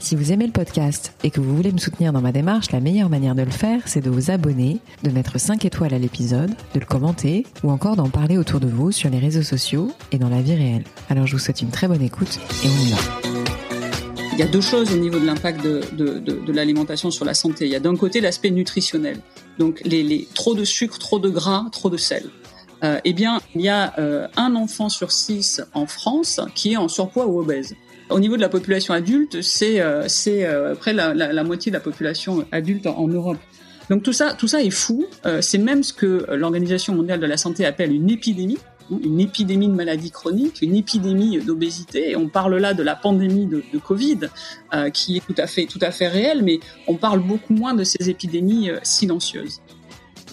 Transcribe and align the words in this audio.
Si 0.00 0.14
vous 0.14 0.30
aimez 0.30 0.46
le 0.46 0.52
podcast 0.52 1.12
et 1.24 1.30
que 1.30 1.40
vous 1.40 1.56
voulez 1.56 1.72
me 1.72 1.78
soutenir 1.78 2.12
dans 2.12 2.20
ma 2.20 2.30
démarche, 2.30 2.70
la 2.70 2.78
meilleure 2.78 3.08
manière 3.08 3.34
de 3.34 3.42
le 3.42 3.50
faire, 3.50 3.82
c'est 3.86 4.00
de 4.00 4.08
vous 4.08 4.30
abonner, 4.30 4.78
de 5.02 5.10
mettre 5.10 5.40
5 5.40 5.64
étoiles 5.64 5.92
à 5.92 5.98
l'épisode, 5.98 6.50
de 6.72 6.80
le 6.80 6.86
commenter 6.86 7.44
ou 7.64 7.70
encore 7.70 7.96
d'en 7.96 8.08
parler 8.08 8.38
autour 8.38 8.60
de 8.60 8.68
vous 8.68 8.92
sur 8.92 9.10
les 9.10 9.18
réseaux 9.18 9.42
sociaux 9.42 9.90
et 10.12 10.18
dans 10.18 10.28
la 10.28 10.40
vie 10.40 10.54
réelle. 10.54 10.84
Alors 11.10 11.26
je 11.26 11.32
vous 11.32 11.40
souhaite 11.40 11.62
une 11.62 11.70
très 11.70 11.88
bonne 11.88 12.02
écoute 12.02 12.38
et 12.64 12.68
on 12.68 12.86
y 12.86 12.90
va. 12.90 12.98
Il 14.34 14.38
y 14.38 14.42
a 14.42 14.46
deux 14.46 14.60
choses 14.60 14.92
au 14.92 14.98
niveau 14.98 15.18
de 15.18 15.26
l'impact 15.26 15.64
de, 15.64 15.82
de, 15.96 16.20
de, 16.20 16.52
l'alimentation 16.52 17.10
sur 17.10 17.24
la 17.24 17.34
santé. 17.34 17.64
Il 17.66 17.72
y 17.72 17.74
a 17.74 17.80
d'un 17.80 17.96
côté 17.96 18.20
l'aspect 18.20 18.50
nutritionnel, 18.50 19.18
donc 19.58 19.82
les, 19.84 20.28
trop 20.32 20.54
de 20.54 20.62
sucre, 20.62 21.00
trop 21.00 21.18
de 21.18 21.28
gras, 21.28 21.66
trop 21.72 21.90
de 21.90 21.96
sel. 21.96 22.30
Euh, 22.84 23.00
eh 23.04 23.12
bien, 23.12 23.40
il 23.56 23.62
y 23.62 23.68
a 23.68 23.98
euh, 23.98 24.28
un 24.36 24.54
enfant 24.54 24.88
sur 24.88 25.10
six 25.10 25.60
en 25.74 25.86
France 25.86 26.40
qui 26.54 26.74
est 26.74 26.76
en 26.76 26.86
surpoids 26.86 27.26
ou 27.26 27.40
obèse. 27.40 27.74
Au 28.10 28.20
niveau 28.20 28.36
de 28.36 28.40
la 28.40 28.48
population 28.48 28.94
adulte, 28.94 29.42
c'est 29.42 29.80
euh, 29.80 30.06
euh, 30.28 30.74
près 30.74 30.94
la, 30.94 31.12
la, 31.12 31.32
la, 31.32 31.44
moitié 31.44 31.70
de 31.70 31.76
la 31.76 31.80
population 31.80 32.46
adulte 32.52 32.86
en, 32.86 33.06
Europe. 33.06 33.36
Donc 33.90 34.02
tout 34.02 34.14
ça, 34.14 34.32
tout 34.32 34.48
ça 34.48 34.62
est 34.62 34.70
fou. 34.70 35.06
Euh, 35.26 35.42
c'est 35.42 35.58
même 35.58 35.82
ce 35.82 35.92
que 35.92 36.26
l'Organisation 36.34 36.94
mondiale 36.94 37.20
de 37.20 37.26
la 37.26 37.36
santé 37.36 37.66
appelle 37.66 37.92
une 37.92 38.08
épidémie, 38.08 38.58
une 38.90 39.20
épidémie 39.20 39.68
de 39.68 39.74
maladies 39.74 40.10
chroniques, 40.10 40.62
une 40.62 40.74
épidémie 40.74 41.38
d'obésité. 41.38 42.16
On 42.16 42.28
parle 42.28 42.56
là 42.56 42.72
de 42.72 42.82
la 42.82 42.96
pandémie 42.96 43.44
de, 43.44 43.62
de 43.72 43.78
Covid, 43.78 44.20
euh, 44.72 44.88
qui 44.88 45.18
est 45.18 45.26
tout 45.26 45.34
à 45.36 45.46
fait 45.46 45.66
tout 45.66 45.80
à 45.82 45.90
fait 45.90 46.08
réelle, 46.08 46.42
mais 46.42 46.60
on 46.86 46.94
parle 46.94 47.20
beaucoup 47.20 47.52
moins 47.52 47.74
de 47.74 47.84
ces 47.84 48.08
épidémies 48.08 48.70
silencieuses. 48.82 49.60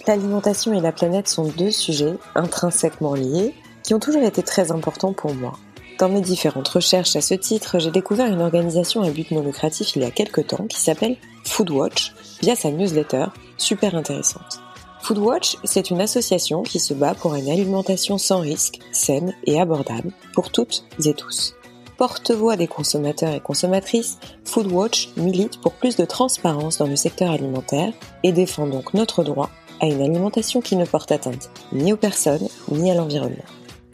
L'alimentation 0.06 0.72
et 0.72 0.80
la 0.80 0.92
planète 0.92 1.28
sont 1.28 1.48
deux 1.48 1.72
sujets 1.72 2.14
intrinsèquement 2.34 3.14
liés 3.14 3.54
qui 3.82 3.92
ont 3.92 3.98
toujours 3.98 4.22
été 4.22 4.42
très 4.42 4.72
importants 4.72 5.12
pour 5.12 5.34
moi. 5.34 5.58
Dans 5.98 6.10
mes 6.10 6.20
différentes 6.20 6.68
recherches 6.68 7.16
à 7.16 7.22
ce 7.22 7.32
titre, 7.32 7.78
j'ai 7.78 7.90
découvert 7.90 8.26
une 8.26 8.42
organisation 8.42 9.02
à 9.02 9.10
but 9.10 9.30
non 9.30 9.42
lucratif 9.42 9.96
il 9.96 10.02
y 10.02 10.04
a 10.04 10.10
quelques 10.10 10.48
temps 10.48 10.66
qui 10.66 10.78
s'appelle 10.78 11.16
Foodwatch 11.44 12.12
via 12.42 12.54
sa 12.54 12.70
newsletter, 12.70 13.26
super 13.56 13.94
intéressante. 13.94 14.60
Foodwatch, 15.00 15.56
c'est 15.64 15.88
une 15.88 16.02
association 16.02 16.62
qui 16.62 16.80
se 16.80 16.92
bat 16.92 17.14
pour 17.14 17.34
une 17.34 17.48
alimentation 17.48 18.18
sans 18.18 18.40
risque, 18.40 18.80
saine 18.92 19.32
et 19.44 19.58
abordable 19.58 20.12
pour 20.34 20.50
toutes 20.50 20.84
et 21.02 21.14
tous. 21.14 21.54
Porte-voix 21.96 22.56
des 22.56 22.66
consommateurs 22.66 23.32
et 23.32 23.40
consommatrices, 23.40 24.18
Foodwatch 24.44 25.08
milite 25.16 25.62
pour 25.62 25.72
plus 25.72 25.96
de 25.96 26.04
transparence 26.04 26.76
dans 26.76 26.88
le 26.88 26.96
secteur 26.96 27.30
alimentaire 27.30 27.94
et 28.22 28.32
défend 28.32 28.66
donc 28.66 28.92
notre 28.92 29.24
droit 29.24 29.48
à 29.80 29.86
une 29.86 30.02
alimentation 30.02 30.60
qui 30.60 30.76
ne 30.76 30.84
porte 30.84 31.10
atteinte 31.10 31.48
ni 31.72 31.94
aux 31.94 31.96
personnes 31.96 32.48
ni 32.70 32.90
à 32.90 32.94
l'environnement. 32.94 33.44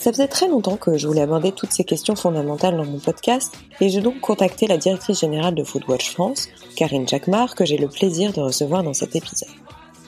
Ça 0.02 0.10
faisait 0.10 0.26
très 0.26 0.48
longtemps 0.48 0.76
que 0.76 0.98
je 0.98 1.06
voulais 1.06 1.20
aborder 1.20 1.52
toutes 1.52 1.70
ces 1.70 1.84
questions 1.84 2.16
fondamentales 2.16 2.76
dans 2.76 2.84
mon 2.84 2.98
podcast 2.98 3.56
et 3.80 3.88
j'ai 3.88 4.00
donc 4.00 4.18
contacté 4.18 4.66
la 4.66 4.76
directrice 4.76 5.20
générale 5.20 5.54
de 5.54 5.62
Foodwatch 5.62 6.10
France, 6.10 6.48
Karine 6.74 7.06
Jacquemart, 7.06 7.54
que 7.54 7.64
j'ai 7.64 7.76
le 7.78 7.86
plaisir 7.86 8.32
de 8.32 8.40
recevoir 8.40 8.82
dans 8.82 8.94
cet 8.94 9.14
épisode. 9.14 9.48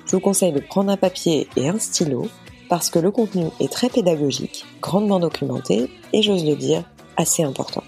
Je 0.07 0.17
vous 0.17 0.21
conseille 0.21 0.51
de 0.51 0.59
prendre 0.59 0.91
un 0.91 0.97
papier 0.97 1.47
et 1.57 1.69
un 1.69 1.79
stylo 1.79 2.27
parce 2.69 2.91
que 2.91 2.99
le 2.99 3.13
contenu 3.13 3.45
est 3.61 3.71
très 3.71 3.89
pédagogique, 3.89 4.65
grandement 4.83 5.21
documenté 5.21 5.89
et 6.13 6.23
j'ose 6.23 6.45
le 6.45 6.57
dire, 6.57 6.83
assez 7.17 7.45
important. 7.45 7.85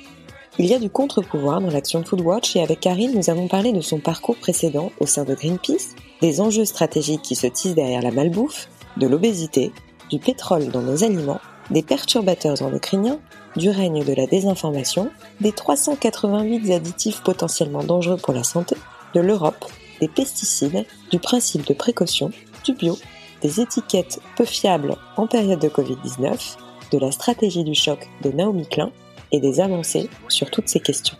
Il 0.61 0.67
y 0.67 0.75
a 0.75 0.78
du 0.78 0.91
contre-pouvoir 0.91 1.61
dans 1.61 1.73
l'action 1.73 2.05
Foodwatch 2.05 2.55
et 2.55 2.62
avec 2.62 2.78
Karine, 2.78 3.17
nous 3.17 3.31
avons 3.31 3.49
parlé 3.49 3.73
de 3.73 3.81
son 3.81 3.99
parcours 3.99 4.37
précédent 4.37 4.93
au 5.00 5.06
sein 5.06 5.25
de 5.25 5.34
Greenpeace, 5.34 5.97
des 6.23 6.41
enjeux 6.41 6.67
stratégiques 6.67 7.23
qui 7.23 7.34
se 7.34 7.49
tissent 7.49 7.75
derrière 7.75 8.03
la 8.03 8.12
malbouffe, 8.12 8.69
de 8.97 9.09
l'obésité, 9.09 9.73
du 10.09 10.21
pétrole 10.21 10.69
dans 10.69 10.83
nos 10.83 11.03
aliments 11.03 11.41
des 11.71 11.82
perturbateurs 11.82 12.62
endocriniens, 12.62 13.19
du 13.56 13.71
règne 13.71 14.04
de 14.04 14.12
la 14.12 14.27
désinformation, 14.27 15.10
des 15.41 15.53
388 15.53 16.72
additifs 16.72 17.22
potentiellement 17.22 17.82
dangereux 17.82 18.19
pour 18.19 18.34
la 18.34 18.44
santé, 18.44 18.77
de 19.15 19.21
l'Europe, 19.21 19.65
des 20.00 20.09
pesticides, 20.09 20.84
du 21.10 21.19
principe 21.19 21.66
de 21.66 21.75
précaution, 21.75 22.31
du 22.65 22.75
bio, 22.75 22.99
des 23.43 23.60
étiquettes 23.60 24.21
peu 24.37 24.44
fiables 24.44 24.97
en 25.16 25.26
période 25.26 25.60
de 25.60 25.69
Covid-19, 25.69 26.56
de 26.93 26.99
la 26.99 27.10
stratégie 27.10 27.65
du 27.65 27.75
choc 27.75 28.09
de 28.22 28.31
Naomi 28.31 28.66
Klein 28.66 28.91
et 29.32 29.41
des 29.41 29.60
avancées 29.60 30.09
sur 30.28 30.50
toutes 30.50 30.69
ces 30.69 30.81
questions. 30.81 31.16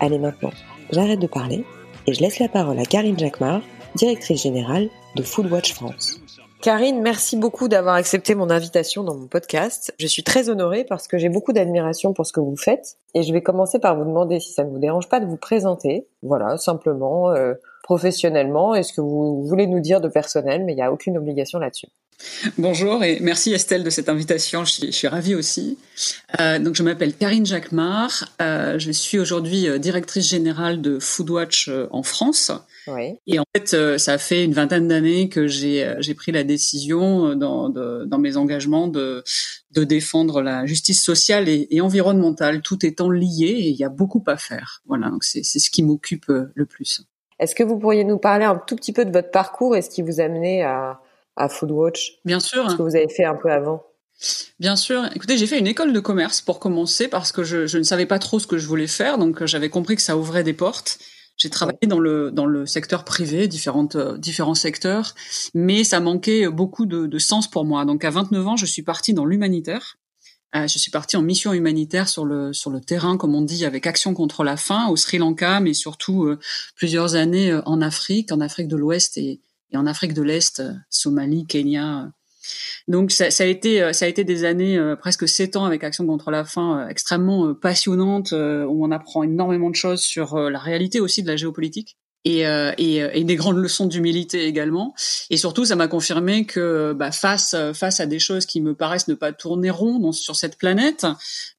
Allez 0.00 0.18
maintenant, 0.18 0.52
j'arrête 0.90 1.20
de 1.20 1.26
parler 1.26 1.64
et 2.06 2.14
je 2.14 2.20
laisse 2.20 2.38
la 2.38 2.48
parole 2.48 2.78
à 2.78 2.84
Karine 2.84 3.18
Jacquemart, 3.18 3.62
directrice 3.94 4.42
générale 4.42 4.88
de 5.16 5.22
Foodwatch 5.22 5.74
France. 5.74 6.19
Karine, 6.62 7.00
merci 7.00 7.38
beaucoup 7.38 7.68
d'avoir 7.68 7.94
accepté 7.94 8.34
mon 8.34 8.50
invitation 8.50 9.02
dans 9.02 9.14
mon 9.14 9.26
podcast. 9.26 9.94
Je 9.98 10.06
suis 10.06 10.22
très 10.22 10.50
honorée 10.50 10.84
parce 10.84 11.08
que 11.08 11.16
j'ai 11.16 11.30
beaucoup 11.30 11.54
d'admiration 11.54 12.12
pour 12.12 12.26
ce 12.26 12.34
que 12.34 12.40
vous 12.40 12.56
faites 12.56 12.98
et 13.14 13.22
je 13.22 13.32
vais 13.32 13.40
commencer 13.40 13.78
par 13.78 13.96
vous 13.96 14.04
demander 14.04 14.40
si 14.40 14.52
ça 14.52 14.64
ne 14.64 14.68
vous 14.68 14.78
dérange 14.78 15.08
pas 15.08 15.20
de 15.20 15.26
vous 15.26 15.38
présenter. 15.38 16.06
Voilà, 16.22 16.58
simplement, 16.58 17.30
euh, 17.30 17.54
professionnellement, 17.82 18.74
est-ce 18.74 18.92
que 18.92 19.00
vous 19.00 19.42
voulez 19.42 19.66
nous 19.66 19.80
dire 19.80 20.02
de 20.02 20.08
personnel, 20.08 20.64
mais 20.66 20.74
il 20.74 20.76
n'y 20.76 20.82
a 20.82 20.92
aucune 20.92 21.16
obligation 21.16 21.58
là-dessus. 21.58 21.88
Bonjour 22.58 23.02
et 23.02 23.18
merci 23.20 23.52
Estelle 23.52 23.82
de 23.82 23.90
cette 23.90 24.08
invitation. 24.08 24.64
Je 24.64 24.72
suis, 24.72 24.86
je 24.86 24.96
suis 24.96 25.08
ravie 25.08 25.34
aussi. 25.34 25.78
Euh, 26.38 26.58
donc 26.58 26.74
je 26.74 26.82
m'appelle 26.82 27.14
Karine 27.14 27.46
Jacquemart. 27.46 28.28
Euh, 28.42 28.78
je 28.78 28.90
suis 28.90 29.18
aujourd'hui 29.18 29.68
euh, 29.68 29.78
directrice 29.78 30.28
générale 30.28 30.80
de 30.82 30.98
Foodwatch 30.98 31.68
euh, 31.68 31.88
en 31.90 32.02
France. 32.02 32.52
Oui. 32.94 33.18
Et 33.26 33.38
en 33.38 33.44
fait, 33.54 33.74
euh, 33.74 33.98
ça 33.98 34.18
fait 34.18 34.44
une 34.44 34.52
vingtaine 34.52 34.88
d'années 34.88 35.28
que 35.28 35.46
j'ai 35.46 35.94
j'ai 36.00 36.14
pris 36.14 36.32
la 36.32 36.44
décision 36.44 37.34
dans, 37.34 37.68
de, 37.68 38.04
dans 38.06 38.18
mes 38.18 38.36
engagements 38.36 38.88
de 38.88 39.22
de 39.70 39.84
défendre 39.84 40.42
la 40.42 40.66
justice 40.66 41.02
sociale 41.02 41.48
et, 41.48 41.68
et, 41.70 41.80
environnementale, 41.80 42.62
tout 42.62 42.84
étant 42.84 43.10
lié 43.10 43.46
et 43.46 43.68
il 43.68 43.76
y 43.76 43.84
a 43.84 43.88
beaucoup 43.88 44.22
à 44.26 44.36
faire. 44.36 44.82
Voilà, 44.86 45.10
donc 45.10 45.24
c'est 45.24 45.42
c'est 45.42 45.58
ce 45.58 45.70
qui 45.70 45.82
m'occupe 45.82 46.26
le 46.28 46.66
plus. 46.66 47.02
Est-ce 47.38 47.54
que 47.54 47.62
vous 47.62 47.78
pourriez 47.78 48.04
nous 48.04 48.18
parler 48.18 48.44
un 48.44 48.56
tout 48.56 48.76
petit 48.76 48.92
peu 48.92 49.04
de 49.04 49.12
votre 49.12 49.30
parcours 49.30 49.76
et 49.76 49.82
ce 49.82 49.90
qui 49.90 50.02
vous 50.02 50.20
a 50.20 50.24
amené 50.24 50.62
à 50.62 51.00
à 51.36 51.48
Foodwatch? 51.48 52.18
Bien 52.24 52.40
sûr. 52.40 52.70
Ce 52.70 52.76
que 52.76 52.82
vous 52.82 52.96
avez 52.96 53.08
fait 53.08 53.24
un 53.24 53.36
peu 53.36 53.50
avant? 53.50 53.84
Bien 54.58 54.76
sûr. 54.76 55.08
Écoutez, 55.14 55.38
j'ai 55.38 55.46
fait 55.46 55.58
une 55.58 55.66
école 55.66 55.92
de 55.92 56.00
commerce 56.00 56.42
pour 56.42 56.58
commencer 56.58 57.08
parce 57.08 57.32
que 57.32 57.42
je, 57.42 57.66
je, 57.66 57.78
ne 57.78 57.82
savais 57.82 58.06
pas 58.06 58.18
trop 58.18 58.38
ce 58.38 58.46
que 58.46 58.58
je 58.58 58.66
voulais 58.66 58.86
faire, 58.86 59.16
donc 59.16 59.44
j'avais 59.46 59.70
compris 59.70 59.96
que 59.96 60.02
ça 60.02 60.16
ouvrait 60.16 60.44
des 60.44 60.52
portes. 60.52 60.98
J'ai 61.40 61.48
travaillé 61.48 61.86
dans 61.86 62.00
le 62.00 62.30
dans 62.30 62.44
le 62.44 62.66
secteur 62.66 63.02
privé, 63.02 63.48
différentes 63.48 63.96
euh, 63.96 64.18
différents 64.18 64.54
secteurs, 64.54 65.14
mais 65.54 65.84
ça 65.84 65.98
manquait 65.98 66.46
beaucoup 66.50 66.84
de, 66.84 67.06
de, 67.06 67.18
sens 67.18 67.48
pour 67.48 67.64
moi. 67.64 67.86
Donc 67.86 68.04
à 68.04 68.10
29 68.10 68.46
ans, 68.46 68.56
je 68.56 68.66
suis 68.66 68.82
partie 68.82 69.14
dans 69.14 69.24
l'humanitaire. 69.24 69.96
Euh, 70.54 70.66
je 70.66 70.78
suis 70.78 70.90
partie 70.90 71.16
en 71.16 71.22
mission 71.22 71.54
humanitaire 71.54 72.10
sur 72.10 72.26
le 72.26 72.52
sur 72.52 72.68
le 72.68 72.82
terrain, 72.82 73.16
comme 73.16 73.34
on 73.34 73.40
dit, 73.40 73.64
avec 73.64 73.86
Action 73.86 74.12
contre 74.12 74.44
la 74.44 74.58
faim 74.58 74.88
au 74.90 74.96
Sri 74.96 75.16
Lanka, 75.16 75.60
mais 75.60 75.72
surtout 75.72 76.24
euh, 76.24 76.38
plusieurs 76.76 77.14
années 77.14 77.58
en 77.64 77.80
Afrique, 77.80 78.32
en 78.32 78.40
Afrique 78.40 78.68
de 78.68 78.76
l'Ouest 78.76 79.16
et, 79.16 79.40
et 79.70 79.76
en 79.78 79.86
Afrique 79.86 80.12
de 80.12 80.22
l'Est, 80.22 80.62
Somalie, 80.90 81.46
Kenya. 81.46 82.12
Donc 82.88 83.10
ça, 83.10 83.30
ça, 83.30 83.44
a 83.44 83.46
été 83.46 83.82
euh, 83.82 83.92
ça 83.92 84.04
a 84.04 84.08
été 84.08 84.24
des 84.24 84.44
années 84.44 84.78
euh, 84.78 84.96
presque 84.96 85.28
sept 85.28 85.56
ans 85.56 85.64
avec 85.64 85.84
Action 85.84 86.06
contre 86.06 86.30
la 86.30 86.44
faim 86.44 86.86
extrêmement 86.88 87.54
passionnantes 87.54 88.32
où 88.32 88.84
on 88.84 88.90
apprend 88.90 89.22
énormément 89.22 89.70
de 89.70 89.76
choses 89.76 90.00
sur 90.02 90.38
la 90.38 90.58
réalité 90.58 91.00
aussi 91.00 91.22
de 91.22 91.28
la 91.28 91.36
géopolitique 91.36 91.96
et, 92.24 92.46
euh, 92.46 92.72
et, 92.76 92.96
et, 92.96 93.24
des 93.24 93.36
grandes 93.36 93.56
leçons 93.56 93.86
d'humilité 93.86 94.44
également. 94.44 94.94
Et 95.30 95.36
surtout, 95.36 95.64
ça 95.64 95.76
m'a 95.76 95.88
confirmé 95.88 96.44
que 96.44 96.92
bah, 96.92 97.12
face 97.12 97.56
face 97.72 98.00
à 98.00 98.06
des 98.06 98.18
choses 98.18 98.46
qui 98.46 98.60
me 98.60 98.74
paraissent 98.74 99.08
ne 99.08 99.14
pas 99.14 99.32
tourner 99.32 99.70
rond 99.70 100.12
sur 100.12 100.36
cette 100.36 100.58
planète, 100.58 101.06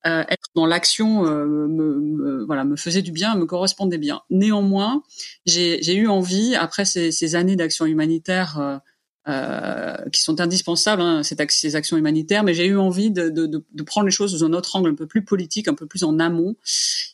euh, 0.05 0.23
être 0.29 0.49
dans 0.55 0.65
l'action 0.65 1.25
euh, 1.25 1.45
me, 1.45 1.99
me, 1.99 2.45
voilà 2.45 2.63
me 2.63 2.75
faisait 2.75 3.01
du 3.01 3.11
bien, 3.11 3.35
me 3.35 3.45
correspondait 3.45 3.97
bien. 3.97 4.21
Néanmoins, 4.29 5.03
j'ai 5.45 5.95
eu 5.95 6.07
envie 6.07 6.55
après 6.55 6.85
ces, 6.85 7.11
ces 7.11 7.35
années 7.35 7.55
d'action 7.55 7.85
humanitaire 7.85 8.81
euh, 9.27 10.09
qui 10.11 10.21
sont 10.21 10.41
indispensables, 10.41 11.01
hein, 11.01 11.21
ces 11.23 11.75
actions 11.75 11.97
humanitaires, 11.97 12.43
mais 12.43 12.53
j'ai 12.53 12.65
eu 12.65 12.77
envie 12.77 13.11
de, 13.11 13.29
de, 13.29 13.45
de, 13.45 13.83
prendre 13.83 14.05
les 14.05 14.11
choses 14.11 14.35
sous 14.35 14.43
un 14.43 14.53
autre 14.53 14.75
angle 14.75 14.89
un 14.89 14.95
peu 14.95 15.05
plus 15.05 15.23
politique, 15.23 15.67
un 15.67 15.75
peu 15.75 15.85
plus 15.85 16.03
en 16.03 16.17
amont, 16.19 16.55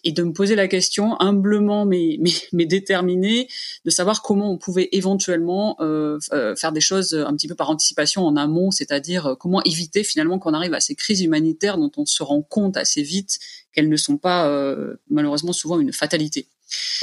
et 0.04 0.12
de 0.13 0.24
me 0.24 0.31
poser 0.31 0.56
la 0.56 0.68
question, 0.68 1.19
humblement 1.19 1.86
mais, 1.86 2.18
mais, 2.21 2.31
mais 2.54 2.65
déterminée, 2.65 3.48
de 3.83 3.89
savoir 3.89 4.21
comment 4.21 4.51
on 4.51 4.57
pouvait 4.57 4.89
éventuellement 4.94 5.75
euh, 5.81 6.18
euh, 6.31 6.56
faire 6.56 6.71
des 6.71 6.81
choses 6.81 7.13
un 7.13 7.36
petit 7.36 7.48
peu 7.48 7.56
par 7.56 7.69
anticipation 7.69 8.25
en 8.25 8.36
amont, 8.36 8.71
c'est-à-dire 8.71 9.27
euh, 9.27 9.36
comment 9.36 9.62
éviter 9.63 10.03
finalement 10.03 10.39
qu'on 10.39 10.53
arrive 10.53 10.74
à 10.74 10.80
ces 10.80 10.95
crises 10.95 11.21
humanitaires 11.21 11.77
dont 11.77 11.92
on 11.98 12.06
se 12.06 12.24
rend 12.24 12.42
compte 12.42 12.77
assez 12.77 13.01
vite 13.01 13.39
qu'elles 13.74 13.89
ne 13.89 13.98
sont 13.98 14.18
pas 14.18 14.48
euh, 14.48 14.95
malheureusement 15.10 15.53
souvent 15.53 15.80
une 15.80 15.94
fatalité. 15.94 16.48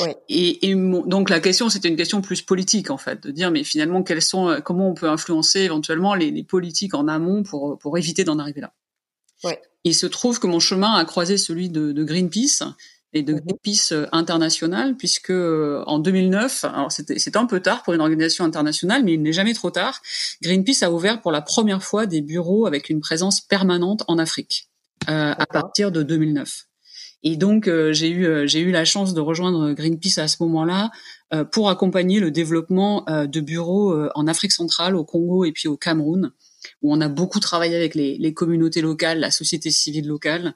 Oui. 0.00 0.10
Et, 0.28 0.70
et 0.70 0.74
donc 0.74 1.30
la 1.30 1.40
question, 1.40 1.68
c'était 1.68 1.88
une 1.88 1.96
question 1.96 2.20
plus 2.20 2.42
politique 2.42 2.90
en 2.90 2.98
fait, 2.98 3.22
de 3.22 3.30
dire 3.30 3.50
mais 3.50 3.64
finalement 3.64 4.02
quels 4.02 4.22
sont, 4.22 4.60
comment 4.64 4.90
on 4.90 4.94
peut 4.94 5.08
influencer 5.08 5.60
éventuellement 5.60 6.14
les, 6.14 6.30
les 6.30 6.44
politiques 6.44 6.94
en 6.94 7.08
amont 7.08 7.42
pour 7.42 7.78
pour 7.78 7.96
éviter 7.96 8.24
d'en 8.24 8.38
arriver 8.38 8.60
là? 8.60 8.72
Il 9.84 9.94
se 9.94 10.06
trouve 10.06 10.40
que 10.40 10.46
mon 10.46 10.60
chemin 10.60 10.94
a 10.94 11.04
croisé 11.04 11.36
celui 11.36 11.68
de, 11.68 11.92
de 11.92 12.04
Greenpeace 12.04 12.62
et 13.12 13.22
de 13.22 13.34
mhm. 13.34 13.40
Greenpeace 13.40 13.92
euh, 13.92 14.06
international, 14.12 14.96
puisque 14.96 15.30
euh, 15.30 15.84
en 15.86 15.98
2009, 15.98 16.64
alors 16.64 16.90
c'était 16.90 17.36
un 17.36 17.46
peu 17.46 17.60
tard 17.60 17.82
pour 17.82 17.94
une 17.94 18.00
organisation 18.00 18.44
internationale, 18.44 19.04
mais 19.04 19.14
il 19.14 19.22
n'est 19.22 19.32
jamais 19.32 19.54
trop 19.54 19.70
tard, 19.70 20.00
Greenpeace 20.42 20.82
a 20.82 20.90
ouvert 20.90 21.20
pour 21.20 21.30
la 21.30 21.42
première 21.42 21.82
fois 21.82 22.06
des 22.06 22.22
bureaux 22.22 22.66
avec 22.66 22.88
une 22.88 23.00
présence 23.00 23.40
permanente 23.40 24.02
en 24.08 24.18
Afrique 24.18 24.68
euh, 25.08 25.34
à 25.36 25.46
partir 25.46 25.92
de 25.92 26.02
2009. 26.02 26.66
Et 27.24 27.36
donc 27.36 27.70
j'ai 27.90 28.10
eu 28.10 28.46
j'ai 28.46 28.60
eu 28.60 28.70
la 28.70 28.84
chance 28.84 29.14
de 29.14 29.20
rejoindre 29.20 29.72
Greenpeace 29.72 30.18
à 30.18 30.28
ce 30.28 30.36
moment-là 30.40 30.90
pour 31.50 31.70
accompagner 31.70 32.20
le 32.20 32.30
développement 32.30 33.04
de 33.08 33.40
bureaux 33.40 33.96
en 34.14 34.26
Afrique 34.26 34.52
centrale, 34.52 34.94
au 34.94 35.04
Congo 35.04 35.44
et 35.44 35.52
puis 35.52 35.66
au 35.66 35.76
Cameroun 35.76 36.32
où 36.82 36.92
on 36.92 37.00
a 37.00 37.08
beaucoup 37.08 37.40
travaillé 37.40 37.76
avec 37.76 37.94
les, 37.94 38.16
les 38.18 38.34
communautés 38.34 38.80
locales, 38.80 39.20
la 39.20 39.30
société 39.30 39.70
civile 39.70 40.06
locale, 40.06 40.54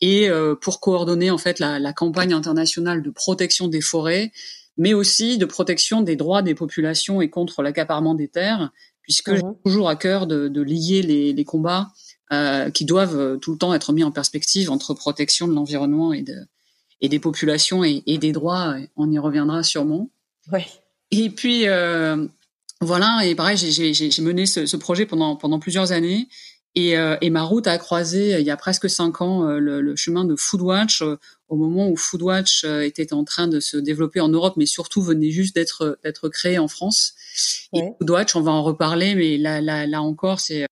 et 0.00 0.28
euh, 0.28 0.54
pour 0.54 0.80
coordonner 0.80 1.30
en 1.30 1.38
fait 1.38 1.58
la, 1.58 1.78
la, 1.78 1.92
campagne 1.92 2.32
internationale 2.32 3.02
de 3.02 3.10
protection 3.10 3.68
des 3.68 3.80
forêts, 3.80 4.32
mais 4.76 4.94
aussi 4.94 5.38
de 5.38 5.46
protection 5.46 6.02
des 6.02 6.16
droits 6.16 6.42
des 6.42 6.54
populations 6.54 7.22
et 7.22 7.30
contre 7.30 7.62
l'accaparement 7.62 8.14
des 8.14 8.28
terres, 8.28 8.70
puisque 9.02 9.34
j'ai 9.34 9.42
mhm. 9.42 9.56
toujours 9.64 9.88
à 9.88 9.96
cœur 9.96 10.26
de, 10.26 10.48
de 10.48 10.62
lier 10.62 11.02
les, 11.02 11.32
les 11.32 11.44
combats 11.44 11.88
euh, 12.32 12.70
qui 12.70 12.84
doivent 12.84 13.18
euh, 13.18 13.36
tout 13.36 13.52
le 13.52 13.58
temps 13.58 13.74
être 13.74 13.92
mis 13.92 14.04
en 14.04 14.10
perspective 14.10 14.70
entre 14.70 14.94
protection 14.94 15.46
de 15.48 15.54
l'environnement 15.54 16.12
et, 16.12 16.22
de, 16.22 16.46
et 17.00 17.08
des 17.08 17.18
populations 17.18 17.84
et, 17.84 18.02
et, 18.06 18.18
des 18.18 18.32
droits. 18.32 18.76
On 18.96 19.10
y 19.10 19.18
reviendra 19.18 19.62
sûrement. 19.62 20.10
Oui. 20.52 20.60
Et 21.10 21.30
puis, 21.30 21.68
euh, 21.68 22.26
voilà, 22.80 23.20
et 23.24 23.34
pareil, 23.34 23.56
j'ai 23.56 24.22
mené 24.22 24.46
ce, 24.46 24.66
ce, 24.66 24.76
projet 24.76 25.06
pendant, 25.06 25.36
pendant 25.36 25.58
plusieurs 25.58 25.92
années. 25.92 26.28
Et, 26.76 26.98
euh, 26.98 27.16
et, 27.22 27.30
ma 27.30 27.42
route 27.42 27.66
a 27.66 27.78
croisé, 27.78 28.34
euh, 28.34 28.40
il 28.40 28.46
y 28.46 28.50
a 28.50 28.56
presque 28.58 28.90
cinq 28.90 29.22
ans, 29.22 29.48
euh, 29.48 29.58
le, 29.58 29.80
le, 29.80 29.96
chemin 29.96 30.26
de 30.26 30.36
Foodwatch, 30.36 31.02
au 31.48 31.56
moment 31.56 31.88
où 31.88 31.96
Foodwatch 31.96 32.64
était 32.64 33.14
en 33.14 33.24
train 33.24 33.48
de 33.48 33.60
se 33.60 33.78
développer 33.78 34.20
en 34.20 34.28
Europe, 34.28 34.54
mais 34.58 34.66
surtout 34.66 35.00
venait 35.00 35.30
juste 35.30 35.54
d'être 35.54 35.98
d'être 36.04 36.28
créé 36.28 36.58
en 36.58 36.68
France. 36.68 37.14
Et 37.72 37.80
Foodwatch, 37.98 38.36
on 38.36 38.42
va 38.42 38.50
en 38.50 38.62
reparler, 38.62 39.14
mais 39.14 39.38
là, 39.38 39.62
là, 39.62 39.86
là 39.86 40.02
encore, 40.02 40.40
c'est 40.40 40.66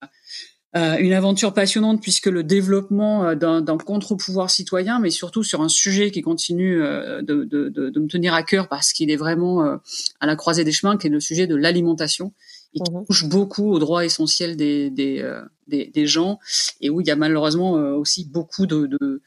euh, 0.77 0.97
une 0.99 1.13
aventure 1.13 1.55
passionnante 1.55 2.03
puisque 2.03 2.27
le 2.27 2.43
développement 2.43 3.29
euh, 3.29 3.35
d'un 3.37 3.79
contre-pouvoir 3.79 4.51
citoyen, 4.51 4.99
mais 4.99 5.11
surtout 5.11 5.45
sur 5.45 5.63
un 5.63 5.69
sujet 5.69 6.11
qui 6.11 6.21
continue 6.21 6.83
euh, 6.83 7.23
de, 7.23 7.45
de, 7.45 7.69
de, 7.69 7.91
de 7.91 8.01
me 8.01 8.09
tenir 8.09 8.35
à 8.35 8.43
cœur 8.43 8.67
parce 8.67 8.93
qu'il 8.93 9.09
est 9.13 9.17
vraiment 9.17 9.63
à 9.63 10.27
la 10.27 10.35
croisée 10.35 10.65
des 10.65 10.73
chemins, 10.73 10.97
qui 10.97 11.07
est 11.07 11.11
le 11.11 11.21
sujet 11.21 11.47
de 11.47 11.55
l'alimentation 11.55 12.33
et 12.75 12.81
qui 12.81 12.91
mhm. 12.91 13.07
touche 13.07 13.25
beaucoup 13.27 13.71
aux 13.71 13.79
droits 13.79 14.05
essentiels 14.05 14.57
des, 14.57 14.91
des, 14.91 15.25
des, 15.69 15.87
des, 15.87 16.07
gens 16.07 16.41
et 16.81 16.91
où 16.91 17.01
il 17.01 17.07
y 17.07 17.13
a 17.13 17.17
malheureusement 17.17 17.73
aussi 17.73 18.25
beaucoup 18.25 18.67
de, 18.67 18.87
de 18.87 19.23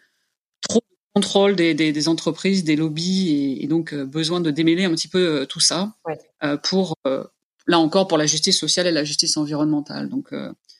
trop 0.68 0.80
de 0.80 0.96
contrôle 1.14 1.56
des, 1.56 1.74
des, 1.74 1.94
des, 1.94 2.10
entreprises, 2.10 2.66
des 2.66 2.76
lobbies 2.76 3.30
et, 3.30 3.64
et, 3.64 3.68
donc 3.68 3.96
besoin 3.96 4.42
de 4.42 4.52
démêler 4.52 4.84
un 4.84 4.92
petit 4.92 5.08
peu 5.08 5.46
tout 5.48 5.62
ça 5.62 5.94
ouais. 6.06 6.58
pour 6.64 6.96
là 7.68 7.80
encore 7.80 8.10
pour 8.10 8.18
la 8.18 8.26
justice 8.26 8.60
sociale 8.60 8.88
et 8.88 8.92
la 8.92 9.06
justice 9.06 9.38
environnementale. 9.38 10.10
Donc 10.10 10.34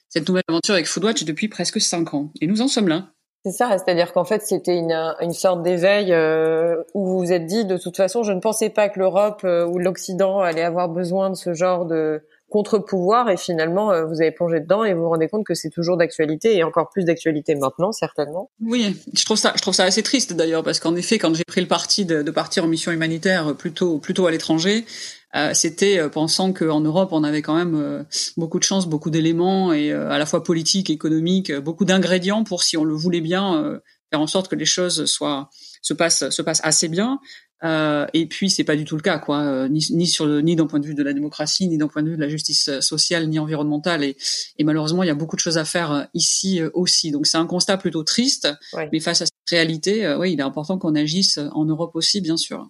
cette 0.08 0.28
nouvelle 0.28 0.44
aventure 0.48 0.74
avec 0.74 0.86
Foodwatch 0.86 1.24
depuis 1.24 1.48
presque 1.48 1.80
cinq 1.80 2.14
ans. 2.14 2.30
Et 2.40 2.46
nous 2.46 2.60
en 2.60 2.68
sommes 2.68 2.88
là. 2.88 3.10
C'est 3.44 3.52
ça, 3.52 3.70
c'est-à-dire 3.78 4.12
qu'en 4.12 4.24
fait 4.24 4.42
c'était 4.42 4.76
une, 4.76 4.92
une 5.20 5.32
sorte 5.32 5.62
d'éveil 5.62 6.12
euh, 6.12 6.82
où 6.92 7.06
vous 7.06 7.18
vous 7.18 7.32
êtes 7.32 7.46
dit 7.46 7.64
de 7.64 7.78
toute 7.78 7.96
façon 7.96 8.24
je 8.24 8.32
ne 8.32 8.40
pensais 8.40 8.68
pas 8.68 8.88
que 8.88 8.98
l'Europe 8.98 9.42
euh, 9.44 9.64
ou 9.64 9.78
l'Occident 9.78 10.40
allait 10.40 10.64
avoir 10.64 10.88
besoin 10.88 11.30
de 11.30 11.36
ce 11.36 11.54
genre 11.54 11.86
de 11.86 12.20
contre-pouvoir 12.50 13.30
et 13.30 13.36
finalement 13.36 13.92
euh, 13.92 14.04
vous 14.06 14.20
avez 14.20 14.32
plongé 14.32 14.58
dedans 14.58 14.82
et 14.82 14.92
vous 14.92 15.02
vous 15.02 15.08
rendez 15.10 15.28
compte 15.28 15.46
que 15.46 15.54
c'est 15.54 15.70
toujours 15.70 15.96
d'actualité 15.96 16.56
et 16.56 16.64
encore 16.64 16.90
plus 16.90 17.04
d'actualité 17.04 17.54
maintenant 17.54 17.92
certainement. 17.92 18.50
Oui, 18.60 18.96
je 19.14 19.24
trouve 19.24 19.36
ça 19.36 19.52
je 19.54 19.62
trouve 19.62 19.74
ça 19.74 19.84
assez 19.84 20.02
triste 20.02 20.32
d'ailleurs 20.32 20.64
parce 20.64 20.80
qu'en 20.80 20.96
effet 20.96 21.18
quand 21.18 21.32
j'ai 21.32 21.44
pris 21.44 21.60
le 21.60 21.68
parti 21.68 22.04
de, 22.04 22.22
de, 22.22 22.30
partir 22.32 22.64
en 22.64 22.66
mission 22.66 22.90
humanitaire 22.90 23.54
plutôt 23.56 23.98
plutôt 23.98 24.26
à 24.26 24.32
l'étranger, 24.32 24.84
euh, 25.38 25.54
c'était 25.54 25.98
euh, 25.98 26.08
pensant 26.08 26.52
qu'en 26.52 26.80
Europe 26.80 27.10
on 27.12 27.22
avait 27.24 27.42
quand 27.42 27.54
même 27.54 27.74
euh, 27.74 28.02
beaucoup 28.36 28.58
de 28.58 28.64
chance, 28.64 28.86
beaucoup 28.86 29.10
d'éléments 29.10 29.72
et 29.72 29.92
à 29.92 30.18
la 30.18 30.26
fois 30.26 30.42
politiques, 30.42 30.90
économiques, 30.90 31.52
beaucoup 31.52 31.84
d'ingrédients 31.84 32.44
pour 32.44 32.62
si 32.62 32.76
on 32.76 32.84
le 32.84 32.94
voulait 32.94 33.20
bien 33.20 33.80
faire 34.10 34.20
en 34.20 34.26
sorte 34.26 34.48
que 34.48 34.56
les 34.56 34.64
choses 34.64 35.04
soient 35.06 35.50
se 35.82 35.94
passent 35.94 36.28
se 36.30 36.42
passent 36.42 36.60
assez 36.64 36.88
bien. 36.88 37.20
Et 37.62 38.26
puis 38.28 38.50
c'est 38.50 38.64
pas 38.64 38.76
du 38.76 38.84
tout 38.84 38.96
le 38.96 39.02
cas, 39.02 39.18
quoi, 39.18 39.68
ni, 39.68 39.84
ni 39.90 40.06
sur 40.06 40.26
ni 40.26 40.56
d'un 40.56 40.66
point 40.66 40.80
de 40.80 40.86
vue 40.86 40.94
de 40.94 41.02
la 41.02 41.12
démocratie, 41.12 41.68
ni 41.68 41.76
d'un 41.76 41.88
point 41.88 42.02
de 42.02 42.10
vue 42.10 42.16
de 42.16 42.20
la 42.20 42.28
justice 42.28 42.70
sociale, 42.80 43.28
ni 43.28 43.38
environnementale. 43.38 44.04
Et, 44.04 44.16
et 44.58 44.64
malheureusement, 44.64 45.02
il 45.02 45.06
y 45.06 45.10
a 45.10 45.14
beaucoup 45.14 45.36
de 45.36 45.40
choses 45.40 45.58
à 45.58 45.64
faire 45.64 46.08
ici 46.14 46.60
aussi. 46.74 47.10
Donc 47.10 47.26
c'est 47.26 47.38
un 47.38 47.46
constat 47.46 47.76
plutôt 47.76 48.04
triste, 48.04 48.48
mais 48.92 49.00
face 49.00 49.22
à 49.22 49.26
cette 49.26 49.50
réalité, 49.50 50.14
oui, 50.18 50.32
il 50.32 50.40
est 50.40 50.44
important 50.44 50.78
qu'on 50.78 50.94
agisse 50.94 51.38
en 51.52 51.64
Europe 51.64 51.92
aussi, 51.94 52.20
bien 52.20 52.36
sûr. 52.36 52.68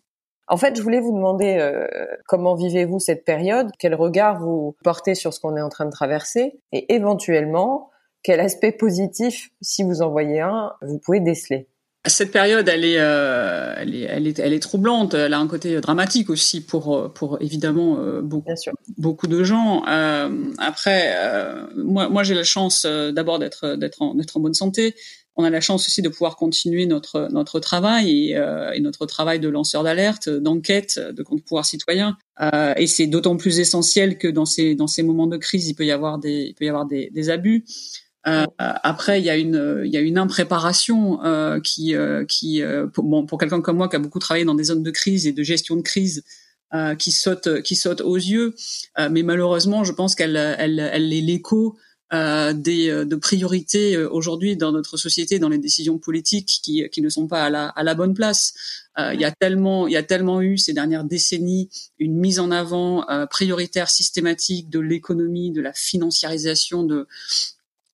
En 0.48 0.56
fait, 0.56 0.76
je 0.76 0.82
voulais 0.82 1.00
vous 1.00 1.12
demander 1.12 1.58
euh, 1.60 1.86
comment 2.26 2.54
vivez-vous 2.54 2.98
cette 3.00 3.24
période, 3.24 3.70
quel 3.78 3.94
regard 3.94 4.40
vous 4.40 4.76
portez 4.82 5.14
sur 5.14 5.34
ce 5.34 5.40
qu'on 5.40 5.56
est 5.56 5.60
en 5.60 5.68
train 5.68 5.84
de 5.84 5.90
traverser, 5.90 6.58
et 6.72 6.94
éventuellement 6.94 7.90
quel 8.22 8.40
aspect 8.40 8.72
positif, 8.72 9.50
si 9.60 9.82
vous 9.82 10.02
en 10.02 10.10
voyez 10.10 10.40
un, 10.40 10.72
vous 10.82 10.98
pouvez 10.98 11.20
déceler? 11.20 11.68
Cette 12.06 12.32
période, 12.32 12.68
elle 12.68 12.84
est, 12.84 12.98
euh, 12.98 13.74
elle 13.76 13.94
est, 13.94 14.02
elle 14.02 14.26
est, 14.26 14.38
elle 14.38 14.52
est 14.52 14.62
troublante. 14.62 15.14
Elle 15.14 15.34
a 15.34 15.38
un 15.38 15.48
côté 15.48 15.80
dramatique 15.80 16.30
aussi 16.30 16.64
pour, 16.64 17.12
pour 17.12 17.42
évidemment 17.42 17.98
euh, 17.98 18.22
beaucoup, 18.22 18.50
beaucoup 18.96 19.26
de 19.26 19.42
gens. 19.44 19.84
Euh, 19.86 20.30
après, 20.58 21.14
moi, 21.76 22.08
moi, 22.08 22.22
j'ai 22.22 22.34
la 22.34 22.44
chance 22.44 22.86
d'abord 22.86 23.38
d'être, 23.38 23.74
d'être 23.74 24.00
en, 24.00 24.14
d'être 24.14 24.36
en 24.36 24.40
bonne 24.40 24.54
santé 24.54 24.94
on 25.38 25.44
a 25.44 25.50
la 25.50 25.60
chance 25.60 25.86
aussi 25.86 26.02
de 26.02 26.08
pouvoir 26.08 26.36
continuer 26.36 26.84
notre 26.86 27.28
notre 27.30 27.60
travail 27.60 28.30
et, 28.30 28.36
euh, 28.36 28.72
et 28.72 28.80
notre 28.80 29.06
travail 29.06 29.38
de 29.38 29.48
lanceur 29.48 29.84
d'alerte, 29.84 30.28
d'enquête, 30.28 30.98
de 30.98 31.22
compte 31.22 31.44
pouvoir 31.44 31.64
citoyen. 31.64 32.18
Euh, 32.42 32.74
et 32.76 32.86
c'est 32.86 33.06
d'autant 33.06 33.36
plus 33.36 33.60
essentiel 33.60 34.18
que 34.18 34.28
dans 34.28 34.44
ces 34.46 34.74
dans 34.74 34.88
ces 34.88 35.02
moments 35.02 35.28
de 35.28 35.36
crise, 35.36 35.68
il 35.68 35.74
peut 35.74 35.86
y 35.86 35.92
avoir 35.92 36.18
des 36.18 36.46
il 36.48 36.54
peut 36.54 36.64
y 36.64 36.68
avoir 36.68 36.86
des, 36.86 37.10
des 37.10 37.30
abus. 37.30 37.64
Euh, 38.26 38.46
après, 38.58 39.20
il 39.20 39.24
y 39.24 39.30
a 39.30 39.36
une 39.36 39.82
il 39.84 39.92
y 39.92 39.96
a 39.96 40.00
une 40.00 40.18
impréparation 40.18 41.24
euh, 41.24 41.60
qui 41.60 41.94
euh, 41.94 42.24
qui 42.24 42.62
pour, 42.92 43.04
bon, 43.04 43.24
pour 43.26 43.38
quelqu'un 43.38 43.60
comme 43.60 43.76
moi 43.76 43.88
qui 43.88 43.96
a 43.96 44.00
beaucoup 44.00 44.18
travaillé 44.18 44.44
dans 44.44 44.54
des 44.56 44.64
zones 44.64 44.82
de 44.82 44.90
crise 44.90 45.26
et 45.26 45.32
de 45.32 45.42
gestion 45.42 45.76
de 45.76 45.82
crise. 45.82 46.24
qui 46.98 47.12
saute 47.12 47.62
qui 47.62 47.76
saute 47.76 48.02
aux 48.02 48.16
yeux 48.16 48.54
mais 49.10 49.22
malheureusement 49.22 49.84
je 49.84 49.92
pense 49.94 50.14
qu'elle 50.14 50.36
elle, 50.36 50.78
elle 50.78 51.10
est 51.14 51.22
l'écho 51.22 51.78
euh, 52.12 52.52
des, 52.54 52.88
euh, 52.88 53.04
de 53.04 53.16
priorités 53.16 53.94
euh, 53.94 54.08
aujourd'hui 54.10 54.56
dans 54.56 54.72
notre 54.72 54.96
société, 54.96 55.38
dans 55.38 55.50
les 55.50 55.58
décisions 55.58 55.98
politiques 55.98 56.60
qui, 56.62 56.88
qui 56.90 57.02
ne 57.02 57.08
sont 57.08 57.26
pas 57.26 57.44
à 57.44 57.50
la, 57.50 57.68
à 57.68 57.82
la 57.82 57.94
bonne 57.94 58.14
place. 58.14 58.54
Euh, 58.98 59.12
il 59.14 59.20
y 59.20 59.24
a 59.24 59.30
tellement, 59.30 59.86
il 59.86 59.92
y 59.92 59.96
a 59.96 60.02
tellement 60.02 60.40
eu 60.40 60.56
ces 60.56 60.72
dernières 60.72 61.04
décennies 61.04 61.68
une 61.98 62.16
mise 62.16 62.40
en 62.40 62.50
avant 62.50 63.08
euh, 63.10 63.26
prioritaire 63.26 63.90
systématique 63.90 64.70
de 64.70 64.80
l'économie, 64.80 65.50
de 65.52 65.60
la 65.60 65.72
financiarisation 65.72 66.82
de 66.82 67.06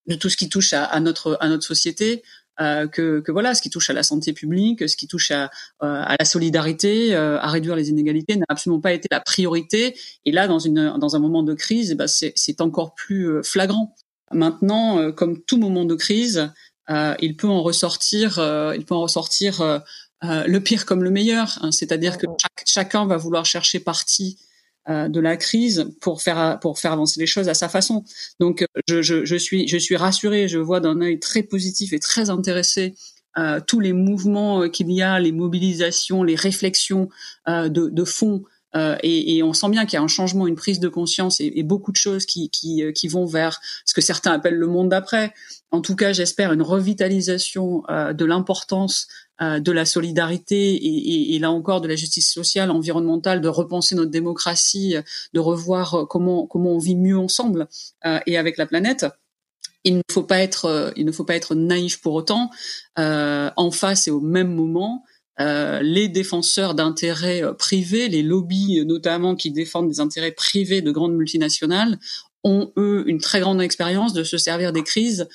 de 0.07 0.15
tout 0.15 0.29
ce 0.29 0.37
qui 0.37 0.49
touche 0.49 0.75
à, 0.75 0.85
à 0.85 1.01
notre 1.01 1.37
à 1.41 1.49
notre 1.49 1.65
société. 1.65 2.23
Euh, 2.61 2.87
que, 2.87 3.19
que, 3.19 3.33
voilà, 3.33 3.53
ce 3.57 3.61
qui 3.61 3.69
touche 3.69 3.91
à 3.91 3.95
la 3.95 4.05
santé 4.05 4.33
publique, 4.33 4.89
ce 4.89 4.97
qui 4.97 5.09
touche 5.09 5.33
à, 5.33 5.51
à 5.81 6.15
la 6.17 6.25
solidarité, 6.25 7.17
à 7.17 7.49
réduire 7.49 7.75
les 7.75 7.91
inégalités, 7.91 8.37
n'a 8.37 8.45
absolument 8.49 8.81
pas 8.81 8.93
été 8.93 9.09
la 9.11 9.19
priorité. 9.19 9.97
Et 10.25 10.31
là, 10.31 10.47
dans, 10.47 10.61
une, 10.61 10.97
dans 11.01 11.17
un 11.17 11.19
moment 11.19 11.43
de 11.43 11.53
crise, 11.55 11.91
eh 11.91 11.95
ben 11.97 12.07
c'est 12.07 12.61
encore 12.61 12.95
plus 12.95 13.43
flagrant. 13.43 13.97
Maintenant, 14.35 14.99
euh, 14.99 15.13
comme 15.13 15.43
tout 15.43 15.57
moment 15.57 15.85
de 15.85 15.95
crise, 15.95 16.51
euh, 16.91 17.15
il 17.21 17.37
peut 17.37 17.49
en 17.49 17.63
ressortir, 17.63 18.39
euh, 18.39 18.75
il 18.77 18.85
peut 18.85 18.95
en 18.95 19.03
ressortir 19.03 19.83
le 20.23 20.59
pire 20.59 20.87
comme 20.87 21.05
le 21.05 21.11
meilleur. 21.11 21.59
Hein, 21.63 21.71
C'est-à-dire 21.71 22.19
que 22.19 22.27
chaque, 22.41 22.67
chacun 22.67 23.07
va 23.07 23.17
vouloir 23.17 23.45
chercher 23.45 23.81
parti 23.81 24.39
de 24.87 25.19
la 25.21 25.39
crise 25.39 25.91
pour 26.01 26.21
faire 26.21 26.59
pour 26.61 26.79
faire 26.79 26.93
avancer 26.93 27.19
les 27.19 27.27
choses 27.27 27.49
à 27.49 27.55
sa 27.55 27.71
façon. 27.71 28.05
Donc 28.39 28.67
je, 28.87 29.01
je, 29.01 29.25
je 29.25 29.37
suis 29.37 29.67
je 29.67 29.79
suis 29.79 29.97
rassurée, 29.97 30.47
je 30.47 30.59
vois 30.59 30.81
d'un 30.81 31.01
œil 31.01 31.19
très 31.21 31.43
positif 31.43 31.95
et 31.95 31.99
très 31.99 32.29
intéressé 32.29 32.95
euh, 33.37 33.61
tous 33.67 33.81
les 33.81 33.93
mouvements 33.93 34.69
qu'il 34.69 34.91
y 34.93 35.03
a, 35.03 35.19
les 35.19 35.33
mobilisations, 35.33 36.23
les 36.23 36.37
réflexions 36.37 37.09
euh, 37.49 37.69
de, 37.69 37.89
de 37.89 38.05
fond 38.05 38.45
euh, 38.77 38.97
et, 39.03 39.43
on 39.43 39.53
sent 39.53 39.69
bien 39.69 39.85
qu'il 39.87 39.97
y 39.97 40.01
a 40.01 40.03
un 40.03 40.09
changement, 40.09 40.47
une 40.47 40.57
prise 40.57 40.81
de 40.81 40.89
conscience 40.89 41.41
et, 41.41 41.63
beaucoup 41.63 41.93
de 41.93 41.97
choses 41.97 42.27
euh, 42.37 42.93
qui, 42.93 43.09
vont 43.09 43.27
vers 43.27 43.61
ce 43.85 43.95
que 43.95 44.01
certains 44.01 44.33
appellent 44.33 44.57
le 44.57 44.67
monde 44.67 44.89
d'après. 44.89 45.33
En 45.71 45.81
tout 45.81 45.97
cas, 45.97 46.13
j'espère 46.13 46.53
une 46.53 46.63
revitalisation 46.63 47.83
euh, 47.89 48.13
de 48.13 48.25
l'importance 48.25 49.09
de 49.41 49.73
la 49.73 49.85
solidarité 49.85 51.35
et, 51.35 51.39
là 51.41 51.51
encore 51.51 51.81
de 51.81 51.89
la 51.89 51.97
justice 51.97 52.33
sociale, 52.33 52.71
environnementale, 52.71 53.41
de 53.41 53.49
repenser 53.49 53.97
notre 53.97 54.13
démocratie, 54.13 54.95
de 55.33 55.41
revoir 55.41 56.07
comment 56.09 56.47
comment 56.47 56.71
on 56.71 56.79
vit 56.79 56.95
mieux 56.95 57.19
ensemble 57.19 57.67
et 58.27 58.39
avec 58.39 58.59
la 58.59 58.67
planète 58.67 59.07
il 59.83 59.97
ne 59.97 60.03
faut 60.09 60.23
pas 60.23 60.39
être 60.39 60.93
il 60.95 61.05
ne 61.05 61.11
faut 61.11 61.25
pas 61.25 61.35
être 61.35 61.57
naïf 61.57 62.01
pour 62.01 62.15
autant 62.15 62.49
en 62.97 63.71
face 63.73 64.07
et 64.07 64.13
au 64.13 64.21
même 64.21 64.55
moment 64.55 65.05
euh, 65.41 65.81
les 65.83 66.09
défenseurs 66.09 66.75
d'intérêts 66.75 67.43
euh, 67.43 67.53
privés, 67.55 68.09
les 68.09 68.23
lobbies 68.23 68.79
euh, 68.79 68.85
notamment 68.85 69.35
qui 69.35 69.51
défendent 69.51 69.89
des 69.89 69.99
intérêts 69.99 70.31
privés 70.31 70.81
de 70.81 70.93
grandes 70.93 71.15
multinationales, 71.15 71.99
ont 72.45 72.73
eux 72.77 73.05
une 73.07 73.19
très 73.19 73.41
grande 73.41 73.61
expérience 73.61 74.13
de 74.13 74.23
se 74.23 74.37
servir 74.37 74.73
des 74.73 74.83
crises 74.83 75.29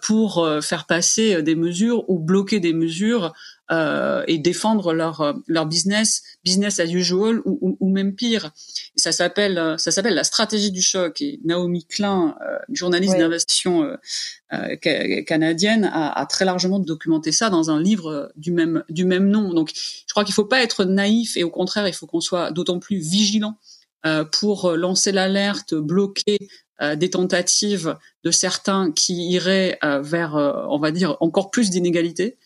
pour 0.00 0.48
faire 0.62 0.86
passer 0.86 1.42
des 1.42 1.56
mesures 1.56 2.08
ou 2.08 2.20
bloquer 2.20 2.60
des 2.60 2.72
mesures 2.72 3.32
euh, 3.72 4.22
et 4.28 4.38
défendre 4.38 4.92
leur 4.92 5.20
euh, 5.22 5.32
leur 5.48 5.66
business, 5.66 6.22
business 6.44 6.78
as 6.78 6.84
usual 6.84 7.40
ou, 7.44 7.76
ou, 7.80 7.90
même 7.90 8.14
pire. 8.14 8.52
ça 8.94 9.10
s'appelle 9.10 9.58
euh, 9.58 9.76
ça 9.76 9.90
s'appelle 9.90 10.14
la 10.14 10.22
stratégie 10.22 10.70
du 10.70 10.82
choc. 10.82 11.20
Et 11.20 11.40
Naomi 11.44 11.84
Klein, 11.84 12.36
euh, 12.42 12.58
journaliste 12.68 13.16
d'investissement 13.16 13.84
canadienne, 15.26 15.90
a, 15.92 16.16
a, 16.16 16.26
très 16.26 16.44
largement 16.44 16.78
documenté 16.78 17.32
ça 17.32 17.50
dans 17.50 17.70
un 17.70 17.80
livre 17.80 18.30
du 18.36 18.52
même 18.52 18.84
du 18.88 19.04
même 19.04 19.28
nom. 19.28 19.52
Donc, 19.52 19.72
je 19.74 20.12
crois 20.12 20.24
qu'il 20.24 20.34
faut 20.34 20.44
pas 20.44 20.62
être 20.62 20.84
naïf 20.84 21.36
et 21.36 21.42
au 21.42 21.50
contraire, 21.50 21.88
il 21.88 21.92
faut 21.92 22.06
qu'on 22.06 22.20
soit 22.20 22.52
d'autant 22.52 22.78
plus 22.78 22.98
vigilant 22.98 23.58
pour 24.30 24.70
lancer 24.76 25.10
l'alerte, 25.10 25.74
bloquer 25.74 26.38
des 26.94 27.10
tentatives 27.10 27.96
de 28.22 28.30
certains 28.30 28.92
qui 28.92 29.30
iraient 29.30 29.80
vers, 29.82 30.36
on 30.68 30.78
va 30.78 30.92
dire, 30.92 31.16
encore 31.18 31.50
plus 31.50 31.70
d'inégalités. 31.70 32.36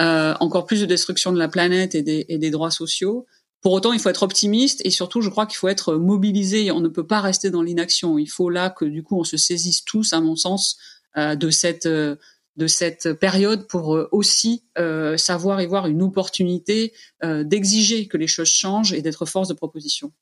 Euh, 0.00 0.34
encore 0.40 0.66
plus 0.66 0.80
de 0.80 0.86
destruction 0.86 1.32
de 1.32 1.38
la 1.38 1.46
planète 1.46 1.94
et 1.94 2.02
des, 2.02 2.50
droits 2.50 2.72
sociaux. 2.72 3.26
Pour 3.62 3.72
autant, 3.72 3.92
il 3.92 4.00
faut 4.00 4.08
être 4.08 4.24
optimiste 4.24 4.84
et 4.84 4.90
surtout, 4.90 5.20
je 5.20 5.30
crois 5.30 5.46
qu'il 5.46 5.56
faut 5.56 5.68
être 5.68 5.94
mobilisé. 5.94 6.72
On 6.72 6.80
ne 6.80 6.88
peut 6.88 7.06
pas 7.06 7.20
rester 7.20 7.50
dans 7.50 7.62
l'inaction. 7.62 8.18
Il 8.18 8.26
faut 8.26 8.50
là 8.50 8.70
que 8.70 8.84
du 8.84 9.04
coup, 9.04 9.20
on 9.20 9.24
se 9.24 9.36
saisisse 9.36 9.84
tous, 9.84 10.12
à 10.12 10.20
mon 10.20 10.34
sens, 10.34 10.78
euh, 11.16 11.36
de 11.36 11.48
cette 11.50 11.86
euh, 11.86 12.16
de 12.56 12.68
cette 12.68 13.14
période 13.14 13.66
pour 13.66 13.98
aussi 14.12 14.62
savoir 15.16 15.60
y 15.60 15.66
voir 15.66 15.88
une 15.88 16.02
opportunité 16.02 16.92
d'exiger 17.20 18.06
que 18.06 18.16
les 18.16 18.28
choses 18.28 18.46
changent 18.46 18.92
et 18.92 19.02
d'être 19.02 19.26
force 19.26 19.48
de 19.48 19.54
proposition. 19.54 20.12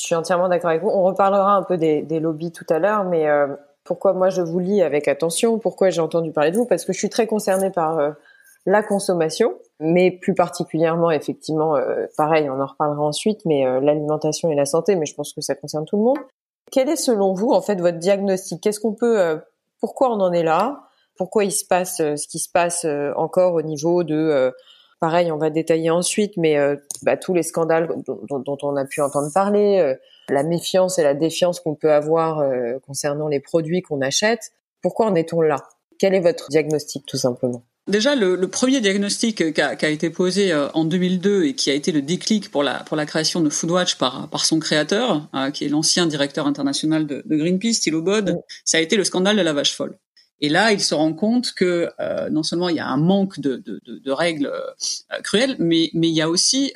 Je 0.00 0.06
suis 0.06 0.14
entièrement 0.14 0.48
d'accord 0.48 0.70
avec 0.70 0.80
vous. 0.80 0.88
On 0.88 1.02
reparlera 1.02 1.54
un 1.54 1.62
peu 1.64 1.76
des 1.76 2.18
lobbies 2.18 2.50
tout 2.50 2.64
à 2.70 2.78
l'heure, 2.78 3.04
mais 3.04 3.26
pourquoi 3.84 4.14
moi 4.14 4.30
je 4.30 4.40
vous 4.40 4.58
lis 4.58 4.80
avec 4.80 5.06
attention 5.06 5.58
Pourquoi 5.58 5.90
j'ai 5.90 6.00
entendu 6.00 6.32
parler 6.32 6.50
de 6.50 6.56
vous 6.56 6.64
Parce 6.64 6.86
que 6.86 6.94
je 6.94 6.98
suis 6.98 7.10
très 7.10 7.26
concernée 7.26 7.70
par 7.70 8.16
la 8.66 8.82
consommation, 8.82 9.54
mais 9.78 10.10
plus 10.10 10.34
particulièrement, 10.34 11.10
effectivement, 11.10 11.76
euh, 11.76 12.06
pareil, 12.16 12.50
on 12.50 12.60
en 12.60 12.66
reparlera 12.66 13.02
ensuite, 13.02 13.44
mais 13.44 13.64
euh, 13.64 13.80
l'alimentation 13.80 14.50
et 14.50 14.56
la 14.56 14.66
santé, 14.66 14.96
mais 14.96 15.06
je 15.06 15.14
pense 15.14 15.32
que 15.32 15.40
ça 15.40 15.54
concerne 15.54 15.84
tout 15.84 15.96
le 15.96 16.02
monde. 16.02 16.18
Quel 16.72 16.88
est 16.88 16.96
selon 16.96 17.32
vous, 17.32 17.50
en 17.50 17.62
fait, 17.62 17.80
votre 17.80 17.98
diagnostic? 17.98 18.60
Qu'est-ce 18.60 18.80
qu'on 18.80 18.94
peut, 18.94 19.20
euh, 19.20 19.36
pourquoi 19.80 20.10
on 20.10 20.20
en 20.20 20.32
est 20.32 20.42
là? 20.42 20.82
Pourquoi 21.16 21.44
il 21.44 21.52
se 21.52 21.64
passe 21.64 21.96
ce 21.96 22.28
qui 22.28 22.38
se 22.38 22.50
passe 22.50 22.84
encore 23.16 23.54
au 23.54 23.62
niveau 23.62 24.04
de, 24.04 24.52
pareil, 25.00 25.32
on 25.32 25.38
va 25.38 25.48
détailler 25.48 25.88
ensuite, 25.88 26.36
mais 26.36 26.58
bah, 27.00 27.16
tous 27.16 27.32
les 27.32 27.42
scandales 27.42 27.88
dont, 28.06 28.38
dont, 28.38 28.58
on 28.60 28.76
a 28.76 28.84
pu 28.84 29.00
entendre 29.00 29.32
parler, 29.32 29.96
la 30.28 30.42
méfiance 30.42 30.98
et 30.98 31.02
la 31.02 31.14
défiance 31.14 31.60
qu'on 31.60 31.74
peut 31.74 31.90
avoir 31.90 32.44
concernant 32.86 33.28
les 33.28 33.40
produits 33.40 33.80
qu'on 33.80 34.02
achète? 34.02 34.52
Pourquoi 34.82 35.06
en 35.06 35.14
est-on 35.14 35.40
là? 35.40 35.56
Quel 35.98 36.12
est 36.12 36.20
votre 36.20 36.50
diagnostic, 36.50 37.06
tout 37.06 37.16
simplement? 37.16 37.62
Déjà, 37.88 38.16
le, 38.16 38.34
le, 38.34 38.48
premier 38.48 38.80
diagnostic 38.80 39.52
qui 39.54 39.60
a, 39.60 39.76
qui 39.76 39.86
a, 39.86 39.88
été 39.88 40.10
posé 40.10 40.50
euh, 40.50 40.68
en 40.74 40.84
2002 40.84 41.44
et 41.44 41.54
qui 41.54 41.70
a 41.70 41.74
été 41.74 41.92
le 41.92 42.02
déclic 42.02 42.50
pour 42.50 42.64
la, 42.64 42.82
pour 42.82 42.96
la 42.96 43.06
création 43.06 43.40
de 43.40 43.48
Foodwatch 43.48 43.94
par, 43.94 44.28
par 44.28 44.44
son 44.44 44.58
créateur, 44.58 45.28
euh, 45.36 45.52
qui 45.52 45.64
est 45.64 45.68
l'ancien 45.68 46.06
directeur 46.06 46.48
international 46.48 47.06
de, 47.06 47.22
de 47.24 47.36
Greenpeace, 47.36 47.78
Thilo 47.78 48.02
Bod, 48.02 48.42
ça 48.64 48.78
a 48.78 48.80
été 48.80 48.96
le 48.96 49.04
scandale 49.04 49.36
de 49.36 49.42
la 49.42 49.52
vache 49.52 49.72
folle. 49.72 49.96
Et 50.40 50.48
là, 50.48 50.72
il 50.72 50.80
se 50.80 50.96
rend 50.96 51.14
compte 51.14 51.52
que 51.52 51.88
euh, 52.00 52.28
non 52.28 52.42
seulement 52.42 52.68
il 52.68 52.76
y 52.76 52.80
a 52.80 52.88
un 52.88 52.96
manque 52.96 53.38
de, 53.38 53.56
de, 53.56 53.80
de 53.86 54.10
règles 54.10 54.52
cruelles, 55.22 55.54
mais, 55.60 55.90
mais 55.94 56.08
il 56.08 56.14
y 56.14 56.20
a 56.20 56.28
aussi 56.28 56.74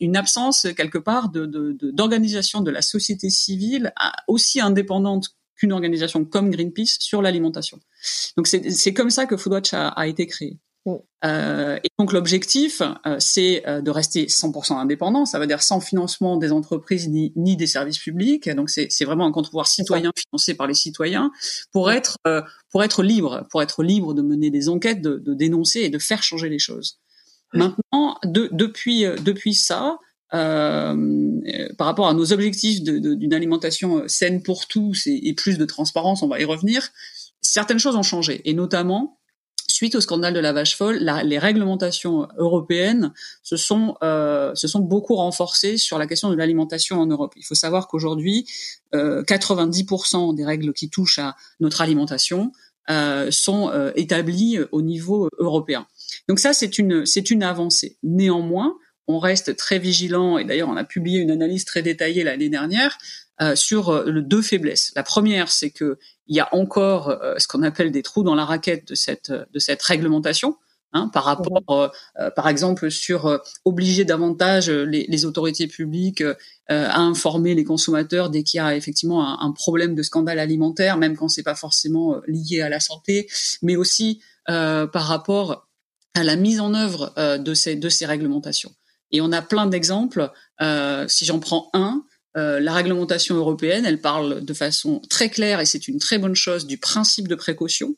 une 0.00 0.16
absence 0.16 0.66
quelque 0.76 0.98
part 0.98 1.30
d'organisation 1.30 2.60
de, 2.60 2.70
la 2.70 2.82
société 2.82 3.30
civile 3.30 3.94
aussi 4.26 4.60
indépendante 4.60 5.30
qu'une 5.60 5.72
organisation 5.72 6.24
comme 6.24 6.50
Greenpeace 6.50 6.96
sur 6.98 7.20
l'alimentation. 7.20 7.78
Donc 8.36 8.46
c'est 8.46 8.94
comme 8.94 9.10
ça 9.10 9.26
que 9.26 9.36
Foodwatch 9.36 9.74
a, 9.74 9.88
a 9.88 10.06
été 10.06 10.26
créé. 10.26 10.58
Mm. 10.86 10.92
Euh, 11.26 11.78
et 11.84 11.88
donc 11.98 12.14
l'objectif, 12.14 12.80
euh, 12.80 13.16
c'est 13.18 13.62
euh, 13.68 13.82
de 13.82 13.90
rester 13.90 14.26
100% 14.26 14.78
indépendant, 14.78 15.26
ça 15.26 15.38
veut 15.38 15.46
dire 15.46 15.62
sans 15.62 15.80
financement 15.80 16.38
des 16.38 16.50
entreprises 16.50 17.08
ni, 17.08 17.34
ni 17.36 17.56
des 17.56 17.66
services 17.66 17.98
publics. 17.98 18.48
Donc 18.48 18.70
c'est 18.70 19.04
vraiment 19.04 19.26
un 19.26 19.32
contre-pouvoir 19.32 19.68
citoyen 19.68 20.10
financé 20.16 20.54
par 20.54 20.66
les 20.66 20.74
citoyens 20.74 21.30
pour 21.72 21.92
être 21.92 22.16
euh, 22.26 22.40
pour 22.70 22.82
être 22.82 23.02
libre, 23.02 23.46
pour 23.50 23.60
être 23.60 23.82
libre 23.82 24.14
de 24.14 24.22
mener 24.22 24.50
des 24.50 24.70
enquêtes, 24.70 25.02
de, 25.02 25.18
de 25.18 25.34
dénoncer 25.34 25.80
et 25.80 25.90
de 25.90 25.98
faire 25.98 26.22
changer 26.22 26.48
les 26.48 26.58
choses. 26.58 26.98
Maintenant, 27.52 28.16
de, 28.24 28.48
depuis 28.52 29.02
depuis 29.02 29.54
ça, 29.54 29.98
par 30.30 31.86
rapport 31.86 32.08
à 32.08 32.14
nos 32.14 32.32
objectifs 32.32 32.82
d'une 32.82 33.34
alimentation 33.34 34.04
saine 34.06 34.42
pour 34.42 34.66
tous 34.66 35.06
et, 35.06 35.34
plus 35.34 35.58
de 35.58 35.64
transparence, 35.64 36.22
on 36.22 36.28
va 36.28 36.40
y 36.40 36.44
revenir 36.44 36.90
certaines 37.42 37.78
choses 37.78 37.96
ont 37.96 38.02
changé, 38.02 38.40
et 38.44 38.54
notamment 38.54 39.16
suite 39.68 39.94
au 39.94 40.00
scandale 40.00 40.34
de 40.34 40.40
la 40.40 40.52
vache 40.52 40.76
folle, 40.76 40.98
les 41.24 41.38
réglementations 41.38 42.28
européennes 42.36 43.12
se 43.42 43.56
sont 43.56 43.96
euh, 44.02 44.54
se 44.54 44.68
sont 44.68 44.80
beaucoup 44.80 45.14
renforcées 45.14 45.78
sur 45.78 45.96
la 45.96 46.06
question 46.06 46.28
de 46.30 46.34
l'alimentation 46.34 47.00
en 47.00 47.06
Europe. 47.06 47.32
Il 47.36 47.44
faut 47.44 47.54
savoir 47.54 47.88
qu'aujourd'hui, 47.88 48.46
euh, 48.94 49.22
90% 49.22 50.34
des 50.34 50.44
règles 50.44 50.72
qui 50.72 50.90
touchent 50.90 51.20
à 51.20 51.36
notre 51.60 51.80
alimentation 51.80 52.52
euh, 52.90 53.30
sont 53.30 53.70
euh, 53.70 53.92
établies 53.94 54.58
au 54.72 54.82
niveau 54.82 55.28
européen. 55.38 55.86
Donc 56.28 56.40
ça, 56.40 56.52
c'est 56.52 56.78
une 56.78 57.06
c'est 57.06 57.30
une 57.30 57.42
avancée. 57.42 57.96
Néanmoins, 58.02 58.76
on 59.10 59.18
reste 59.18 59.56
très 59.56 59.78
vigilant 59.78 60.38
et 60.38 60.44
d'ailleurs 60.44 60.68
on 60.68 60.76
a 60.76 60.84
publié 60.84 61.20
une 61.20 61.30
analyse 61.30 61.64
très 61.64 61.82
détaillée 61.82 62.24
l'année 62.24 62.48
dernière 62.48 62.98
euh, 63.42 63.56
sur 63.56 63.88
euh, 63.88 64.20
deux 64.20 64.42
faiblesses. 64.42 64.92
La 64.96 65.02
première, 65.02 65.50
c'est 65.50 65.70
que 65.70 65.98
il 66.26 66.36
y 66.36 66.40
a 66.40 66.54
encore 66.54 67.08
euh, 67.08 67.36
ce 67.38 67.48
qu'on 67.48 67.62
appelle 67.62 67.90
des 67.90 68.02
trous 68.02 68.22
dans 68.22 68.34
la 68.34 68.44
raquette 68.44 68.88
de 68.88 68.94
cette 68.94 69.32
de 69.32 69.58
cette 69.58 69.82
réglementation. 69.82 70.56
Hein, 70.92 71.08
par 71.12 71.22
rapport, 71.22 71.92
par 72.34 72.48
exemple, 72.48 72.90
sur 72.90 73.40
obliger 73.64 74.04
davantage 74.04 74.68
les, 74.68 75.06
les 75.08 75.24
autorités 75.24 75.68
publiques 75.68 76.24
à 76.66 76.98
informer 76.98 77.54
les 77.54 77.62
consommateurs 77.62 78.28
dès 78.28 78.42
qu'il 78.42 78.58
y 78.58 78.60
a 78.60 78.74
effectivement 78.74 79.24
un, 79.24 79.38
un, 79.46 79.52
problème 79.52 79.94
de 79.94 80.02
scandale 80.02 80.40
alimentaire, 80.40 80.96
même 80.96 81.16
quand 81.16 81.28
c'est 81.28 81.44
pas 81.44 81.54
forcément 81.54 82.20
lié 82.26 82.62
à 82.62 82.68
la 82.68 82.80
santé, 82.80 83.28
mais 83.62 83.76
aussi 83.76 84.20
par 84.46 84.90
rapport 84.92 85.68
à 86.14 86.24
la 86.24 86.34
mise 86.34 86.58
en 86.58 86.74
œuvre 86.74 87.14
de 87.38 87.54
ces 87.54 87.76
de 87.76 87.88
ces 87.88 88.04
réglementations. 88.04 88.72
Et 89.12 89.20
on 89.20 89.32
a 89.32 89.42
plein 89.42 89.66
d'exemples. 89.66 90.30
si 91.08 91.24
j'en 91.24 91.38
prends 91.38 91.70
un, 91.72 92.04
euh, 92.36 92.60
la 92.60 92.72
réglementation 92.72 93.34
européenne, 93.34 93.84
elle 93.84 94.00
parle 94.00 94.44
de 94.44 94.54
façon 94.54 95.00
très 95.10 95.30
claire, 95.30 95.60
et 95.60 95.66
c'est 95.66 95.88
une 95.88 95.98
très 95.98 96.18
bonne 96.18 96.36
chose, 96.36 96.66
du 96.66 96.78
principe 96.78 97.26
de 97.26 97.34
précaution, 97.34 97.96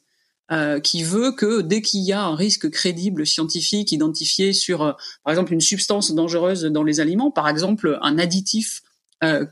euh, 0.50 0.81
qui 0.81 1.02
veut 1.02 1.33
que 1.33 1.61
dès 1.61 1.83
qu'il 1.83 2.00
y 2.00 2.12
a 2.12 2.23
un 2.23 2.35
risque 2.35 2.71
crédible 2.71 3.26
scientifique 3.26 3.92
identifié 3.92 4.54
sur, 4.54 4.83
euh, 4.83 4.92
par 5.23 5.33
exemple, 5.33 5.52
une 5.52 5.61
substance 5.61 6.12
dangereuse 6.12 6.62
dans 6.64 6.83
les 6.83 7.00
aliments, 7.00 7.31
par 7.31 7.49
exemple 7.49 7.99
un 8.00 8.19
additif 8.19 8.83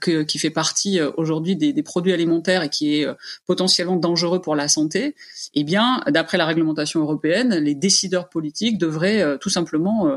que, 0.00 0.24
qui 0.24 0.40
fait 0.40 0.50
partie 0.50 1.00
aujourd'hui 1.16 1.54
des, 1.54 1.72
des, 1.72 1.82
produits 1.84 2.12
alimentaires 2.12 2.64
et 2.64 2.70
qui 2.70 2.96
est 2.96 3.06
potentiellement 3.46 3.94
dangereux 3.94 4.42
pour 4.42 4.56
la 4.56 4.66
santé, 4.66 5.14
eh 5.54 5.62
bien, 5.62 6.02
d'après 6.08 6.38
la 6.38 6.46
réglementation 6.46 7.00
européenne, 7.02 7.54
les 7.54 7.76
décideurs 7.76 8.28
politiques 8.30 8.78
devraient 8.78 9.38
tout 9.38 9.48
simplement 9.48 10.08
euh, 10.08 10.16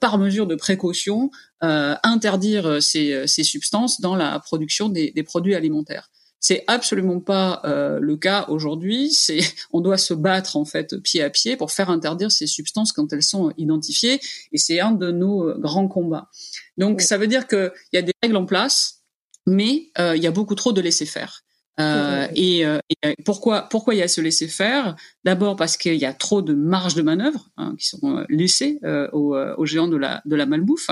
par 0.00 0.18
mesure 0.18 0.46
de 0.46 0.54
précaution, 0.54 1.30
euh, 1.62 1.94
interdire 2.02 2.82
ces, 2.82 3.26
ces, 3.26 3.44
substances 3.44 4.00
dans 4.00 4.16
la 4.16 4.38
production 4.40 4.88
des, 4.88 5.10
des 5.10 5.22
produits 5.22 5.54
alimentaires. 5.54 6.10
C'est 6.40 6.62
absolument 6.68 7.18
pas 7.20 7.60
euh, 7.64 7.98
le 8.00 8.16
cas 8.16 8.46
aujourd'hui. 8.48 9.10
C'est, 9.12 9.40
on 9.72 9.80
doit 9.80 9.98
se 9.98 10.14
battre 10.14 10.56
en 10.56 10.64
fait 10.64 10.96
pied 11.02 11.22
à 11.22 11.30
pied 11.30 11.56
pour 11.56 11.72
faire 11.72 11.90
interdire 11.90 12.30
ces 12.30 12.46
substances 12.46 12.92
quand 12.92 13.12
elles 13.12 13.22
sont 13.22 13.52
identifiées, 13.56 14.20
et 14.52 14.58
c'est 14.58 14.80
un 14.80 14.92
de 14.92 15.10
nos 15.10 15.52
grands 15.58 15.88
combats. 15.88 16.28
Donc 16.76 17.00
ça 17.00 17.18
veut 17.18 17.26
dire 17.26 17.48
qu'il 17.48 17.72
y 17.92 17.96
a 17.98 18.02
des 18.02 18.12
règles 18.22 18.36
en 18.36 18.46
place, 18.46 19.02
mais 19.46 19.90
euh, 19.98 20.16
il 20.16 20.22
y 20.22 20.26
a 20.26 20.30
beaucoup 20.30 20.54
trop 20.54 20.72
de 20.72 20.80
laisser 20.80 21.06
faire. 21.06 21.42
Euh, 21.80 22.26
et, 22.34 22.66
euh, 22.66 22.78
et, 23.02 23.14
pourquoi 23.24 23.62
pourquoi 23.62 23.94
il 23.94 23.98
y 23.98 24.02
a 24.02 24.08
ce 24.08 24.20
laisser 24.20 24.48
faire? 24.48 24.96
D'abord 25.24 25.56
parce 25.56 25.76
qu'il 25.76 25.94
y 25.94 26.04
a 26.04 26.12
trop 26.12 26.42
de 26.42 26.54
marge 26.54 26.94
de 26.94 27.02
manœuvre 27.02 27.50
hein, 27.56 27.74
qui 27.78 27.86
sont 27.86 28.16
euh, 28.16 28.24
laissées 28.28 28.78
euh, 28.84 29.08
aux, 29.12 29.36
euh, 29.36 29.54
aux, 29.56 29.66
géants 29.66 29.88
de 29.88 29.96
la 29.96 30.22
de 30.24 30.36
la 30.36 30.46
malbouffe. 30.46 30.90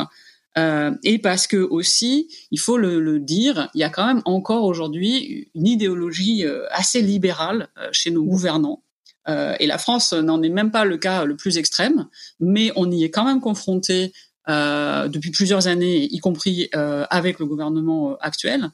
et 1.02 1.18
parce 1.18 1.46
que 1.46 1.56
aussi, 1.56 2.28
il 2.50 2.58
faut 2.60 2.78
le, 2.78 3.00
le, 3.00 3.18
dire, 3.18 3.68
il 3.74 3.80
y 3.80 3.84
a 3.84 3.90
quand 3.90 4.06
même 4.06 4.22
encore 4.24 4.64
aujourd'hui 4.64 5.50
une 5.54 5.66
idéologie 5.66 6.44
assez 6.70 7.02
libérale 7.02 7.68
chez 7.92 8.10
nos 8.10 8.24
gouvernants. 8.24 8.82
et 9.28 9.66
la 9.66 9.76
France 9.76 10.14
n'en 10.14 10.42
est 10.42 10.48
même 10.48 10.70
pas 10.70 10.86
le 10.86 10.96
cas 10.96 11.26
le 11.26 11.36
plus 11.36 11.58
extrême, 11.58 12.06
mais 12.40 12.72
on 12.74 12.90
y 12.90 13.04
est 13.04 13.10
quand 13.10 13.26
même 13.26 13.42
confronté 13.42 14.14
euh, 14.48 15.08
depuis 15.08 15.30
plusieurs 15.30 15.66
années, 15.66 16.04
y 16.04 16.18
compris 16.18 16.68
euh, 16.74 17.04
avec 17.10 17.38
le 17.38 17.46
gouvernement 17.46 18.12
euh, 18.12 18.14
actuel. 18.20 18.70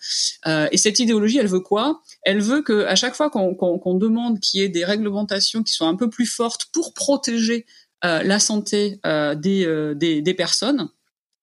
Euh, 0.46 0.68
et 0.70 0.76
cette 0.76 0.98
idéologie, 0.98 1.38
elle 1.38 1.46
veut 1.46 1.60
quoi? 1.60 2.02
Elle 2.22 2.40
veut 2.40 2.62
que 2.62 2.84
à 2.84 2.94
chaque 2.94 3.14
fois 3.14 3.30
qu'on 3.30 3.54
qu 3.54 3.82
qu 3.82 3.98
demande 3.98 4.40
qu'il 4.40 4.60
y 4.60 4.64
ait 4.64 4.68
des 4.68 4.84
réglementations 4.84 5.62
qui 5.62 5.72
soient 5.72 5.88
un 5.88 5.96
peu 5.96 6.10
plus 6.10 6.26
fortes 6.26 6.66
pour 6.72 6.94
protéger 6.94 7.66
euh, 8.04 8.22
la 8.22 8.38
santé 8.38 9.00
des, 9.04 9.94
des, 9.96 10.22
des, 10.22 10.34
personnes, 10.34 10.88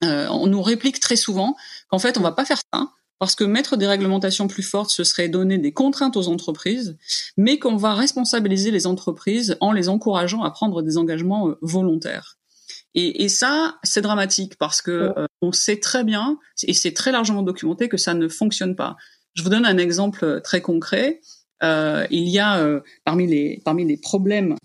on 0.01 0.48
nous 0.48 0.62
réplique 0.62 1.00
très 1.00 1.15
souvent 1.15 1.55
qu'en 1.89 2.00
fait, 2.00 2.17
on 2.17 2.21
va 2.21 2.31
pas 2.31 2.45
faire 2.45 2.59
ça 2.74 2.89
parce 3.19 3.36
que 3.36 3.43
mettre 3.43 3.75
des 3.75 3.86
réglementations 3.86 4.48
plus 4.48 4.63
fortes, 4.63 4.89
ce 4.89 5.03
serait 5.03 5.27
donner 5.27 5.57
des 5.57 5.74
contraintes 5.74 6.15
aux 6.15 6.29
entreprises, 6.29 6.98
mais 7.38 7.59
qu'on 7.59 7.75
va 7.75 7.93
responsabiliser 7.93 8.71
les 8.71 8.88
entreprises 8.88 9.57
en 9.59 9.74
les 9.74 9.89
encourageant 9.89 10.41
à 10.41 10.51
prendre 10.51 10.81
des 10.81 10.98
engagements 10.98 11.50
euh, 11.50 11.59
volontaires. 11.62 12.38
Et, 12.96 13.24
et 13.24 13.29
ça, 13.29 13.77
c'est 13.84 14.01
dramatique 14.01 14.55
parce 14.58 14.81
que 14.81 15.13
euh, 15.17 15.25
on 15.41 15.51
sait 15.51 15.79
très 15.79 16.03
bien, 16.03 16.39
et 16.63 16.74
c'est 16.74 16.93
très 16.93 17.12
largement 17.12 17.43
documenté, 17.43 17.89
que 17.89 17.98
ça 17.98 18.13
ne 18.13 18.27
fonctionne 18.27 18.75
pas. 18.75 18.98
Je 19.36 19.43
vous 19.43 19.50
donne 19.50 19.65
un 19.65 19.77
exemple 19.77 20.25
euh, 20.25 20.39
très 20.39 20.62
concret. 20.62 21.22
Euh, 21.62 22.08
il 22.10 22.27
y 22.29 22.39
a 22.39 22.81
parmi 23.03 23.27
les 23.27 23.62
parmi 23.65 23.86
les 23.86 23.98
problèmes 23.98 24.55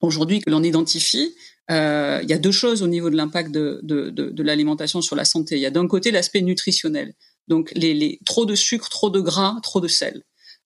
aujourd'hui 0.00 0.40
que 0.40 0.50
l'on 0.50 0.62
identifie, 0.62 1.34
euh, 1.70 2.20
il 2.22 2.28
y 2.28 2.32
a 2.32 2.38
deux 2.38 2.52
choses 2.52 2.82
au 2.82 2.88
niveau 2.88 3.08
de 3.08 3.16
l'impact 3.16 3.50
de, 3.52 3.80
de, 3.82 4.10
de, 4.10 4.30
de 4.30 4.42
l'alimentation 4.42 5.00
sur 5.00 5.16
la 5.16 5.24
santé. 5.24 5.56
Il 5.56 5.60
y 5.62 5.66
a 5.66 5.70
d'un 5.70 5.86
côté 5.86 6.10
l'aspect 6.10 6.42
nutritionnel, 6.42 7.14
donc 7.48 7.72
les, 7.74 7.94
les, 7.94 8.18
trop 8.26 8.44
de 8.44 8.54
sucre, 8.54 8.88
trop 8.88 9.10
de 9.10 9.20
gras, 9.20 9.56
trop 9.62 9.80
de 9.80 9.88
sel. 9.88 10.22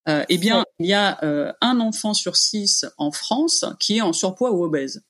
Euh, 0.08 0.24
eh 0.28 0.38
bien, 0.38 0.64
il 0.78 0.86
y 0.86 0.94
a 0.94 1.22
euh, 1.24 1.52
un 1.60 1.80
enfant 1.80 2.14
sur 2.14 2.36
six 2.36 2.86
en 2.96 3.10
France 3.10 3.64
qui 3.80 3.98
est 3.98 4.02
en 4.02 4.12
surpoids 4.12 4.52
ou 4.52 4.64
obèse. 4.64 5.02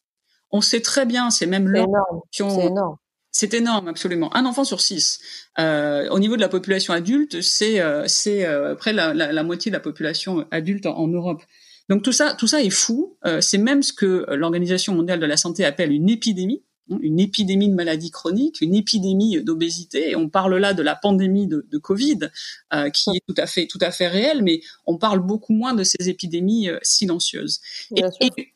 On 0.57 0.63
sait 0.63 0.81
très 0.81 1.05
bien, 1.05 1.29
c'est 1.29 1.45
même 1.45 1.69
énorme. 1.69 2.23
C'est 2.31 2.45
énorme. 2.45 2.97
C'est 3.31 3.53
énorme, 3.53 3.89
absolument. 3.89 4.35
Un 4.35 4.47
enfant 4.47 4.65
sur 4.65 4.81
six. 4.81 5.19
Euh, 5.59 6.09
au 6.09 6.19
niveau 6.19 6.37
de 6.37 6.41
la 6.41 6.49
population 6.49 6.95
adulte, 6.95 7.43
c'est 7.43 7.79
euh, 7.81 8.05
c'est 8.07 8.47
euh, 8.47 8.75
près 8.75 8.95
la, 8.95 9.13
la, 9.13 9.33
la, 9.33 9.43
moitié 9.43 9.71
de 9.71 9.77
la 9.77 9.81
population 9.81 10.47
adulte 10.51 10.87
en, 10.87 10.97
en 10.97 11.09
Europe. 11.09 11.43
Donc 11.91 12.03
tout 12.03 12.13
ça, 12.13 12.33
tout 12.33 12.47
ça 12.47 12.63
est 12.63 12.71
fou. 12.71 13.19
C'est 13.41 13.59
même 13.59 13.83
ce 13.83 13.93
que 13.93 14.25
l'Organisation 14.35 14.95
mondiale 14.95 15.21
de 15.21 15.27
la 15.27 15.37
santé 15.37 15.67
appelle 15.67 15.93
une 15.93 16.09
épidémie, 16.09 16.63
une 17.01 17.21
épidémie 17.21 17.69
de 17.69 17.75
maladies 17.75 18.11
chroniques, 18.11 18.61
une 18.61 18.75
épidémie 18.75 19.43
d'obésité. 19.43 20.11
Et 20.11 20.17
on 20.17 20.29
parle 20.29 20.57
là 20.57 20.75
de 20.75 20.83
la 20.83 20.95
pandémie 20.95 21.47
de, 21.47 21.67
de 21.71 21.79
Covid, 21.79 22.31
euh, 22.73 22.91
qui 22.91 23.11
est 23.11 23.23
tout 23.27 23.35
à 23.37 23.47
fait, 23.47 23.67
tout 23.67 23.79
à 23.81 23.91
fait 23.91 24.09
réelle, 24.09 24.43
mais 24.43 24.61
on 24.87 24.99
parle 24.99 25.21
beaucoup 25.21 25.53
moins 25.53 25.75
de 25.75 25.85
ces 25.85 26.09
épidémies 26.09 26.69
euh, 26.69 26.79
silencieuses. 26.83 27.61
Et 27.95 28.03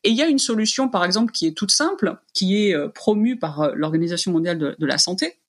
il 0.05 0.15
y 0.15 0.23
a 0.23 0.27
une 0.27 0.39
solution, 0.39 0.89
par 0.89 1.05
exemple, 1.05 1.33
qui 1.33 1.47
est 1.47 1.57
toute 1.57 1.73
simple, 1.73 2.19
qui 2.33 2.67
est 2.67 2.75
euh, 2.75 2.89
promue 2.89 3.39
par 3.39 3.61
euh, 3.61 3.73
l'Organisation 3.75 4.33
mondiale 4.33 4.59
de, 4.59 4.77
de 4.79 4.87
la 4.87 4.99
santé, 4.99 5.41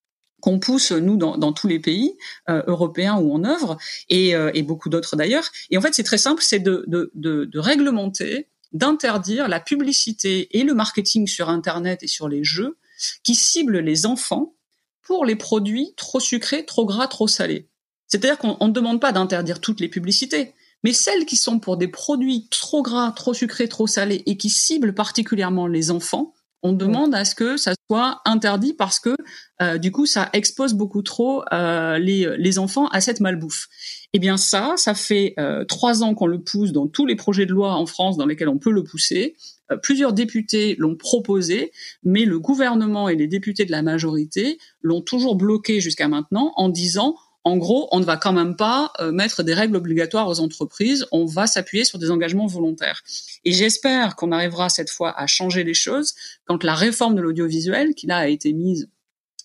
qu'on 0.41 0.59
pousse 0.59 0.91
nous 0.91 1.15
dans, 1.15 1.37
dans, 1.37 1.53
tous 1.53 1.67
les 1.67 1.79
pays 1.79 2.17
euh, 2.49 2.61
européens 2.67 3.15
où 3.15 3.33
on 3.33 3.45
œuvre 3.45 3.77
et, 4.09 4.35
euh, 4.35 4.51
et 4.53 4.63
beaucoup 4.63 4.89
d'autres 4.89 5.15
d'ailleurs. 5.15 5.45
Et 5.69 5.77
en 5.77 5.81
fait, 5.81 5.93
c'est 5.93 6.03
très 6.03 6.17
simple, 6.17 6.41
c'est 6.43 6.59
de, 6.59 6.83
de, 6.87 7.11
de, 7.15 7.45
de, 7.45 7.59
réglementer, 7.59 8.47
d'interdire 8.73 9.47
la 9.47 9.59
publicité 9.59 10.57
et 10.57 10.63
le 10.63 10.73
marketing 10.73 11.27
sur 11.27 11.49
Internet 11.49 12.03
et 12.03 12.07
sur 12.07 12.27
les 12.29 12.43
jeux 12.43 12.77
qui 13.23 13.35
ciblent 13.35 13.79
les 13.79 14.05
enfants 14.05 14.55
pour 15.01 15.25
les 15.25 15.35
produits 15.35 15.93
trop 15.97 16.19
sucrés, 16.19 16.65
trop 16.65 16.85
gras, 16.85 17.07
trop 17.07 17.27
salés. 17.27 17.67
C'est-à-dire 18.07 18.37
qu'on 18.37 18.67
ne 18.67 18.73
demande 18.73 19.01
pas 19.01 19.11
d'interdire 19.11 19.59
toutes 19.59 19.79
les 19.79 19.87
publicités, 19.87 20.53
mais 20.83 20.93
celles 20.93 21.25
qui 21.25 21.37
sont 21.37 21.59
pour 21.59 21.77
des 21.77 21.87
produits 21.87 22.47
trop 22.49 22.81
gras, 22.81 23.11
trop 23.11 23.33
sucrés, 23.33 23.67
trop 23.67 23.87
salés 23.87 24.23
et 24.25 24.37
qui 24.37 24.49
ciblent 24.49 24.93
particulièrement 24.93 25.67
les 25.67 25.91
enfants, 25.91 26.33
on 26.63 26.73
demande 26.73 27.15
à 27.15 27.25
ce 27.25 27.33
que 27.33 27.57
ça 27.57 27.73
soit 27.89 28.21
interdit 28.25 28.73
parce 28.73 28.99
que 28.99 29.15
euh, 29.61 29.77
du 29.77 29.91
coup 29.91 30.05
ça 30.05 30.29
expose 30.33 30.73
beaucoup 30.73 31.01
trop 31.01 31.43
euh, 31.51 31.97
les, 31.97 32.37
les 32.37 32.59
enfants 32.59 32.87
à 32.87 33.01
cette 33.01 33.19
malbouffe. 33.19 33.67
Eh 34.13 34.19
bien 34.19 34.35
ça, 34.35 34.73
ça 34.75 34.93
fait 34.93 35.33
euh, 35.39 35.63
trois 35.63 36.03
ans 36.03 36.13
qu'on 36.13 36.27
le 36.27 36.41
pousse 36.41 36.73
dans 36.73 36.87
tous 36.87 37.05
les 37.05 37.15
projets 37.15 37.45
de 37.45 37.51
loi 37.51 37.75
en 37.75 37.85
France 37.85 38.17
dans 38.17 38.25
lesquels 38.25 38.49
on 38.49 38.57
peut 38.57 38.71
le 38.71 38.83
pousser. 38.83 39.35
Euh, 39.71 39.77
plusieurs 39.77 40.11
députés 40.11 40.75
l'ont 40.77 40.95
proposé, 40.95 41.71
mais 42.03 42.25
le 42.25 42.39
gouvernement 42.39 43.07
et 43.07 43.15
les 43.15 43.27
députés 43.27 43.65
de 43.65 43.71
la 43.71 43.81
majorité 43.81 44.57
l'ont 44.81 45.01
toujours 45.01 45.35
bloqué 45.35 45.79
jusqu'à 45.79 46.09
maintenant 46.09 46.51
en 46.57 46.67
disant 46.67 47.15
en 47.43 47.57
gros, 47.57 47.87
on 47.91 47.99
ne 47.99 48.05
va 48.05 48.17
quand 48.17 48.33
même 48.33 48.55
pas 48.55 48.91
euh, 48.99 49.11
mettre 49.11 49.41
des 49.41 49.55
règles 49.55 49.75
obligatoires 49.75 50.27
aux 50.27 50.39
entreprises, 50.41 51.07
on 51.11 51.25
va 51.25 51.47
s'appuyer 51.47 51.85
sur 51.85 51.97
des 51.97 52.11
engagements 52.11 52.45
volontaires. 52.45 53.01
Et 53.45 53.51
j'espère 53.51 54.15
qu'on 54.15 54.31
arrivera 54.31 54.69
cette 54.69 54.91
fois 54.91 55.17
à 55.19 55.25
changer 55.25 55.63
les 55.63 55.73
choses 55.73 56.13
quand 56.45 56.63
la 56.63 56.75
réforme 56.75 57.15
de 57.15 57.21
l'audiovisuel, 57.21 57.95
qui 57.95 58.05
là 58.05 58.17
a 58.17 58.27
été 58.27 58.53
mise 58.53 58.89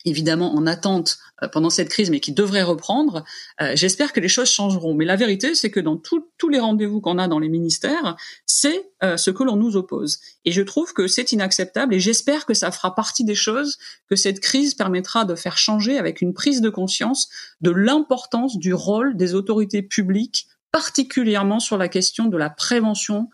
évidemment 0.06 0.54
en 0.54 0.66
attente 0.66 1.18
euh, 1.42 1.48
pendant 1.48 1.68
cette 1.68 1.90
crise, 1.90 2.10
mais 2.10 2.20
qui 2.20 2.32
devrait 2.32 2.62
reprendre. 2.62 3.24
Euh, 3.60 3.72
j'espère 3.74 4.12
que 4.12 4.20
les 4.20 4.28
choses 4.28 4.48
changeront. 4.48 4.94
Mais 4.94 5.04
la 5.04 5.16
vérité, 5.16 5.54
c'est 5.54 5.70
que 5.70 5.80
dans 5.80 5.96
tous 5.96 6.48
les 6.48 6.60
rendez-vous 6.60 7.00
qu'on 7.00 7.18
a 7.18 7.28
dans 7.28 7.40
les 7.40 7.48
ministères, 7.48 8.16
c'est 8.46 8.90
euh, 9.02 9.16
ce 9.16 9.30
que 9.30 9.42
l'on 9.42 9.56
nous 9.56 9.76
oppose. 9.76 10.18
Et 10.44 10.52
je 10.52 10.62
trouve 10.62 10.94
que 10.94 11.08
c'est 11.08 11.32
inacceptable. 11.32 11.92
Et 11.92 12.00
j'espère 12.00 12.46
que 12.46 12.54
ça 12.54 12.70
fera 12.70 12.94
partie 12.94 13.24
des 13.24 13.34
choses 13.34 13.76
que 14.08 14.16
cette 14.16 14.40
crise 14.40 14.74
permettra 14.74 15.24
de 15.24 15.34
faire 15.34 15.58
changer 15.58 15.98
avec 15.98 16.22
une 16.22 16.32
prise 16.32 16.60
de 16.60 16.70
conscience 16.70 17.28
de 17.60 17.70
l'importance 17.70 18.56
du 18.56 18.72
rôle 18.72 19.16
des 19.16 19.34
autorités 19.34 19.82
publiques, 19.82 20.46
particulièrement 20.70 21.58
sur 21.58 21.76
la 21.76 21.88
question 21.88 22.26
de 22.26 22.36
la 22.36 22.48
prévention 22.48 23.28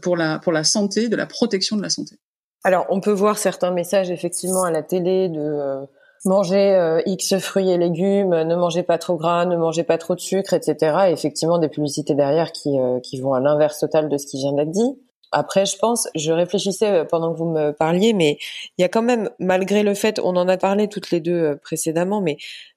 pour 0.00 0.16
la 0.16 0.38
pour 0.38 0.52
la 0.52 0.64
santé, 0.64 1.10
de 1.10 1.16
la 1.16 1.26
protection 1.26 1.76
de 1.76 1.82
la 1.82 1.90
santé. 1.90 2.16
Alors, 2.64 2.86
on 2.88 3.00
peut 3.00 3.12
voir 3.12 3.36
certains 3.36 3.70
messages 3.70 4.10
effectivement 4.10 4.64
à 4.64 4.70
la 4.70 4.82
télé 4.82 5.28
de 5.28 5.86
Manger 6.26 6.74
euh, 6.74 7.00
X 7.06 7.38
fruits 7.38 7.70
et 7.70 7.78
légumes, 7.78 8.42
ne 8.42 8.54
mangez 8.54 8.82
pas 8.82 8.98
trop 8.98 9.16
gras, 9.16 9.46
ne 9.46 9.56
mangez 9.56 9.84
pas 9.84 9.96
trop 9.96 10.14
de 10.14 10.20
sucre, 10.20 10.52
etc. 10.52 11.06
Et 11.08 11.12
effectivement, 11.12 11.58
des 11.58 11.70
publicités 11.70 12.14
derrière 12.14 12.52
qui, 12.52 12.78
euh, 12.78 13.00
qui 13.00 13.18
vont 13.18 13.32
à 13.32 13.40
l'inverse 13.40 13.78
total 13.78 14.10
de 14.10 14.18
ce 14.18 14.26
qui 14.26 14.36
vient 14.36 14.52
d'être 14.52 14.70
dit. 14.70 14.98
Après, 15.32 15.64
je 15.64 15.78
pense, 15.78 16.08
je 16.14 16.32
réfléchissais 16.32 16.90
euh, 16.90 17.04
pendant 17.04 17.32
que 17.32 17.38
vous 17.38 17.48
me 17.50 17.70
parliez, 17.70 18.12
mais 18.12 18.36
il 18.76 18.82
y 18.82 18.84
a 18.84 18.88
quand 18.88 19.00
même, 19.00 19.30
malgré 19.38 19.82
le 19.82 19.94
fait, 19.94 20.20
on 20.22 20.36
en 20.36 20.46
a 20.46 20.58
parlé 20.58 20.88
toutes 20.88 21.10
les 21.10 21.20
deux 21.20 21.56
précédemment, 21.56 22.20
mais 22.20 22.36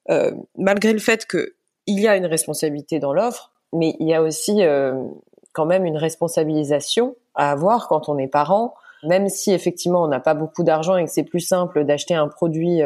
euh, 0.10 0.32
malgré 0.58 0.94
le 0.94 1.00
fait 1.00 1.26
que 1.26 1.56
il 1.86 2.00
y 2.00 2.08
a 2.08 2.16
une 2.16 2.28
responsabilité 2.28 3.00
dans 3.00 3.12
l'offre, 3.12 3.52
mais 3.74 3.98
il 4.00 4.08
y 4.08 4.14
a 4.14 4.22
aussi 4.22 4.62
quand 5.52 5.66
même 5.66 5.84
une 5.84 5.98
responsabilisation 5.98 7.18
à 7.36 7.52
avoir 7.52 7.90
quand 7.90 8.08
on 8.08 8.18
est 8.18 8.30
parent, 8.30 8.74
même 9.04 9.28
si 9.28 9.52
effectivement 9.52 10.02
on 10.02 10.08
n'a 10.08 10.22
pas 10.22 10.34
beaucoup 10.34 10.64
d'argent 10.64 10.96
et 10.96 11.04
que 11.04 11.12
c'est 11.12 11.24
plus 11.24 11.42
simple 11.42 11.84
d'acheter 11.84 12.14
un 12.14 12.30
produit 12.30 12.82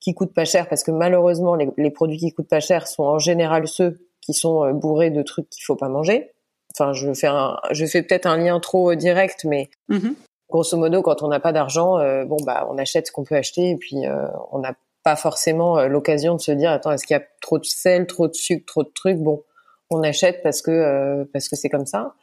qui 0.00 0.14
coûtent 0.14 0.34
pas 0.34 0.46
cher 0.46 0.68
parce 0.68 0.82
que 0.82 0.90
malheureusement 0.90 1.54
les, 1.54 1.90
produits 1.90 2.16
qui 2.16 2.32
coûtent 2.32 2.48
pas 2.48 2.60
cher 2.60 2.88
sont 2.88 3.02
en 3.02 3.18
général 3.18 3.68
ceux 3.68 3.98
qui 4.20 4.32
sont 4.34 4.64
euh, 4.64 4.72
bourrés 4.72 5.10
de 5.10 5.22
trucs 5.22 5.48
qu'il 5.50 5.64
faut 5.64 5.76
pas 5.76 5.88
manger. 5.88 6.32
Enfin, 6.74 6.92
je 6.92 7.12
fais 7.14 7.26
un, 7.26 7.58
je 7.70 7.84
fais 7.84 8.02
peut-être 8.02 8.26
un 8.26 8.36
lien 8.36 8.60
trop 8.60 8.92
euh, 8.92 8.96
direct, 8.96 9.44
mais 9.44 9.70
mm-hmm. 9.90 10.14
grosso 10.48 10.76
modo, 10.76 11.02
quand 11.02 11.22
on 11.22 11.28
n'a 11.28 11.40
pas 11.40 11.52
d'argent, 11.52 11.98
euh, 11.98 12.24
bon 12.24 12.36
bah 12.44 12.66
on 12.70 12.78
achète 12.78 13.08
ce 13.08 13.12
qu'on 13.12 13.24
peut 13.24 13.36
acheter 13.36 13.70
et 13.70 13.76
puis 13.76 14.04
on 14.52 14.58
n'a 14.58 14.74
pas 15.02 15.16
forcément 15.16 15.86
l'occasion 15.86 16.34
de 16.34 16.40
se 16.40 16.52
dire 16.52 16.70
attends 16.70 16.92
est-ce 16.92 17.06
qu'il 17.06 17.16
y 17.16 17.20
a 17.20 17.24
trop 17.40 17.58
de 17.58 17.64
sel, 17.64 18.06
trop 18.06 18.28
de 18.28 18.34
sucre, 18.34 18.64
trop 18.66 18.82
de 18.82 18.90
trucs? 18.94 19.18
Bon, 19.18 19.42
on 19.90 20.02
achète 20.02 20.42
parce 20.42 20.62
que 20.62 21.24
parce 21.32 21.48
que 21.48 21.56
c'est 21.56 21.68
comme 21.68 21.86
ça. 21.86 22.14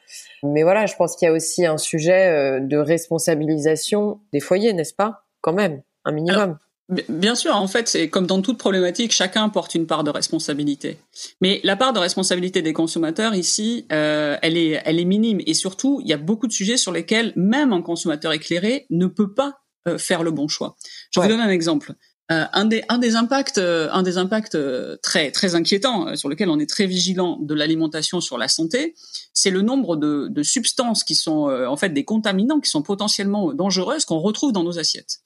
Mais 0.43 0.63
voilà, 0.63 0.85
je 0.85 0.95
pense 0.95 1.15
qu'il 1.15 1.27
y 1.27 1.29
a 1.29 1.33
aussi 1.33 1.65
un 1.65 1.77
sujet 1.77 2.59
de 2.61 2.77
responsabilisation 2.77 4.19
des 4.31 4.39
foyers, 4.39 4.73
n'est-ce 4.73 4.93
pas? 4.93 5.23
Quand 5.41 5.53
même, 5.53 5.81
un 6.05 6.11
minimum. 6.11 6.57
Bien 6.89 7.35
sûr, 7.35 7.53
en 7.53 7.67
fait, 7.67 7.89
c'est 7.89 8.09
comme 8.09 8.27
dans 8.27 8.41
toute 8.41 8.57
problématique, 8.57 9.11
chacun 9.11 9.49
porte 9.49 9.75
une 9.75 9.87
part 9.87 10.05
de 10.05 10.09
responsabilité. 10.09 10.97
Mais 11.41 11.59
la 11.65 11.75
part 11.75 11.91
de 11.91 11.99
responsabilité 11.99 12.61
des 12.61 12.71
consommateurs 12.71 13.35
ici, 13.35 13.85
euh, 13.91 14.37
elle 14.41 14.55
est, 14.55 14.81
elle 14.85 14.97
est 14.97 15.05
minime. 15.05 15.41
Et 15.45 15.53
surtout, 15.53 15.99
il 16.01 16.09
y 16.09 16.13
a 16.13 16.17
beaucoup 16.17 16.47
de 16.47 16.53
sujets 16.53 16.77
sur 16.77 16.93
lesquels 16.93 17.33
même 17.35 17.73
un 17.73 17.81
consommateur 17.81 18.31
éclairé 18.31 18.85
ne 18.89 19.05
peut 19.07 19.33
pas 19.33 19.59
euh, 19.89 19.97
faire 19.97 20.23
le 20.23 20.31
bon 20.31 20.47
choix. 20.47 20.77
Je 21.11 21.19
vous 21.19 21.27
donne 21.27 21.41
un 21.41 21.49
exemple. 21.49 21.93
Euh, 22.31 22.45
un 22.53 22.65
des 22.65 22.83
un 22.89 22.97
des 22.97 23.15
impacts 23.15 23.57
un 23.57 24.03
des 24.03 24.17
impacts 24.17 24.57
très 25.01 25.31
très 25.31 25.55
inquiétants 25.55 26.13
sur 26.17 26.27
lequel 26.27 26.49
on 26.49 26.59
est 26.59 26.69
très 26.69 26.85
vigilant 26.85 27.37
de 27.39 27.53
l'alimentation 27.53 28.19
sur 28.19 28.37
la 28.37 28.49
santé, 28.49 28.95
c'est 29.33 29.49
le 29.49 29.61
nombre 29.61 29.95
de, 29.95 30.27
de 30.29 30.43
substances 30.43 31.05
qui 31.05 31.15
sont 31.15 31.49
en 31.49 31.77
fait 31.77 31.89
des 31.89 32.03
contaminants 32.03 32.59
qui 32.59 32.69
sont 32.69 32.81
potentiellement 32.81 33.53
dangereuses 33.53 34.03
qu'on 34.03 34.19
retrouve 34.19 34.51
dans 34.51 34.63
nos 34.63 34.77
assiettes. 34.77 35.19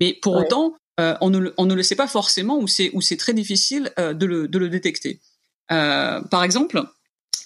Mais 0.00 0.14
pour 0.20 0.34
autant, 0.34 0.74
euh, 0.98 1.14
on, 1.20 1.30
ne, 1.30 1.74
le 1.74 1.82
sait 1.82 1.96
pas 1.96 2.08
forcément 2.08 2.58
ou 2.58 2.66
c'est 2.66 3.16
très 3.16 3.32
difficile 3.32 3.92
euh, 3.98 4.14
de, 4.14 4.26
le, 4.26 4.48
de, 4.48 4.58
le, 4.58 4.68
détecter. 4.68 5.20
Euh, 5.70 6.20
par 6.22 6.42
exemple, 6.42 6.82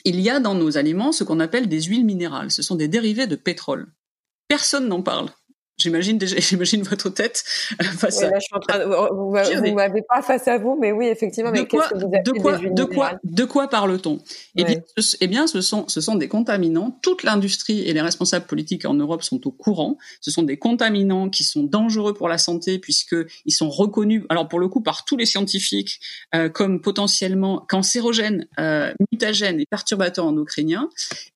il 0.04 0.20
y 0.20 0.30
a 0.30 0.40
dans 0.40 0.54
nos 0.54 0.78
aliments 0.78 1.12
ce 1.12 1.24
qu'on 1.24 1.40
appelle 1.40 1.68
des 1.68 1.82
huiles 1.82 2.06
minérales. 2.06 2.50
Ce 2.50 2.62
sont 2.62 2.76
des 2.76 2.88
dérivés 2.88 3.26
de 3.26 3.36
pétrole. 3.36 3.92
Personne 4.48 4.88
n'en 4.88 5.02
parle. 5.02 5.28
J'imagine 5.78 6.18
déjà, 6.18 6.36
j'imagine 6.38 6.82
votre 6.82 7.08
tête 7.08 7.42
face 7.98 8.18
oui, 8.18 8.24
à. 8.24 8.30
Là, 8.30 8.38
je 8.38 8.44
suis 8.44 8.54
en 8.54 8.60
train 8.60 8.78
de, 8.78 8.84
vous, 8.84 9.74
m'avez 9.74 10.02
pas 10.02 10.22
face 10.22 10.46
à 10.48 10.58
vous, 10.58 10.78
mais 10.80 10.92
oui, 10.92 11.06
effectivement. 11.06 11.50
Mais 11.50 11.64
de 11.64 11.68
quoi, 11.68 11.88
que 11.88 11.94
vous 11.94 12.08
de 12.08 12.32
quoi, 12.40 12.58
de 12.58 12.84
quoi, 12.84 13.12
de 13.24 13.44
quoi 13.44 13.68
parle-t-on? 13.68 14.18
Eh 14.56 14.64
bien, 14.64 14.80
ce, 14.98 15.16
eh 15.20 15.26
bien, 15.26 15.46
ce 15.46 15.60
sont, 15.60 15.88
ce 15.88 16.00
sont 16.00 16.14
des 16.14 16.28
contaminants. 16.28 16.98
Toute 17.02 17.22
l'industrie 17.22 17.80
et 17.80 17.92
les 17.92 18.00
responsables 18.00 18.46
politiques 18.46 18.84
en 18.84 18.94
Europe 18.94 19.22
sont 19.22 19.46
au 19.46 19.50
courant. 19.50 19.98
Ce 20.20 20.30
sont 20.30 20.42
des 20.42 20.58
contaminants 20.58 21.30
qui 21.30 21.44
sont 21.44 21.62
dangereux 21.62 22.14
pour 22.14 22.28
la 22.28 22.38
santé 22.38 22.78
puisque 22.78 23.16
ils 23.46 23.52
sont 23.52 23.70
reconnus, 23.70 24.24
alors 24.28 24.48
pour 24.48 24.60
le 24.60 24.68
coup, 24.68 24.82
par 24.82 25.04
tous 25.04 25.16
les 25.16 25.26
scientifiques 25.26 26.00
euh, 26.34 26.48
comme 26.48 26.80
potentiellement 26.80 27.64
cancérogènes, 27.68 28.46
euh, 28.58 28.92
mutagènes 29.10 29.60
et 29.60 29.66
perturbateurs 29.66 30.26
endocriniens. 30.26 30.88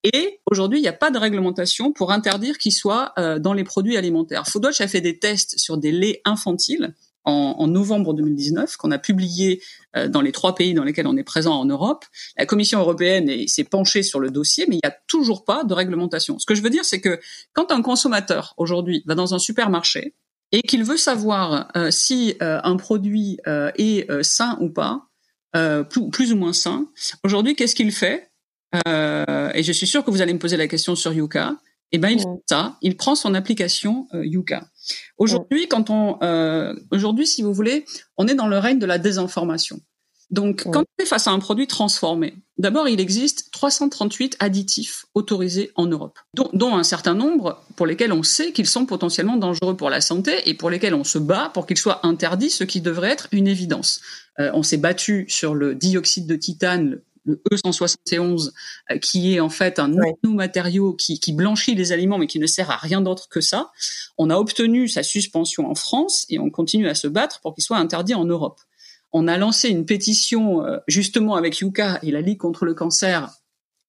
Et 0.05 0.41
aujourd'hui, 0.51 0.79
il 0.79 0.83
n'y 0.83 0.89
a 0.89 0.93
pas 0.93 1.11
de 1.11 1.19
réglementation 1.19 1.93
pour 1.93 2.13
interdire 2.13 2.59
qu'ils 2.59 2.73
soient 2.73 3.13
euh, 3.19 3.39
dans 3.39 3.53
les 3.53 3.65
produits 3.65 3.97
alimentaires. 3.97 4.26
Foodwatch 4.47 4.81
a 4.81 4.89
fait 4.89 5.01
des 5.01 5.19
tests 5.19 5.59
sur 5.59 5.79
des 5.79 5.93
laits 5.93 6.21
infantiles 6.25 6.95
en, 7.27 7.67
novembre 7.67 8.15
2019, 8.15 8.77
qu'on 8.77 8.93
a 8.93 8.99
publié 8.99 9.61
euh, 9.97 10.09
dans 10.09 10.21
les 10.21 10.33
trois 10.33 10.55
pays 10.55 10.75
dans 10.75 10.85
lesquels 10.85 11.07
on 11.07 11.17
est 11.17 11.25
présent 11.25 11.59
en 11.59 11.65
Europe. 11.65 12.05
La 12.39 12.47
Commission 12.47 12.79
européenne 12.79 13.49
s'est 13.49 13.65
penchée 13.65 14.03
sur 14.03 14.21
le 14.21 14.31
dossier, 14.31 14.67
mais 14.69 14.77
il 14.77 14.81
n'y 14.85 14.89
a 14.89 14.97
toujours 15.09 15.45
pas 15.45 15.65
de 15.65 15.75
réglementation. 15.75 16.39
Ce 16.39 16.47
que 16.47 16.55
je 16.55 16.63
veux 16.63 16.71
dire, 16.71 16.85
c'est 16.85 17.01
que 17.01 17.21
quand 17.53 17.73
un 17.73 17.83
consommateur 17.83 18.55
aujourd'hui 18.57 19.03
va 19.07 19.17
dans 19.17 19.35
un 19.35 19.41
supermarché 19.41 20.15
et 20.53 20.63
qu'il 20.63 20.85
veut 20.85 20.97
savoir 20.97 21.69
euh, 21.77 21.91
si 21.91 22.37
euh, 22.43 22.61
un 22.63 22.77
produit 22.77 23.39
est 23.45 24.23
sain 24.23 24.57
ou 24.61 24.71
pas, 24.71 25.09
plus, 25.89 26.11
plus, 26.11 26.33
ou 26.33 26.37
moins 26.37 26.53
sain, 26.53 26.87
aujourd'hui, 27.25 27.57
qu'est-ce 27.57 27.75
qu'il 27.75 27.91
fait? 27.91 28.31
Et 28.75 29.63
je 29.63 29.73
suis 29.73 29.87
sûr 29.87 30.05
que 30.05 30.11
vous 30.11 30.21
allez 30.21 30.35
me 30.35 30.39
poser 30.39 30.59
la 30.59 30.69
question 30.69 30.95
sur 30.95 31.15
Yuka. 31.15 31.57
Eh 31.93 31.99
ben, 31.99 32.11
il 32.11 32.19
fait 32.19 32.27
ça. 32.49 32.77
Il 32.83 32.97
prend 32.97 33.15
son 33.15 33.35
application 33.35 34.09
Yuka. 34.13 34.65
Aujourd'hui, 35.19 35.69
quand 35.69 35.91
on, 35.91 36.19
euh, 36.23 36.75
aujourd'hui, 36.91 37.27
si 37.27 37.43
vous 37.43 37.53
voulez, 37.53 37.85
on 38.17 38.27
est 38.27 38.35
dans 38.35 38.47
le 38.47 38.59
règne 38.59 38.79
de 38.79 38.87
la 38.87 38.99
désinformation. 38.99 39.81
Donc, 40.31 40.65
quand 40.65 40.83
on 40.83 41.03
est 41.03 41.07
face 41.07 41.29
à 41.29 41.31
un 41.31 41.39
produit 41.39 41.69
transformé, 41.69 42.35
d'abord, 42.59 42.89
il 42.89 42.99
existe 42.99 43.49
338 43.53 44.37
additifs 44.41 45.07
autorisés 45.15 45.71
en 45.77 45.87
Europe, 45.87 46.19
dont, 46.35 46.51
dont, 46.53 46.75
un 46.75 46.83
certain 46.83 47.15
nombre 47.15 47.63
pour 47.77 47.87
lesquels 47.87 48.13
on 48.13 48.25
sait 48.25 48.51
qu'ils 48.51 48.67
sont 48.67 48.87
potentiellement 48.87 49.37
dangereux 49.37 49.77
pour 49.77 49.89
la 49.89 50.01
santé 50.01 50.33
et 50.47 50.55
pour 50.55 50.69
lesquels 50.69 50.95
on 50.95 51.05
se 51.05 51.19
bat 51.19 51.51
pour 51.55 51.65
qu'ils 51.65 51.79
soient 51.79 52.05
interdits, 52.05 52.51
ce 52.51 52.65
qui 52.65 52.81
devrait 52.81 53.11
être 53.11 53.29
une 53.31 53.47
évidence. 53.47 54.01
Euh, 54.41 54.51
on 54.53 54.65
s'est 54.65 54.79
battu 54.79 55.27
sur 55.29 55.55
le 55.55 55.77
dioxyde 55.77 56.27
de 56.27 56.35
titane, 56.35 56.99
le 57.27 57.43
E171, 57.51 58.53
euh, 58.91 58.99
qui 58.99 59.35
est 59.35 59.41
en 59.41 59.49
fait 59.51 59.79
un 59.79 59.93
ouais. 59.93 60.15
matériau 60.25 60.95
qui, 60.95 61.21
qui, 61.21 61.33
blanchit 61.33 61.75
les 61.75 61.93
aliments 61.93 62.19
mais 62.19 62.27
qui 62.27 62.39
ne 62.39 62.47
sert 62.47 62.71
à 62.71 62.77
rien 62.77 63.01
d'autre 63.01 63.29
que 63.29 63.41
ça. 63.41 63.71
On 64.17 64.31
a 64.31 64.37
obtenu 64.37 64.89
sa 64.89 65.03
suspension 65.03 65.69
en 65.69 65.75
France 65.75 66.25
et 66.31 66.39
on 66.39 66.51
continue 66.51 66.89
à 66.89 66.95
se 66.95 67.09
battre 67.09 67.41
pour 67.41 67.55
qu'il 67.55 67.65
soit 67.65 67.79
interdit 67.79 68.15
en 68.15 68.25
Europe. 68.25 68.61
On 69.13 69.29
a 69.29 69.37
lancé 69.37 69.69
une 69.69 69.87
pétition 69.87 70.65
euh, 70.65 70.79
justement 70.89 71.35
avec 71.35 71.59
Yuka 71.59 71.99
et 72.03 72.11
la 72.11 72.21
Ligue 72.21 72.39
contre 72.39 72.65
le 72.65 72.75
cancer 72.75 73.31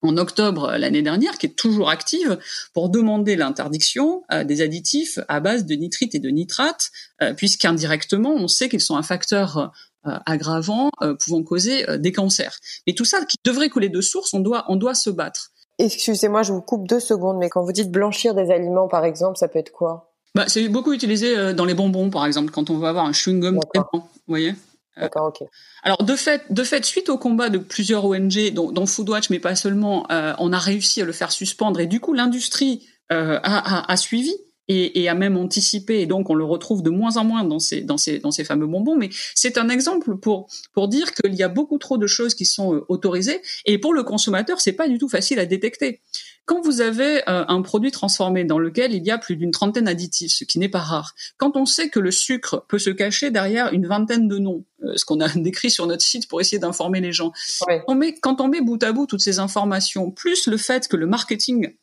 en 0.03 0.15
octobre 0.17 0.77
l'année 0.77 1.01
dernière, 1.01 1.37
qui 1.39 1.47
est 1.47 1.57
toujours 1.57 1.89
active, 1.89 2.37
pour 2.73 2.89
demander 2.89 3.35
l'interdiction 3.35 4.23
euh, 4.31 4.43
des 4.43 4.61
additifs 4.61 5.19
à 5.27 5.39
base 5.39 5.65
de 5.65 5.75
nitrite 5.75 6.13
et 6.13 6.19
de 6.19 6.29
nitrate, 6.29 6.91
puisqu'indirectement, 7.35 8.33
on 8.33 8.47
sait 8.47 8.69
qu'ils 8.69 8.81
sont 8.81 8.95
un 8.95 9.03
facteur 9.03 9.57
euh, 9.57 9.67
aggravants 10.03 10.89
euh, 11.01 11.15
pouvant 11.15 11.43
causer 11.43 11.89
euh, 11.89 11.97
des 11.97 12.11
cancers. 12.11 12.57
Mais 12.85 12.93
tout 12.93 13.05
ça 13.05 13.25
qui 13.25 13.37
devrait 13.43 13.69
couler 13.69 13.89
de 13.89 14.01
source, 14.01 14.33
on 14.33 14.39
doit, 14.39 14.65
on 14.67 14.75
doit 14.75 14.95
se 14.95 15.09
battre. 15.09 15.51
Excusez-moi, 15.79 16.43
je 16.43 16.53
vous 16.53 16.61
coupe 16.61 16.87
deux 16.87 16.99
secondes, 16.99 17.37
mais 17.37 17.49
quand 17.49 17.63
vous 17.63 17.71
dites 17.71 17.91
blanchir 17.91 18.33
des 18.33 18.51
aliments, 18.51 18.87
par 18.87 19.05
exemple, 19.05 19.37
ça 19.37 19.47
peut 19.47 19.59
être 19.59 19.71
quoi? 19.71 20.13
Bah, 20.33 20.45
C'est 20.47 20.67
beaucoup 20.69 20.93
utilisé 20.93 21.53
dans 21.53 21.65
les 21.65 21.75
bonbons, 21.75 22.09
par 22.09 22.25
exemple, 22.25 22.51
quand 22.51 22.69
on 22.69 22.77
veut 22.77 22.87
avoir 22.87 23.05
un 23.05 23.11
chewing-gum 23.11 23.59
très 23.73 23.83
blanc, 23.91 24.09
vous 24.13 24.23
voyez? 24.27 24.55
D'accord, 24.95 25.27
ok. 25.27 25.47
Alors 25.83 26.03
de 26.03 26.15
fait, 26.15 26.51
de 26.51 26.63
fait, 26.63 26.83
suite 26.83 27.09
au 27.09 27.19
combat 27.19 27.49
de 27.49 27.59
plusieurs 27.59 28.05
ONG, 28.05 28.51
dont, 28.51 28.71
dont 28.71 28.87
Foodwatch, 28.87 29.29
mais 29.29 29.37
pas 29.37 29.55
seulement, 29.55 30.07
on 30.09 30.51
a 30.51 30.57
réussi 30.57 31.03
à 31.03 31.05
le 31.05 31.11
faire 31.11 31.31
suspendre 31.31 31.79
et 31.79 31.85
du 31.85 31.99
coup 31.99 32.13
l'industrie 32.13 32.87
a, 33.09 33.37
a, 33.43 33.91
a, 33.91 33.97
suivi 33.97 34.33
et, 34.67 35.01
et, 35.01 35.09
a 35.09 35.13
même 35.13 35.37
anticipé, 35.37 36.01
et 36.01 36.05
donc 36.05 36.29
on 36.29 36.35
le 36.35 36.43
retrouve 36.43 36.83
de 36.83 36.89
moins 36.89 37.17
en 37.17 37.23
moins 37.23 37.43
dans 37.43 37.59
ces, 37.59 37.81
dans 37.81 37.97
ces, 37.97 38.19
dans 38.19 38.31
ces 38.31 38.43
fameux 38.43 38.67
bonbons. 38.67 38.95
Mais 38.95 39.09
c'est 39.35 39.57
un 39.57 39.69
exemple 39.69 40.17
pour, 40.17 40.47
pour 40.73 40.87
dire 40.87 41.13
qu'il 41.13 41.35
y 41.35 41.43
a 41.43 41.49
beaucoup 41.49 41.77
trop 41.77 41.97
de 41.97 42.07
choses 42.07 42.35
qui 42.35 42.45
sont 42.45 42.75
euh, 42.75 42.85
autorisées, 42.89 43.41
et 43.65 43.77
pour 43.77 43.93
le 43.93 44.03
consommateur, 44.03 44.59
c'est 44.59 44.73
pas 44.73 44.87
du 44.87 44.97
tout 44.97 45.09
facile 45.09 45.39
à 45.39 45.45
détecter. 45.45 46.01
Quand 46.45 46.61
vous 46.61 46.79
avez 46.79 47.17
euh, 47.27 47.43
un 47.47 47.61
produit 47.61 47.91
transformé 47.91 48.45
dans 48.45 48.57
lequel 48.57 48.93
il 48.93 49.05
y 49.05 49.11
a 49.11 49.17
plus 49.17 49.35
d'une 49.35 49.51
trentaine 49.51 49.83
d'additifs, 49.83 50.31
ce 50.31 50.45
qui 50.45 50.59
n'est 50.59 50.69
pas 50.69 50.79
rare, 50.79 51.13
quand 51.37 51.57
on 51.57 51.65
sait 51.65 51.89
que 51.89 51.99
le 51.99 52.09
sucre 52.09 52.65
peut 52.69 52.79
se 52.79 52.89
cacher 52.89 53.31
derrière 53.31 53.73
une 53.73 53.85
vingtaine 53.85 54.29
de 54.29 54.37
noms, 54.37 54.63
euh, 54.83 54.93
ce 54.95 55.03
qu'on 55.03 55.19
a 55.19 55.27
décrit 55.35 55.69
sur 55.69 55.87
notre 55.87 56.03
site 56.03 56.27
pour 56.29 56.39
essayer 56.39 56.59
d'informer 56.59 57.01
les 57.01 57.11
gens, 57.11 57.33
ouais. 57.67 57.83
on 57.87 57.95
met, 57.95 58.15
quand 58.15 58.39
on 58.39 58.47
met 58.47 58.61
bout 58.61 58.81
à 58.83 58.93
bout 58.93 59.07
toutes 59.07 59.21
ces 59.21 59.39
informations, 59.39 60.09
plus 60.09 60.47
le 60.47 60.55
fait 60.55 60.87
que 60.87 60.95
le 60.95 61.05
marketing 61.05 61.73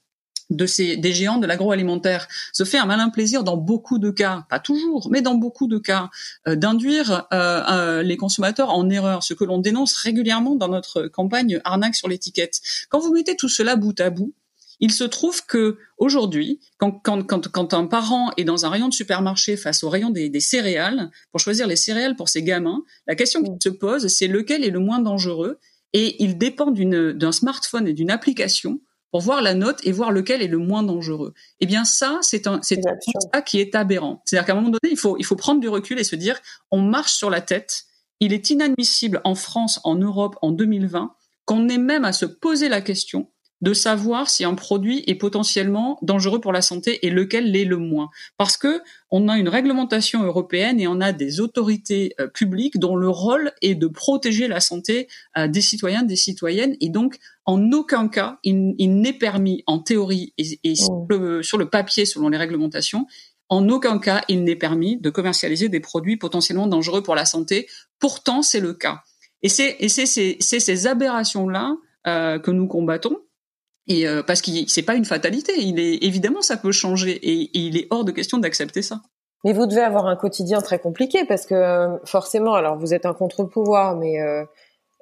de 0.50 0.66
ces 0.66 0.96
des 0.96 1.12
géants 1.12 1.38
de 1.38 1.46
l'agroalimentaire 1.46 2.28
se 2.52 2.64
fait 2.64 2.78
un 2.78 2.86
malin 2.86 3.08
plaisir 3.08 3.44
dans 3.44 3.56
beaucoup 3.56 3.98
de 3.98 4.10
cas, 4.10 4.46
pas 4.48 4.60
toujours, 4.60 5.08
mais 5.10 5.22
dans 5.22 5.34
beaucoup 5.34 5.66
de 5.66 5.78
cas, 5.78 6.10
euh, 6.48 6.56
d'induire 6.56 7.26
euh, 7.32 7.62
euh, 7.70 8.02
les 8.02 8.16
consommateurs 8.16 8.70
en 8.70 8.88
erreur, 8.90 9.22
ce 9.22 9.34
que 9.34 9.44
l'on 9.44 9.58
dénonce 9.58 9.96
régulièrement 9.96 10.56
dans 10.56 10.68
notre 10.68 11.08
campagne 11.08 11.60
arnaque 11.64 11.94
sur 11.94 12.08
l'étiquette. 12.08 12.60
Quand 12.88 13.00
vous 13.00 13.12
mettez 13.12 13.36
tout 13.36 13.48
cela 13.48 13.76
bout 13.76 13.98
à 14.00 14.10
bout, 14.10 14.34
il 14.80 14.92
se 14.92 15.04
trouve 15.04 15.46
que 15.46 15.78
aujourd'hui, 15.98 16.60
quand, 16.78 16.90
quand, 16.90 17.22
quand, 17.22 17.48
quand, 17.48 17.74
un 17.74 17.86
parent 17.86 18.32
est 18.36 18.44
dans 18.44 18.66
un 18.66 18.68
rayon 18.68 18.88
de 18.88 18.94
supermarché 18.94 19.56
face 19.56 19.84
au 19.84 19.88
rayon 19.88 20.10
des, 20.10 20.28
des 20.28 20.40
céréales, 20.40 21.10
pour 21.30 21.40
choisir 21.40 21.66
les 21.66 21.76
céréales 21.76 22.16
pour 22.16 22.28
ses 22.28 22.42
gamins, 22.42 22.82
la 23.06 23.14
question 23.14 23.42
qui 23.42 23.50
se 23.62 23.68
pose, 23.68 24.08
c'est 24.08 24.26
lequel 24.26 24.64
est 24.64 24.70
le 24.70 24.80
moins 24.80 24.98
dangereux, 24.98 25.58
et 25.92 26.22
il 26.22 26.36
dépend 26.38 26.72
d'un 26.72 27.32
smartphone 27.32 27.86
et 27.86 27.92
d'une 27.92 28.10
application 28.10 28.80
pour 29.14 29.20
voir 29.20 29.42
la 29.42 29.54
note 29.54 29.78
et 29.84 29.92
voir 29.92 30.10
lequel 30.10 30.42
est 30.42 30.48
le 30.48 30.58
moins 30.58 30.82
dangereux. 30.82 31.34
Eh 31.60 31.66
bien, 31.66 31.84
ça, 31.84 32.18
c'est 32.20 32.48
un, 32.48 32.58
c'est 32.62 32.80
ça 33.32 33.42
qui 33.42 33.60
est 33.60 33.76
aberrant. 33.76 34.20
C'est-à-dire 34.24 34.44
qu'à 34.44 34.52
un 34.54 34.56
moment 34.56 34.70
donné, 34.70 34.90
il 34.90 34.98
faut, 34.98 35.16
il 35.20 35.24
faut 35.24 35.36
prendre 35.36 35.60
du 35.60 35.68
recul 35.68 36.00
et 36.00 36.02
se 36.02 36.16
dire, 36.16 36.36
on 36.72 36.80
marche 36.80 37.12
sur 37.12 37.30
la 37.30 37.40
tête. 37.40 37.84
Il 38.18 38.32
est 38.32 38.50
inadmissible 38.50 39.20
en 39.22 39.36
France, 39.36 39.78
en 39.84 39.94
Europe, 39.94 40.34
en 40.42 40.50
2020, 40.50 41.14
qu'on 41.44 41.68
ait 41.68 41.78
même 41.78 42.04
à 42.04 42.12
se 42.12 42.26
poser 42.26 42.68
la 42.68 42.80
question 42.80 43.30
de 43.64 43.72
savoir 43.72 44.28
si 44.28 44.44
un 44.44 44.54
produit 44.54 45.02
est 45.06 45.14
potentiellement 45.14 45.98
dangereux 46.02 46.38
pour 46.38 46.52
la 46.52 46.60
santé 46.60 47.06
et 47.06 47.10
lequel 47.10 47.50
l'est 47.50 47.64
le 47.64 47.78
moins. 47.78 48.10
Parce 48.36 48.58
que 48.58 48.82
on 49.10 49.26
a 49.26 49.38
une 49.38 49.48
réglementation 49.48 50.22
européenne 50.22 50.80
et 50.80 50.86
on 50.86 51.00
a 51.00 51.12
des 51.12 51.40
autorités 51.40 52.14
euh, 52.20 52.26
publiques 52.28 52.78
dont 52.78 52.94
le 52.94 53.08
rôle 53.08 53.52
est 53.62 53.74
de 53.74 53.86
protéger 53.86 54.48
la 54.48 54.60
santé 54.60 55.08
euh, 55.38 55.48
des 55.48 55.62
citoyens, 55.62 56.02
des 56.02 56.14
citoyennes. 56.14 56.76
Et 56.82 56.90
donc, 56.90 57.16
en 57.46 57.72
aucun 57.72 58.08
cas, 58.08 58.38
il, 58.44 58.74
il 58.76 59.00
n'est 59.00 59.14
permis, 59.14 59.64
en 59.66 59.78
théorie 59.78 60.34
et, 60.36 60.60
et 60.62 60.74
sur, 60.74 61.06
le, 61.08 61.42
sur 61.42 61.56
le 61.56 61.70
papier, 61.70 62.04
selon 62.04 62.28
les 62.28 62.36
réglementations, 62.36 63.06
en 63.48 63.66
aucun 63.70 63.98
cas, 63.98 64.24
il 64.28 64.44
n'est 64.44 64.56
permis 64.56 64.98
de 64.98 65.08
commercialiser 65.08 65.70
des 65.70 65.80
produits 65.80 66.18
potentiellement 66.18 66.66
dangereux 66.66 67.02
pour 67.02 67.14
la 67.14 67.24
santé. 67.24 67.66
Pourtant, 67.98 68.42
c'est 68.42 68.60
le 68.60 68.74
cas. 68.74 69.00
Et 69.42 69.48
c'est 69.48 69.88
ces, 69.88 70.36
ces 70.38 70.86
aberrations-là 70.86 71.76
euh, 72.06 72.38
que 72.38 72.50
nous 72.50 72.66
combattons 72.66 73.16
et 73.86 74.08
euh, 74.08 74.22
parce 74.22 74.40
que 74.42 74.50
c'est 74.66 74.82
pas 74.82 74.94
une 74.94 75.04
fatalité, 75.04 75.52
il 75.58 75.78
est 75.78 76.02
évidemment 76.04 76.42
ça 76.42 76.56
peut 76.56 76.72
changer 76.72 77.12
et, 77.12 77.42
et 77.42 77.58
il 77.58 77.76
est 77.76 77.86
hors 77.90 78.04
de 78.04 78.12
question 78.12 78.38
d'accepter 78.38 78.82
ça. 78.82 79.00
Mais 79.44 79.52
vous 79.52 79.66
devez 79.66 79.82
avoir 79.82 80.06
un 80.06 80.16
quotidien 80.16 80.60
très 80.60 80.78
compliqué 80.78 81.24
parce 81.26 81.44
que 81.44 81.54
euh, 81.54 81.98
forcément, 82.04 82.54
alors 82.54 82.78
vous 82.78 82.94
êtes 82.94 83.04
un 83.04 83.12
contre-pouvoir, 83.12 83.96
mais 83.96 84.20
euh, 84.20 84.44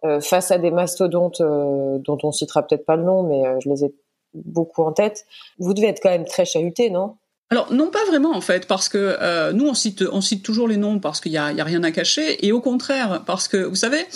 euh 0.05 0.21
face 0.21 0.51
à 0.51 0.59
des 0.59 0.73
mastodontes 0.73 1.41
euh, 1.41 1.99
dont 1.99 2.19
on 2.25 2.33
citera 2.33 2.67
peut-être 2.67 2.85
pas 2.85 2.97
le 2.97 3.05
nom, 3.05 3.23
mais 3.23 3.43
je 3.61 3.69
les 3.69 3.85
ai 3.85 3.95
beaucoup 4.35 4.83
en 4.83 4.93
tête, 4.93 5.27
vous 5.59 5.75
devez 5.75 5.89
être 5.89 6.01
quand 6.03 6.11
même 6.11 6.25
très 6.25 6.45
chahuté, 6.45 6.91
non? 6.91 7.17
Alors 7.53 7.71
non 7.71 7.91
pas 7.91 8.03
vraiment 8.07 8.35
en 8.35 8.41
fait 8.41 8.67
parce 8.67 8.89
que 8.89 9.19
euh, 9.21 9.53
nous 9.53 9.69
on 9.69 9.75
cite 9.75 10.03
on 10.11 10.23
cite 10.23 10.43
toujours 10.43 10.67
les 10.67 10.79
noms 10.79 11.01
parce 11.01 11.21
qu'il 11.21 11.33
y 11.33 11.37
a, 11.37 11.53
y 11.53 11.61
a 11.61 11.65
rien 11.65 11.83
à 11.83 11.91
cacher 11.91 12.47
et 12.47 12.51
au 12.51 12.63
contraire 12.63 13.25
parce 13.27 13.47
que 13.47 13.59
vous 13.59 13.75
savez 13.75 14.07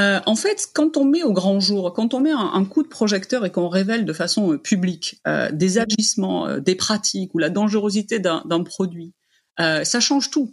euh, 0.00 0.20
en 0.26 0.34
fait, 0.34 0.68
quand 0.72 0.96
on 0.96 1.04
met 1.04 1.22
au 1.22 1.32
grand 1.32 1.60
jour, 1.60 1.92
quand 1.92 2.14
on 2.14 2.20
met 2.20 2.32
un, 2.32 2.50
un 2.52 2.64
coup 2.64 2.82
de 2.82 2.88
projecteur 2.88 3.44
et 3.44 3.52
qu'on 3.52 3.68
révèle 3.68 4.04
de 4.04 4.12
façon 4.12 4.52
euh, 4.52 4.58
publique 4.58 5.20
euh, 5.28 5.50
des 5.52 5.78
agissements, 5.78 6.48
euh, 6.48 6.58
des 6.58 6.74
pratiques 6.74 7.32
ou 7.34 7.38
la 7.38 7.48
dangerosité 7.48 8.18
d'un 8.18 8.62
produit, 8.64 9.12
euh, 9.60 9.84
ça 9.84 10.00
change 10.00 10.30
tout. 10.30 10.52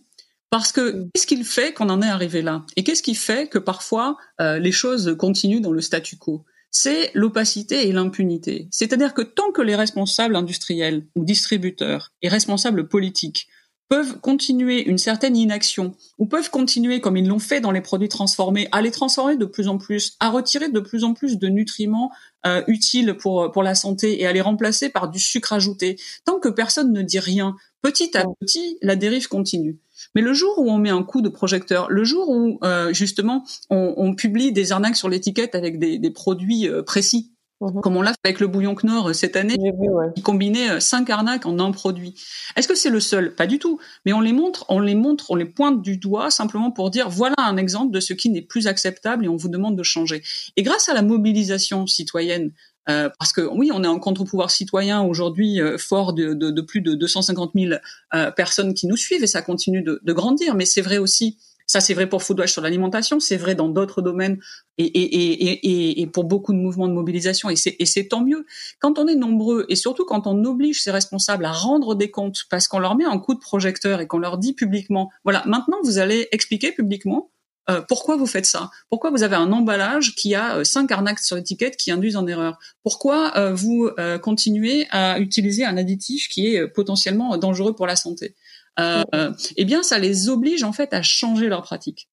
Parce 0.51 0.71
que 0.71 0.91
mm. 0.91 1.09
qu'est-ce 1.13 1.25
qu'il 1.25 1.43
fait 1.43 1.73
qu'on 1.73 1.89
en 1.89 2.03
est 2.03 2.09
arrivé 2.09 2.43
là? 2.43 2.63
Et 2.75 2.83
qu'est-ce 2.83 3.01
qui 3.01 3.15
fait 3.15 3.47
que 3.47 3.57
parfois 3.57 4.17
les 4.39 4.71
choses 4.71 5.15
continuent 5.17 5.61
dans 5.61 5.71
le 5.71 5.81
statu 5.81 6.17
quo? 6.17 6.45
C'est 6.69 7.11
l'opacité 7.15 7.87
et 7.87 7.91
l'impunité. 7.91 8.67
C'est-à-dire 8.71 9.13
que 9.13 9.21
tant 9.21 9.51
que 9.51 9.61
les 9.61 9.75
responsables 9.75 10.35
industriels 10.35 11.05
ou 11.15 11.25
distributeurs 11.25 12.13
et 12.21 12.29
responsables 12.29 12.87
politiques 12.87 13.47
peuvent 13.91 14.21
continuer 14.21 14.87
une 14.87 14.97
certaine 14.97 15.35
inaction 15.35 15.93
ou 16.17 16.25
peuvent 16.25 16.49
continuer 16.49 17.01
comme 17.01 17.17
ils 17.17 17.27
l'ont 17.27 17.39
fait 17.39 17.59
dans 17.59 17.71
les 17.71 17.81
produits 17.81 18.07
transformés 18.07 18.69
à 18.71 18.81
les 18.81 18.89
transformer 18.89 19.35
de 19.35 19.43
plus 19.43 19.67
en 19.67 19.77
plus, 19.77 20.15
à 20.21 20.29
retirer 20.29 20.69
de 20.69 20.79
plus 20.79 21.03
en 21.03 21.13
plus 21.13 21.37
de 21.37 21.49
nutriments 21.49 22.09
euh, 22.45 22.63
utiles 22.67 23.17
pour 23.19 23.51
pour 23.51 23.63
la 23.63 23.75
santé 23.75 24.21
et 24.21 24.25
à 24.25 24.31
les 24.31 24.39
remplacer 24.39 24.87
par 24.87 25.09
du 25.09 25.19
sucre 25.19 25.51
ajouté. 25.51 25.99
Tant 26.23 26.39
que 26.39 26.47
personne 26.47 26.93
ne 26.93 27.01
dit 27.01 27.19
rien, 27.19 27.57
petit 27.81 28.17
à 28.17 28.23
petit, 28.39 28.77
la 28.81 28.95
dérive 28.95 29.27
continue. 29.27 29.77
Mais 30.15 30.21
le 30.21 30.31
jour 30.31 30.57
où 30.57 30.71
on 30.71 30.77
met 30.77 30.89
un 30.89 31.03
coup 31.03 31.21
de 31.21 31.27
projecteur, 31.27 31.89
le 31.89 32.05
jour 32.05 32.29
où 32.29 32.59
euh, 32.63 32.93
justement 32.93 33.43
on, 33.69 33.93
on, 33.97 34.15
publie 34.15 34.53
des 34.53 34.71
arnaques 34.71 34.95
sur 34.95 35.09
l'étiquette 35.09 35.53
avec 35.53 35.79
des, 35.79 35.97
des 35.97 36.11
produits 36.11 36.69
euh, 36.69 36.81
précis, 36.81 37.33
Mhm. 37.61 37.81
comme 37.81 37.95
on 37.95 38.01
l'a 38.01 38.11
fait 38.11 38.17
avec 38.25 38.39
le 38.39 38.47
bouillon 38.47 38.75
Knorr 38.75 39.09
euh, 39.09 39.13
cette 39.13 39.35
année, 39.35 39.55
vu, 39.57 39.89
ouais. 39.89 40.07
qui 40.15 40.21
combinait 40.21 40.71
euh, 40.71 40.79
cinq 40.79 41.09
arnaques 41.09 41.45
en 41.45 41.59
un 41.59 41.71
produit. 41.71 42.15
Est-ce 42.55 42.67
que 42.67 42.75
c'est 42.75 42.89
le 42.89 42.99
seul? 42.99 43.35
Pas 43.35 43.47
du 43.47 43.59
tout. 43.59 43.79
Mais 44.05 44.13
on 44.13 44.21
les 44.21 44.33
montre, 44.33 44.65
on 44.69 44.79
les 44.79 44.95
montre, 44.95 45.29
on 45.29 45.35
les 45.35 45.45
pointe 45.45 45.81
du 45.81 45.97
doigt 45.97 46.31
simplement 46.31 46.71
pour 46.71 46.89
dire 46.89 47.09
voilà 47.09 47.35
un 47.37 47.57
exemple 47.57 47.91
de 47.91 47.99
ce 47.99 48.13
qui 48.13 48.29
n'est 48.29 48.41
plus 48.41 48.67
acceptable 48.67 49.25
et 49.25 49.27
on 49.27 49.35
vous 49.37 49.49
demande 49.49 49.77
de 49.77 49.83
changer. 49.83 50.23
Et 50.57 50.63
grâce 50.63 50.89
à 50.89 50.93
la 50.93 51.01
mobilisation 51.01 51.87
citoyenne 51.87 52.51
Euh, 52.89 53.09
parce 53.19 53.31
que 53.31 53.41
oui, 53.41 53.69
on 53.71 53.83
est 53.83 53.87
un 53.87 53.99
contre-pouvoir 53.99 54.49
citoyen 54.49 55.03
aujourd'hui 55.03 55.61
euh, 55.61 55.77
fort 55.77 56.13
de, 56.13 56.33
de, 56.33 56.49
de, 56.49 56.61
plus 56.61 56.81
de 56.81 56.95
250 56.95 57.51
000 57.55 57.73
euh, 58.15 58.31
personnes 58.31 58.73
qui 58.73 58.87
nous 58.87 58.97
suivent 58.97 59.23
et 59.23 59.27
ça 59.27 59.43
continue 59.43 59.83
de, 59.83 60.01
de 60.03 60.13
grandir. 60.13 60.55
Mais 60.55 60.65
c'est 60.65 60.81
vrai 60.81 60.97
aussi, 60.97 61.37
ça 61.71 61.79
c'est 61.79 61.93
vrai 61.93 62.09
pour 62.09 62.21
Foodwatch 62.21 62.51
sur 62.51 62.61
l'alimentation, 62.61 63.21
c'est 63.21 63.37
vrai 63.37 63.55
dans 63.55 63.69
d'autres 63.69 64.01
domaines 64.01 64.39
et, 64.77 66.05
pour 66.11 66.25
beaucoup 66.25 66.51
de 66.51 66.57
mouvements 66.57 66.89
de 66.89 66.93
mobilisation 66.93 67.49
et 67.49 67.55
c'est 67.55 68.07
tant 68.09 68.25
mieux. 68.25 68.45
Quand 68.79 68.99
on 68.99 69.07
est 69.07 69.15
nombreux 69.15 69.65
et 69.69 69.77
surtout 69.77 70.03
quand 70.03 70.27
on 70.27 70.43
oblige 70.43 70.83
ces 70.83 70.91
responsables 70.91 71.45
à 71.45 71.53
rendre 71.53 71.95
des 71.95 72.11
comptes 72.11 72.41
parce 72.49 72.67
qu'on 72.67 72.79
leur 72.79 72.95
met 72.97 73.05
un 73.05 73.19
coup 73.19 73.35
de 73.35 73.39
projecteur 73.39 74.01
et 74.01 74.07
qu'on 74.07 74.17
leur 74.17 74.37
dit 74.37 74.51
publiquement, 74.51 75.11
voilà, 75.23 75.43
maintenant 75.45 75.77
vous 75.81 75.97
allez 75.97 76.27
expliquer 76.33 76.73
publiquement 76.73 77.31
euh, 77.69 77.79
pourquoi 77.87 78.17
vous 78.17 78.25
faites 78.25 78.45
ça? 78.45 78.69
Pourquoi 78.89 79.11
vous 79.11 79.23
avez 79.23 79.37
un 79.37 79.51
emballage 79.53 80.15
qui 80.15 80.35
a 80.35 80.57
euh, 80.57 80.63
cinq 80.65 80.91
arnaques 80.91 81.19
sur 81.19 81.37
l'étiquette 81.37 81.77
qui 81.77 81.91
induisent 81.91 82.17
en 82.17 82.27
erreur? 82.27 82.59
Pourquoi 82.83 83.37
euh, 83.37 83.53
vous 83.53 83.89
continuez 84.21 84.87
à 84.89 85.19
utiliser 85.19 85.63
un 85.63 85.77
additif 85.77 86.27
qui 86.27 86.53
est 86.53 86.67
potentiellement 86.67 87.37
dangereux 87.37 87.73
pour 87.73 87.87
la 87.87 87.95
santé? 87.95 88.35
Eh 88.77 89.65
bien, 89.65 89.83
ça 89.83 89.99
les 89.99 90.29
oblige 90.29 90.63
en 90.63 90.73
fait 90.73 90.93
à 90.93 91.01
changer 91.01 91.47
leur 91.47 91.61
pratique. 91.61 92.09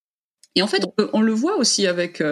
Et 0.54 0.62
en 0.62 0.66
fait, 0.66 0.84
on, 1.12 1.20
le 1.20 1.32
voit 1.32 1.56
aussi 1.56 1.86
avec, 1.86 2.22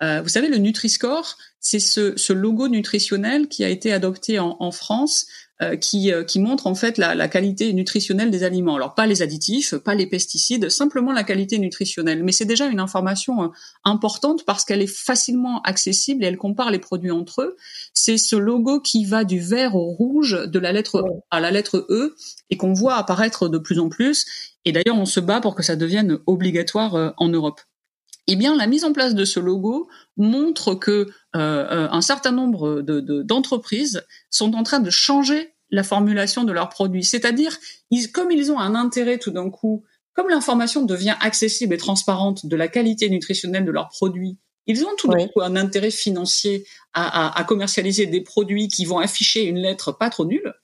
vous 0.00 0.28
savez, 0.28 0.48
le 0.48 0.56
Nutri-Score, 0.58 1.36
c'est 1.60 1.78
ce, 1.78 2.32
logo 2.32 2.68
nutritionnel 2.68 3.48
qui 3.48 3.64
a 3.64 3.68
été 3.68 3.92
adopté 3.92 4.38
en, 4.38 4.70
France 4.72 5.26
euh, 5.62 5.76
qui, 5.76 6.10
euh, 6.10 6.24
qui 6.24 6.40
montre 6.40 6.66
en 6.66 6.74
fait 6.74 6.96
la, 6.96 7.14
la, 7.14 7.28
qualité 7.28 7.74
nutritionnelle 7.74 8.30
des 8.30 8.44
aliments. 8.44 8.76
Alors 8.76 8.94
pas 8.94 9.06
les 9.06 9.20
additifs, 9.20 9.74
pas 9.74 9.94
les 9.94 10.06
pesticides, 10.06 10.70
simplement 10.70 11.12
la 11.12 11.22
qualité 11.22 11.58
nutritionnelle. 11.58 12.24
Mais 12.24 12.32
c'est 12.32 12.46
déjà 12.46 12.66
une 12.66 12.80
information 12.80 13.42
euh, 13.42 13.48
importante 13.84 14.46
parce 14.46 14.64
qu'elle 14.64 14.80
est 14.80 14.86
facilement 14.86 15.60
accessible 15.60 16.24
et 16.24 16.28
elle 16.28 16.38
compare 16.38 16.70
les 16.70 16.78
produits 16.78 17.10
entre 17.10 17.42
eux. 17.42 17.56
C'est 17.92 18.16
ce 18.16 18.36
logo 18.36 18.80
qui 18.80 19.04
va 19.04 19.24
du 19.24 19.38
vert 19.38 19.76
au 19.76 19.90
rouge, 19.90 20.46
de 20.46 20.58
la 20.58 20.72
lettre 20.72 21.04
à 21.30 21.40
la 21.40 21.50
lettre 21.50 21.86
E, 21.90 22.16
et 22.48 22.56
qu'on 22.56 22.72
voit 22.72 22.94
apparaître 22.94 23.48
de 23.48 23.58
plus 23.58 23.80
en 23.80 23.90
plus. 23.90 24.24
Et 24.64 24.72
d'ailleurs, 24.72 24.96
on 24.96 25.04
se 25.04 25.20
bat 25.20 25.42
pour 25.42 25.54
que 25.54 25.62
ça 25.62 25.76
devienne 25.76 26.20
obligatoire 26.26 27.12
en 27.18 27.28
Europe. 27.28 27.60
Eh 28.32 28.36
bien, 28.36 28.54
la 28.54 28.68
mise 28.68 28.84
en 28.84 28.92
place 28.92 29.16
de 29.16 29.24
ce 29.24 29.40
logo 29.40 29.88
montre 30.16 30.76
que 30.76 31.08
euh, 31.34 31.88
un 31.90 32.00
certain 32.00 32.30
nombre 32.30 32.80
d'entreprises 32.80 33.94
de, 33.94 34.02
sont 34.30 34.54
en 34.54 34.62
train 34.62 34.78
de 34.78 34.88
changer 34.88 35.52
la 35.70 35.82
formulation 35.82 36.44
de 36.44 36.52
leurs 36.52 36.68
produits. 36.68 37.02
C'est-à-dire, 37.02 37.58
comme 38.14 38.30
ils 38.30 38.52
ont 38.52 38.58
un 38.60 38.76
intérêt 38.76 39.18
tout 39.18 39.32
d'un 39.32 39.50
coup, 39.50 39.84
comme 40.14 40.28
l'information 40.28 40.84
devient 40.84 41.16
accessible 41.20 41.74
et 41.74 41.76
transparente 41.76 42.46
de 42.46 42.54
la 42.54 42.68
qualité 42.68 43.10
nutritionnelle 43.10 43.64
de 43.64 43.72
leurs 43.72 43.88
produits, 43.88 44.38
ils 44.66 44.84
ont 44.84 44.94
tout 44.96 45.08
d'un 45.08 45.26
coup 45.26 45.40
un 45.40 45.56
intérêt 45.56 45.90
financier 45.90 46.68
à, 46.92 47.26
à, 47.26 47.40
à, 47.40 47.42
commercialiser 47.42 48.06
des 48.06 48.20
produits 48.20 48.68
qui 48.68 48.84
vont 48.84 49.00
afficher 49.00 49.42
une 49.42 49.58
lettre 49.58 49.90
pas 49.90 50.08
trop 50.08 50.24
nulle. 50.24 50.54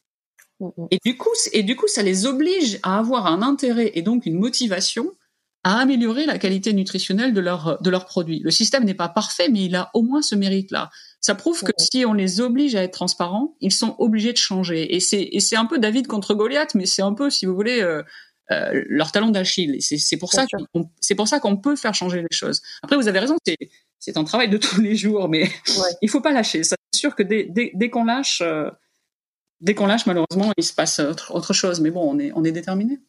Mm, 0.60 0.66
mm. 0.66 0.86
Et 0.92 0.98
du 1.04 1.16
coup, 1.16 1.34
et 1.52 1.64
du 1.64 1.74
coup, 1.74 1.88
ça 1.88 2.04
les 2.04 2.26
oblige 2.26 2.78
à 2.84 3.00
avoir 3.00 3.26
un 3.26 3.42
intérêt 3.42 3.90
et 3.94 4.02
donc 4.02 4.24
une 4.24 4.38
motivation 4.38 5.10
à 5.66 5.80
améliorer 5.80 6.26
la 6.26 6.38
qualité 6.38 6.72
nutritionnelle 6.72 7.34
de 7.34 7.40
leurs 7.40 7.82
de 7.82 7.90
leurs 7.90 8.06
produits. 8.06 8.38
Le 8.38 8.52
système 8.52 8.84
n'est 8.84 8.94
pas 8.94 9.08
parfait, 9.08 9.48
mais 9.48 9.64
il 9.64 9.74
a 9.74 9.90
au 9.94 10.02
moins 10.02 10.22
ce 10.22 10.36
mérite-là. 10.36 10.90
Ça 11.20 11.34
prouve 11.34 11.60
que 11.64 11.72
si 11.76 12.04
on 12.06 12.12
les 12.12 12.40
oblige 12.40 12.76
à 12.76 12.84
être 12.84 12.92
transparents, 12.92 13.56
ils 13.60 13.72
sont 13.72 13.96
obligés 13.98 14.32
de 14.32 14.38
changer. 14.38 14.94
Et 14.94 15.00
c'est 15.00 15.28
et 15.32 15.40
c'est 15.40 15.56
un 15.56 15.66
peu 15.66 15.80
David 15.80 16.06
contre 16.06 16.34
Goliath, 16.34 16.76
mais 16.76 16.86
c'est 16.86 17.02
un 17.02 17.14
peu, 17.14 17.30
si 17.30 17.46
vous 17.46 17.54
voulez, 17.56 17.80
euh, 17.82 18.04
euh, 18.52 18.80
leur 18.86 19.10
talon 19.10 19.30
d'Achille. 19.30 19.78
C'est 19.80 20.16
pour 20.18 20.32
ça 20.32 20.46
qu'on 20.46 20.88
c'est 21.00 21.16
pour 21.16 21.26
ça 21.26 21.40
qu'on 21.40 21.56
peut 21.56 21.74
faire 21.74 21.94
changer 21.94 22.22
les 22.22 22.28
choses. 22.30 22.62
Après, 22.84 22.94
vous 22.94 23.08
avez 23.08 23.18
raison, 23.18 23.34
c'est 23.44 23.56
c'est 23.98 24.16
un 24.16 24.22
travail 24.22 24.48
de 24.48 24.58
tous 24.58 24.80
les 24.80 24.94
jours, 24.94 25.28
mais 25.28 25.50
il 26.00 26.08
faut 26.08 26.20
pas 26.20 26.30
lâcher. 26.30 26.62
C'est 26.62 26.76
sûr 26.94 27.16
que 27.16 27.24
dès 27.24 27.48
dès, 27.50 27.72
dès 27.74 27.90
qu'on 27.90 28.04
lâche, 28.04 28.40
euh, 28.40 28.70
dès 29.60 29.74
qu'on 29.74 29.86
lâche, 29.86 30.06
malheureusement, 30.06 30.52
il 30.56 30.62
se 30.62 30.72
passe 30.72 31.00
autre, 31.00 31.34
autre 31.34 31.52
chose. 31.52 31.80
Mais 31.80 31.90
bon, 31.90 32.08
on 32.08 32.20
est 32.20 32.30
on 32.36 32.44
est 32.44 32.52
déterminé. 32.52 33.00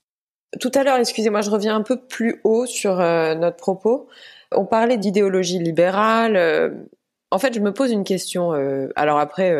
Tout 0.61 0.71
à 0.75 0.83
l'heure, 0.83 0.97
excusez-moi, 0.97 1.41
je 1.41 1.49
reviens 1.49 1.75
un 1.75 1.81
peu 1.81 1.99
plus 1.99 2.39
haut 2.43 2.65
sur 2.65 2.99
euh, 3.01 3.35
notre 3.35 3.57
propos. 3.57 4.07
On 4.51 4.65
parlait 4.65 4.97
d'idéologie 4.97 5.59
libérale. 5.59 6.37
Euh, 6.37 6.69
en 7.31 7.39
fait, 7.39 7.53
je 7.53 7.59
me 7.59 7.73
pose 7.73 7.91
une 7.91 8.05
question. 8.05 8.53
Euh, 8.53 8.87
alors 8.95 9.19
après, 9.19 9.53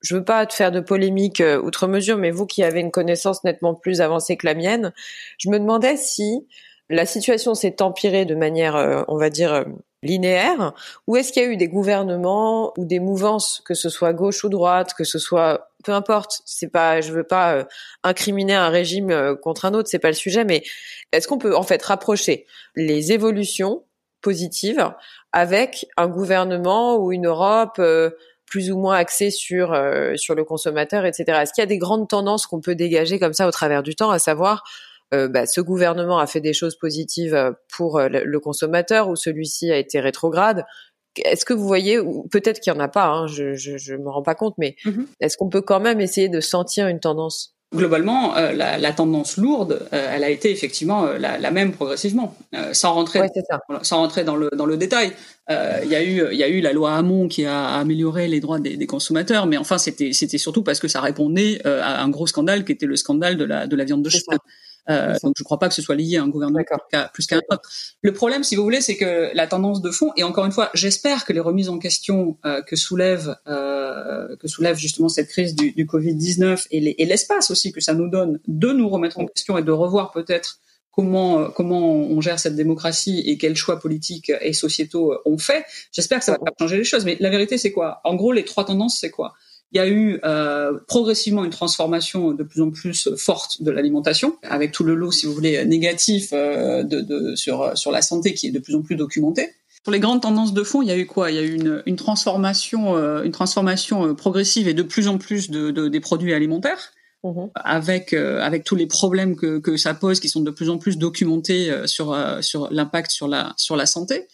je 0.00 0.16
veux 0.16 0.24
pas 0.24 0.46
te 0.46 0.54
faire 0.54 0.72
de 0.72 0.80
polémique 0.80 1.42
outre 1.62 1.86
mesure, 1.86 2.16
mais 2.16 2.30
vous 2.30 2.46
qui 2.46 2.62
avez 2.62 2.80
une 2.80 2.90
connaissance 2.90 3.44
nettement 3.44 3.74
plus 3.74 4.00
avancée 4.00 4.36
que 4.38 4.46
la 4.46 4.54
mienne, 4.54 4.94
je 5.38 5.50
me 5.50 5.58
demandais 5.58 5.98
si 5.98 6.46
la 6.88 7.04
situation 7.04 7.54
s'est 7.54 7.82
empirée 7.82 8.24
de 8.24 8.34
manière, 8.34 9.04
on 9.08 9.16
va 9.18 9.28
dire, 9.28 9.66
linéaire, 10.06 10.72
ou 11.06 11.16
est-ce 11.16 11.32
qu'il 11.32 11.42
y 11.42 11.46
a 11.46 11.48
eu 11.48 11.56
des 11.56 11.68
gouvernements 11.68 12.72
ou 12.78 12.84
des 12.84 13.00
mouvances, 13.00 13.62
que 13.64 13.74
ce 13.74 13.88
soit 13.88 14.12
gauche 14.12 14.44
ou 14.44 14.48
droite, 14.48 14.94
que 14.94 15.04
ce 15.04 15.18
soit 15.18 15.70
peu 15.86 15.92
importe, 15.92 16.42
c'est 16.44 16.68
pas, 16.68 17.00
je 17.00 17.12
veux 17.12 17.24
pas 17.24 17.54
euh, 17.54 17.64
incriminer 18.02 18.54
un 18.54 18.70
régime 18.70 19.10
euh, 19.10 19.36
contre 19.36 19.66
un 19.66 19.72
autre, 19.72 19.88
c'est 19.88 20.00
pas 20.00 20.08
le 20.08 20.14
sujet, 20.14 20.44
mais 20.44 20.64
est-ce 21.12 21.28
qu'on 21.28 21.38
peut 21.38 21.56
en 21.56 21.62
fait 21.62 21.80
rapprocher 21.80 22.44
les 22.74 23.12
évolutions 23.12 23.84
positives 24.20 24.92
avec 25.32 25.86
un 25.96 26.08
gouvernement 26.08 26.96
ou 26.96 27.12
une 27.12 27.28
Europe 27.28 27.76
euh, 27.78 28.10
plus 28.46 28.72
ou 28.72 28.78
moins 28.78 28.96
axée 28.96 29.30
sur 29.30 29.76
sur 30.14 30.36
le 30.36 30.44
consommateur, 30.44 31.04
etc. 31.04 31.24
Est-ce 31.42 31.52
qu'il 31.52 31.62
y 31.62 31.64
a 31.64 31.66
des 31.66 31.78
grandes 31.78 32.08
tendances 32.08 32.46
qu'on 32.46 32.60
peut 32.60 32.76
dégager 32.76 33.18
comme 33.18 33.32
ça 33.32 33.48
au 33.48 33.50
travers 33.50 33.82
du 33.82 33.96
temps, 33.96 34.10
à 34.10 34.20
savoir 34.20 34.62
bah, 35.12 35.46
ce 35.46 35.60
gouvernement 35.60 36.18
a 36.18 36.26
fait 36.26 36.40
des 36.40 36.52
choses 36.52 36.76
positives 36.76 37.54
pour 37.76 38.00
le 38.00 38.38
consommateur 38.38 39.08
ou 39.08 39.16
celui-ci 39.16 39.70
a 39.70 39.78
été 39.78 40.00
rétrograde 40.00 40.64
est-ce 41.24 41.44
que 41.44 41.54
vous 41.54 41.66
voyez, 41.66 41.98
ou 41.98 42.26
peut-être 42.30 42.60
qu'il 42.60 42.72
y 42.72 42.76
en 42.76 42.80
a 42.80 42.88
pas, 42.88 43.06
hein, 43.06 43.26
je, 43.26 43.54
je, 43.54 43.94
me 43.94 44.10
rends 44.10 44.22
pas 44.22 44.34
compte, 44.34 44.54
mais 44.58 44.76
mhm. 44.84 45.06
est-ce 45.20 45.36
qu'on 45.36 45.48
peut 45.48 45.62
quand 45.62 45.80
même 45.80 46.00
essayer 46.00 46.28
de 46.28 46.40
sentir 46.40 46.88
une 46.88 47.00
tendance? 47.00 47.56
Globalement, 47.74 48.36
euh, 48.36 48.52
la, 48.52 48.92
tendance 48.92 49.36
lourde, 49.36 49.88
euh, 49.92 50.10
elle 50.14 50.22
a 50.22 50.30
été 50.30 50.52
effectivement 50.52 51.04
euh, 51.06 51.18
la, 51.18 51.50
même 51.50 51.72
progressivement, 51.72 52.36
sans 52.72 52.94
rentrer, 52.94 53.20
sans 53.82 53.96
rentrer 53.98 54.22
dans 54.22 54.36
le 54.36 54.50
dans 54.56 54.66
le 54.66 54.76
détail. 54.76 55.12
Il 55.50 55.88
y 55.88 55.96
a 55.96 56.02
eu 56.02 56.28
il 56.30 56.38
y 56.38 56.44
a 56.44 56.48
eu 56.48 56.60
la 56.60 56.72
loi 56.72 56.94
Hamon 56.94 57.26
qui 57.26 57.44
a 57.44 57.66
amélioré 57.70 58.28
les 58.28 58.38
droits 58.38 58.60
des, 58.60 58.86
consommateurs, 58.86 59.46
mais 59.46 59.56
enfin 59.56 59.78
c'était 59.78 60.12
c'était 60.12 60.38
surtout 60.38 60.62
parce 60.62 60.78
que 60.78 60.86
ça 60.86 61.00
répondait 61.00 61.60
à 61.66 62.02
un 62.02 62.08
gros 62.08 62.28
scandale 62.28 62.64
qui 62.64 62.70
était 62.70 62.86
le 62.86 62.96
scandale 62.96 63.36
de 63.36 63.44
la 63.44 63.66
de 63.66 63.74
la 63.74 63.84
viande 63.84 64.02
de 64.02 64.10
cheval. 64.10 64.38
Euh, 64.88 65.14
donc 65.22 65.34
je 65.36 65.42
ne 65.42 65.44
crois 65.44 65.58
pas 65.58 65.68
que 65.68 65.74
ce 65.74 65.82
soit 65.82 65.94
lié 65.94 66.16
à 66.16 66.22
un 66.22 66.28
gouvernement 66.28 66.60
plus 67.12 67.26
qu'à 67.26 67.36
un 67.36 67.40
autre. 67.50 67.68
Le 68.02 68.12
problème, 68.12 68.44
si 68.44 68.56
vous 68.56 68.62
voulez, 68.62 68.80
c'est 68.80 68.96
que 68.96 69.30
la 69.34 69.46
tendance 69.46 69.82
de 69.82 69.90
fond, 69.90 70.12
et 70.16 70.22
encore 70.22 70.46
une 70.46 70.52
fois, 70.52 70.70
j'espère 70.74 71.24
que 71.24 71.32
les 71.32 71.40
remises 71.40 71.68
en 71.68 71.78
question 71.78 72.38
euh, 72.44 72.62
que 72.62 72.76
soulève 72.76 73.36
euh, 73.48 74.36
que 74.36 74.48
soulève 74.48 74.76
justement 74.76 75.08
cette 75.08 75.28
crise 75.28 75.54
du, 75.54 75.72
du 75.72 75.86
Covid-19 75.86 76.66
et 76.70 77.06
l'espace 77.06 77.50
aussi 77.50 77.72
que 77.72 77.80
ça 77.80 77.94
nous 77.94 78.08
donne 78.08 78.38
de 78.46 78.72
nous 78.72 78.88
remettre 78.88 79.18
en 79.18 79.26
question 79.26 79.58
et 79.58 79.62
de 79.62 79.72
revoir 79.72 80.12
peut-être 80.12 80.60
comment 80.96 81.40
euh, 81.40 81.48
comment 81.48 81.94
on 81.94 82.20
gère 82.20 82.38
cette 82.38 82.56
démocratie 82.56 83.22
et 83.26 83.38
quels 83.38 83.56
choix 83.56 83.78
politiques 83.78 84.32
et 84.40 84.52
sociétaux 84.52 85.14
on 85.24 85.38
fait. 85.38 85.64
J'espère 85.92 86.18
que 86.20 86.24
ça 86.24 86.32
va 86.32 86.38
pas 86.38 86.52
changer 86.58 86.78
les 86.78 86.84
choses. 86.84 87.04
Mais 87.04 87.16
la 87.20 87.30
vérité, 87.30 87.58
c'est 87.58 87.72
quoi? 87.72 88.00
En 88.04 88.14
gros, 88.14 88.32
les 88.32 88.44
trois 88.44 88.64
tendances, 88.64 88.98
c'est 89.00 89.10
quoi? 89.10 89.34
Il 89.72 89.78
y 89.78 89.80
a 89.80 89.88
eu 89.88 90.20
euh, 90.24 90.78
progressivement 90.86 91.44
une 91.44 91.50
transformation 91.50 92.32
de 92.32 92.42
plus 92.44 92.62
en 92.62 92.70
plus 92.70 93.08
forte 93.16 93.62
de 93.62 93.70
l'alimentation, 93.70 94.36
avec 94.42 94.72
tout 94.72 94.84
le 94.84 94.94
lot, 94.94 95.10
si 95.10 95.26
vous 95.26 95.32
voulez, 95.32 95.64
négatif 95.64 96.30
euh, 96.32 96.82
de, 96.82 97.00
de, 97.00 97.34
sur, 97.34 97.76
sur 97.76 97.90
la 97.90 98.00
santé 98.00 98.32
qui 98.32 98.46
est 98.46 98.52
de 98.52 98.58
plus 98.58 98.74
en 98.74 98.82
plus 98.82 98.96
documenté. 98.96 99.50
Pour 99.82 99.92
les 99.92 100.00
grandes 100.00 100.22
tendances 100.22 100.54
de 100.54 100.62
fond, 100.62 100.82
il 100.82 100.88
y 100.88 100.92
a 100.92 100.96
eu 100.96 101.06
quoi? 101.06 101.30
Il 101.30 101.36
y 101.36 101.38
a 101.38 101.42
eu 101.42 101.54
une, 101.54 101.82
une 101.86 101.96
transformation, 101.96 102.96
euh, 102.96 103.22
une 103.22 103.32
transformation 103.32 104.06
euh, 104.06 104.14
progressive 104.14 104.68
et 104.68 104.74
de 104.74 104.82
plus 104.82 105.08
en 105.08 105.18
plus 105.18 105.50
de, 105.50 105.70
de 105.70 105.88
des 105.88 106.00
produits 106.00 106.32
alimentaires. 106.34 106.92
Mmh. 107.24 107.46
avec 107.54 108.12
avec 108.12 108.62
tous 108.62 108.76
les 108.76 108.86
problèmes 108.86 109.34
que, 109.34 109.58
que 109.58 109.76
ça 109.76 109.94
pose 109.94 110.20
qui 110.20 110.28
sont 110.28 110.42
de 110.42 110.50
plus 110.50 110.68
en 110.68 110.78
plus 110.78 110.96
documentés 110.96 111.72
sur 111.86 112.16
sur 112.40 112.68
l'impact 112.70 113.10
sur 113.10 113.26
la 113.26 113.52
sur 113.56 113.74
la 113.74 113.86
santé 113.86 114.28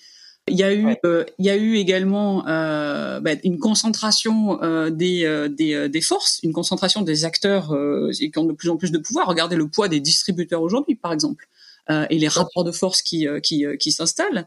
il 0.48 0.57
y 0.57 0.62
a 0.64 0.74
eu, 0.74 0.96
euh, 1.05 1.24
il 1.38 1.46
y 1.46 1.50
a 1.50 1.57
eu 1.57 1.76
également 1.76 2.46
euh, 2.48 3.20
bah, 3.20 3.33
une 3.44 3.59
concentration 3.59 4.61
euh, 4.62 4.90
des, 4.90 5.48
des, 5.50 5.88
des, 5.88 6.00
forces, 6.00 6.40
une 6.42 6.52
concentration 6.52 7.02
des 7.02 7.24
acteurs 7.24 7.76
qui 8.12 8.33
ont 8.37 8.44
de 8.44 8.52
plus 8.52 8.68
en 8.68 8.76
plus 8.76 8.90
de 8.90 8.98
pouvoir. 8.98 9.28
Regardez 9.28 9.57
le 9.57 9.68
poids 9.68 9.88
des 9.88 10.00
distributeurs 10.00 10.62
aujourd'hui, 10.62 10.96
par 10.96 11.12
exemple. 11.12 11.46
Euh, 11.90 12.06
et 12.10 12.18
les 12.18 12.28
rapports 12.28 12.62
de 12.62 12.70
force 12.70 13.02
qui 13.02 13.26
euh, 13.26 13.40
qui, 13.40 13.66
euh, 13.66 13.76
qui 13.76 13.90
s'installent. 13.90 14.46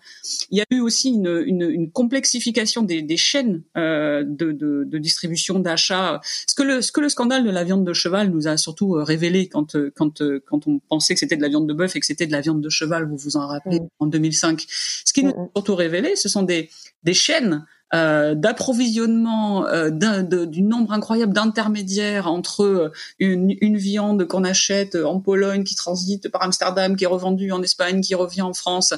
Il 0.51 0.57
y 0.57 0.61
a 0.61 0.65
eu 0.71 0.79
aussi 0.79 1.09
une, 1.09 1.43
une, 1.45 1.69
une 1.69 1.91
complexification 1.91 2.81
des, 2.81 3.01
des 3.01 3.17
chaînes 3.17 3.61
de, 3.75 4.23
de, 4.23 4.85
de, 4.85 4.97
distribution, 4.97 5.59
d'achat. 5.59 6.21
Ce 6.49 6.55
que 6.55 6.63
le 6.63 6.81
ce 6.81 6.93
que 6.93 7.01
le 7.01 7.09
scandale 7.09 7.43
de 7.43 7.49
la 7.49 7.65
viande 7.65 7.83
de 7.83 7.91
cheval 7.91 8.29
nous 8.29 8.47
a 8.47 8.55
surtout 8.55 8.91
révélé 8.91 9.49
quand 9.49 9.75
quand 9.95 10.23
quand 10.45 10.67
on 10.67 10.79
pensait 10.79 11.13
que 11.13 11.19
c'était 11.19 11.35
de 11.35 11.41
la 11.41 11.49
viande 11.49 11.67
de 11.67 11.73
bœuf 11.73 11.97
et 11.97 11.99
que 11.99 12.05
c'était 12.05 12.25
de 12.25 12.31
la 12.31 12.39
viande 12.39 12.61
de 12.61 12.69
cheval, 12.69 13.05
vous 13.05 13.17
vous 13.17 13.35
en 13.35 13.47
rappelez, 13.47 13.81
mm. 13.81 13.87
en 13.99 14.05
2005. 14.05 14.65
Ce 14.69 15.11
qui 15.11 15.25
nous 15.25 15.31
a 15.31 15.33
mm, 15.33 15.43
mm. 15.43 15.49
surtout 15.57 15.75
révélé, 15.75 16.15
ce 16.15 16.29
sont 16.29 16.43
des 16.43 16.69
des 17.03 17.13
chaînes 17.13 17.53
euh, 17.53 17.74
d'approvisionnement 17.93 19.67
euh, 19.67 19.89
du 19.89 20.61
nombre 20.61 20.91
incroyable 20.91 21.33
d'intermédiaires 21.33 22.27
entre 22.27 22.91
une, 23.19 23.55
une 23.61 23.77
viande 23.77 24.27
qu'on 24.27 24.43
achète 24.43 24.95
en 24.95 25.19
Pologne 25.19 25.63
qui 25.63 25.75
transite 25.75 26.29
par 26.29 26.43
Amsterdam, 26.43 26.95
qui 26.95 27.03
est 27.03 27.07
revendue 27.07 27.51
en 27.51 27.61
Espagne, 27.61 28.01
qui 28.01 28.15
revient 28.15 28.41
en 28.41 28.53
France, 28.53 28.93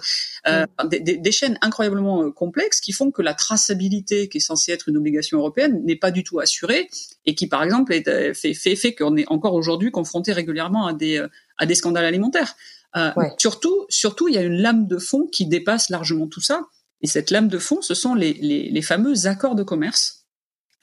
euh, 0.47 0.65
mm. 0.83 0.87
des, 0.89 0.99
des, 0.99 1.17
des, 1.17 1.31
chaînes 1.31 1.57
incroyablement 1.61 2.31
complexes 2.31 2.81
qui 2.81 2.91
font 2.91 3.11
que 3.11 3.21
la 3.21 3.33
traçabilité, 3.33 4.29
qui 4.29 4.37
est 4.37 4.41
censée 4.41 4.71
être 4.71 4.89
une 4.89 4.97
obligation 4.97 5.37
européenne, 5.37 5.81
n'est 5.83 5.95
pas 5.95 6.11
du 6.11 6.23
tout 6.23 6.39
assurée 6.39 6.89
et 7.25 7.35
qui, 7.35 7.47
par 7.47 7.63
exemple, 7.63 7.93
est, 7.93 8.33
fait, 8.33 8.53
fait, 8.53 8.75
fait 8.75 8.95
qu'on 8.95 9.15
est 9.17 9.27
encore 9.27 9.53
aujourd'hui 9.53 9.91
confronté 9.91 10.31
régulièrement 10.31 10.87
à 10.87 10.93
des, 10.93 11.23
à 11.57 11.65
des 11.65 11.75
scandales 11.75 12.05
alimentaires. 12.05 12.55
Euh, 12.95 13.11
surtout, 13.37 13.85
surtout, 13.89 14.27
il 14.27 14.35
y 14.35 14.37
a 14.37 14.41
une 14.41 14.61
lame 14.61 14.87
de 14.87 14.97
fond 14.97 15.27
qui 15.31 15.45
dépasse 15.45 15.89
largement 15.89 16.27
tout 16.27 16.41
ça. 16.41 16.61
Et 17.01 17.07
cette 17.07 17.31
lame 17.31 17.47
de 17.47 17.57
fond, 17.57 17.81
ce 17.81 17.93
sont 17.93 18.15
les, 18.15 18.33
les, 18.33 18.69
les 18.69 18.81
fameux 18.81 19.27
accords 19.27 19.55
de 19.55 19.63
commerce 19.63 20.25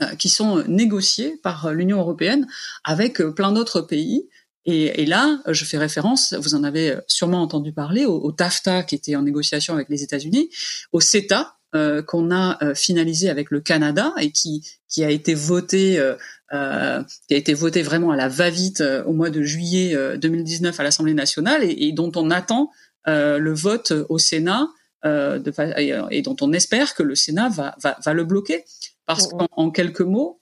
euh, 0.03 0.15
qui 0.17 0.29
sont 0.29 0.65
négociés 0.69 1.39
par 1.43 1.73
l'Union 1.73 1.99
européenne 1.99 2.47
avec 2.85 3.21
euh, 3.21 3.33
plein 3.33 3.53
d'autres 3.53 3.81
pays. 3.81 4.29
Et, 4.67 5.03
et, 5.03 5.07
là, 5.07 5.43
je 5.49 5.65
fais 5.65 5.77
référence, 5.77 6.33
vous 6.33 6.55
en 6.55 6.65
avez 6.65 6.97
sûrement 7.07 7.43
entendu 7.43 7.73
parler, 7.75 8.07
au, 8.07 8.33
TAFTA 8.33 8.83
qui 8.83 8.95
était 8.95 9.15
en 9.15 9.21
négociation 9.21 9.75
avec 9.75 9.91
les 9.91 10.03
États-Unis, 10.03 10.49
au 10.93 11.01
CETA 11.01 11.59
euh, 11.75 12.03
qu'on 12.03 12.31
a 12.31 12.57
euh, 12.63 12.73
finalisé 12.77 13.29
avec 13.29 13.51
le 13.51 13.61
Canada 13.61 14.15
et 14.21 14.31
qui 14.31 14.65
qui 14.89 15.03
a 15.03 15.11
été 15.11 15.35
voté 15.35 15.99
euh, 15.99 17.03
qui 17.27 17.35
a 17.35 17.37
été 17.37 17.53
voté 17.53 17.83
vraiment 17.83 18.13
à 18.13 18.17
la 18.17 18.29
va-vite 18.29 18.81
au 19.07 19.13
mois 19.13 19.31
de 19.31 19.43
juillet 19.43 19.97
2019 20.17 20.79
à 20.79 20.85
l'Assemblée 20.85 21.15
nationale 21.15 21.65
et, 21.65 21.89
et, 21.89 21.93
dont 21.93 22.13
on 22.15 22.31
attend 22.31 22.71
le 23.07 23.53
vote 23.53 23.93
au 24.09 24.19
Sénat 24.19 24.69
de, 25.05 26.13
et 26.13 26.23
dont 26.23 26.37
on 26.41 26.53
espère 26.53 26.95
que 26.95 27.03
le 27.03 27.15
Sénat 27.15 27.49
va 27.49 27.75
va, 27.83 27.97
va 28.05 28.13
le 28.15 28.25
bloquer 28.25 28.65
parce 29.07 29.33
mmh. 29.33 29.47
qu'en 29.51 29.71
quelques 29.71 30.01
mots 30.01 30.41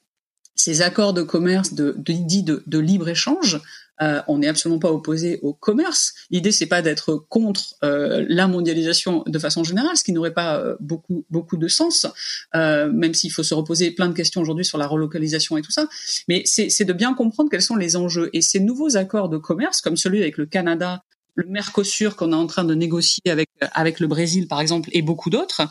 ces 0.54 0.82
accords 0.82 1.14
de 1.14 1.22
commerce 1.22 1.74
de, 1.74 1.94
de, 1.96 2.12
dits 2.12 2.42
de, 2.42 2.62
de 2.66 2.78
libre 2.78 3.08
échange 3.08 3.60
euh, 4.00 4.20
on 4.26 4.38
n'est 4.38 4.48
absolument 4.48 4.78
pas 4.78 4.90
opposé 4.90 5.38
au 5.42 5.52
commerce. 5.52 6.14
L'idée, 6.30 6.50
c'est 6.50 6.66
pas 6.66 6.82
d'être 6.82 7.24
contre 7.28 7.74
euh, 7.84 8.24
la 8.28 8.48
mondialisation 8.48 9.22
de 9.26 9.38
façon 9.38 9.64
générale, 9.64 9.96
ce 9.96 10.02
qui 10.04 10.12
n'aurait 10.12 10.34
pas 10.34 10.58
euh, 10.58 10.76
beaucoup 10.80 11.24
beaucoup 11.30 11.56
de 11.56 11.68
sens, 11.68 12.06
même 12.54 13.14
s'il 13.14 13.30
faut 13.30 13.42
se 13.42 13.54
reposer 13.54 13.90
plein 13.90 14.08
de 14.08 14.14
questions 14.14 14.40
aujourd'hui 14.40 14.64
sur 14.64 14.78
la 14.78 14.86
relocalisation 14.86 15.56
et 15.56 15.62
tout 15.62 15.70
ça. 15.70 15.88
Mais 16.28 16.42
c'est 16.46 16.84
de 16.84 16.92
bien 16.92 17.14
comprendre 17.14 17.50
quels 17.50 17.62
sont 17.62 17.76
les 17.76 17.96
enjeux. 17.96 18.30
Et 18.32 18.40
ces 18.40 18.60
nouveaux 18.60 18.96
accords 18.96 19.28
de 19.28 19.38
commerce, 19.38 19.80
comme 19.80 19.96
celui 19.96 20.20
avec 20.22 20.36
le 20.36 20.46
Canada, 20.46 21.04
le 21.34 21.46
Mercosur 21.46 22.16
qu'on 22.16 22.32
est 22.32 22.36
en 22.36 22.46
train 22.46 22.64
de 22.64 22.74
négocier 22.74 23.30
avec 23.30 23.48
avec 23.72 24.00
le 24.00 24.06
Brésil, 24.06 24.48
par 24.48 24.60
exemple, 24.60 24.90
et 24.92 25.02
beaucoup 25.02 25.30
d'autres, 25.30 25.62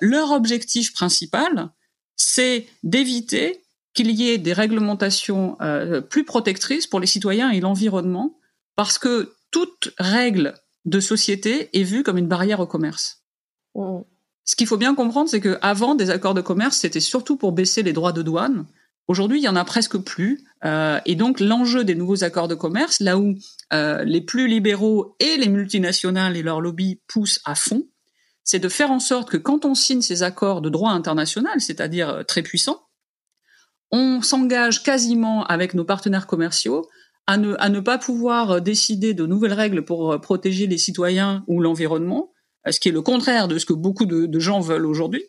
leur 0.00 0.32
objectif 0.32 0.92
principal, 0.92 1.70
c'est 2.16 2.66
d'éviter 2.82 3.64
qu'il 3.94 4.10
y 4.10 4.28
ait 4.28 4.38
des 4.38 4.52
réglementations 4.52 5.56
euh, 5.60 6.00
plus 6.00 6.24
protectrices 6.24 6.86
pour 6.86 7.00
les 7.00 7.06
citoyens 7.06 7.50
et 7.50 7.60
l'environnement, 7.60 8.38
parce 8.76 8.98
que 8.98 9.34
toute 9.50 9.94
règle 9.98 10.54
de 10.84 11.00
société 11.00 11.70
est 11.72 11.84
vue 11.84 12.02
comme 12.02 12.18
une 12.18 12.26
barrière 12.26 12.60
au 12.60 12.66
commerce. 12.66 13.22
Mmh. 13.74 14.00
Ce 14.44 14.56
qu'il 14.56 14.66
faut 14.66 14.76
bien 14.76 14.94
comprendre, 14.94 15.30
c'est 15.30 15.40
que 15.40 15.58
avant 15.62 15.94
des 15.94 16.10
accords 16.10 16.34
de 16.34 16.42
commerce, 16.42 16.76
c'était 16.76 17.00
surtout 17.00 17.36
pour 17.36 17.52
baisser 17.52 17.82
les 17.82 17.94
droits 17.94 18.12
de 18.12 18.20
douane. 18.20 18.66
Aujourd'hui, 19.06 19.38
il 19.38 19.44
y 19.44 19.48
en 19.48 19.56
a 19.56 19.64
presque 19.64 19.98
plus, 19.98 20.44
euh, 20.64 20.98
et 21.04 21.14
donc 21.14 21.40
l'enjeu 21.40 21.84
des 21.84 21.94
nouveaux 21.94 22.24
accords 22.24 22.48
de 22.48 22.54
commerce, 22.54 23.00
là 23.00 23.18
où 23.18 23.34
euh, 23.72 24.02
les 24.04 24.22
plus 24.22 24.48
libéraux 24.48 25.16
et 25.20 25.36
les 25.36 25.48
multinationales 25.48 26.36
et 26.36 26.42
leurs 26.42 26.60
lobbies 26.60 27.00
poussent 27.06 27.40
à 27.44 27.54
fond, 27.54 27.86
c'est 28.44 28.58
de 28.58 28.68
faire 28.68 28.90
en 28.90 29.00
sorte 29.00 29.30
que 29.30 29.36
quand 29.36 29.64
on 29.64 29.74
signe 29.74 30.02
ces 30.02 30.22
accords 30.22 30.62
de 30.62 30.68
droit 30.70 30.90
international, 30.90 31.60
c'est-à-dire 31.60 32.08
euh, 32.10 32.22
très 32.22 32.42
puissants, 32.42 32.86
on 33.90 34.22
s'engage 34.22 34.82
quasiment 34.82 35.44
avec 35.44 35.74
nos 35.74 35.84
partenaires 35.84 36.26
commerciaux 36.26 36.88
à 37.26 37.38
ne, 37.38 37.80
pas 37.80 37.96
pouvoir 37.96 38.60
décider 38.60 39.14
de 39.14 39.24
nouvelles 39.24 39.54
règles 39.54 39.84
pour 39.84 40.12
euh, 40.12 40.18
protéger 40.18 40.66
les 40.66 40.76
citoyens 40.78 41.42
ou 41.46 41.60
l'environnement, 41.60 42.32
euh, 42.66 42.72
ce 42.72 42.80
qui 42.80 42.90
est 42.90 42.92
le 42.92 43.02
contraire 43.02 43.48
de 43.48 43.58
ce 43.58 43.64
que 43.64 43.72
beaucoup 43.72 44.04
de, 44.04 44.38
gens 44.38 44.60
veulent 44.60 44.86
aujourd'hui. 44.86 45.24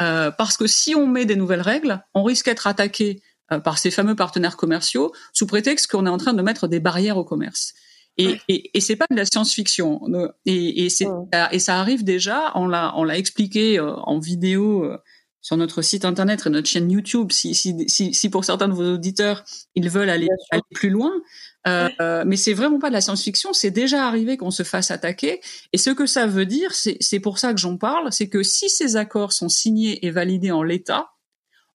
Euh, 0.00 0.30
parce 0.30 0.56
que 0.56 0.66
si 0.66 0.94
on 0.94 1.06
met 1.06 1.26
des 1.26 1.36
nouvelles 1.36 1.60
règles, 1.60 2.02
on 2.14 2.22
risque 2.22 2.46
d'être 2.46 2.66
attaqué 2.66 3.22
par 3.64 3.76
ces 3.76 3.90
fameux 3.90 4.16
partenaires 4.16 4.56
commerciaux 4.56 5.12
sous 5.34 5.46
prétexte 5.46 5.86
qu'on 5.90 6.06
est 6.06 6.10
en 6.10 6.16
train 6.16 6.32
de 6.32 6.40
mettre 6.40 6.68
des 6.68 6.80
barrières 6.80 7.18
au 7.18 7.24
commerce. 7.24 7.74
Et, 8.16 8.38
et, 8.48 8.70
et 8.76 8.80
c'est 8.80 8.96
pas 8.96 9.06
de 9.10 9.16
la 9.16 9.26
science-fiction. 9.26 10.00
Et, 10.46 10.86
et, 10.86 10.88
et 11.50 11.58
ça 11.58 11.78
arrive 11.78 12.02
déjà. 12.02 12.52
On 12.54 12.66
l'a, 12.66 12.94
on 12.96 13.04
l'a 13.04 13.18
expliqué 13.18 13.78
en 13.78 14.18
vidéo 14.18 14.90
sur 15.42 15.56
notre 15.56 15.82
site 15.82 16.04
internet 16.04 16.46
et 16.46 16.50
notre 16.50 16.68
chaîne 16.68 16.90
YouTube, 16.90 17.32
si, 17.32 17.54
si, 17.54 17.74
si, 17.88 18.14
si 18.14 18.30
pour 18.30 18.44
certains 18.44 18.68
de 18.68 18.74
vos 18.74 18.94
auditeurs, 18.94 19.44
ils 19.74 19.90
veulent 19.90 20.08
aller, 20.08 20.28
aller 20.50 20.62
plus 20.72 20.88
loin. 20.88 21.10
Euh, 21.68 21.88
euh, 22.00 22.24
mais 22.26 22.36
c'est 22.36 22.54
vraiment 22.54 22.78
pas 22.78 22.88
de 22.88 22.94
la 22.94 23.00
science-fiction, 23.00 23.52
c'est 23.52 23.70
déjà 23.70 24.06
arrivé 24.06 24.36
qu'on 24.36 24.50
se 24.50 24.62
fasse 24.62 24.90
attaquer. 24.90 25.40
Et 25.72 25.78
ce 25.78 25.90
que 25.90 26.06
ça 26.06 26.26
veut 26.26 26.46
dire, 26.46 26.72
c'est 26.74 27.20
pour 27.20 27.38
ça 27.38 27.52
que 27.54 27.60
j'en 27.60 27.76
parle, 27.76 28.12
c'est 28.12 28.28
que 28.28 28.42
si 28.42 28.68
ces 28.68 28.96
accords 28.96 29.32
sont 29.32 29.48
signés 29.48 30.04
et 30.04 30.10
validés 30.10 30.50
en 30.50 30.62
l'état, 30.62 31.10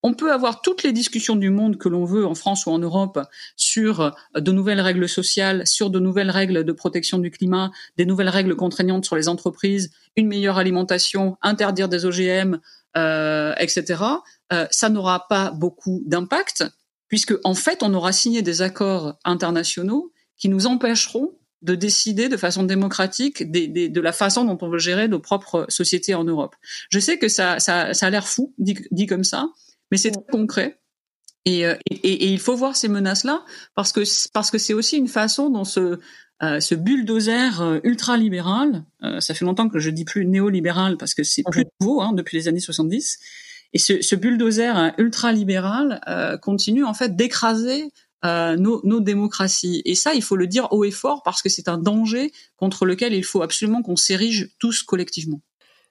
on 0.04 0.14
peut 0.14 0.32
avoir 0.32 0.62
toutes 0.62 0.84
les 0.84 0.92
discussions 0.92 1.36
du 1.36 1.50
monde 1.50 1.78
que 1.78 1.90
l'on 1.90 2.06
veut 2.06 2.26
en 2.26 2.36
France 2.36 2.66
ou 2.66 2.70
en 2.70 2.80
Europe 2.80 3.20
sur 3.56 4.16
de 4.36 4.52
nouvelles 4.52 4.80
règles 4.80 5.10
sociales, 5.10 5.66
sur 5.66 5.90
de 5.90 6.00
nouvelles 6.00 6.30
règles 6.30 6.64
de 6.64 6.72
protection 6.72 7.18
du 7.18 7.32
climat, 7.32 7.72
des 7.98 8.06
nouvelles 8.06 8.30
règles 8.30 8.56
contraignantes 8.56 9.06
sur 9.06 9.16
les 9.16 9.28
entreprises, 9.28 9.92
une 10.16 10.28
meilleure 10.28 10.58
alimentation, 10.58 11.38
interdire 11.42 11.90
des 11.90 12.06
OGM, 12.06 12.60
euh, 12.98 13.54
etc., 13.60 14.04
euh, 14.54 14.66
ça 14.72 14.90
n'aura 14.90 15.28
pas 15.28 15.52
beaucoup 15.52 16.02
d'impact, 16.06 16.66
puisque 17.08 17.34
en 17.44 17.54
fait, 17.54 17.84
on 17.84 17.94
aura 17.94 18.12
signé 18.12 18.42
des 18.42 18.62
accords 18.62 19.18
internationaux 19.24 20.12
qui 20.38 20.50
nous 20.50 20.68
empêcheront 20.68 21.32
de 21.64 21.74
décider 21.74 22.30
de 22.30 22.38
façon 22.38 22.64
démocratique 22.64 23.52
de 23.52 24.02
la 24.02 24.12
façon 24.12 24.46
dont 24.46 24.58
on 24.62 24.70
veut 24.70 24.78
gérer 24.78 25.08
nos 25.08 25.20
propres 25.20 25.66
sociétés 25.70 26.14
en 26.14 26.24
Europe. 26.24 26.56
Je 26.90 27.00
sais 27.00 27.18
que 27.18 27.28
ça, 27.28 27.60
ça, 27.60 27.94
ça 27.94 28.08
a 28.08 28.10
l'air 28.10 28.28
fou 28.28 28.54
dit, 28.60 28.78
dit, 28.92 29.08
comme 29.08 29.24
ça, 29.24 29.50
mais 29.92 29.98
c'est 29.98 30.12
concret. 30.32 30.80
Et, 31.46 31.66
euh, 31.66 31.76
et, 31.90 31.96
et, 31.96 32.28
il 32.28 32.40
faut 32.40 32.56
voir 32.56 32.76
ces 32.76 32.90
menaces-là 32.90 33.46
parce 33.74 33.94
que 33.94 34.02
parce 34.34 34.52
que 34.52 34.58
c'est 34.58 34.74
aussi 34.74 34.98
une 34.98 35.08
façon 35.08 35.50
dont 35.50 35.64
ce 35.64 35.98
euh, 36.44 36.60
ce 36.60 36.76
bulldozer 36.76 37.62
euh, 37.62 37.80
ultra-libéral, 37.84 38.86
euh, 39.04 39.20
ça 39.20 39.34
fait 39.34 39.44
longtemps 39.44 39.70
que 39.70 39.80
je 39.80 39.90
dis 39.90 40.06
plus 40.06 40.24
néolibéral 40.28 40.98
parce 40.98 41.16
que 41.16 41.24
c'est 41.24 41.42
plus 41.50 41.66
nouveau 41.82 42.00
hein, 42.02 42.14
depuis 42.14 42.38
les 42.38 42.48
années 42.48 42.60
70, 42.60 43.18
et 43.74 43.80
ce, 43.80 44.02
ce 44.02 44.16
bulldozer 44.16 44.94
ultra-libéral 44.98 46.02
continue 46.42 46.84
en 46.84 46.94
fait 46.94 47.16
d'écraser 47.16 47.92
nos, 48.24 48.82
nos, 48.84 49.00
démocraties. 49.00 49.82
Et 49.86 49.96
ça, 49.96 50.14
il 50.14 50.24
faut 50.24 50.36
le 50.36 50.48
dire 50.48 50.68
haut 50.72 50.84
et 50.84 50.92
fort 50.92 51.22
parce 51.24 51.42
que 51.42 51.50
c'est 51.50 51.68
un 51.68 51.78
danger 51.78 52.32
contre 52.58 52.86
lequel 52.86 53.14
il 53.14 53.24
faut 53.24 53.42
absolument 53.42 53.82
qu'on 53.82 53.96
s'érige 53.96 54.50
tous 54.60 54.84
collectivement. 54.84 55.42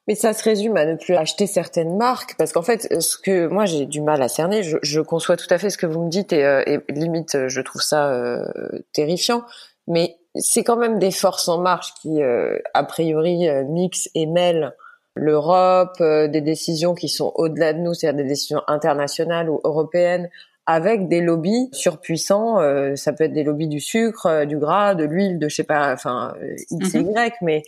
Mais 0.08 0.14
ça 0.14 0.32
se 0.32 0.44
résume 0.44 0.76
à 0.76 0.86
ne 0.86 0.94
plus 0.94 1.14
acheter 1.14 1.48
certaines 1.48 1.96
marques, 1.96 2.36
parce 2.38 2.52
qu'en 2.52 2.62
fait, 2.62 3.00
ce 3.00 3.18
que 3.18 3.48
moi 3.48 3.64
j'ai 3.64 3.86
du 3.86 4.00
mal 4.00 4.22
à 4.22 4.28
cerner, 4.28 4.62
je, 4.62 4.76
je, 4.82 5.00
conçois 5.00 5.36
tout 5.36 5.48
à 5.50 5.58
fait 5.58 5.68
ce 5.68 5.78
que 5.78 5.86
vous 5.86 6.04
me 6.04 6.10
dites 6.10 6.32
et, 6.32 6.42
et 6.66 6.92
limite, 6.92 7.48
je 7.48 7.60
trouve 7.60 7.82
ça 7.82 8.12
euh, 8.12 8.46
terrifiant. 8.92 9.44
Mais 9.88 10.16
c'est 10.36 10.62
quand 10.62 10.76
même 10.76 10.98
des 11.00 11.10
forces 11.10 11.48
en 11.48 11.60
marche 11.60 11.92
qui, 12.00 12.22
euh, 12.22 12.58
a 12.74 12.84
priori, 12.84 13.48
euh, 13.48 13.64
mixent 13.64 14.08
et 14.14 14.26
mêlent 14.26 14.74
l'Europe, 15.16 15.96
euh, 16.00 16.28
des 16.28 16.40
décisions 16.40 16.94
qui 16.94 17.08
sont 17.08 17.32
au-delà 17.34 17.72
de 17.72 17.80
nous, 17.80 17.94
c'est-à-dire 17.94 18.22
des 18.22 18.28
décisions 18.28 18.62
internationales 18.68 19.50
ou 19.50 19.60
européennes, 19.64 20.30
avec 20.66 21.08
des 21.08 21.20
lobbies 21.20 21.68
surpuissants. 21.70 22.56
ça 22.96 23.12
peut 23.12 23.22
être 23.22 23.32
des 23.32 23.44
lobbies 23.44 23.68
du 23.68 23.78
sucre, 23.78 24.44
du 24.46 24.58
gras, 24.58 24.96
de 24.96 25.04
l'huile, 25.04 25.38
de 25.38 25.48
je 25.48 25.54
sais 25.54 25.64
pas, 25.64 25.92
enfin 25.92 26.34
X 26.72 26.92
et 26.96 27.04
mhm. 27.04 27.10
Y, 27.12 27.34
mais 27.40 27.62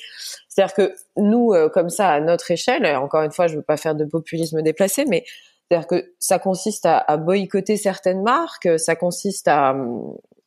c'est-à-dire 0.48 0.74
que 0.74 0.94
nous, 1.16 1.54
comme 1.72 1.90
ça, 1.90 2.08
à 2.08 2.20
notre 2.20 2.50
échelle, 2.50 2.84
encore 2.96 3.22
une 3.22 3.30
fois, 3.30 3.46
je 3.46 3.54
veux 3.54 3.62
pas 3.62 3.76
faire 3.76 3.94
de 3.94 4.04
populisme 4.04 4.62
déplacé, 4.62 5.04
mais 5.04 5.24
c'est-à-dire 5.70 5.86
que 5.86 6.12
ça 6.18 6.38
consiste 6.38 6.86
à, 6.86 6.98
à, 6.98 7.16
boycotter 7.16 7.76
certaines 7.76 8.22
marques, 8.22 8.68
ça 8.78 8.96
consiste 8.96 9.48
à, 9.48 9.76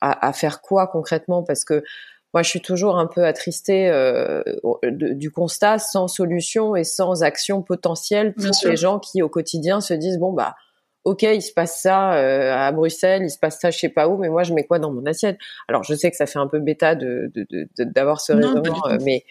à, 0.01 0.27
à, 0.27 0.33
faire 0.33 0.61
quoi 0.61 0.87
concrètement? 0.87 1.43
Parce 1.43 1.63
que 1.63 1.83
moi, 2.33 2.43
je 2.43 2.49
suis 2.49 2.61
toujours 2.61 2.97
un 2.97 3.07
peu 3.07 3.25
attristée 3.25 3.89
euh, 3.89 4.41
du 4.83 5.31
constat 5.31 5.79
sans 5.79 6.07
solution 6.07 6.75
et 6.75 6.83
sans 6.83 7.23
action 7.23 7.61
potentielle 7.61 8.33
pour 8.33 8.51
les 8.63 8.77
gens 8.77 8.99
qui, 8.99 9.21
au 9.21 9.29
quotidien, 9.29 9.81
se 9.81 9.93
disent 9.93 10.17
bon 10.17 10.31
bah 10.31 10.55
ok, 11.03 11.23
il 11.23 11.41
se 11.41 11.51
passe 11.51 11.81
ça 11.81 12.13
euh, 12.13 12.53
à 12.53 12.71
Bruxelles, 12.71 13.23
il 13.23 13.29
se 13.29 13.39
passe 13.39 13.59
ça 13.59 13.71
je 13.71 13.77
sais 13.77 13.89
pas 13.89 14.07
où, 14.07 14.17
mais 14.17 14.29
moi 14.29 14.43
je 14.43 14.53
mets 14.53 14.65
quoi 14.65 14.79
dans 14.79 14.91
mon 14.91 15.05
assiette? 15.05 15.37
Alors 15.67 15.83
je 15.83 15.93
sais 15.93 16.09
que 16.09 16.17
ça 16.17 16.25
fait 16.25 16.39
un 16.39 16.47
peu 16.47 16.59
bêta 16.59 16.95
de 16.95 17.31
d'avoir 17.79 18.17
de, 18.17 18.21
ce 18.21 18.33
raisonnement, 18.33 18.87
euh, 18.87 18.97
mais 19.03 19.25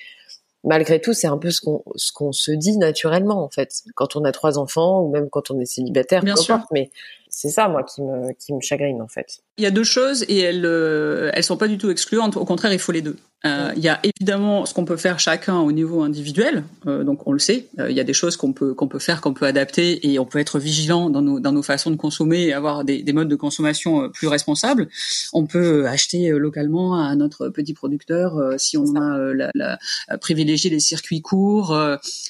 malgré 0.63 1.01
tout, 1.01 1.15
c'est 1.15 1.29
un 1.29 1.39
peu 1.39 1.51
ce 1.51 1.61
qu'on 1.63 1.83
ce 1.97 2.13
qu'on 2.13 2.33
se 2.33 2.51
dit 2.51 2.77
naturellement 2.77 3.43
en 3.43 3.49
fait 3.49 3.73
quand 3.95 4.17
on 4.17 4.25
a 4.25 4.33
trois 4.33 4.59
enfants 4.59 5.01
ou 5.01 5.11
même 5.11 5.31
quand 5.31 5.51
on 5.51 5.59
est 5.59 5.65
célibataire, 5.65 6.23
Bien 6.23 6.35
peu 6.35 6.41
importe. 6.41 6.69
Mais 6.73 6.91
c'est 7.31 7.49
ça 7.49 7.69
moi 7.69 7.83
qui 7.83 8.03
me 8.03 8.33
qui 8.35 8.53
me 8.53 8.61
chagrine 8.61 9.01
en 9.01 9.09
fait. 9.09 9.41
Il 9.59 9.65
y 9.65 9.67
a 9.67 9.71
deux 9.71 9.85
choses 9.85 10.25
et 10.29 10.39
elles, 10.41 10.65
euh, 10.65 11.31
elles 11.35 11.45
sont 11.45 11.57
pas 11.57 11.69
du 11.69 11.79
tout 11.79 11.91
excluantes. 11.91 12.37
Au 12.37 12.45
contraire, 12.45 12.73
il 12.73 12.79
faut 12.79 12.93
les 12.93 13.03
deux. 13.03 13.17
Euh, 13.47 13.73
il 13.75 13.83
y 13.83 13.89
a 13.89 13.99
évidemment 14.03 14.67
ce 14.67 14.75
qu'on 14.75 14.85
peut 14.85 14.99
faire 14.99 15.19
chacun 15.19 15.61
au 15.61 15.73
niveau 15.73 16.03
individuel, 16.03 16.65
euh, 16.87 17.05
donc 17.05 17.27
on 17.27 17.33
le 17.33 17.39
sait. 17.39 17.69
Euh, 17.79 17.91
il 17.91 17.97
y 17.97 18.01
a 18.01 18.05
des 18.05 18.13
choses 18.13 18.37
qu'on 18.37 18.53
peut 18.53 18.75
qu'on 18.75 18.87
peut 18.87 18.99
faire, 18.99 19.23
qu'on 19.23 19.33
peut 19.33 19.47
adapter, 19.47 20.11
et 20.11 20.19
on 20.19 20.27
peut 20.27 20.39
être 20.39 20.59
vigilant 20.59 21.09
dans 21.09 21.23
nos 21.23 21.41
dans 21.41 21.53
nos 21.53 21.63
façons 21.63 21.91
de 21.91 21.97
consommer 21.97 22.43
et 22.43 22.53
avoir 22.53 22.85
des, 22.85 23.03
des 23.03 23.13
modes 23.15 23.29
de 23.29 23.37
consommation 23.37 24.11
plus 24.11 24.29
responsables. 24.29 24.89
On 25.33 25.47
peut 25.47 25.87
acheter 25.89 26.29
localement 26.33 27.03
à 27.03 27.17
notre 27.17 27.49
petit 27.49 27.73
producteur 27.73 28.39
si 28.59 28.77
on 28.77 28.95
a 28.95 29.33
la, 29.33 29.51
la, 29.55 29.79
privilégier 30.19 30.69
les 30.69 30.81
circuits 30.81 31.23
courts. 31.23 31.69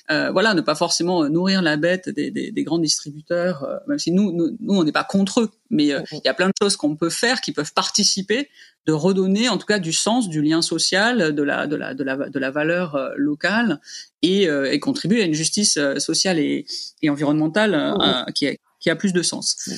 voilà, 0.09 0.55
ne 0.55 0.61
pas 0.61 0.77
forcément 0.77 1.29
nourrir 1.29 1.61
la 1.61 1.77
bête 1.77 2.09
des, 2.09 2.31
des, 2.31 2.53
des 2.53 2.63
grands 2.63 2.79
distributeurs, 2.79 3.67
même 3.89 3.99
si 3.99 4.13
nous 4.13 4.31
nous, 4.31 4.57
nous 4.61 4.75
on 4.75 4.87
n'est 4.91 4.93
pas 4.93 5.05
contre 5.05 5.41
eux, 5.41 5.51
mais 5.71 5.87
il 5.87 6.21
y 6.25 6.29
a 6.29 6.35
plein 6.35 6.49
de 6.49 6.55
choses 6.61 6.77
qu'on 6.77 6.97
peut 6.97 7.11
faire 7.11 7.41
qui 7.41 7.53
peuvent 7.53 7.73
participer 7.73 8.49
de 8.87 8.93
redonner 8.93 9.49
en 9.49 9.59
tout 9.59 9.67
cas 9.67 9.79
du 9.79 9.93
sens, 9.93 10.29
du 10.29 10.43
lien 10.43 10.63
social, 10.63 11.35
de 11.35 11.43
la 11.43 11.67
de 11.67 11.77
la 11.77 11.95
de 11.95 12.05
la 12.05 12.17
de 12.17 12.39
la 12.39 12.51
valeur 12.51 12.95
euh, 12.97 13.11
locale 13.17 13.81
et, 14.23 14.49
euh, 14.49 14.73
et 14.73 14.81
contribuer 14.81 15.23
à 15.23 15.27
une 15.27 15.35
justice 15.35 15.77
euh, 15.77 15.99
sociale 15.99 16.39
et, 16.39 16.67
et 17.03 17.11
environnementale 17.11 17.95
qui, 18.35 18.49
a, 18.49 18.53
qui 18.81 18.91
a 18.91 18.97
plus 18.97 19.13
de 19.13 19.23
sens. 19.23 19.71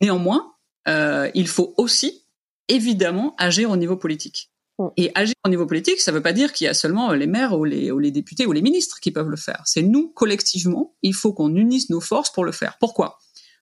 néanmoins, 0.00 0.54
il 0.86 1.48
faut 1.48 1.74
aussi 1.76 2.24
évidemment 2.68 3.34
agir 3.38 3.70
au 3.70 3.76
niveau 3.76 3.96
politique. 3.96 4.50
Et 4.96 5.10
agir 5.16 5.34
au 5.44 5.48
niveau 5.48 5.66
politique, 5.66 6.00
ça 6.00 6.12
ne 6.12 6.16
veut 6.16 6.22
pas 6.22 6.32
dire 6.32 6.52
qu'il 6.52 6.66
y 6.66 6.68
a 6.68 6.74
seulement 6.74 7.12
les 7.12 7.26
maires 7.26 7.58
ou 7.58 7.64
les, 7.64 7.90
ou 7.90 7.98
les 7.98 8.12
députés 8.12 8.46
ou 8.46 8.52
les 8.52 8.62
ministres 8.62 9.00
qui 9.00 9.10
peuvent 9.10 9.28
le 9.28 9.36
faire. 9.36 9.62
C'est 9.66 9.82
nous, 9.82 10.08
collectivement, 10.10 10.94
il 11.02 11.14
faut 11.14 11.32
qu'on 11.32 11.56
unisse 11.56 11.90
nos 11.90 12.00
forces 12.00 12.30
pour 12.30 12.44
le 12.44 12.52
faire. 12.52 12.76
Pourquoi? 12.78 13.18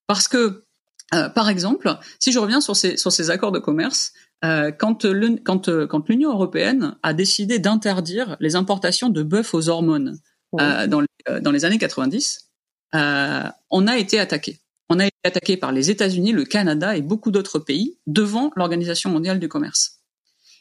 Parce 0.07 0.28
que, 0.28 0.65
par 1.11 1.48
exemple, 1.48 1.96
si 2.18 2.32
je 2.32 2.38
reviens 2.38 2.61
sur 2.61 2.74
ces, 2.76 2.96
sur 2.96 3.12
ces 3.12 3.30
accords 3.30 3.52
de 3.52 3.59
commerce, 3.59 4.12
euh, 4.44 4.70
quand 4.70 5.04
l'Union 5.04 5.38
quand, 5.44 5.68
euh, 5.68 5.86
quand 5.86 6.11
européenne 6.11 6.96
a 7.02 7.14
décidé 7.14 7.59
d'interdire 7.59 8.36
les 8.40 8.54
importations 8.54 9.09
de 9.09 9.22
bœuf 9.22 9.54
aux 9.54 9.68
hormones 9.68 10.18
euh, 10.61 10.86
dans, 10.86 11.00
les, 11.00 11.07
euh, 11.28 11.40
dans 11.40 11.52
les 11.52 11.64
années 11.64 11.78
90, 11.78 12.50
euh, 12.94 13.42
on 13.70 13.86
a 13.86 13.96
été 13.96 14.18
attaqué. 14.18 14.61
On 14.88 15.00
a 15.00 15.07
été 15.07 15.16
attaqué 15.24 15.57
par 15.57 15.72
les 15.72 15.90
États-Unis, 15.90 16.32
le 16.32 16.44
Canada 16.44 16.96
et 16.96 17.02
beaucoup 17.02 17.30
d'autres 17.30 17.59
pays 17.59 17.98
devant 18.07 18.52
l'Organisation 18.54 19.11
mondiale 19.11 19.40
du 19.40 19.48
commerce. 19.48 20.00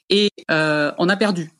Et 0.09 0.29
on 0.49 1.09
a 1.09 1.17
perdu 1.17 1.51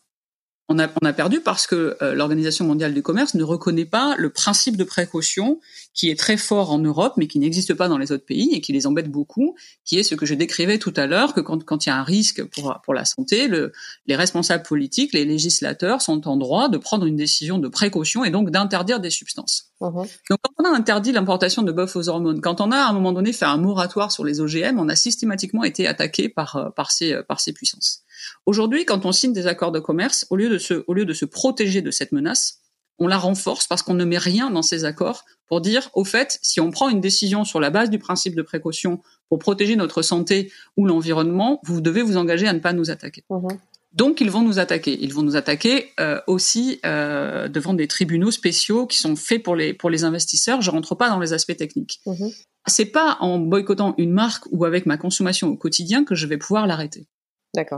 on 0.68 0.80
a, 0.80 0.88
on 1.02 1.06
a 1.06 1.14
perdu 1.14 1.42
parce 1.42 1.68
que 1.68 1.96
euh, 2.02 2.16
l'Organisation 2.16 2.66
mondiale 2.66 2.94
du 2.94 3.04
commerce 3.04 3.36
ne 3.36 3.44
reconnaît 3.44 3.86
pas 3.86 4.16
le 4.18 4.30
principe 4.32 4.78
de 4.78 4.84
précaution 4.84 5.60
qui 5.94 6.10
est 6.10 6.18
très 6.18 6.38
fort 6.38 6.72
en 6.72 6.80
Europe, 6.80 7.14
mais 7.18 7.28
qui 7.28 7.40
n'existe 7.40 7.74
pas 7.74 7.88
dans 7.88 7.98
les 7.98 8.12
autres 8.12 8.26
pays 8.26 8.50
et 8.54 8.62
qui 8.62 8.74
les 8.74 8.88
embête 8.88 9.10
beaucoup, 9.10 9.56
qui 9.86 10.00
est 10.00 10.04
ce 10.04 10.16
que 10.16 10.26
je 10.26 10.34
décrivais 10.34 10.80
tout 10.80 10.94
à 10.98 11.06
l'heure, 11.06 11.34
que 11.34 11.40
quand, 11.40 11.64
quand 11.64 11.86
il 11.86 11.90
y 11.90 11.92
a 11.92 11.98
un 11.98 12.04
risque 12.04 12.44
pour, 12.46 12.80
pour 12.84 12.94
la 12.94 13.06
santé, 13.06 13.48
le, 13.48 13.72
les 14.08 14.16
responsables 14.16 14.64
politiques, 14.64 15.14
les 15.14 15.24
législateurs 15.24 16.02
sont 16.02 16.28
en 16.28 16.36
droit 16.36 16.68
de 16.68 16.78
prendre 16.78 17.06
une 17.06 17.16
décision 17.16 17.60
de 17.60 17.68
précaution 17.68 18.26
et 18.26 18.32
donc 18.32 18.50
d'interdire 18.50 19.00
des 19.00 19.12
substances. 19.12 19.72
Uh-huh. 19.82 20.08
Donc 20.30 20.40
quand 20.42 20.64
on 20.64 20.66
a 20.66 20.76
interdit 20.76 21.12
l'importation 21.12 21.62
de 21.62 21.72
bœuf 21.72 21.96
aux 21.96 22.10
hormones, 22.10 22.42
quand 22.42 22.60
on 22.60 22.72
a 22.72 22.78
à 22.78 22.90
un 22.90 22.94
moment 22.94 23.14
donné 23.14 23.34
fait 23.34 23.46
un 23.46 23.58
moratoire 23.58 24.12
sur 24.12 24.26
les 24.26 24.42
OGM, 24.42 24.80
on 24.80 24.90
a 24.90 24.96
systématiquement 24.96 25.64
été 25.64 25.86
attaqué 25.86 26.28
par, 26.28 26.56
euh, 26.56 26.70
par, 26.72 26.92
ces, 26.92 27.22
par 27.28 27.40
ces 27.40 27.54
puissances. 27.54 28.05
Aujourd'hui, 28.46 28.86
quand 28.86 29.06
on 29.06 29.12
signe 29.12 29.34
des 29.34 29.48
accords 29.48 29.72
de 29.72 29.80
commerce, 29.80 30.26
au 30.30 30.36
lieu 30.36 30.50
de 30.50 30.58
se, 30.58 30.84
au 30.88 30.94
lieu 30.94 31.06
de 31.06 31.14
se 31.14 31.26
protéger 31.26 31.82
de 31.82 31.92
cette 31.92 32.12
menace, 32.12 32.60
on 33.00 33.08
la 33.08 33.18
renforce 33.18 33.68
parce 33.68 33.82
qu'on 33.82 33.94
ne 33.94 34.06
met 34.06 34.18
rien 34.18 34.50
dans 34.50 34.62
ces 34.62 34.86
accords 34.86 35.26
pour 35.48 35.62
dire, 35.62 35.90
au 35.94 36.04
fait, 36.04 36.40
si 36.42 36.60
on 36.60 36.72
prend 36.72 36.90
une 36.90 37.02
décision 37.02 37.44
sur 37.44 37.60
la 37.60 37.70
base 37.70 37.90
du 37.90 38.00
principe 38.00 38.36
de 38.36 38.42
précaution 38.42 39.02
pour 39.30 39.40
protéger 39.40 39.76
notre 39.76 40.02
santé 40.02 40.52
ou 40.78 40.86
l'environnement, 40.86 41.60
vous 41.64 41.82
devez 41.82 42.02
vous 42.02 42.18
engager 42.18 42.48
à 42.48 42.54
ne 42.54 42.60
pas 42.60 42.74
nous 42.74 42.90
attaquer. 42.90 43.24
Mhm. 43.30 43.50
Donc, 43.94 44.20
ils 44.20 44.30
vont 44.30 44.42
nous 44.42 44.60
attaquer. 44.60 44.98
Ils 45.02 45.14
vont 45.14 45.22
nous 45.22 45.38
attaquer 45.38 45.94
euh, 46.00 46.20
aussi 46.28 46.80
euh, 46.86 47.48
devant 47.48 47.74
des 47.74 47.88
tribunaux 47.88 48.32
spéciaux 48.32 48.88
qui 48.88 48.98
sont 48.98 49.16
faits 49.16 49.42
pour 49.42 49.56
les 49.56 49.74
pour 49.74 49.90
les 49.90 50.04
investisseurs. 50.04 50.62
Je 50.62 50.70
rentre 50.70 50.96
pas 50.96 51.10
dans 51.10 51.20
les 51.20 51.32
aspects 51.32 51.56
techniques. 51.56 52.02
Mhm. 52.06 52.32
C'est 52.68 52.86
pas 52.86 53.18
en 53.22 53.38
boycottant 53.38 53.94
une 53.98 54.12
marque 54.12 54.46
ou 54.52 54.66
avec 54.66 54.86
ma 54.86 54.98
consommation 54.98 55.48
au 55.50 55.56
quotidien 55.56 56.04
que 56.04 56.16
je 56.16 56.28
vais 56.28 56.38
pouvoir 56.38 56.68
l'arrêter. 56.68 57.08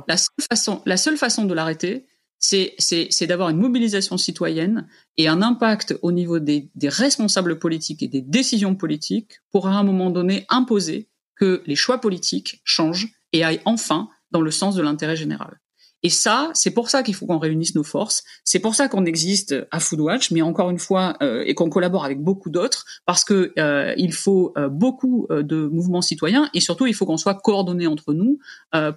La 0.07 0.17
seule 0.17 0.45
façon, 0.49 0.81
la 0.85 0.97
seule 0.97 1.17
façon 1.17 1.45
de 1.45 1.53
l'arrêter, 1.53 2.05
c'est, 2.39 3.27
d'avoir 3.27 3.49
une 3.49 3.57
mobilisation 3.57 4.17
citoyenne 4.17 4.87
et 5.17 5.27
un 5.27 5.41
impact 5.41 5.97
au 6.01 6.11
niveau 6.11 6.39
des, 6.39 6.69
des 6.75 6.89
responsables 6.89 7.59
politiques 7.59 8.03
et 8.03 8.07
des 8.07 8.21
décisions 8.21 8.75
politiques 8.75 9.39
pour 9.51 9.67
à 9.67 9.71
un 9.71 9.83
moment 9.83 10.11
donné 10.11 10.45
imposer 10.49 11.09
que 11.35 11.63
les 11.65 11.75
choix 11.75 11.99
politiques 11.99 12.61
changent 12.63 13.09
et 13.33 13.43
aillent 13.43 13.61
enfin 13.65 14.09
dans 14.31 14.41
le 14.41 14.51
sens 14.51 14.75
de 14.75 14.81
l'intérêt 14.81 15.15
général. 15.15 15.59
Et 16.03 16.09
ça, 16.09 16.51
c'est 16.53 16.71
pour 16.71 16.89
ça 16.89 17.01
qu'il 17.01 17.15
faut 17.15 17.25
qu'on 17.25 17.39
réunisse 17.39 17.73
nos 17.75 17.83
forces. 17.83 18.23
C'est 18.43 18.59
pour 18.59 18.75
ça 18.75 18.87
qu'on 18.87 19.05
existe 19.05 19.55
à 19.71 19.79
Foodwatch, 19.79 20.31
mais 20.31 20.41
encore 20.41 20.69
une 20.69 20.79
fois, 20.79 21.17
euh, 21.21 21.43
et 21.45 21.55
qu'on 21.55 21.69
collabore 21.69 22.05
avec 22.05 22.21
beaucoup 22.21 22.49
d'autres, 22.49 22.85
parce 23.05 23.23
que 23.23 23.51
euh, 23.57 23.93
il 23.97 24.13
faut 24.13 24.53
euh, 24.57 24.69
beaucoup 24.69 25.27
de 25.29 25.67
mouvements 25.67 26.01
citoyens 26.01 26.49
et 26.53 26.59
surtout 26.59 26.85
il 26.85 26.93
faut 26.93 27.05
qu'on 27.05 27.17
soit 27.17 27.35
coordonnés 27.35 27.87
entre 27.87 28.13
nous 28.13 28.39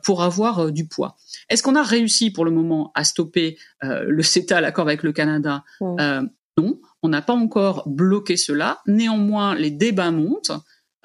pour 0.05 0.23
avoir 0.23 0.73
du 0.73 0.87
poids. 0.87 1.17
Est-ce 1.49 1.63
qu'on 1.63 1.75
a 1.75 1.83
réussi 1.83 2.31
pour 2.31 2.45
le 2.45 2.51
moment 2.51 2.93
à 2.95 3.05
stopper 3.05 3.57
le 3.83 4.23
CETA, 4.23 4.61
l'accord 4.61 4.87
avec 4.87 5.03
le 5.03 5.13
Canada? 5.13 5.65
Non, 5.81 6.81
on 7.03 7.09
n'a 7.09 7.23
pas 7.23 7.33
encore 7.33 7.89
bloqué 7.89 8.37
cela. 8.37 8.81
Néanmoins, 8.87 9.55
les 9.55 9.71
débats 9.71 10.11
montent. 10.11 10.53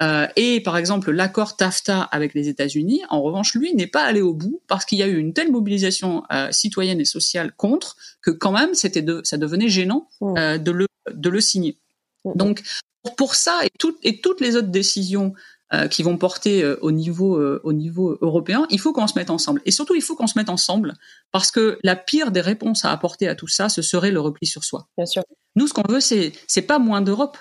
Euh, 0.02 0.26
et 0.36 0.60
par 0.60 0.76
exemple, 0.76 1.10
l'accord 1.10 1.56
TAFTA 1.56 2.02
avec 2.02 2.34
les 2.34 2.48
États-Unis, 2.48 3.02
en 3.08 3.22
revanche, 3.22 3.54
lui, 3.54 3.74
n'est 3.74 3.86
pas 3.86 4.04
allé 4.04 4.20
au 4.20 4.34
bout 4.34 4.60
parce 4.66 4.84
qu'il 4.84 4.98
y 4.98 5.02
a 5.02 5.06
eu 5.06 5.16
une 5.16 5.32
telle 5.32 5.50
mobilisation 5.50 6.22
euh, 6.30 6.50
citoyenne 6.52 7.00
et 7.00 7.06
sociale 7.06 7.52
contre 7.56 7.96
que 8.20 8.30
quand 8.30 8.52
même, 8.52 8.74
c'était 8.74 9.02
de, 9.02 9.22
ça 9.24 9.38
devenait 9.38 9.68
gênant 9.68 10.08
mmh. 10.20 10.36
euh, 10.36 10.58
de 10.58 10.70
le 10.70 10.86
de 11.12 11.30
le 11.30 11.40
signer. 11.40 11.78
Mmh. 12.24 12.32
Donc 12.34 12.62
pour 13.16 13.36
ça 13.36 13.60
et, 13.64 13.70
tout, 13.78 13.96
et 14.02 14.20
toutes 14.20 14.40
les 14.40 14.56
autres 14.56 14.68
décisions 14.68 15.34
qui 15.90 16.04
vont 16.04 16.16
porter 16.16 16.64
au 16.80 16.92
niveau 16.92 17.40
au 17.64 17.72
niveau 17.72 18.16
européen, 18.20 18.68
il 18.70 18.78
faut 18.78 18.92
qu'on 18.92 19.08
se 19.08 19.18
mette 19.18 19.30
ensemble. 19.30 19.60
Et 19.64 19.72
surtout, 19.72 19.96
il 19.96 20.00
faut 20.00 20.14
qu'on 20.14 20.28
se 20.28 20.38
mette 20.38 20.48
ensemble 20.48 20.94
parce 21.32 21.50
que 21.50 21.80
la 21.82 21.96
pire 21.96 22.30
des 22.30 22.40
réponses 22.40 22.84
à 22.84 22.92
apporter 22.92 23.26
à 23.26 23.34
tout 23.34 23.48
ça, 23.48 23.68
ce 23.68 23.82
serait 23.82 24.12
le 24.12 24.20
repli 24.20 24.46
sur 24.46 24.62
soi. 24.62 24.86
Bien 24.96 25.06
sûr. 25.06 25.24
Nous, 25.56 25.66
ce 25.66 25.74
qu'on 25.74 25.82
veut, 25.88 25.98
c'est 25.98 26.32
c'est 26.46 26.62
pas 26.62 26.78
moins 26.78 27.00
d'Europe. 27.00 27.36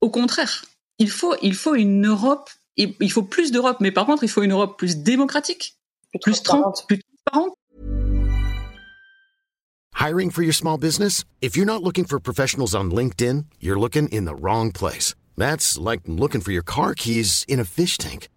Au 0.00 0.10
contraire, 0.10 0.64
il 0.98 1.10
faut, 1.10 1.36
il 1.42 1.54
faut 1.54 1.74
une 1.74 2.06
Europe, 2.06 2.50
il 2.76 3.12
faut 3.12 3.22
plus 3.22 3.50
d'Europe, 3.50 3.78
mais 3.80 3.92
par 3.92 4.06
contre, 4.06 4.24
il 4.24 4.28
faut 4.28 4.42
une 4.42 4.52
Europe 4.52 4.76
plus 4.78 4.98
démocratique, 4.98 5.76
plus, 6.10 6.20
plus 6.20 6.42
transparente. 6.42 6.84
Plus 6.88 7.00
transparente. 7.24 7.54
Hiring 9.94 10.30
for 10.30 10.42
your 10.42 10.54
small 10.54 10.78
business? 10.78 11.24
If 11.40 11.56
you're 11.56 11.66
not 11.66 11.82
looking 11.82 12.04
for 12.04 12.20
professionals 12.20 12.74
on 12.74 12.90
LinkedIn, 12.90 13.46
you're 13.60 13.78
looking 13.78 14.08
in 14.08 14.26
the 14.26 14.34
wrong 14.34 14.70
place. 14.70 15.14
That's 15.36 15.76
like 15.76 16.02
looking 16.06 16.40
for 16.40 16.52
your 16.52 16.62
car 16.62 16.94
keys 16.94 17.44
in 17.48 17.58
a 17.58 17.64
fish 17.64 17.98
tank. 17.98 18.28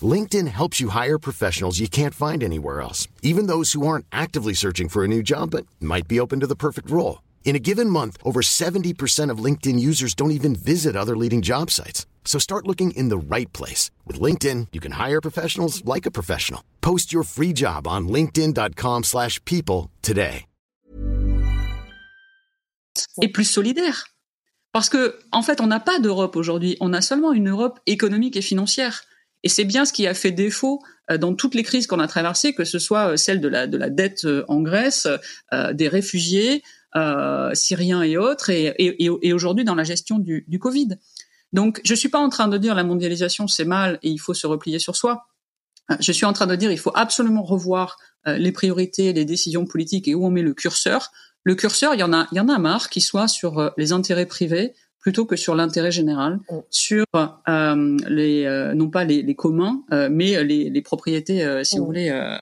LinkedIn 0.00 0.48
helps 0.48 0.80
you 0.80 0.90
hire 0.90 1.18
professionals 1.18 1.80
you 1.80 1.88
can't 1.88 2.14
find 2.14 2.42
anywhere 2.42 2.80
else, 2.80 3.08
even 3.22 3.46
those 3.46 3.72
who 3.72 3.86
aren't 3.86 4.06
actively 4.12 4.54
searching 4.54 4.88
for 4.88 5.04
a 5.04 5.08
new 5.08 5.22
job 5.22 5.50
but 5.50 5.66
might 5.80 6.08
be 6.08 6.20
open 6.20 6.40
to 6.40 6.46
the 6.46 6.56
perfect 6.56 6.88
role. 6.88 7.20
In 7.44 7.56
a 7.56 7.58
given 7.58 7.90
month, 7.90 8.16
over 8.22 8.42
70% 8.42 9.32
of 9.32 9.44
LinkedIn 9.44 9.80
users 9.80 10.14
don't 10.14 10.30
even 10.30 10.54
visit 10.54 10.94
other 10.94 11.16
leading 11.16 11.42
job 11.42 11.70
sites. 11.70 12.06
So 12.24 12.38
start 12.38 12.68
looking 12.68 12.92
in 12.92 13.08
the 13.08 13.18
right 13.18 13.52
place. 13.52 13.90
With 14.06 14.20
LinkedIn, 14.20 14.68
you 14.72 14.80
can 14.80 14.92
hire 14.92 15.20
professionals 15.20 15.84
like 15.84 16.06
a 16.06 16.12
professional. 16.12 16.62
Post 16.80 17.12
your 17.12 17.24
free 17.24 17.52
job 17.52 17.88
on 17.88 18.06
linkedin.com 18.08 19.02
slash 19.02 19.44
people 19.44 19.90
today. 20.02 20.46
Et 23.22 23.28
plus 23.28 23.44
solidaire. 23.44 24.06
Parce 24.72 24.88
que, 24.88 25.18
en 25.32 25.42
fait, 25.42 25.60
on 25.60 25.66
n'a 25.66 25.80
pas 25.80 25.98
d'Europe 26.00 26.36
aujourd'hui. 26.36 26.76
On 26.80 26.92
a 26.92 27.00
seulement 27.00 27.32
une 27.32 27.48
Europe 27.48 27.80
économique 27.86 28.36
et 28.36 28.42
financière. 28.42 29.04
Et 29.42 29.48
c'est 29.48 29.64
bien 29.64 29.84
ce 29.84 29.92
qui 29.92 30.06
a 30.06 30.12
fait 30.12 30.32
défaut 30.32 30.82
euh, 31.10 31.16
dans 31.16 31.34
toutes 31.34 31.54
les 31.54 31.62
crises 31.62 31.86
qu'on 31.86 32.00
a 32.00 32.06
traversées, 32.06 32.52
que 32.52 32.64
ce 32.64 32.78
soit 32.78 33.12
euh, 33.12 33.16
celle 33.16 33.40
de 33.40 33.48
la, 33.48 33.66
de 33.66 33.78
la 33.78 33.88
dette 33.88 34.26
euh, 34.26 34.44
en 34.48 34.60
Grèce, 34.60 35.08
des 35.72 35.88
réfugiés, 35.88 36.56
euh, 36.56 36.66
syriens 37.54 38.02
et 38.02 38.16
autres, 38.16 38.50
et, 38.50 38.66
et, 38.78 39.10
et 39.22 39.32
aujourd'hui 39.32 39.64
dans 39.64 39.74
la 39.74 39.84
gestion 39.84 40.18
du, 40.18 40.44
du, 40.48 40.58
Covid. 40.58 40.88
Donc, 41.52 41.80
je 41.84 41.94
suis 41.94 42.08
pas 42.08 42.18
en 42.18 42.28
train 42.28 42.48
de 42.48 42.58
dire 42.58 42.74
la 42.74 42.84
mondialisation 42.84 43.48
c'est 43.48 43.64
mal 43.64 43.98
et 44.02 44.10
il 44.10 44.18
faut 44.18 44.34
se 44.34 44.46
replier 44.46 44.78
sur 44.78 44.96
soi. 44.96 45.26
Euh, 45.90 45.96
je 46.00 46.12
suis 46.12 46.26
en 46.26 46.32
train 46.32 46.46
de 46.46 46.56
dire 46.56 46.70
il 46.70 46.78
faut 46.78 46.92
absolument 46.94 47.42
revoir 47.42 47.96
euh, 48.26 48.36
les 48.36 48.52
priorités, 48.52 49.12
les 49.12 49.24
décisions 49.24 49.66
politiques 49.66 50.08
et 50.08 50.14
où 50.14 50.24
on 50.24 50.30
met 50.30 50.42
le 50.42 50.54
curseur. 50.54 51.10
Le 51.42 51.54
curseur, 51.54 51.94
il 51.94 52.00
y 52.00 52.02
en 52.02 52.12
a, 52.12 52.26
il 52.32 52.36
y 52.36 52.40
en 52.40 52.48
a 52.48 52.58
marre 52.58 52.90
qu'il 52.90 53.02
soit 53.02 53.28
sur 53.28 53.58
euh, 53.58 53.70
les 53.76 53.92
intérêts 53.92 54.26
privés 54.26 54.74
plutôt 55.00 55.24
que 55.24 55.36
sur 55.36 55.54
l'intérêt 55.54 55.90
général, 55.90 56.40
mm. 56.50 56.58
sur 56.70 57.04
euh, 57.16 57.96
les 58.08 58.44
euh, 58.44 58.74
non 58.74 58.90
pas 58.90 59.04
les, 59.04 59.22
les 59.22 59.34
communs, 59.34 59.82
euh, 59.92 60.08
mais 60.10 60.42
les, 60.44 60.70
les 60.70 60.82
propriétés, 60.82 61.42
euh, 61.42 61.64
si 61.64 61.78
vous 61.78 61.84
mm. 61.84 61.86
voulez, 61.86 62.38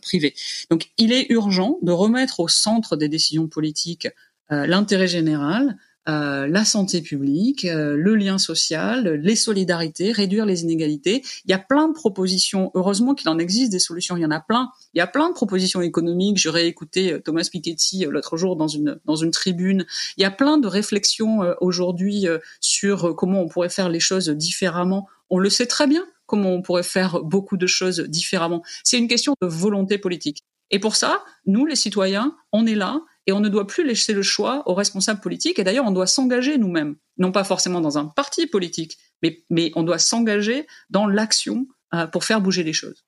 privées. 0.00 0.34
Donc, 0.70 0.90
il 0.98 1.12
est 1.12 1.30
urgent 1.30 1.78
de 1.82 1.92
remettre 1.92 2.40
au 2.40 2.48
centre 2.48 2.96
des 2.96 3.08
décisions 3.08 3.48
politiques 3.48 4.08
l'intérêt 4.50 5.06
général, 5.06 5.78
euh, 6.08 6.48
la 6.48 6.64
santé 6.64 7.00
publique, 7.00 7.64
euh, 7.64 7.96
le 7.96 8.16
lien 8.16 8.36
social, 8.38 9.08
les 9.22 9.36
solidarités, 9.36 10.10
réduire 10.10 10.46
les 10.46 10.62
inégalités. 10.62 11.22
Il 11.44 11.50
y 11.50 11.54
a 11.54 11.58
plein 11.58 11.88
de 11.88 11.92
propositions. 11.92 12.72
Heureusement 12.74 13.14
qu'il 13.14 13.28
en 13.28 13.38
existe 13.38 13.70
des 13.70 13.78
solutions. 13.78 14.16
Il 14.16 14.22
y 14.22 14.26
en 14.26 14.32
a 14.32 14.40
plein. 14.40 14.70
Il 14.94 14.98
y 14.98 15.00
a 15.00 15.06
plein 15.06 15.28
de 15.28 15.34
propositions 15.34 15.80
économiques. 15.80 16.38
J'aurais 16.38 16.66
écouté 16.66 17.12
euh, 17.12 17.20
Thomas 17.20 17.48
Piketty 17.50 18.06
l'autre 18.06 18.36
jour 18.36 18.56
dans 18.56 18.66
une 18.66 18.98
dans 19.04 19.14
une 19.14 19.30
tribune. 19.30 19.86
Il 20.16 20.22
y 20.22 20.26
a 20.26 20.32
plein 20.32 20.58
de 20.58 20.66
réflexions 20.66 21.40
aujourd'hui 21.60 22.26
sur 22.60 23.14
comment 23.14 23.42
on 23.42 23.48
pourrait 23.48 23.68
faire 23.68 23.88
les 23.88 24.00
choses 24.00 24.28
différemment. 24.28 25.06
On 25.30 25.38
le 25.38 25.50
sait 25.50 25.66
très 25.66 25.86
bien 25.86 26.04
comment 26.26 26.50
on 26.50 26.62
pourrait 26.62 26.82
faire 26.82 27.20
beaucoup 27.20 27.56
de 27.56 27.66
choses 27.66 28.00
différemment. 28.00 28.62
C'est 28.84 28.98
une 28.98 29.08
question 29.08 29.34
de 29.40 29.46
volonté 29.46 29.98
politique. 29.98 30.42
Et 30.72 30.78
pour 30.78 30.96
ça, 30.96 31.22
nous, 31.46 31.66
les 31.66 31.76
citoyens, 31.76 32.34
on 32.50 32.66
est 32.66 32.74
là 32.74 33.02
et 33.26 33.32
on 33.32 33.40
ne 33.40 33.48
doit 33.48 33.66
plus 33.66 33.86
laisser 33.86 34.12
le 34.12 34.22
choix 34.22 34.62
aux 34.66 34.74
responsables 34.74 35.20
politiques. 35.20 35.58
Et 35.58 35.64
d'ailleurs, 35.64 35.86
on 35.86 35.92
doit 35.92 36.06
s'engager 36.06 36.58
nous-mêmes, 36.58 36.96
non 37.18 37.32
pas 37.32 37.44
forcément 37.44 37.80
dans 37.80 37.98
un 37.98 38.06
parti 38.06 38.46
politique, 38.46 38.98
mais, 39.22 39.38
mais 39.50 39.70
on 39.76 39.82
doit 39.82 39.98
s'engager 39.98 40.66
dans 40.90 41.06
l'action 41.06 41.66
euh, 41.94 42.06
pour 42.06 42.24
faire 42.24 42.40
bouger 42.40 42.62
les 42.62 42.72
choses. 42.72 43.04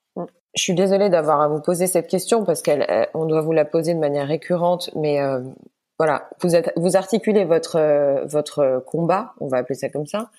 Je 0.57 0.63
suis 0.63 0.75
désolée 0.75 1.11
d'avoir 1.11 1.41
à 1.41 1.49
vous 1.49 1.61
poser 1.61 1.89
cette 1.89 2.07
question 2.07 2.45
parce 2.45 2.63
qu'on 2.63 3.27
doit 3.27 3.41
vous 3.41 3.53
la 3.53 3.65
poser 3.65 3.93
de 3.93 3.99
manière 3.99 4.29
récurrente, 4.29 4.91
mais 4.95 5.21
euh, 5.21 5.41
voilà, 5.99 6.29
vous, 6.41 6.55
êtes, 6.55 6.73
vous 6.77 6.97
articulez 6.97 7.45
votre 7.45 7.77
euh, 7.77 8.25
votre 8.27 8.85
combat, 8.87 9.35
on 9.41 9.49
va 9.49 9.59
appeler 9.59 9.75
ça 9.75 9.89
comme 9.89 10.07
ça, 10.07 10.31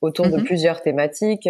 autour 0.00 0.26
de 0.26 0.36
mm-hmm. 0.36 0.44
plusieurs 0.44 0.82
thématiques. 0.82 1.48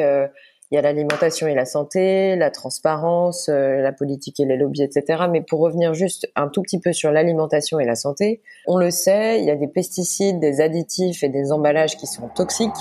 Il 0.75 0.79
y 0.79 0.81
a 0.81 0.83
l'alimentation 0.83 1.47
et 1.47 1.55
la 1.55 1.67
santé, 1.67 2.35
la 2.35 2.51
transparence, 2.51 3.49
euh, 3.49 3.81
la 3.81 3.93
politique 3.93 4.41
et 4.41 4.45
les 4.45 4.57
lobbies, 4.57 4.83
etc. 4.83 5.27
Mais 5.31 5.41
pour 5.41 5.61
revenir 5.61 5.95
juste 5.95 6.29
un 6.35 6.49
tout 6.49 6.63
petit 6.63 6.81
peu 6.81 6.93
sur 6.93 7.13
l'alimentation 7.13 7.79
et 7.79 7.85
la 7.85 7.95
santé, 7.95 8.43
on 8.67 8.77
le 8.77 8.91
sait, 8.91 9.39
il 9.39 9.45
y 9.45 9.53
a 9.53 9.55
des 9.55 9.69
pesticides, 9.69 10.41
des 10.41 10.61
additifs 10.61 11.23
et 11.23 11.29
des 11.29 11.53
emballages 11.53 11.97
qui 11.97 12.09
sont 12.09 12.27
toxiques. 12.27 12.73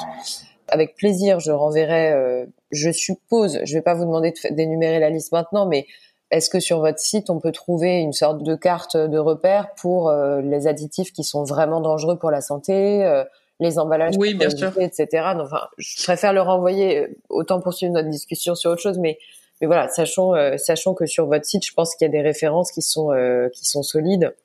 Avec 0.70 0.96
plaisir, 0.96 1.40
je 1.40 1.52
renverrai, 1.52 2.14
euh, 2.14 2.48
je 2.72 2.90
suppose, 2.90 3.60
je 3.64 3.76
vais 3.76 3.84
pas 3.84 3.94
vous 3.94 4.06
demander 4.06 4.34
d'énumérer 4.50 4.98
la 4.98 5.12
liste 5.12 5.32
maintenant, 5.32 5.68
mais 5.68 5.86
est-ce 6.32 6.50
que 6.50 6.60
sur 6.60 6.80
votre 6.80 6.98
site, 6.98 7.30
on 7.30 7.40
peut 7.40 7.52
trouver 7.52 8.00
une 8.00 8.14
sorte 8.14 8.42
de 8.42 8.56
carte 8.56 8.98
de 8.98 9.20
repère 9.20 9.70
pour 9.80 10.10
euh, 10.10 10.42
les 10.42 10.66
additifs 10.66 11.14
qui 11.14 11.24
sont 11.24 11.44
vraiment 11.44 11.80
dangereux 11.80 12.18
pour 12.18 12.32
la 12.32 12.42
santé 12.42 13.24
les 13.64 13.80
emballages, 13.80 14.16
oui, 14.18 14.34
bien 14.36 14.50
sûr. 14.50 14.72
etc. 14.80 15.08
enfin, 15.42 15.68
je 15.78 16.04
préfère 16.04 16.34
le 16.34 16.42
renvoyer 16.42 17.00
euh, 17.00 17.08
autant 17.30 17.60
poursuivre 17.62 17.94
notre 17.94 18.10
discussion 18.10 18.56
sur 18.56 18.72
autre 18.72 18.82
chose, 18.82 19.00
mais 19.00 19.18
mais 19.62 19.68
voilà, 19.68 19.88
sachons 19.90 20.36
euh, 20.36 20.58
sachons 20.58 20.94
que 20.94 21.06
sur 21.06 21.26
votre 21.28 21.46
site, 21.46 21.66
je 21.66 21.74
pense 21.74 21.96
qu'il 21.96 22.06
y 22.06 22.10
a 22.10 22.12
des 22.12 22.22
références 22.22 22.72
qui 22.72 22.82
sont 22.82 23.12
euh, 23.12 23.50
qui 23.50 23.66
sont 23.66 23.84
solides 23.84 24.36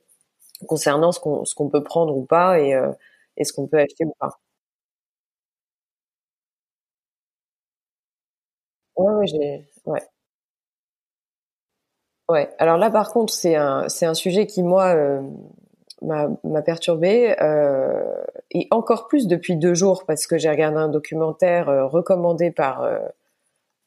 concernant 0.66 1.12
ce 1.12 1.20
qu'on 1.20 1.44
ce 1.44 1.54
qu'on 1.54 1.68
peut 1.68 1.82
prendre 1.82 2.16
ou 2.16 2.24
pas 2.24 2.60
et 2.60 2.74
et 3.36 3.44
ce 3.44 3.52
qu'on 3.52 3.66
peut 3.66 3.78
acheter 3.78 4.04
ou 4.04 4.14
pas. 4.18 4.38
Ouais, 8.96 9.14
ouais, 9.14 9.26
j'ai 9.26 9.64
ouais. 9.86 10.02
Ouais. 12.28 12.48
Alors 12.58 12.76
là, 12.76 12.90
par 12.90 13.10
contre, 13.12 13.32
c'est 13.32 13.54
un 13.56 13.88
c'est 13.88 14.06
un 14.06 14.14
sujet 14.14 14.46
qui 14.46 14.62
moi 14.62 14.94
m'a 16.02 16.62
perturbé 16.62 17.34
euh, 17.40 18.02
et 18.50 18.68
encore 18.70 19.08
plus 19.08 19.26
depuis 19.26 19.56
deux 19.56 19.74
jours 19.74 20.04
parce 20.06 20.26
que 20.26 20.38
j'ai 20.38 20.48
regardé 20.48 20.78
un 20.78 20.88
documentaire 20.88 21.68
euh, 21.68 21.86
recommandé 21.86 22.50
par 22.50 22.82
euh, 22.82 22.98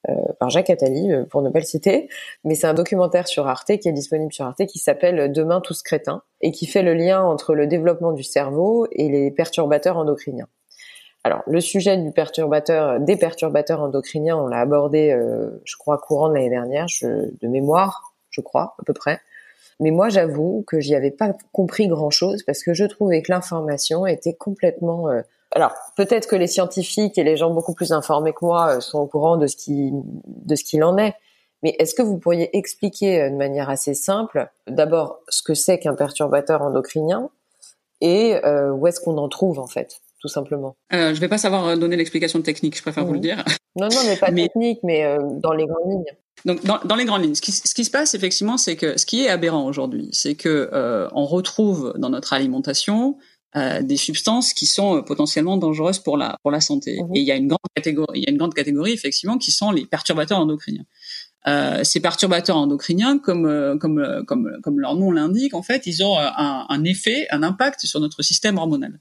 euh, 0.10 0.14
par 0.40 0.50
Jacques 0.50 0.72
Attali 0.72 1.12
pour 1.30 1.44
ne 1.44 1.50
pas 1.50 1.60
le 1.60 1.66
citer, 1.66 2.10
mais 2.44 2.56
c'est 2.56 2.66
un 2.66 2.74
documentaire 2.74 3.28
sur 3.28 3.48
Arte 3.48 3.78
qui 3.78 3.88
est 3.88 3.92
disponible 3.92 4.34
sur 4.34 4.46
Arte 4.46 4.66
qui 4.66 4.80
s'appelle 4.80 5.32
Demain 5.32 5.62
tous 5.62 5.84
crétins 5.84 6.24
et 6.42 6.52
qui 6.52 6.66
fait 6.66 6.82
le 6.82 6.96
lien 6.96 7.24
entre 7.24 7.54
le 7.54 7.68
développement 7.68 8.12
du 8.12 8.24
cerveau 8.24 8.88
et 8.92 9.10
les 9.10 9.30
perturbateurs 9.30 9.98
endocriniens. 9.98 10.48
Alors 11.24 11.44
le 11.46 11.62
sujet 11.62 11.98
du 11.98 12.12
perturbateur, 12.12 13.00
des 13.00 13.16
perturbateurs 13.16 13.82
endocriniens, 13.82 14.38
on 14.38 14.48
l'a 14.48 14.58
abordé, 14.58 15.16
je 15.66 15.76
crois 15.78 16.00
courant 16.00 16.30
de 16.30 16.34
l'année 16.34 16.50
dernière, 16.50 16.88
je, 16.88 17.06
de 17.06 17.48
mémoire, 17.48 18.16
je 18.32 18.42
crois 18.42 18.76
à 18.80 18.84
peu 18.84 18.94
près. 18.94 19.20
Mais 19.82 19.90
moi, 19.90 20.10
j'avoue 20.10 20.64
que 20.68 20.80
j'y 20.80 20.94
avais 20.94 21.10
pas 21.10 21.36
compris 21.52 21.88
grand-chose 21.88 22.44
parce 22.44 22.64
que 22.64 22.74
je 22.74 22.86
trouvais 22.86 23.24
que 23.24 23.32
l'information 23.32 24.06
était 24.06 24.36
complètement. 24.36 25.10
Euh, 25.10 25.22
alors 25.54 25.74
peut-être 25.98 26.28
que 26.28 26.36
les 26.36 26.46
scientifiques 26.48 27.18
et 27.18 27.24
les 27.24 27.36
gens 27.36 27.50
beaucoup 27.50 27.74
plus 27.74 27.92
informés 27.92 28.32
que 28.32 28.46
moi 28.46 28.78
euh, 28.78 28.80
sont 28.80 29.00
au 29.00 29.08
courant 29.08 29.38
de 29.38 29.48
ce 29.48 29.58
qui 29.58 29.92
de 29.92 30.56
ce 30.56 30.64
qu'il 30.64 30.84
en 30.84 30.98
est. 30.98 31.16
Mais 31.64 31.76
est-ce 31.80 31.96
que 31.96 32.04
vous 32.04 32.20
pourriez 32.20 32.56
expliquer 32.56 33.22
euh, 33.24 33.30
de 33.32 33.36
manière 33.36 33.72
assez 33.72 33.96
simple, 33.96 34.50
d'abord 34.68 35.20
ce 35.30 35.42
que 35.42 35.56
c'est 35.56 35.80
qu'un 35.80 35.96
perturbateur 35.96 36.62
endocrinien 36.62 37.30
et 38.04 38.36
où 38.74 38.88
est-ce 38.88 39.00
qu'on 39.00 39.18
en 39.20 39.30
trouve 39.30 39.60
en 39.60 39.68
fait, 39.68 40.02
tout 40.22 40.28
simplement? 40.28 40.76
Euh, 40.92 41.14
Je 41.14 41.22
vais 41.22 41.28
pas 41.28 41.38
savoir 41.38 41.78
donner 41.78 41.96
l'explication 41.96 42.42
technique, 42.42 42.76
je 42.76 42.82
préfère 42.82 43.06
vous 43.06 43.14
le 43.14 43.20
dire. 43.20 43.44
Non, 43.76 43.90
non, 43.90 44.00
mais 44.08 44.16
pas 44.16 44.32
technique, 44.34 44.80
mais 44.82 45.18
dans 45.20 45.54
les 45.54 45.68
grandes 45.68 45.88
lignes. 45.88 46.18
Donc, 46.46 46.64
dans, 46.66 46.80
dans, 46.84 46.96
les 46.96 47.06
grandes 47.06 47.24
lignes, 47.24 47.36
ce 47.36 47.42
qui, 47.42 47.52
ce 47.52 47.74
qui, 47.74 47.86
se 47.86 47.92
passe 47.92 48.14
effectivement, 48.16 48.58
c'est 48.58 48.76
que 48.76 48.98
ce 48.98 49.06
qui 49.06 49.24
est 49.24 49.30
aberrant 49.30 49.66
aujourd'hui, 49.66 50.10
c'est 50.12 50.36
que 50.36 50.70
euh, 50.74 51.08
on 51.14 51.26
retrouve 51.26 51.94
dans 51.98 52.10
notre 52.10 52.34
alimentation 52.34 53.18
euh, 53.56 53.82
des 53.82 53.98
substances 53.98 54.54
qui 54.54 54.66
sont 54.66 54.98
euh, 54.98 55.02
potentiellement 55.02 55.58
dangereuses 55.58 56.00
pour 56.00 56.18
la 56.18 56.38
pour 56.42 56.52
la 56.52 56.62
santé. 56.62 57.02
Mhm. 57.02 57.16
Et 57.16 57.20
il 57.20 57.26
y 57.26 57.32
a 57.32 57.36
une 57.36 57.48
grande 57.48 57.60
catégorie, 57.76 58.20
il 58.20 58.24
y 58.24 58.28
a 58.28 58.32
une 58.32 58.38
grande 58.38 58.54
catégorie 58.54 58.92
effectivement 58.92 59.38
qui 59.38 59.52
sont 59.52 59.72
les 59.72 59.86
perturbateurs 59.86 60.40
endocriniens. 60.40 60.86
Euh, 61.48 61.84
ces 61.84 62.00
perturbateurs 62.00 62.58
endocriniens, 62.58 63.20
comme 63.20 63.78
comme 63.80 64.24
comme 64.26 64.60
comme 64.64 64.80
leur 64.80 64.96
nom 64.96 65.12
l'indique, 65.12 65.54
en 65.54 65.64
fait, 65.64 65.86
ils 65.86 66.04
ont 66.04 66.18
un, 66.18 66.66
un, 66.70 66.84
effet, 66.86 67.28
un 67.30 67.44
impact 67.44 67.86
sur 67.86 68.00
notre 68.00 68.24
système 68.24 68.58
hormonal. 68.58 69.00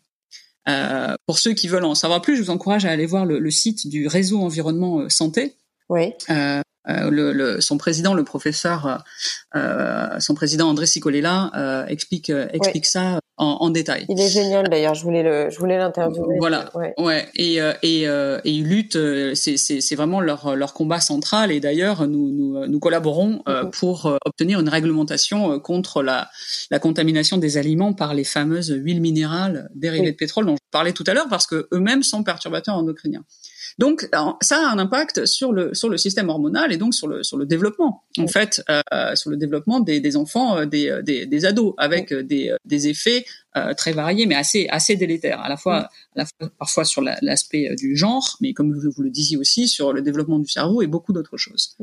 Euh, 0.68 1.14
pour 1.26 1.38
ceux 1.38 1.52
qui 1.52 1.68
veulent 1.68 1.84
en 1.84 1.94
savoir 1.94 2.20
plus, 2.20 2.36
je 2.36 2.42
vous 2.42 2.50
encourage 2.50 2.84
à 2.84 2.90
aller 2.90 3.06
voir 3.06 3.24
le, 3.24 3.38
le 3.38 3.50
site 3.50 3.88
du 3.88 4.06
réseau 4.06 4.40
environnement 4.40 5.08
santé. 5.08 5.54
Oui. 5.88 6.12
Euh, 6.28 6.60
le, 7.10 7.32
le, 7.32 7.60
son 7.60 7.78
président, 7.78 8.14
le 8.14 8.24
professeur, 8.24 9.02
euh, 9.54 10.20
son 10.20 10.34
président 10.34 10.68
André 10.68 10.86
Sicolella 10.86 11.50
euh, 11.56 11.86
explique 11.86 12.30
explique 12.30 12.86
ça 12.86 13.20
en, 13.36 13.58
en, 13.60 13.70
détail. 13.70 14.06
Il 14.08 14.20
est 14.20 14.28
génial 14.28 14.68
d'ailleurs. 14.68 14.94
Je 14.94 15.02
voulais 15.02 15.22
le, 15.22 15.50
je 15.50 15.58
voulais 15.58 15.78
l'interviewer. 15.78 16.36
Voilà. 16.38 16.70
Ouais. 16.74 16.94
ouais. 16.98 17.28
Et 17.34 17.58
et 17.82 18.02
et 18.04 18.50
ils 18.50 18.66
luttent. 18.66 18.98
C'est 19.34 19.56
c'est 19.56 19.80
c'est 19.80 19.94
vraiment 19.94 20.20
leur 20.20 20.56
leur 20.56 20.72
combat 20.74 21.00
central. 21.00 21.50
Et 21.50 21.60
d'ailleurs, 21.60 22.06
nous 22.06 22.30
nous 22.30 22.66
nous 22.66 22.80
collaborons 22.80 23.42
mm-hmm. 23.46 23.70
pour 23.70 24.18
obtenir 24.24 24.60
une 24.60 24.68
réglementation 24.68 25.58
contre 25.60 26.02
la 26.02 26.28
la 26.70 26.78
contamination 26.78 27.38
des 27.38 27.56
aliments 27.56 27.92
par 27.92 28.14
les 28.14 28.24
fameuses 28.24 28.74
huiles 28.74 29.00
minérales 29.00 29.68
dérivées 29.74 30.12
de 30.12 30.16
pétrole 30.16 30.46
dont 30.46 30.56
je 30.56 30.70
parlais 30.70 30.92
tout 30.92 31.04
à 31.06 31.14
l'heure, 31.14 31.28
parce 31.28 31.46
que 31.46 31.68
eux-mêmes 31.72 32.02
sont 32.02 32.22
perturbateurs 32.22 32.76
endocriniens. 32.76 33.24
Donc 33.78 34.08
ça 34.40 34.56
a 34.56 34.72
un 34.72 34.78
impact 34.78 35.26
sur 35.26 35.52
le 35.52 35.74
sur 35.74 35.88
le 35.88 35.96
système 35.96 36.28
hormonal 36.28 36.72
et 36.72 36.76
donc 36.76 36.94
sur 36.94 37.08
le 37.08 37.22
sur 37.22 37.36
le 37.36 37.46
développement 37.46 38.04
en 38.18 38.26
fait 38.26 38.62
euh, 38.68 39.14
sur 39.14 39.30
le 39.30 39.36
développement 39.36 39.80
des, 39.80 40.00
des 40.00 40.16
enfants 40.16 40.58
euh, 40.58 40.66
des, 40.66 40.88
euh, 40.88 41.02
des, 41.02 41.26
des 41.26 41.44
ados 41.44 41.74
avec 41.78 42.12
des, 42.12 42.54
des 42.64 42.88
effets 42.88 43.24
euh, 43.56 43.74
très 43.74 43.92
variés 43.92 44.26
mais 44.26 44.34
assez 44.34 44.66
assez 44.70 44.96
délétères 44.96 45.40
à 45.40 45.48
la 45.48 45.56
fois, 45.56 45.76
à 45.76 45.90
la 46.16 46.26
fois 46.26 46.50
parfois 46.58 46.84
sur 46.84 47.02
l'aspect 47.02 47.74
du 47.76 47.96
genre 47.96 48.36
mais 48.40 48.52
comme 48.52 48.72
vous, 48.72 48.90
vous, 48.90 49.02
le 49.02 49.10
disiez 49.10 49.36
aussi 49.36 49.68
sur 49.68 49.92
le 49.92 50.02
développement 50.02 50.38
du 50.38 50.48
cerveau 50.48 50.82
et 50.82 50.86
beaucoup 50.86 51.12
d'autres 51.12 51.36
choses. 51.36 51.76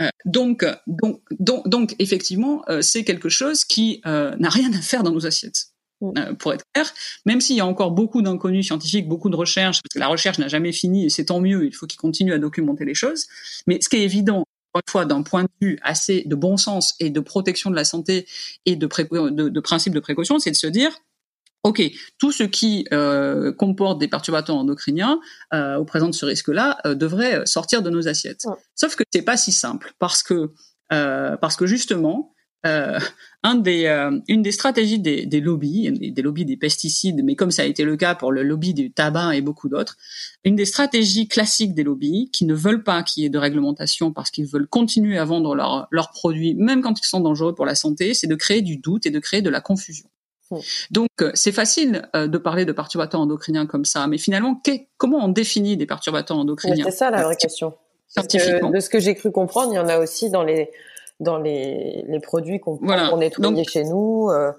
Euh, 0.00 0.08
donc, 0.24 0.64
donc, 0.86 1.20
donc, 1.38 1.68
donc, 1.68 1.94
effectivement, 1.98 2.62
c'est 2.80 3.04
quelque 3.04 3.28
chose 3.28 3.64
qui 3.64 4.00
n'a 4.04 4.48
rien 4.48 4.72
à 4.72 4.80
faire 4.80 5.02
dans 5.02 5.12
nos 5.12 5.26
assiettes. 5.26 5.71
Euh, 6.02 6.34
pour 6.34 6.52
être 6.52 6.64
clair, 6.74 6.92
même 7.26 7.40
s'il 7.40 7.56
y 7.56 7.60
a 7.60 7.66
encore 7.66 7.92
beaucoup 7.92 8.22
d'inconnus 8.22 8.66
scientifiques, 8.66 9.08
beaucoup 9.08 9.30
de 9.30 9.36
recherches, 9.36 9.80
parce 9.82 9.94
que 9.94 9.98
la 9.98 10.08
recherche 10.08 10.38
n'a 10.38 10.48
jamais 10.48 10.72
fini 10.72 11.06
et 11.06 11.10
c'est 11.10 11.26
tant 11.26 11.40
mieux, 11.40 11.64
il 11.64 11.72
faut 11.72 11.86
qu'ils 11.86 12.00
continuent 12.00 12.32
à 12.32 12.38
documenter 12.38 12.84
les 12.84 12.94
choses. 12.94 13.26
Mais 13.66 13.80
ce 13.80 13.88
qui 13.88 13.96
est 13.96 14.02
évident, 14.02 14.44
une 14.74 14.80
fois, 14.88 15.04
d'un 15.04 15.22
point 15.22 15.44
de 15.44 15.48
vue 15.60 15.78
assez 15.82 16.22
de 16.24 16.34
bon 16.34 16.56
sens 16.56 16.94
et 16.98 17.10
de 17.10 17.20
protection 17.20 17.70
de 17.70 17.76
la 17.76 17.84
santé 17.84 18.26
et 18.66 18.74
de, 18.74 18.88
de, 19.30 19.48
de 19.48 19.60
principe 19.60 19.94
de 19.94 20.00
précaution, 20.00 20.38
c'est 20.38 20.50
de 20.50 20.56
se 20.56 20.66
dire, 20.66 20.92
OK, 21.62 21.82
tout 22.18 22.32
ce 22.32 22.42
qui 22.42 22.86
euh, 22.92 23.52
comporte 23.52 24.00
des 24.00 24.08
perturbateurs 24.08 24.56
endocriniens 24.56 25.20
euh, 25.54 25.78
ou 25.78 25.84
présente 25.84 26.14
ce 26.14 26.26
risque-là 26.26 26.78
euh, 26.86 26.94
devrait 26.94 27.46
sortir 27.46 27.82
de 27.82 27.90
nos 27.90 28.08
assiettes. 28.08 28.46
Sauf 28.74 28.96
que 28.96 29.04
c'est 29.12 29.22
pas 29.22 29.36
si 29.36 29.52
simple 29.52 29.92
parce 29.98 30.22
que 30.22 30.52
euh, 30.92 31.36
parce 31.36 31.56
que 31.56 31.66
justement 31.66 32.31
euh, 32.66 32.98
un 33.42 33.56
des, 33.56 33.86
euh, 33.86 34.18
une 34.28 34.42
des 34.42 34.52
stratégies 34.52 35.00
des, 35.00 35.26
des 35.26 35.40
lobbies, 35.40 35.90
des, 36.12 36.22
lobbies 36.22 36.44
des 36.44 36.56
pesticides, 36.56 37.24
mais 37.24 37.34
comme 37.34 37.50
ça 37.50 37.62
a 37.62 37.64
été 37.64 37.84
le 37.84 37.96
cas 37.96 38.14
pour 38.14 38.30
le 38.30 38.42
lobby 38.42 38.72
du 38.72 38.92
tabac 38.92 39.34
et 39.34 39.40
beaucoup 39.40 39.68
d'autres, 39.68 39.96
une 40.44 40.54
des 40.54 40.64
stratégies 40.64 41.26
classiques 41.26 41.74
des 41.74 41.82
lobbies 41.82 42.30
qui 42.32 42.44
ne 42.44 42.54
veulent 42.54 42.84
pas 42.84 43.02
qu'il 43.02 43.24
y 43.24 43.26
ait 43.26 43.30
de 43.30 43.38
réglementation 43.38 44.12
parce 44.12 44.30
qu'ils 44.30 44.46
veulent 44.46 44.68
continuer 44.68 45.18
à 45.18 45.24
vendre 45.24 45.54
leurs 45.54 45.88
leurs 45.90 46.10
produits, 46.10 46.54
même 46.54 46.82
quand 46.82 47.00
ils 47.00 47.06
sont 47.06 47.20
dangereux 47.20 47.54
pour 47.54 47.66
la 47.66 47.74
santé, 47.74 48.14
c'est 48.14 48.28
de 48.28 48.36
créer 48.36 48.62
du 48.62 48.76
doute 48.76 49.06
et 49.06 49.10
de 49.10 49.18
créer 49.18 49.42
de 49.42 49.50
la 49.50 49.60
confusion. 49.60 50.08
Donc 50.90 51.08
euh, 51.20 51.30
c'est 51.34 51.52
facile 51.52 52.08
euh, 52.14 52.26
de 52.26 52.38
parler 52.38 52.64
de 52.64 52.72
perturbateurs 52.72 53.20
endocriniens 53.20 53.66
comme 53.66 53.84
ça, 53.84 54.06
mais 54.06 54.18
finalement, 54.18 54.60
comment 54.96 55.24
on 55.24 55.28
définit 55.28 55.76
des 55.76 55.86
perturbateurs 55.86 56.38
endocriniens 56.38 56.84
C'est 56.84 56.96
ça 56.96 57.10
la 57.10 57.22
vraie 57.22 57.36
question. 57.36 57.74
Scientifiquement. 58.08 58.70
de 58.70 58.80
ce 58.80 58.90
que 58.90 59.00
j'ai 59.00 59.14
cru 59.14 59.32
comprendre, 59.32 59.72
il 59.72 59.76
y 59.76 59.78
en 59.78 59.88
a 59.88 59.98
aussi 59.98 60.28
dans 60.28 60.42
les 60.42 60.70
dans 61.20 61.38
les, 61.38 62.04
les 62.06 62.20
produits 62.20 62.60
qu'on 62.60 62.78
voilà. 62.82 63.14
nettoyer 63.16 63.64
chez 63.64 63.84
nous. 63.84 64.30
Euh, 64.30 64.52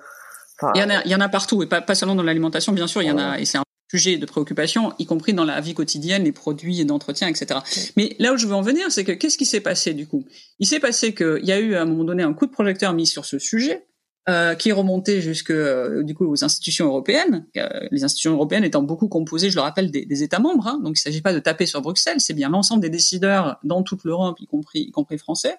il, 0.75 0.79
y 0.79 0.83
en 0.83 0.89
a, 0.89 1.03
il 1.03 1.11
y 1.11 1.15
en 1.15 1.21
a 1.21 1.29
partout, 1.29 1.61
et 1.63 1.67
pas, 1.67 1.81
pas 1.81 1.95
seulement 1.95 2.15
dans 2.15 2.23
l'alimentation, 2.23 2.71
bien 2.71 2.87
sûr, 2.87 3.01
il 3.01 3.07
y 3.07 3.11
en 3.11 3.17
a, 3.17 3.39
et 3.39 3.45
c'est 3.45 3.57
un 3.57 3.63
sujet 3.91 4.17
de 4.17 4.25
préoccupation, 4.25 4.93
y 4.97 5.05
compris 5.05 5.33
dans 5.33 5.43
la 5.43 5.59
vie 5.61 5.73
quotidienne, 5.73 6.23
les 6.23 6.31
produits 6.31 6.83
d'entretien, 6.85 7.27
etc. 7.27 7.59
Mais 7.97 8.15
là 8.19 8.33
où 8.33 8.37
je 8.37 8.47
veux 8.47 8.55
en 8.55 8.61
venir, 8.61 8.91
c'est 8.91 9.03
que 9.03 9.11
qu'est-ce 9.11 9.37
qui 9.37 9.45
s'est 9.45 9.61
passé 9.61 9.93
du 9.93 10.07
coup? 10.07 10.25
Il 10.59 10.67
s'est 10.67 10.79
passé 10.79 11.13
qu'il 11.13 11.43
y 11.43 11.51
a 11.51 11.59
eu 11.59 11.75
à 11.75 11.81
un 11.81 11.85
moment 11.85 12.03
donné 12.03 12.23
un 12.23 12.33
coup 12.33 12.45
de 12.45 12.51
projecteur 12.51 12.93
mis 12.93 13.05
sur 13.05 13.25
ce 13.25 13.37
sujet, 13.39 13.85
euh, 14.29 14.55
qui 14.55 14.69
est 14.69 14.73
remonté 14.73 15.19
jusque 15.19 15.51
euh, 15.51 16.01
du 16.01 16.15
coup 16.15 16.25
aux 16.25 16.45
institutions 16.45 16.85
européennes. 16.85 17.45
Euh, 17.57 17.67
les 17.91 18.05
institutions 18.05 18.31
européennes 18.31 18.63
étant 18.63 18.81
beaucoup 18.81 19.09
composées, 19.09 19.49
je 19.49 19.55
le 19.55 19.61
rappelle, 19.61 19.91
des, 19.91 20.05
des 20.05 20.23
États 20.23 20.39
membres. 20.39 20.65
Hein, 20.65 20.79
donc 20.81 20.91
il 20.97 21.01
ne 21.01 21.11
s'agit 21.11 21.21
pas 21.21 21.33
de 21.33 21.39
taper 21.39 21.65
sur 21.65 21.81
Bruxelles, 21.81 22.21
c'est 22.21 22.33
bien 22.33 22.47
l'ensemble 22.47 22.81
des 22.81 22.89
décideurs 22.89 23.59
dans 23.65 23.83
toute 23.83 24.05
l'Europe, 24.05 24.39
y 24.39 24.47
compris 24.47 24.79
y 24.79 24.91
compris 24.91 25.17
français. 25.17 25.57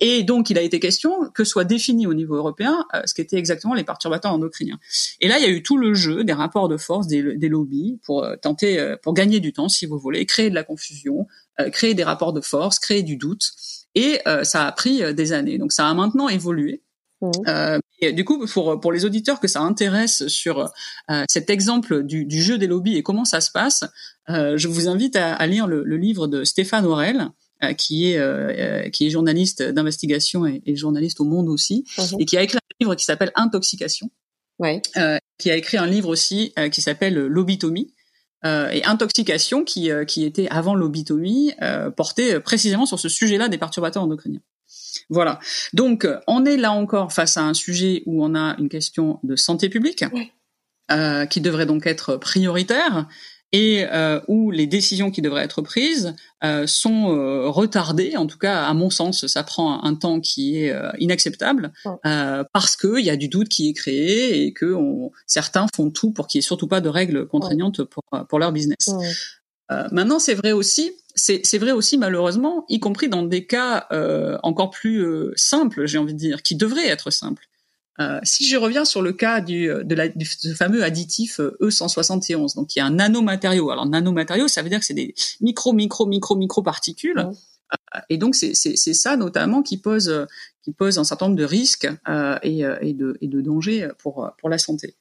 Et 0.00 0.22
donc 0.24 0.50
il 0.50 0.58
a 0.58 0.62
été 0.62 0.80
question 0.80 1.30
que 1.34 1.44
soit 1.44 1.64
défini 1.64 2.06
au 2.06 2.14
niveau 2.14 2.34
européen 2.34 2.84
ce 3.04 3.14
qu'étaient 3.14 3.36
exactement 3.36 3.74
les 3.74 3.84
perturbateurs 3.84 4.32
endocriniens. 4.32 4.78
Et 5.20 5.28
là 5.28 5.38
il 5.38 5.42
y 5.42 5.46
a 5.46 5.50
eu 5.50 5.62
tout 5.62 5.76
le 5.76 5.94
jeu 5.94 6.24
des 6.24 6.32
rapports 6.32 6.68
de 6.68 6.76
force, 6.76 7.06
des, 7.06 7.36
des 7.36 7.48
lobbies 7.48 8.00
pour 8.04 8.26
tenter, 8.42 8.96
pour 9.02 9.14
gagner 9.14 9.38
du 9.38 9.52
temps, 9.52 9.68
si 9.68 9.86
vous 9.86 9.98
voulez, 9.98 10.26
créer 10.26 10.50
de 10.50 10.54
la 10.54 10.64
confusion, 10.64 11.26
créer 11.72 11.94
des 11.94 12.04
rapports 12.04 12.32
de 12.32 12.40
force, 12.40 12.78
créer 12.80 13.02
du 13.02 13.16
doute. 13.16 13.52
Et 13.94 14.20
ça 14.42 14.66
a 14.66 14.72
pris 14.72 15.14
des 15.14 15.32
années. 15.32 15.58
Donc 15.58 15.72
ça 15.72 15.88
a 15.88 15.94
maintenant 15.94 16.28
évolué. 16.28 16.82
Mmh. 17.20 17.30
Euh, 17.48 17.78
et 18.00 18.12
du 18.12 18.24
coup, 18.24 18.46
pour, 18.46 18.80
pour 18.80 18.92
les 18.92 19.04
auditeurs 19.04 19.40
que 19.40 19.48
ça 19.48 19.60
intéresse 19.60 20.26
sur 20.28 20.70
euh, 21.10 21.24
cet 21.28 21.50
exemple 21.50 22.02
du, 22.02 22.24
du, 22.24 22.42
jeu 22.42 22.58
des 22.58 22.66
lobbies 22.66 22.96
et 22.96 23.02
comment 23.02 23.24
ça 23.24 23.40
se 23.40 23.50
passe, 23.50 23.84
euh, 24.28 24.56
je 24.56 24.68
vous 24.68 24.88
invite 24.88 25.16
à, 25.16 25.34
à 25.34 25.46
lire 25.46 25.66
le, 25.66 25.84
le, 25.84 25.96
livre 25.96 26.26
de 26.26 26.44
Stéphane 26.44 26.84
Aurel, 26.86 27.20
euh, 27.20 27.28
qui 27.72 28.10
est 28.10 28.18
euh, 28.18 28.88
qui 28.90 29.06
est 29.06 29.10
journaliste 29.10 29.62
d'investigation 29.62 30.46
et, 30.46 30.62
et, 30.66 30.76
journaliste 30.76 31.20
au 31.20 31.24
Monde 31.24 31.48
aussi, 31.48 31.84
mmh. 31.96 32.02
et 32.20 32.24
qui 32.26 32.36
a 32.36 32.42
écrit 32.42 32.58
un 32.58 32.74
livre 32.80 32.94
qui 32.94 33.04
s'appelle 33.04 33.32
Intoxication, 33.34 34.10
ouais. 34.58 34.82
qui 35.38 35.50
a 35.50 35.56
écrit 35.56 35.78
un 35.78 35.86
livre 35.86 36.08
aussi 36.08 36.52
qui 36.70 36.82
s'appelle 36.82 37.14
Lobitomie. 37.14 37.94
et 38.44 38.84
intoxication 38.84 39.64
qui, 39.64 39.90
qui 40.06 40.24
était 40.24 40.48
avant 40.48 40.74
lobitomie 40.74 41.52
portait 41.96 42.40
précisément 42.40 42.84
sur 42.84 42.98
ce 42.98 43.08
sujet-là 43.08 43.48
des 43.48 43.58
perturbateurs 43.58 44.02
endocriniens. 44.02 44.42
Voilà. 45.08 45.40
Donc, 45.72 46.06
on 46.26 46.44
est 46.44 46.56
là 46.56 46.72
encore 46.72 47.12
face 47.12 47.36
à 47.36 47.42
un 47.42 47.54
sujet 47.54 48.02
où 48.06 48.24
on 48.24 48.34
a 48.34 48.56
une 48.58 48.68
question 48.68 49.18
de 49.22 49.36
santé 49.36 49.68
publique 49.68 50.04
euh, 50.90 51.24
qui 51.24 51.40
devrait 51.40 51.64
donc 51.64 51.86
être 51.86 52.16
prioritaire 52.16 53.08
et 53.54 53.86
euh, 53.92 54.20
où 54.26 54.50
les 54.50 54.66
décisions 54.66 55.12
qui 55.12 55.22
devraient 55.22 55.44
être 55.44 55.62
prises 55.62 56.16
euh, 56.42 56.66
sont 56.66 57.16
euh, 57.16 57.48
retardées. 57.48 58.16
En 58.16 58.26
tout 58.26 58.36
cas, 58.36 58.64
à 58.64 58.74
mon 58.74 58.90
sens, 58.90 59.28
ça 59.28 59.44
prend 59.44 59.84
un 59.84 59.94
temps 59.94 60.18
qui 60.18 60.58
est 60.58 60.72
euh, 60.72 60.90
inacceptable 60.98 61.72
euh, 62.04 62.42
parce 62.52 62.76
qu'il 62.76 63.04
y 63.04 63.10
a 63.10 63.16
du 63.16 63.28
doute 63.28 63.48
qui 63.48 63.68
est 63.68 63.72
créé 63.72 64.44
et 64.44 64.52
que 64.52 64.74
on, 64.74 65.12
certains 65.28 65.66
font 65.76 65.92
tout 65.92 66.10
pour 66.10 66.26
qu'il 66.26 66.40
n'y 66.40 66.40
ait 66.40 66.46
surtout 66.46 66.66
pas 66.66 66.80
de 66.80 66.88
règles 66.88 67.28
contraignantes 67.28 67.84
pour, 67.84 68.02
pour 68.28 68.40
leur 68.40 68.50
business. 68.50 68.90
maintenant, 69.92 70.18
c'est 70.18 70.34
vrai 70.34 70.50
aussi 70.50 70.90
c'est 71.14 71.58
vrai 71.58 71.70
aussi 71.70 71.96
malheureusement, 71.96 72.64
y 72.68 72.80
compris 72.80 73.08
dans 73.08 73.22
des 73.22 73.46
cas 73.46 73.86
euh, 73.92 74.36
encore 74.42 74.70
plus 74.70 75.04
euh, 75.04 75.32
simples, 75.36 75.86
j'ai 75.86 75.98
envie 75.98 76.14
de 76.14 76.18
dire, 76.18 76.42
qui 76.42 76.56
devraient 76.56 76.88
être 76.88 77.10
simples. 77.10 77.48
Euh, 78.00 78.18
si 78.22 78.46
je 78.46 78.56
reviens 78.56 78.84
sur 78.84 79.02
le 79.02 79.12
cas 79.12 79.40
du, 79.40 79.66
de 79.66 79.94
la, 79.94 80.08
du 80.08 80.26
fameux 80.54 80.82
additif 80.82 81.38
E171, 81.60 82.56
donc 82.56 82.74
il 82.74 82.80
y 82.80 82.82
a 82.82 82.86
un 82.86 82.90
nanomatériau. 82.90 83.70
Alors 83.70 83.86
nanomatériau, 83.86 84.48
ça 84.48 84.62
veut 84.62 84.68
dire 84.68 84.80
que 84.80 84.86
c'est 84.86 84.94
des 84.94 85.14
micro, 85.40 85.72
micro, 85.72 86.06
micro, 86.06 86.36
micro 86.36 86.62
particules. 86.62 87.28
et 88.08 88.18
donc 88.18 88.34
c'est 88.34 88.54
ça 88.76 89.16
notamment 89.16 89.62
qui 89.62 89.78
pose 89.78 90.26
qui 90.62 90.72
pose 90.72 90.98
un 90.98 91.04
certain 91.04 91.26
nombre 91.26 91.38
de 91.38 91.44
risques 91.44 91.88
et, 92.42 92.60
et, 92.80 92.92
de, 92.92 93.16
et 93.20 93.28
de 93.28 93.40
dangers 93.40 93.88
pour 93.98 94.30
pour 94.38 94.48
la 94.48 94.58
santé. 94.58 94.96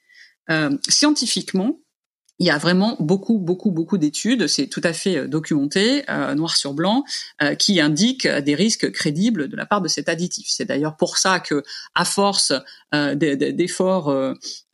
scientifiquement, 0.88 1.80
il 2.44 2.48
y 2.48 2.50
a 2.50 2.58
vraiment 2.58 2.98
beaucoup, 3.00 3.40
beaucoup, 3.40 3.72
beaucoup 3.72 3.98
d'études, 3.98 4.48
c'est 4.48 4.68
tout 4.68 4.82
à 4.84 4.92
fait 4.92 5.16
euh, 5.16 5.28
documenté, 5.30 6.04
euh, 6.10 6.36
noir 6.36 6.58
sur 6.58 6.74
blanc, 6.74 7.06
euh, 7.42 7.56
qui 7.56 7.80
indiquent 7.80 8.28
des 8.28 8.54
risques 8.54 8.92
crédibles 8.92 9.48
de 9.48 9.56
la 9.56 9.66
part 9.66 9.82
de 9.82 9.88
cet 9.88 10.10
additif. 10.10 10.48
C'est 10.50 10.66
d'ailleurs 10.66 10.98
pour 10.98 11.18
ça 11.18 11.40
que, 11.40 11.64
à 11.96 12.04
force 12.04 12.52
d'efforts 12.92 14.14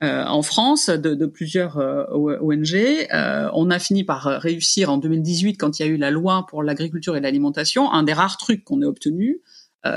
en 0.01 0.41
France 0.41 0.89
de, 0.89 1.13
de 1.13 1.25
plusieurs 1.25 1.77
ONG, 2.11 3.07
on 3.53 3.69
a 3.69 3.79
fini 3.79 4.03
par 4.03 4.23
réussir 4.23 4.89
en 4.89 4.97
2018, 4.97 5.55
quand 5.57 5.79
il 5.79 5.85
y 5.85 5.85
a 5.85 5.87
eu 5.89 5.97
la 5.97 6.11
loi 6.11 6.45
pour 6.49 6.63
l'agriculture 6.63 7.15
et 7.15 7.21
l'alimentation, 7.21 7.91
un 7.91 8.03
des 8.03 8.13
rares 8.13 8.37
trucs 8.37 8.63
qu'on 8.65 8.81
ait 8.81 8.85
obtenu, 8.85 9.41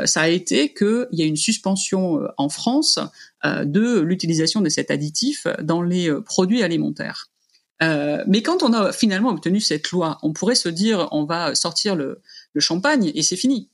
ça 0.05 0.21
a 0.21 0.29
été 0.29 0.73
qu'il 0.73 1.09
y 1.13 1.23
a 1.23 1.27
une 1.27 1.37
suspension 1.37 2.21
en 2.37 2.49
France 2.49 3.01
de 3.45 3.99
l'utilisation 4.01 4.61
de 4.61 4.69
cet 4.69 4.91
additif 4.91 5.47
dans 5.63 5.83
les 5.83 6.13
produits 6.25 6.63
alimentaires. 6.63 7.32
Euh, 7.83 8.23
mais 8.27 8.43
quand 8.43 8.63
on 8.63 8.73
a 8.73 8.93
finalement 8.93 9.31
obtenu 9.31 9.61
cette 9.61 9.91
loi, 9.91 10.19
on 10.23 10.33
pourrait 10.33 10.55
se 10.55 10.69
dire 10.69 11.09
on 11.11 11.25
va 11.25 11.55
sortir 11.55 11.97
le, 11.97 12.23
le 12.53 12.61
champagne 12.61 13.11
et 13.15 13.23
c'est 13.23 13.37
fini. 13.37 13.71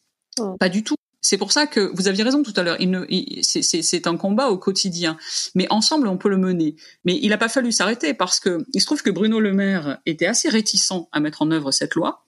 Pas 0.60 0.68
du 0.68 0.84
tout. 0.84 0.94
C'est 1.20 1.36
pour 1.36 1.50
ça 1.50 1.66
que 1.66 1.92
vous 1.94 2.06
aviez 2.06 2.22
raison 2.22 2.42
tout 2.42 2.52
à 2.56 2.62
l'heure. 2.62 2.78
C'est 3.42 4.06
un 4.06 4.16
combat 4.16 4.50
au 4.50 4.56
quotidien, 4.56 5.18
mais 5.54 5.66
ensemble 5.70 6.06
on 6.06 6.16
peut 6.16 6.28
le 6.28 6.38
mener. 6.38 6.76
Mais 7.04 7.18
il 7.20 7.30
n'a 7.30 7.38
pas 7.38 7.48
fallu 7.48 7.72
s'arrêter 7.72 8.14
parce 8.14 8.38
que 8.38 8.64
il 8.72 8.80
se 8.80 8.86
trouve 8.86 9.02
que 9.02 9.10
Bruno 9.10 9.40
Le 9.40 9.52
Maire 9.52 9.98
était 10.06 10.26
assez 10.26 10.48
réticent 10.48 11.08
à 11.12 11.20
mettre 11.20 11.42
en 11.42 11.50
œuvre 11.50 11.72
cette 11.72 11.94
loi 11.94 12.24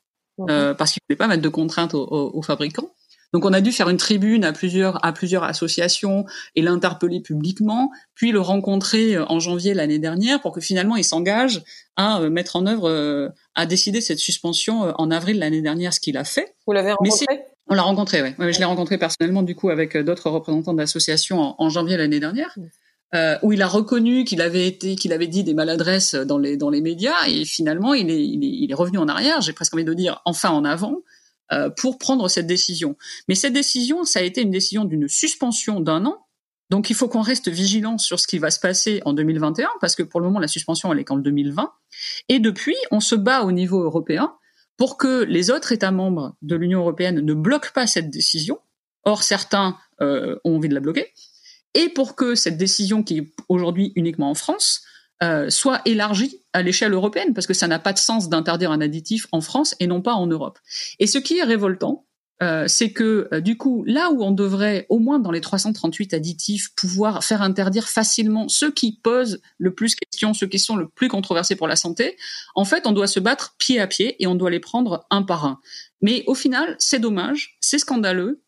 euh, 0.48 0.74
parce 0.74 0.92
qu'il 0.92 1.00
voulait 1.08 1.16
pas 1.16 1.28
mettre 1.28 1.42
de 1.42 1.48
contraintes 1.48 1.94
aux, 1.94 2.32
aux 2.34 2.42
fabricants. 2.42 2.92
Donc 3.32 3.44
on 3.44 3.52
a 3.52 3.60
dû 3.60 3.72
faire 3.72 3.88
une 3.88 3.96
tribune 3.96 4.44
à 4.44 4.52
plusieurs 4.52 5.04
à 5.04 5.12
plusieurs 5.12 5.44
associations 5.44 6.24
et 6.56 6.62
l'interpeller 6.62 7.20
publiquement, 7.20 7.90
puis 8.14 8.32
le 8.32 8.40
rencontrer 8.40 9.16
euh, 9.16 9.24
en 9.26 9.38
janvier 9.38 9.74
l'année 9.74 9.98
dernière 9.98 10.40
pour 10.40 10.52
que 10.52 10.60
finalement 10.60 10.96
il 10.96 11.04
s'engage 11.04 11.62
à 11.96 12.20
euh, 12.20 12.30
mettre 12.30 12.56
en 12.56 12.66
œuvre, 12.66 12.88
euh, 12.88 13.28
à 13.54 13.66
décider 13.66 14.00
cette 14.00 14.18
suspension 14.18 14.92
en 14.98 15.10
avril 15.10 15.38
l'année 15.38 15.62
dernière, 15.62 15.92
ce 15.92 16.00
qu'il 16.00 16.16
a 16.16 16.24
fait. 16.24 16.54
Vous 16.66 16.72
l'avez 16.72 16.92
rencontré? 16.92 17.26
On 17.72 17.74
l'a 17.74 17.82
rencontré, 17.82 18.20
oui. 18.20 18.30
Ouais, 18.38 18.52
je 18.52 18.58
l'ai 18.58 18.64
rencontré 18.64 18.98
personnellement 18.98 19.42
du 19.42 19.54
coup 19.54 19.70
avec 19.70 19.96
d'autres 19.96 20.28
représentants 20.28 20.74
d'associations 20.74 21.40
en, 21.40 21.54
en, 21.56 21.68
janvier 21.68 21.96
l'année 21.96 22.18
dernière. 22.18 22.52
Euh, 23.12 23.36
où 23.42 23.52
il 23.52 23.60
a 23.60 23.66
reconnu 23.66 24.22
qu'il 24.22 24.40
avait 24.40 24.68
été, 24.68 24.94
qu'il 24.94 25.12
avait 25.12 25.26
dit 25.26 25.42
des 25.42 25.52
maladresses 25.52 26.14
dans 26.14 26.38
les 26.38 26.56
dans 26.56 26.70
les 26.70 26.80
médias, 26.80 27.26
et 27.26 27.44
finalement 27.44 27.92
il 27.92 28.08
est 28.08 28.24
il 28.24 28.44
est, 28.44 28.48
il 28.48 28.70
est 28.70 28.74
revenu 28.74 28.98
en 28.98 29.08
arrière. 29.08 29.40
J'ai 29.40 29.52
presque 29.52 29.74
envie 29.74 29.84
de 29.84 29.92
dire 29.94 30.22
enfin 30.24 30.50
en 30.50 30.64
avant, 30.64 31.00
euh, 31.52 31.70
pour 31.70 31.98
prendre 31.98 32.28
cette 32.28 32.46
décision. 32.46 32.96
Mais 33.28 33.34
cette 33.34 33.52
décision, 33.52 34.04
ça 34.04 34.20
a 34.20 34.22
été 34.22 34.42
une 34.42 34.50
décision 34.50 34.84
d'une 34.84 35.08
suspension 35.08 35.80
d'un 35.80 36.06
an. 36.06 36.26
Donc 36.70 36.88
il 36.90 36.94
faut 36.94 37.08
qu'on 37.08 37.22
reste 37.22 37.48
vigilant 37.48 37.98
sur 37.98 38.20
ce 38.20 38.28
qui 38.28 38.38
va 38.38 38.50
se 38.50 38.60
passer 38.60 39.02
en 39.04 39.12
2021 39.12 39.68
parce 39.80 39.96
que 39.96 40.04
pour 40.04 40.20
le 40.20 40.26
moment 40.26 40.38
la 40.38 40.46
suspension 40.46 40.92
elle 40.92 41.00
est 41.00 41.04
qu'en 41.04 41.16
2020. 41.16 41.72
Et 42.28 42.38
depuis, 42.38 42.76
on 42.92 43.00
se 43.00 43.16
bat 43.16 43.42
au 43.42 43.50
niveau 43.50 43.82
européen 43.82 44.32
pour 44.76 44.96
que 44.96 45.24
les 45.24 45.50
autres 45.50 45.72
États 45.72 45.90
membres 45.90 46.36
de 46.42 46.54
l'Union 46.54 46.80
européenne 46.80 47.20
ne 47.20 47.34
bloquent 47.34 47.72
pas 47.74 47.86
cette 47.86 48.10
décision. 48.10 48.60
Or 49.04 49.22
certains 49.24 49.76
euh, 50.00 50.36
ont 50.44 50.56
envie 50.56 50.68
de 50.68 50.74
la 50.74 50.80
bloquer. 50.80 51.12
Et 51.74 51.88
pour 51.88 52.14
que 52.14 52.34
cette 52.34 52.56
décision 52.56 53.02
qui 53.02 53.18
est 53.18 53.34
aujourd'hui 53.48 53.92
uniquement 53.96 54.30
en 54.30 54.34
France 54.34 54.82
euh, 55.22 55.50
soit 55.50 55.82
élargie 55.84 56.40
à 56.52 56.62
l'échelle 56.62 56.92
européenne, 56.92 57.34
parce 57.34 57.46
que 57.46 57.54
ça 57.54 57.68
n'a 57.68 57.78
pas 57.78 57.92
de 57.92 57.98
sens 57.98 58.28
d'interdire 58.28 58.72
un 58.72 58.80
additif 58.80 59.26
en 59.32 59.40
France 59.40 59.74
et 59.78 59.86
non 59.86 60.00
pas 60.00 60.14
en 60.14 60.26
Europe. 60.26 60.58
Et 60.98 61.06
ce 61.06 61.18
qui 61.18 61.38
est 61.38 61.42
révoltant, 61.42 62.06
euh, 62.42 62.64
c'est 62.68 62.92
que 62.92 63.28
euh, 63.34 63.40
du 63.40 63.58
coup, 63.58 63.84
là 63.86 64.10
où 64.10 64.24
on 64.24 64.30
devrait, 64.30 64.86
au 64.88 64.98
moins 64.98 65.18
dans 65.18 65.30
les 65.30 65.42
338 65.42 66.14
additifs, 66.14 66.74
pouvoir 66.74 67.22
faire 67.22 67.42
interdire 67.42 67.86
facilement 67.86 68.48
ceux 68.48 68.70
qui 68.70 68.98
posent 69.02 69.42
le 69.58 69.74
plus 69.74 69.94
questions, 69.94 70.32
ceux 70.32 70.46
qui 70.46 70.58
sont 70.58 70.76
le 70.76 70.88
plus 70.88 71.08
controversés 71.08 71.54
pour 71.54 71.68
la 71.68 71.76
santé, 71.76 72.16
en 72.54 72.64
fait, 72.64 72.86
on 72.86 72.92
doit 72.92 73.06
se 73.06 73.20
battre 73.20 73.56
pied 73.58 73.78
à 73.78 73.86
pied 73.86 74.16
et 74.22 74.26
on 74.26 74.34
doit 74.34 74.50
les 74.50 74.60
prendre 74.60 75.06
un 75.10 75.22
par 75.22 75.44
un. 75.44 75.60
Mais 76.00 76.24
au 76.26 76.34
final, 76.34 76.76
c'est 76.78 76.98
dommage, 76.98 77.58
c'est 77.60 77.78
scandaleux, 77.78 78.40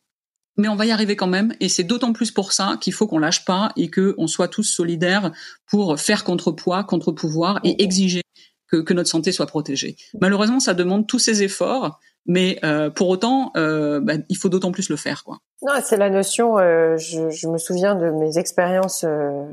mais 0.57 0.68
on 0.68 0.76
va 0.76 0.86
y 0.86 0.90
arriver 0.90 1.16
quand 1.16 1.26
même, 1.26 1.55
et 1.61 1.68
c'est 1.68 1.84
d'autant 1.84 2.12
plus 2.12 2.30
pour 2.30 2.53
ça 2.53 2.76
qu'il 2.80 2.92
faut 2.92 3.07
qu'on 3.07 3.18
lâche 3.18 3.44
pas 3.44 3.72
et 3.76 3.88
que 3.88 4.14
on 4.18 4.26
soit 4.26 4.48
tous 4.48 4.64
solidaires 4.64 5.32
pour 5.66 5.98
faire 5.98 6.24
contrepoids, 6.24 6.84
contre-pouvoir 6.84 7.61
et 7.64 7.82
exiger 7.82 8.22
que, 8.70 8.78
que, 8.78 8.94
notre 8.94 9.09
santé 9.09 9.32
soit 9.32 9.46
protégée. 9.46 9.96
Malheureusement, 10.20 10.61
ça 10.61 10.74
demande 10.74 11.07
tous 11.07 11.18
ces 11.18 11.42
efforts, 11.42 12.00
mais 12.26 12.59
euh, 12.64 12.90
pour 12.90 13.09
autant, 13.09 13.53
euh, 13.57 14.00
bah, 14.00 14.14
il 14.28 14.36
faut 14.36 14.48
d'autant 14.48 14.72
plus 14.72 14.88
le 14.88 14.96
faire, 14.96 15.24
quoi. 15.24 15.38
Non, 15.62 15.72
c'est 15.82 15.96
la 15.96 16.11
notion. 16.11 16.59
Euh, 16.59 16.96
je, 16.96 17.30
je, 17.30 17.48
me 17.48 17.59
souviens 17.59 17.94
de 17.94 18.11
mes 18.11 18.38
expériences 18.38 19.05
euh, 19.05 19.44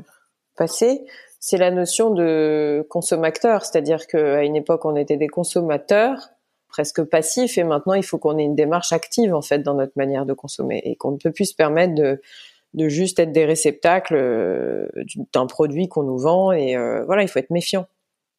passées. 0.56 1.04
C'est 1.38 1.56
la 1.56 1.70
notion 1.70 2.10
de 2.10 2.86
consommateur, 2.90 3.64
c'est-à-dire 3.64 4.06
qu'à 4.06 4.42
une 4.42 4.56
époque, 4.56 4.84
on 4.84 4.96
était 4.96 5.16
des 5.16 5.28
consommateurs 5.28 6.30
presque 6.70 7.02
passif 7.04 7.58
et 7.58 7.64
maintenant 7.64 7.94
il 7.94 8.02
faut 8.02 8.18
qu'on 8.18 8.38
ait 8.38 8.44
une 8.44 8.54
démarche 8.54 8.92
active 8.92 9.34
en 9.34 9.42
fait 9.42 9.58
dans 9.60 9.74
notre 9.74 9.92
manière 9.96 10.24
de 10.26 10.32
consommer 10.32 10.80
et 10.84 10.96
qu'on 10.96 11.12
ne 11.12 11.16
peut 11.18 11.32
plus 11.32 11.46
se 11.46 11.54
permettre 11.54 11.94
de 11.94 12.20
de 12.74 12.88
juste 12.88 13.18
être 13.18 13.32
des 13.32 13.44
réceptacles 13.44 14.14
euh, 14.16 14.86
d'un 15.34 15.46
produit 15.46 15.88
qu'on 15.88 16.04
nous 16.04 16.18
vend 16.18 16.52
et 16.52 16.76
euh, 16.76 17.04
voilà 17.04 17.22
il 17.22 17.28
faut 17.28 17.38
être 17.40 17.50
méfiant. 17.50 17.86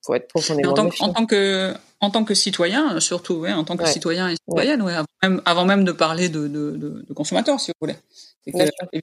Il 0.03 0.05
faut 0.07 0.15
être 0.15 0.27
profondément 0.29 0.71
en 0.71 0.73
tant, 0.73 0.83
méfiant 0.85 1.07
en 1.07 1.13
tant 1.13 1.25
que 1.27 1.73
en 1.99 2.09
tant 2.09 2.23
que 2.23 2.33
citoyen 2.33 2.99
surtout 2.99 3.35
ouais, 3.35 3.53
en 3.53 3.63
tant 3.63 3.77
que 3.77 3.83
Ouais. 3.83 3.89
citoyen 3.91 4.29
et 4.29 4.35
citoyenne 4.35 4.81
ouais, 4.81 4.93
avant, 4.93 5.05
même, 5.21 5.41
avant 5.45 5.65
même 5.65 5.83
de 5.83 5.91
parler 5.91 6.29
de, 6.29 6.47
de, 6.47 6.71
de, 6.71 7.05
de 7.07 7.13
consommateur 7.13 7.59
si 7.59 7.69
vous 7.71 7.75
voulez. 7.87 7.95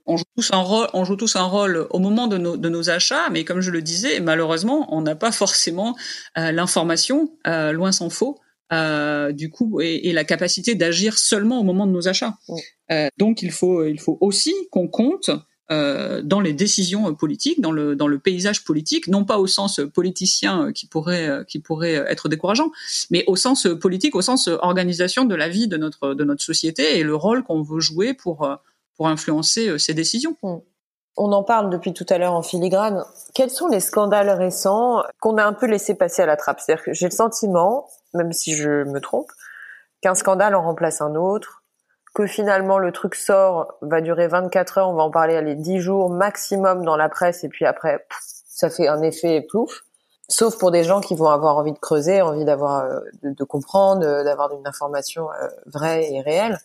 On 0.06 0.16
joue 0.16 0.24
tous 0.36 0.50
un 0.52 0.58
rôle, 0.62 0.88
on 0.94 1.04
joue 1.04 1.14
tous 1.14 1.36
un 1.36 1.44
rôle 1.44 1.86
au 1.90 2.00
moment 2.00 2.26
de 2.26 2.38
nos, 2.38 2.56
de 2.56 2.68
nos 2.68 2.90
achats, 2.90 3.30
mais 3.30 3.44
comme 3.44 3.60
je 3.60 3.70
le 3.70 3.82
disais, 3.82 4.18
malheureusement, 4.18 4.88
on 4.92 5.00
n'a 5.02 5.14
pas 5.14 5.30
forcément 5.30 5.94
euh, 6.36 6.50
l'information, 6.50 7.30
euh, 7.46 7.70
loin 7.70 7.92
s'en 7.92 8.10
faut, 8.10 8.40
euh, 8.72 9.32
du 9.32 9.50
coup, 9.50 9.80
et, 9.80 10.08
et 10.08 10.12
la 10.12 10.24
capacité 10.24 10.74
d'agir 10.74 11.18
seulement 11.18 11.60
au 11.60 11.62
moment 11.62 11.86
de 11.86 11.92
nos 11.92 12.08
achats. 12.08 12.34
Euh, 12.90 13.08
donc, 13.16 13.42
il 13.42 13.50
faut, 13.50 13.84
il 13.84 14.00
faut 14.00 14.18
aussi 14.20 14.54
qu'on 14.70 14.88
compte 14.88 15.30
euh, 15.70 16.22
dans 16.22 16.40
les 16.40 16.52
décisions 16.52 17.14
politiques, 17.14 17.60
dans 17.60 17.72
le 17.72 17.94
dans 17.94 18.06
le 18.06 18.18
paysage 18.18 18.64
politique, 18.64 19.06
non 19.06 19.24
pas 19.24 19.38
au 19.38 19.46
sens 19.46 19.80
politicien 19.92 20.72
qui 20.72 20.86
pourrait 20.86 21.44
qui 21.46 21.58
pourrait 21.58 21.94
être 21.94 22.28
décourageant, 22.28 22.70
mais 23.10 23.24
au 23.26 23.36
sens 23.36 23.66
politique, 23.80 24.14
au 24.14 24.22
sens 24.22 24.48
organisation 24.48 25.26
de 25.26 25.34
la 25.34 25.48
vie 25.48 25.68
de 25.68 25.76
notre 25.76 26.14
de 26.14 26.24
notre 26.24 26.42
société 26.42 26.98
et 26.98 27.02
le 27.02 27.14
rôle 27.14 27.44
qu'on 27.44 27.62
veut 27.62 27.80
jouer 27.80 28.14
pour 28.14 28.48
pour 28.96 29.08
influencer 29.08 29.78
ces 29.78 29.92
décisions. 29.92 30.36
On 31.20 31.32
en 31.32 31.42
parle 31.42 31.68
depuis 31.68 31.92
tout 31.92 32.06
à 32.08 32.16
l'heure 32.16 32.34
en 32.34 32.42
filigrane. 32.42 33.04
Quels 33.34 33.50
sont 33.50 33.66
les 33.66 33.80
scandales 33.80 34.30
récents 34.30 35.02
qu'on 35.20 35.36
a 35.36 35.44
un 35.44 35.52
peu 35.52 35.66
laissé 35.66 35.96
passer 35.96 36.22
à 36.22 36.26
la 36.26 36.36
trappe? 36.36 36.60
C'est-à-dire 36.60 36.84
que 36.84 36.92
j'ai 36.92 37.06
le 37.06 37.10
sentiment, 37.10 37.88
même 38.14 38.32
si 38.32 38.54
je 38.54 38.84
me 38.84 39.00
trompe, 39.00 39.30
qu'un 40.00 40.14
scandale 40.14 40.54
en 40.54 40.62
remplace 40.62 41.00
un 41.00 41.14
autre, 41.14 41.62
que 42.14 42.26
finalement 42.26 42.78
le 42.78 42.92
truc 42.92 43.14
sort, 43.14 43.74
va 43.82 44.00
durer 44.00 44.28
24 44.28 44.78
heures, 44.78 44.88
on 44.88 44.94
va 44.94 45.02
en 45.02 45.10
parler 45.10 45.40
les 45.42 45.54
10 45.54 45.80
jours 45.80 46.10
maximum 46.10 46.84
dans 46.84 46.96
la 46.96 47.08
presse 47.08 47.44
et 47.44 47.48
puis 47.48 47.64
après 47.64 48.04
ça 48.20 48.70
fait 48.70 48.88
un 48.88 49.02
effet 49.02 49.40
plouf. 49.40 49.84
Sauf 50.28 50.58
pour 50.58 50.70
des 50.70 50.84
gens 50.84 51.00
qui 51.00 51.14
vont 51.14 51.28
avoir 51.28 51.56
envie 51.56 51.72
de 51.72 51.78
creuser, 51.78 52.20
envie 52.20 52.44
d'avoir 52.44 52.84
euh, 52.84 53.00
de, 53.22 53.44
comprendre, 53.44 54.00
d'avoir 54.24 54.52
une 54.52 54.66
information 54.66 55.30
euh, 55.30 55.48
vraie 55.66 56.12
et 56.12 56.20
réelle. 56.20 56.58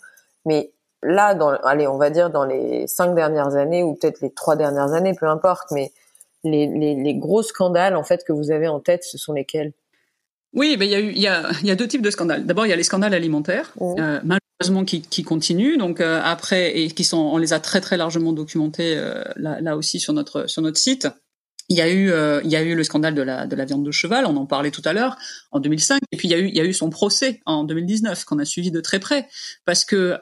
Mais 0.46 0.74
là, 1.02 1.34
dans, 1.34 1.50
allez, 1.50 1.88
on 1.88 1.98
va 1.98 2.10
dire 2.10 2.30
dans 2.30 2.44
les 2.44 2.88
cinq 2.88 3.16
dernières 3.16 3.56
années 3.56 3.84
ou 3.84 3.94
peut-être 3.94 4.20
les 4.22 4.32
trois 4.32 4.56
dernières 4.56 4.94
années, 4.94 5.14
peu 5.14 5.28
importe, 5.28 5.72
mais 5.72 5.94
les, 6.44 6.68
les, 6.68 7.16
gros 7.16 7.42
scandales 7.42 7.96
en 7.96 8.04
fait 8.04 8.26
que 8.26 8.34
vous 8.34 8.52
avez 8.52 8.68
en 8.68 8.80
tête, 8.80 9.04
ce 9.04 9.18
sont 9.18 9.32
lesquels? 9.34 9.72
Oui, 10.54 10.78
ben 10.78 10.86
il 10.86 10.92
y 10.92 10.96
a 10.96 11.00
eu 11.00 11.12
il 11.12 11.22
y 11.22 11.28
a, 11.28 11.52
y 11.64 11.72
a 11.72 11.76
deux 11.76 11.88
types 11.88 12.02
de 12.02 12.12
scandales. 12.12 12.46
D'abord, 12.46 12.66
il 12.66 12.70
y 12.70 12.74
a 12.74 12.76
les 12.76 12.84
scandales 12.84 13.14
alimentaires. 13.14 13.74
Mmh. 13.80 13.96
Euh, 14.00 14.20
qui, 14.86 15.02
qui 15.02 15.24
continuent. 15.24 15.78
Donc 15.78 16.00
euh, 16.00 16.22
après 16.24 16.80
et 16.80 16.88
qui 16.90 17.04
sont, 17.04 17.18
on 17.18 17.38
les 17.38 17.54
a 17.54 17.60
très 17.60 17.82
très 17.82 17.98
largement 17.98 18.34
documentés 18.34 18.96
euh, 18.96 19.24
là, 19.36 19.60
là, 19.62 19.76
aussi 19.76 20.00
sur 20.00 20.14
notre 20.14 20.50
sur 20.50 20.62
notre 20.62 20.78
site. 20.78 21.08
Il 21.74 21.78
y 21.78 21.82
a 21.82 21.90
eu 21.90 22.12
euh, 22.12 22.40
il 22.44 22.52
y 22.52 22.56
a 22.56 22.62
eu 22.62 22.76
le 22.76 22.84
scandale 22.84 23.16
de 23.16 23.24
la 23.24 23.48
de 23.48 23.56
la 23.56 23.66
viande 23.66 23.84
de 23.84 23.90
cheval, 23.90 24.28
on 24.28 24.38
en 24.38 24.46
parlait 24.46 24.70
tout 24.70 24.84
à 24.86 24.94
l'heure 24.94 25.18
en 25.52 25.60
2005 25.60 26.04
et 26.12 26.18
puis 26.18 26.28
il 26.28 26.32
y 26.32 26.36
a 26.36 26.38
eu 26.38 26.48
il 26.48 26.56
y 26.56 26.60
a 26.60 26.66
eu 26.66 26.72
son 26.72 26.92
procès 26.92 27.42
en 27.48 27.64
2019 27.64 28.26
qu'on 28.26 28.38
a 28.38 28.46
suivi 28.46 28.70
de 28.70 28.80
très 28.80 29.00
près 29.00 29.28
parce 29.66 29.84
que 29.84 30.16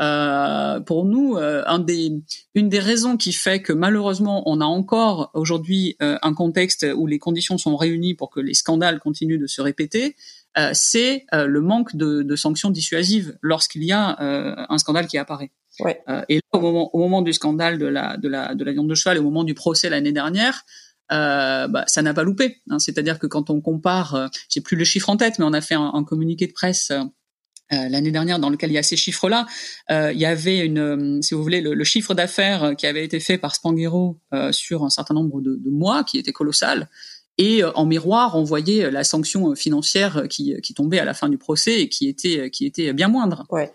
pour 0.85 1.03
nous 1.03 1.35
un 1.37 1.79
des 1.79 2.13
une 2.55 2.69
des 2.69 2.79
raisons 2.79 3.17
qui 3.17 3.33
fait 3.33 3.61
que 3.61 3.73
malheureusement 3.73 4.43
on 4.45 4.61
a 4.61 4.65
encore 4.65 5.31
aujourd'hui 5.33 5.97
un 5.99 6.33
contexte 6.33 6.87
où 6.95 7.05
les 7.05 7.19
conditions 7.19 7.57
sont 7.57 7.75
réunies 7.75 8.13
pour 8.13 8.29
que 8.29 8.39
les 8.39 8.53
scandales 8.53 8.99
continuent 8.99 9.39
de 9.39 9.47
se 9.47 9.61
répéter, 9.61 10.15
euh, 10.57 10.71
c'est 10.73 11.25
euh, 11.33 11.45
le 11.45 11.61
manque 11.61 11.95
de, 11.95 12.23
de, 12.23 12.35
sanctions 12.35 12.71
dissuasives 12.71 13.37
lorsqu'il 13.41 13.85
y 13.85 13.93
a 13.93 14.21
euh, 14.21 14.53
un 14.67 14.77
scandale 14.77 15.07
qui 15.07 15.17
apparaît. 15.17 15.51
Ouais. 15.79 16.03
et 16.27 16.35
là, 16.35 16.41
au 16.51 16.59
moment, 16.59 16.93
au 16.93 16.99
moment 16.99 17.21
du 17.21 17.31
scandale 17.31 17.77
de 17.77 17.85
la, 17.85 18.17
de, 18.17 18.27
la, 18.27 18.53
de 18.53 18.63
la 18.65 18.73
viande 18.73 18.89
de 18.89 18.93
cheval 18.93 19.15
et 19.15 19.19
au 19.21 19.23
moment 19.23 19.45
du 19.45 19.53
procès 19.53 19.89
l'année 19.89 20.11
dernière, 20.11 20.65
euh, 21.11 21.67
bah, 21.67 21.83
ça 21.87 22.01
n'a 22.01 22.13
pas 22.13 22.23
loupé. 22.23 22.61
Hein. 22.69 22.79
C'est-à-dire 22.79 23.19
que 23.19 23.27
quand 23.27 23.49
on 23.49 23.61
compare, 23.61 24.15
euh, 24.15 24.27
j'ai 24.49 24.61
plus 24.61 24.77
le 24.77 24.83
chiffre 24.83 25.09
en 25.09 25.17
tête, 25.17 25.39
mais 25.39 25.45
on 25.45 25.53
a 25.53 25.61
fait 25.61 25.75
un, 25.75 25.91
un 25.93 26.03
communiqué 26.03 26.47
de 26.47 26.53
presse 26.53 26.91
euh, 26.91 27.89
l'année 27.89 28.11
dernière 28.11 28.39
dans 28.39 28.49
lequel 28.49 28.71
il 28.71 28.73
y 28.73 28.77
a 28.77 28.83
ces 28.83 28.97
chiffres-là. 28.97 29.45
il 29.89 30.19
y 30.19 30.25
avait 30.25 30.65
une, 30.65 31.21
si 31.21 31.33
vous 31.33 31.41
voulez, 31.41 31.61
le, 31.61 31.73
le 31.73 31.83
chiffre 31.85 32.13
d'affaires 32.13 32.73
qui 32.77 32.85
avait 32.85 33.05
été 33.05 33.21
fait 33.21 33.37
par 33.37 33.55
Spanghero 33.55 34.19
sur 34.51 34.83
un 34.83 34.89
certain 34.89 35.13
nombre 35.13 35.39
de, 35.39 35.55
de 35.55 35.69
mois, 35.69 36.03
qui 36.03 36.17
était 36.17 36.33
colossal. 36.33 36.89
Et 37.37 37.63
euh, 37.63 37.71
en 37.73 37.85
miroir, 37.85 38.35
on 38.35 38.43
voyait 38.43 38.85
euh, 38.85 38.91
la 38.91 39.03
sanction 39.03 39.51
euh, 39.51 39.55
financière 39.55 40.27
qui, 40.29 40.55
qui 40.61 40.73
tombait 40.73 40.99
à 40.99 41.05
la 41.05 41.13
fin 41.13 41.29
du 41.29 41.37
procès 41.37 41.81
et 41.81 41.89
qui 41.89 42.07
était 42.07 42.51
qui 42.51 42.65
était 42.65 42.93
bien 42.93 43.07
moindre. 43.07 43.45
Ouais. 43.49 43.73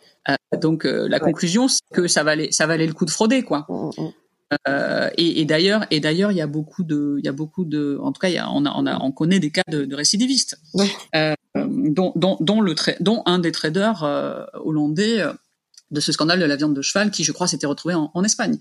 donc 0.61 0.85
la 0.85 1.19
conclusion, 1.21 1.69
c'est 1.69 1.81
que 1.93 2.07
ça 2.07 2.23
valait 2.23 2.53
ça 2.53 2.67
valait 2.67 2.87
le 2.87 2.93
coup 2.93 3.05
de 3.05 3.11
frauder, 3.11 3.43
quoi. 3.43 3.67
Mmh, 3.69 3.91
mmh. 4.03 4.13
Euh, 4.69 5.11
et, 5.17 5.41
et 5.41 5.45
d'ailleurs, 5.45 5.87
et 5.91 6.01
d'ailleurs, 6.01 6.31
il 6.31 6.39
y 6.39 6.41
a 6.41 6.47
beaucoup 6.47 6.85
de, 6.85 7.17
il 7.19 7.25
y 7.25 7.29
a 7.29 7.33
beaucoup 7.33 7.65
de, 7.65 7.99
en 8.01 8.13
tout 8.13 8.21
cas, 8.21 8.29
il 8.29 8.35
y 8.35 8.39
a, 8.39 8.51
on 8.51 8.65
a, 8.65 8.73
on 8.77 8.87
a, 8.87 8.99
on 9.01 9.13
connaît 9.13 9.41
des 9.41 9.51
cas 9.51 9.63
de, 9.69 9.85
de 9.85 9.95
récidivistes, 9.97 10.59
ouais. 10.75 10.89
euh, 11.15 11.35
dont, 11.57 12.13
dont, 12.15 12.37
dont 12.41 12.61
le, 12.61 12.75
dont 13.01 13.23
un 13.27 13.39
des 13.39 13.53
traders 13.53 14.05
euh, 14.05 14.45
hollandais 14.55 15.23
de 15.91 16.01
ce 16.01 16.13
scandale 16.13 16.39
de 16.41 16.45
la 16.45 16.57
viande 16.57 16.75
de 16.75 16.83
cheval 16.83 17.11
qui, 17.11 17.25
je 17.25 17.33
crois, 17.33 17.47
s'était 17.49 17.67
retrouvé 17.67 17.95
en, 17.95 18.11
en 18.13 18.25
Espagne. 18.25 18.59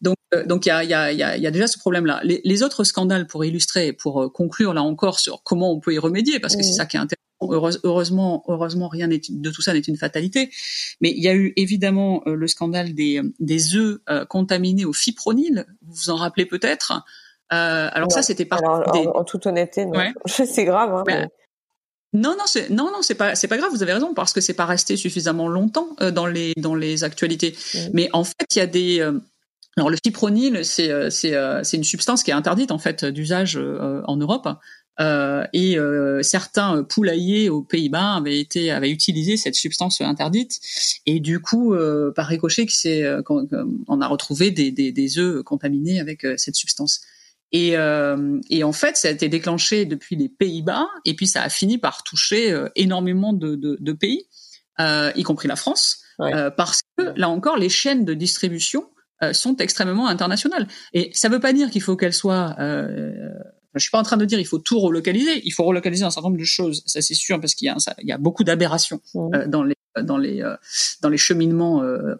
Donc, 0.00 0.16
donc 0.46 0.66
il 0.66 0.68
y 0.68 0.72
a, 0.72 0.84
y, 0.84 0.94
a, 0.94 1.12
y, 1.12 1.22
a, 1.22 1.36
y 1.36 1.46
a, 1.46 1.50
déjà 1.50 1.66
ce 1.66 1.78
problème-là. 1.78 2.20
Les, 2.24 2.40
les, 2.44 2.62
autres 2.62 2.84
scandales, 2.84 3.26
pour 3.26 3.44
illustrer, 3.44 3.92
pour 3.92 4.32
conclure 4.32 4.74
là 4.74 4.82
encore 4.82 5.18
sur 5.18 5.42
comment 5.42 5.72
on 5.72 5.80
peut 5.80 5.94
y 5.94 5.98
remédier, 5.98 6.40
parce 6.40 6.56
que 6.56 6.62
c'est 6.62 6.72
ça 6.72 6.86
qui 6.86 6.96
est 6.96 7.00
intéressant. 7.00 7.23
Heureusement, 7.52 8.44
heureusement, 8.48 8.88
rien 8.88 9.08
de 9.08 9.50
tout 9.50 9.62
ça 9.62 9.72
n'est 9.72 9.80
une 9.80 9.96
fatalité. 9.96 10.50
Mais 11.00 11.10
il 11.10 11.22
y 11.22 11.28
a 11.28 11.34
eu 11.34 11.52
évidemment 11.56 12.22
euh, 12.26 12.34
le 12.34 12.46
scandale 12.46 12.94
des, 12.94 13.20
des 13.40 13.76
œufs 13.76 13.98
euh, 14.08 14.24
contaminés 14.24 14.84
au 14.84 14.92
fipronil. 14.92 15.66
Vous 15.82 15.94
vous 15.94 16.10
en 16.10 16.16
rappelez 16.16 16.46
peut-être. 16.46 17.04
Euh, 17.52 17.88
alors, 17.92 18.10
ça, 18.10 18.22
c'était 18.22 18.44
pas. 18.44 18.58
Des... 18.92 19.06
En, 19.06 19.20
en, 19.20 19.24
toute 19.24 19.46
honnêteté, 19.46 19.84
ouais. 19.84 20.12
c'est 20.26 20.64
grave. 20.64 20.94
Hein, 20.94 21.04
mais... 21.06 21.28
Non, 22.12 22.30
non, 22.30 22.44
c'est 22.46 22.70
non, 22.70 22.90
non, 22.92 23.02
c'est 23.02 23.16
pas, 23.16 23.34
c'est 23.34 23.48
pas 23.48 23.56
grave. 23.56 23.70
Vous 23.72 23.82
avez 23.82 23.92
raison 23.92 24.14
parce 24.14 24.32
que 24.32 24.40
c'est 24.40 24.54
pas 24.54 24.66
resté 24.66 24.96
suffisamment 24.96 25.48
longtemps 25.48 25.88
euh, 26.00 26.10
dans 26.10 26.26
les 26.26 26.52
dans 26.56 26.74
les 26.74 27.04
actualités. 27.04 27.56
Mmh. 27.74 27.78
Mais 27.92 28.08
en 28.12 28.24
fait, 28.24 28.46
il 28.54 28.58
y 28.58 28.62
a 28.62 28.66
des 28.66 29.00
euh, 29.00 29.18
alors 29.76 29.90
le 29.90 29.96
fipronil, 30.02 30.64
c'est 30.64 31.10
c'est 31.10 31.34
c'est 31.64 31.76
une 31.76 31.84
substance 31.84 32.22
qui 32.22 32.30
est 32.30 32.34
interdite 32.34 32.70
en 32.70 32.78
fait 32.78 33.04
d'usage 33.04 33.56
en 33.56 34.16
Europe. 34.16 34.48
Et 34.98 35.76
certains 36.22 36.84
poulaillers 36.84 37.48
aux 37.48 37.62
Pays-Bas 37.62 38.14
avaient 38.14 38.38
été 38.38 38.70
avaient 38.70 38.90
utilisé 38.90 39.36
cette 39.36 39.56
substance 39.56 40.00
interdite 40.00 40.60
et 41.06 41.18
du 41.20 41.40
coup 41.40 41.74
par 42.14 42.26
ricochet 42.26 42.66
c'est 42.68 43.04
on 43.28 44.00
a 44.00 44.06
retrouvé 44.06 44.50
des, 44.50 44.70
des, 44.70 44.92
des 44.92 45.18
œufs 45.18 45.42
contaminés 45.42 46.00
avec 46.00 46.26
cette 46.36 46.54
substance. 46.54 47.00
Et, 47.54 47.76
euh, 47.76 48.40
et, 48.50 48.64
en 48.64 48.72
fait, 48.72 48.96
ça 48.96 49.06
a 49.06 49.10
été 49.12 49.28
déclenché 49.28 49.84
depuis 49.84 50.16
les 50.16 50.28
Pays-Bas, 50.28 50.88
et 51.04 51.14
puis 51.14 51.28
ça 51.28 51.40
a 51.40 51.48
fini 51.48 51.78
par 51.78 52.02
toucher 52.02 52.50
euh, 52.50 52.68
énormément 52.74 53.32
de, 53.32 53.54
de, 53.54 53.78
de 53.80 53.92
pays, 53.92 54.26
euh, 54.80 55.12
y 55.14 55.22
compris 55.22 55.46
la 55.46 55.54
France, 55.54 56.00
ouais. 56.18 56.34
Euh, 56.34 56.50
parce 56.50 56.82
que 56.96 57.12
là 57.16 57.28
encore, 57.28 57.56
les 57.56 57.68
chaînes 57.68 58.04
de 58.04 58.12
distribution 58.12 58.90
euh, 59.22 59.32
sont 59.32 59.56
extrêmement 59.58 60.08
internationales. 60.08 60.66
Et 60.94 61.12
ça 61.14 61.28
ne 61.28 61.34
veut 61.34 61.40
pas 61.40 61.52
dire 61.52 61.70
qu'il 61.70 61.80
faut 61.80 61.94
qu'elles 61.94 62.12
soient 62.12 62.56
je 63.74 63.82
suis 63.82 63.90
pas 63.90 63.98
en 63.98 64.02
train 64.02 64.16
de 64.16 64.24
dire 64.24 64.38
il 64.38 64.46
faut 64.46 64.58
tout 64.58 64.78
relocaliser. 64.78 65.42
Il 65.44 65.52
faut 65.52 65.64
relocaliser 65.64 66.04
un 66.04 66.10
certain 66.10 66.28
nombre 66.28 66.40
de 66.40 66.44
choses, 66.44 66.82
ça 66.86 67.02
c'est 67.02 67.14
sûr, 67.14 67.40
parce 67.40 67.54
qu'il 67.54 67.66
y 67.66 67.68
a, 67.68 67.76
il 68.00 68.08
y 68.08 68.12
a 68.12 68.18
beaucoup 68.18 68.44
d'aberrations 68.44 69.00
mmh. 69.14 69.34
euh, 69.34 69.46
dans 69.46 69.62
les 69.62 69.76
dans 70.02 70.18
les 70.18 70.42
euh, 70.42 70.56
dans 71.02 71.08
les 71.08 71.16
cheminements 71.18 71.82
euh, 71.82 72.14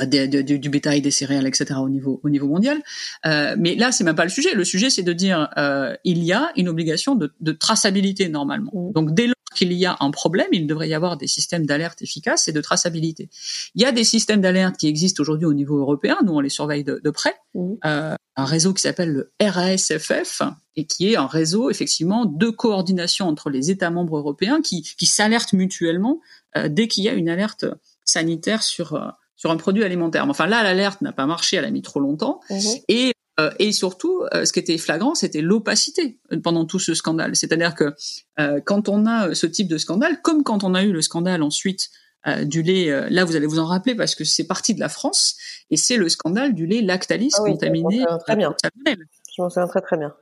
euh, 0.00 0.06
de, 0.06 0.42
du 0.42 0.68
bétail, 0.68 1.00
des 1.00 1.10
céréales, 1.10 1.46
etc. 1.46 1.80
au 1.80 1.88
niveau 1.88 2.20
au 2.22 2.28
niveau 2.28 2.46
mondial. 2.46 2.82
Euh, 3.26 3.56
mais 3.58 3.74
là, 3.74 3.92
c'est 3.92 4.04
même 4.04 4.16
pas 4.16 4.24
le 4.24 4.30
sujet. 4.30 4.54
Le 4.54 4.64
sujet, 4.64 4.90
c'est 4.90 5.02
de 5.02 5.12
dire 5.12 5.48
euh, 5.56 5.94
il 6.04 6.22
y 6.22 6.32
a 6.32 6.50
une 6.56 6.68
obligation 6.68 7.14
de, 7.14 7.32
de 7.40 7.52
traçabilité 7.52 8.28
normalement. 8.28 8.72
Mmh. 8.74 8.92
Donc 8.92 9.14
dès 9.14 9.26
lors 9.26 9.34
qu'il 9.54 9.72
y 9.72 9.86
a 9.86 9.96
un 10.00 10.10
problème, 10.10 10.48
il 10.52 10.66
devrait 10.66 10.90
y 10.90 10.94
avoir 10.94 11.16
des 11.16 11.26
systèmes 11.26 11.64
d'alerte 11.64 12.02
efficaces 12.02 12.48
et 12.48 12.52
de 12.52 12.60
traçabilité. 12.60 13.30
Il 13.74 13.82
y 13.82 13.86
a 13.86 13.92
des 13.92 14.04
systèmes 14.04 14.42
d'alerte 14.42 14.76
qui 14.76 14.88
existent 14.88 15.22
aujourd'hui 15.22 15.46
au 15.46 15.54
niveau 15.54 15.78
européen. 15.78 16.18
Nous, 16.24 16.34
on 16.34 16.40
les 16.40 16.50
surveille 16.50 16.84
de, 16.84 17.00
de 17.02 17.10
près. 17.10 17.34
Mmh. 17.54 17.72
Euh, 17.86 18.14
un 18.38 18.44
réseau 18.44 18.72
qui 18.72 18.82
s'appelle 18.82 19.12
le 19.12 19.32
RASFF 19.40 20.42
et 20.76 20.86
qui 20.86 21.12
est 21.12 21.16
un 21.16 21.26
réseau 21.26 21.70
effectivement 21.70 22.24
de 22.24 22.48
coordination 22.48 23.26
entre 23.26 23.50
les 23.50 23.70
États 23.70 23.90
membres 23.90 24.16
européens 24.16 24.62
qui, 24.62 24.82
qui 24.82 25.06
s'alertent 25.06 25.52
mutuellement 25.52 26.20
euh, 26.56 26.68
dès 26.68 26.88
qu'il 26.88 27.04
y 27.04 27.08
a 27.08 27.12
une 27.12 27.28
alerte 27.28 27.66
sanitaire 28.04 28.62
sur 28.62 28.94
euh, 28.94 29.08
sur 29.36 29.50
un 29.52 29.56
produit 29.56 29.84
alimentaire. 29.84 30.28
Enfin 30.28 30.46
là, 30.46 30.62
l'alerte 30.62 31.00
n'a 31.00 31.12
pas 31.12 31.26
marché, 31.26 31.56
elle 31.56 31.64
a 31.64 31.70
mis 31.70 31.82
trop 31.82 32.00
longtemps. 32.00 32.40
Mmh. 32.50 32.58
Et 32.88 33.12
euh, 33.38 33.50
et 33.58 33.72
surtout, 33.72 34.24
euh, 34.34 34.44
ce 34.44 34.52
qui 34.52 34.58
était 34.58 34.78
flagrant, 34.78 35.14
c'était 35.14 35.40
l'opacité 35.40 36.18
pendant 36.42 36.64
tout 36.64 36.78
ce 36.78 36.94
scandale. 36.94 37.36
C'est-à-dire 37.36 37.74
que 37.74 37.94
euh, 38.40 38.60
quand 38.64 38.88
on 38.88 39.06
a 39.06 39.34
ce 39.34 39.46
type 39.46 39.68
de 39.68 39.78
scandale, 39.78 40.20
comme 40.22 40.42
quand 40.42 40.64
on 40.64 40.74
a 40.74 40.82
eu 40.82 40.92
le 40.92 41.02
scandale 41.02 41.42
ensuite 41.42 41.90
euh, 42.26 42.44
du 42.44 42.62
lait, 42.62 42.90
euh, 42.90 43.08
là 43.10 43.24
vous 43.24 43.36
allez 43.36 43.46
vous 43.46 43.58
en 43.58 43.66
rappeler 43.66 43.94
parce 43.94 44.14
que 44.14 44.24
c'est 44.24 44.46
parti 44.46 44.74
de 44.74 44.80
la 44.80 44.88
France, 44.88 45.36
et 45.70 45.76
c'est 45.76 45.96
le 45.96 46.08
scandale 46.08 46.54
du 46.54 46.66
lait 46.66 46.82
Lactalis 46.82 47.30
ah 47.38 47.42
oui, 47.42 47.52
contaminé 47.52 48.04
très 48.26 48.36
bien. 48.36 48.54
Je 48.86 49.42
m'en 49.42 49.48
souviens 49.48 49.68
très 49.68 49.80
très 49.80 49.96
bien. 49.96 50.14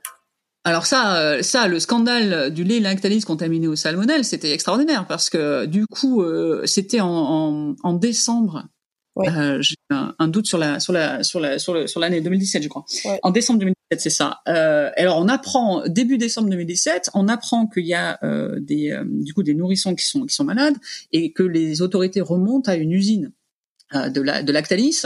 Alors 0.63 0.85
ça, 0.85 1.41
ça, 1.43 1.67
le 1.67 1.79
scandale 1.79 2.51
du 2.51 2.65
lait 2.65 2.79
Lactalis 2.81 3.21
contaminé 3.21 3.67
au 3.67 3.75
salmonelle, 3.77 4.25
c'était 4.25 4.51
extraordinaire 4.51 5.05
parce 5.07 5.29
que 5.29 5.65
du 5.65 5.87
coup, 5.87 6.23
c'était 6.65 6.99
en, 6.99 7.09
en, 7.09 7.75
en 7.81 7.93
décembre 7.93 8.67
Ouais. 9.17 9.29
Euh, 9.29 9.57
j'ai 9.61 9.75
un, 9.89 10.13
un, 10.19 10.27
doute 10.27 10.45
sur 10.45 10.59
la 10.59 10.79
sur 10.79 10.93
la 10.93 11.23
sur 11.23 11.39
la 11.39 11.57
sur 11.57 11.99
l'année 11.99 12.21
2017, 12.21 12.61
je 12.61 12.67
crois. 12.69 12.85
Ouais. 13.05 13.19
En 13.23 13.31
décembre 13.31 13.59
2017, 13.59 13.76
c'est 13.97 14.09
ça. 14.09 14.41
Euh, 14.47 14.91
alors 14.97 15.17
on 15.17 15.27
apprend 15.29 15.87
début 15.87 16.17
décembre 16.17 16.49
2017, 16.49 17.11
on 17.13 17.27
apprend 17.27 17.67
qu'il 17.67 17.85
y 17.85 17.93
a 17.93 18.19
euh, 18.23 18.59
des 18.59 18.91
euh, 18.91 19.03
du 19.05 19.33
coup 19.33 19.43
des 19.43 19.53
nourrissons 19.53 19.95
qui 19.95 20.05
sont 20.05 20.25
qui 20.25 20.35
sont 20.35 20.43
malades 20.43 20.75
et 21.11 21.31
que 21.31 21.43
les 21.43 21.81
autorités 21.81 22.21
remontent 22.21 22.69
à 22.69 22.75
une 22.75 22.91
usine 22.91 23.31
euh, 23.95 24.09
de 24.09 24.19
la 24.19 24.43
de 24.43 24.51
Lactalis 24.51 25.03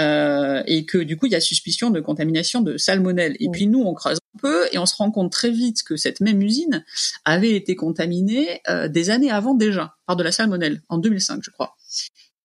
euh, 0.00 0.62
et 0.66 0.86
que 0.86 0.96
du 0.96 1.18
coup 1.18 1.26
il 1.26 1.32
y 1.32 1.34
a 1.34 1.40
suspicion 1.40 1.90
de 1.90 2.00
contamination 2.00 2.62
de 2.62 2.78
salmonelle. 2.78 3.36
Et 3.40 3.50
puis 3.50 3.66
nous 3.66 3.82
on 3.82 3.92
creuse 3.92 4.16
un 4.16 4.38
peu 4.38 4.66
et 4.72 4.78
on 4.78 4.86
se 4.86 4.96
rend 4.96 5.10
compte 5.10 5.30
très 5.30 5.50
vite 5.50 5.82
que 5.82 5.96
cette 5.96 6.20
même 6.20 6.40
usine 6.40 6.82
avait 7.26 7.54
été 7.54 7.76
contaminée 7.76 8.62
euh, 8.70 8.88
des 8.88 9.10
années 9.10 9.30
avant 9.30 9.52
déjà 9.52 9.96
par 10.06 10.16
de 10.16 10.22
la 10.22 10.32
salmonelle 10.32 10.80
en 10.88 10.96
2005 10.96 11.40
je 11.42 11.50
crois. 11.50 11.76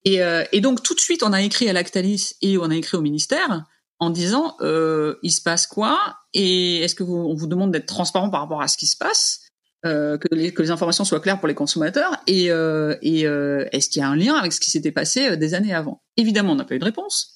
Et, 0.03 0.21
euh, 0.21 0.43
et 0.51 0.59
donc 0.59 0.83
tout 0.83 0.93
de 0.93 0.99
suite 0.99 1.23
on 1.23 1.31
a 1.31 1.41
écrit 1.41 1.69
à 1.69 1.73
Lactalis 1.73 2.33
et 2.41 2.57
on 2.57 2.69
a 2.69 2.75
écrit 2.75 2.97
au 2.97 3.01
ministère 3.01 3.65
en 3.99 4.09
disant 4.09 4.55
euh, 4.61 5.15
il 5.23 5.31
se 5.31 5.41
passe 5.41 5.67
quoi 5.67 6.17
et 6.33 6.83
est-ce 6.83 6.95
que 6.95 7.03
vous, 7.03 7.15
on 7.15 7.33
vous 7.33 7.47
demande 7.47 7.71
d'être 7.71 7.87
transparent 7.87 8.29
par 8.29 8.41
rapport 8.41 8.61
à 8.61 8.67
ce 8.67 8.77
qui 8.77 8.87
se 8.87 8.97
passe 8.97 9.47
euh, 9.85 10.17
que, 10.17 10.27
les, 10.33 10.53
que 10.53 10.61
les 10.61 10.71
informations 10.71 11.05
soient 11.05 11.19
claires 11.19 11.39
pour 11.39 11.47
les 11.47 11.53
consommateurs 11.53 12.17
et, 12.25 12.51
euh, 12.51 12.95
et 13.01 13.27
euh, 13.27 13.65
est-ce 13.71 13.89
qu'il 13.89 14.01
y 14.01 14.03
a 14.03 14.09
un 14.09 14.15
lien 14.15 14.35
avec 14.35 14.51
ce 14.51 14.59
qui 14.59 14.71
s'était 14.71 14.91
passé 14.91 15.29
euh, 15.29 15.35
des 15.35 15.53
années 15.53 15.73
avant? 15.73 16.01
Évidemment, 16.17 16.53
on 16.53 16.55
n'a 16.55 16.65
pas 16.65 16.75
eu 16.75 16.79
de 16.79 16.85
réponse. 16.85 17.33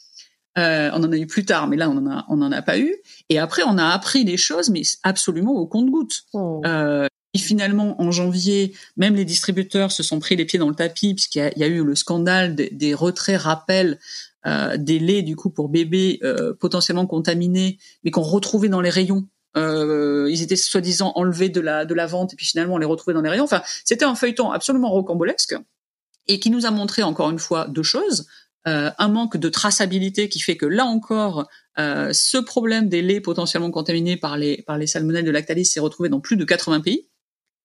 Euh, 0.57 0.89
on 0.93 1.03
en 1.03 1.11
a 1.11 1.17
eu 1.17 1.27
plus 1.27 1.45
tard, 1.45 1.67
mais 1.67 1.77
là, 1.77 1.89
on 1.89 1.97
en 1.97 2.11
a, 2.11 2.25
on 2.29 2.41
en 2.41 2.51
a 2.51 2.61
pas 2.61 2.77
eu. 2.77 2.95
Et 3.29 3.39
après, 3.39 3.61
on 3.65 3.77
a 3.77 3.85
appris 3.87 4.23
les 4.23 4.37
choses, 4.37 4.69
mais 4.69 4.81
absolument 5.03 5.53
au 5.53 5.67
compte-goutte. 5.67 6.23
Oh. 6.33 6.61
et 6.65 7.39
finalement, 7.39 8.01
en 8.01 8.11
janvier, 8.11 8.75
même 8.97 9.15
les 9.15 9.23
distributeurs 9.23 9.91
se 9.91 10.03
sont 10.03 10.19
pris 10.19 10.35
les 10.35 10.45
pieds 10.45 10.59
dans 10.59 10.67
le 10.67 10.75
tapis 10.75 11.13
puisqu'il 11.13 11.53
y 11.55 11.59
y 11.59 11.63
a 11.63 11.67
eu 11.67 11.83
le 11.83 11.95
scandale 11.95 12.55
des, 12.55 12.69
des 12.71 12.93
retraits 12.93 13.39
rappels 13.39 13.99
des 14.45 14.99
laits 14.99 15.23
du 15.23 15.35
coup 15.35 15.49
pour 15.49 15.69
bébés 15.69 16.19
euh, 16.23 16.53
potentiellement 16.59 17.05
contaminés, 17.05 17.77
mais 18.03 18.11
qu'on 18.11 18.21
retrouvait 18.21 18.69
dans 18.69 18.81
les 18.81 18.89
rayons 18.89 19.27
euh, 19.57 20.29
ils 20.31 20.41
étaient 20.41 20.55
soi-disant 20.55 21.11
enlevés 21.15 21.49
de 21.49 21.59
la 21.59 21.83
de 21.85 21.93
la 21.93 22.05
vente 22.05 22.33
et 22.33 22.35
puis 22.35 22.45
finalement 22.45 22.75
on 22.75 22.77
les 22.77 22.85
retrouvait 22.85 23.13
dans 23.13 23.21
les 23.21 23.29
rayons. 23.29 23.43
Enfin, 23.43 23.61
c'était 23.83 24.05
un 24.05 24.15
feuilleton 24.15 24.51
absolument 24.51 24.89
rocambolesque 24.89 25.55
et 26.27 26.39
qui 26.39 26.49
nous 26.49 26.65
a 26.65 26.71
montré 26.71 27.03
encore 27.03 27.29
une 27.29 27.39
fois 27.39 27.67
deux 27.67 27.83
choses. 27.83 28.27
Euh, 28.67 28.91
un 28.97 29.07
manque 29.09 29.37
de 29.37 29.49
traçabilité 29.49 30.29
qui 30.29 30.39
fait 30.39 30.55
que 30.55 30.67
là 30.67 30.85
encore, 30.85 31.49
euh, 31.79 32.13
ce 32.13 32.37
problème 32.37 32.89
des 32.89 33.01
laits 33.01 33.23
potentiellement 33.23 33.71
contaminés 33.71 34.17
par 34.17 34.37
les 34.37 34.61
par 34.67 34.77
les 34.77 34.87
salmonelles 34.87 35.25
de 35.25 35.31
Lactalis 35.31 35.65
s'est 35.65 35.79
retrouvé 35.79 36.09
dans 36.09 36.21
plus 36.21 36.37
de 36.37 36.45
80 36.45 36.81
pays. 36.81 37.09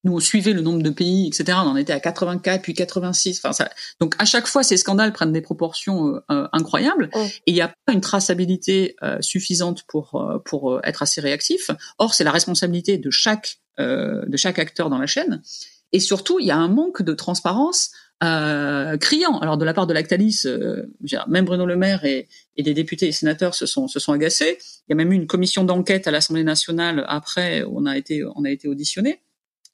Nous, 0.06 0.14
on 0.14 0.20
suivait 0.20 0.52
le 0.52 0.60
nombre 0.60 0.82
de 0.82 0.90
pays, 0.90 1.26
etc. 1.26 1.58
On 1.60 1.68
en 1.68 1.74
était 1.74 1.92
à 1.92 1.98
84, 1.98 2.62
puis 2.62 2.74
86. 2.74 3.40
Enfin, 3.42 3.52
ça... 3.52 3.68
donc 3.98 4.14
à 4.20 4.24
chaque 4.24 4.46
fois, 4.46 4.62
ces 4.62 4.76
scandales 4.76 5.12
prennent 5.12 5.32
des 5.32 5.40
proportions 5.40 6.14
euh, 6.14 6.20
euh, 6.30 6.48
incroyables. 6.52 7.10
Et 7.14 7.30
il 7.46 7.54
n'y 7.54 7.60
a 7.60 7.74
pas 7.84 7.92
une 7.92 8.00
traçabilité 8.00 8.94
euh, 9.02 9.18
suffisante 9.20 9.82
pour 9.88 10.14
euh, 10.14 10.38
pour 10.44 10.74
euh, 10.74 10.80
être 10.84 11.02
assez 11.02 11.20
réactif. 11.20 11.72
Or, 11.98 12.14
c'est 12.14 12.22
la 12.22 12.30
responsabilité 12.30 12.98
de 12.98 13.10
chaque 13.10 13.58
euh, 13.80 14.24
de 14.26 14.36
chaque 14.36 14.60
acteur 14.60 14.90
dans 14.90 14.98
la 14.98 15.08
chaîne. 15.08 15.42
Et 15.90 15.98
surtout, 15.98 16.38
il 16.38 16.46
y 16.46 16.52
a 16.52 16.56
un 16.56 16.68
manque 16.68 17.02
de 17.02 17.12
transparence 17.12 17.90
euh, 18.22 18.96
criant. 18.98 19.40
Alors 19.40 19.58
de 19.58 19.64
la 19.64 19.74
part 19.74 19.88
de 19.88 19.92
Lactalis, 19.92 20.42
euh, 20.46 20.84
même 21.26 21.46
Bruno 21.46 21.66
Le 21.66 21.76
Maire 21.76 22.04
et, 22.04 22.28
et 22.56 22.62
les 22.62 22.74
députés 22.74 23.08
et 23.08 23.12
sénateurs 23.12 23.56
se 23.56 23.66
sont 23.66 23.88
se 23.88 23.98
sont 23.98 24.12
agacés. 24.12 24.58
Il 24.86 24.90
y 24.90 24.92
a 24.92 24.96
même 24.96 25.12
eu 25.12 25.16
une 25.16 25.26
commission 25.26 25.64
d'enquête 25.64 26.06
à 26.06 26.12
l'Assemblée 26.12 26.44
nationale 26.44 27.04
après 27.08 27.64
où 27.64 27.80
on 27.80 27.86
a 27.86 27.98
été 27.98 28.22
on 28.36 28.44
a 28.44 28.50
été 28.50 28.68
auditionné 28.68 29.20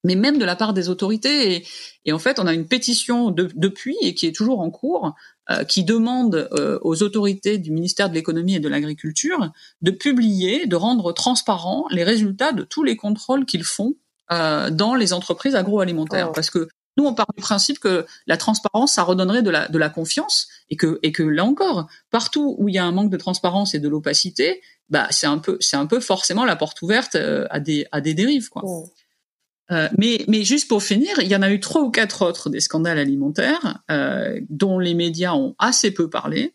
mais 0.03 0.15
même 0.15 0.37
de 0.37 0.45
la 0.45 0.55
part 0.55 0.73
des 0.73 0.89
autorités. 0.89 1.55
Et, 1.55 1.65
et 2.05 2.13
en 2.13 2.19
fait, 2.19 2.39
on 2.39 2.47
a 2.47 2.53
une 2.53 2.67
pétition 2.67 3.31
de- 3.31 3.49
depuis 3.55 3.95
et 4.01 4.13
qui 4.15 4.25
est 4.27 4.35
toujours 4.35 4.59
en 4.61 4.69
cours, 4.69 5.13
euh, 5.49 5.63
qui 5.63 5.83
demande 5.83 6.47
euh, 6.53 6.79
aux 6.81 7.03
autorités 7.03 7.57
du 7.57 7.71
ministère 7.71 8.09
de 8.09 8.13
l'économie 8.13 8.55
et 8.55 8.59
de 8.59 8.69
l'agriculture 8.69 9.51
de 9.81 9.91
publier, 9.91 10.65
de 10.67 10.75
rendre 10.75 11.11
transparents 11.13 11.85
les 11.91 12.03
résultats 12.03 12.51
de 12.53 12.63
tous 12.63 12.83
les 12.83 12.95
contrôles 12.95 13.45
qu'ils 13.45 13.63
font 13.65 13.93
euh, 14.31 14.69
dans 14.69 14.95
les 14.95 15.11
entreprises 15.13 15.55
agroalimentaires, 15.55 16.29
Oh. 16.29 16.33
parce 16.33 16.49
que 16.49 16.67
nous, 16.95 17.05
on 17.05 17.15
part 17.15 17.25
du 17.35 17.41
principe 17.41 17.79
que 17.79 18.05
la 18.27 18.37
transparence, 18.37 18.93
ça 18.93 19.03
redonnerait 19.03 19.41
de 19.41 19.49
la, 19.49 19.67
de 19.67 19.77
la 19.79 19.89
confiance, 19.89 20.47
et 20.69 20.75
que, 20.77 20.99
et 21.01 21.11
que 21.11 21.23
là 21.23 21.43
encore, 21.43 21.87
partout 22.11 22.55
où 22.59 22.69
il 22.69 22.75
y 22.75 22.77
a 22.77 22.85
un 22.85 22.91
manque 22.91 23.09
de 23.09 23.17
transparence 23.17 23.73
et 23.73 23.79
de 23.79 23.89
l'opacité, 23.89 24.61
bah, 24.89 25.07
c'est 25.09 25.25
un 25.25 25.39
peu, 25.39 25.57
c'est 25.59 25.75
un 25.75 25.87
peu 25.87 25.99
forcément 25.99 26.45
la 26.45 26.55
porte 26.55 26.81
ouverte 26.83 27.15
euh, 27.15 27.47
à 27.49 27.59
des, 27.59 27.87
à 27.91 27.99
des 27.99 28.13
dérives, 28.13 28.49
quoi. 28.49 28.61
Mm. 28.63 28.85
Euh, 29.71 29.87
mais, 29.97 30.25
mais 30.27 30.43
juste 30.43 30.67
pour 30.67 30.83
finir, 30.83 31.19
il 31.19 31.27
y 31.27 31.35
en 31.35 31.41
a 31.41 31.49
eu 31.49 31.59
trois 31.59 31.81
ou 31.81 31.89
quatre 31.89 32.25
autres 32.25 32.49
des 32.49 32.59
scandales 32.59 32.99
alimentaires 32.99 33.81
euh, 33.89 34.39
dont 34.49 34.77
les 34.77 34.93
médias 34.93 35.33
ont 35.33 35.55
assez 35.57 35.91
peu 35.91 36.09
parlé. 36.09 36.53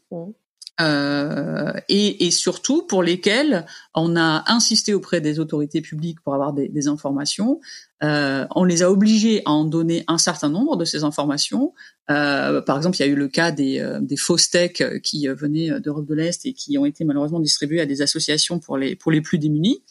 Euh, 0.81 1.73
et, 1.89 2.27
et 2.27 2.31
surtout 2.31 2.87
pour 2.87 3.03
lesquels 3.03 3.67
on 3.95 4.15
a 4.17 4.45
insisté 4.47 4.95
auprès 4.95 5.21
des 5.21 5.41
autorités 5.41 5.81
publiques 5.81 6.21
pour 6.21 6.35
avoir 6.35 6.53
des, 6.53 6.69
des 6.69 6.87
informations. 6.87 7.61
Euh, 8.05 8.47
on 8.55 8.65
les 8.65 8.83
a 8.83 8.91
obligés 8.91 9.43
à 9.45 9.51
en 9.51 9.65
donner 9.65 10.05
un 10.07 10.19
certain 10.19 10.49
nombre 10.49 10.77
de 10.77 10.85
ces 10.85 11.03
informations. 11.03 11.75
Euh, 12.11 12.63
par 12.63 12.77
exemple, 12.77 12.97
il 12.97 13.01
y 13.01 13.03
a 13.03 13.09
eu 13.09 13.17
le 13.17 13.29
cas 13.29 13.51
des, 13.51 13.81
euh, 13.81 13.99
des 14.01 14.17
steaks 14.17 14.81
euh, 14.81 14.99
qui 15.01 15.29
euh, 15.29 15.35
venaient 15.35 15.81
d'Europe 15.81 16.07
de 16.07 16.15
l'Est 16.15 16.47
et 16.47 16.53
qui 16.53 16.79
ont 16.79 16.87
été 16.87 17.05
malheureusement 17.05 17.41
distribués 17.41 17.81
à 17.81 17.87
des 17.87 18.01
associations 18.01 18.61
pour 18.61 18.79
les 18.79 18.95
pour 18.95 19.11
les 19.11 19.21
plus 19.21 19.39
démunis. 19.39 19.83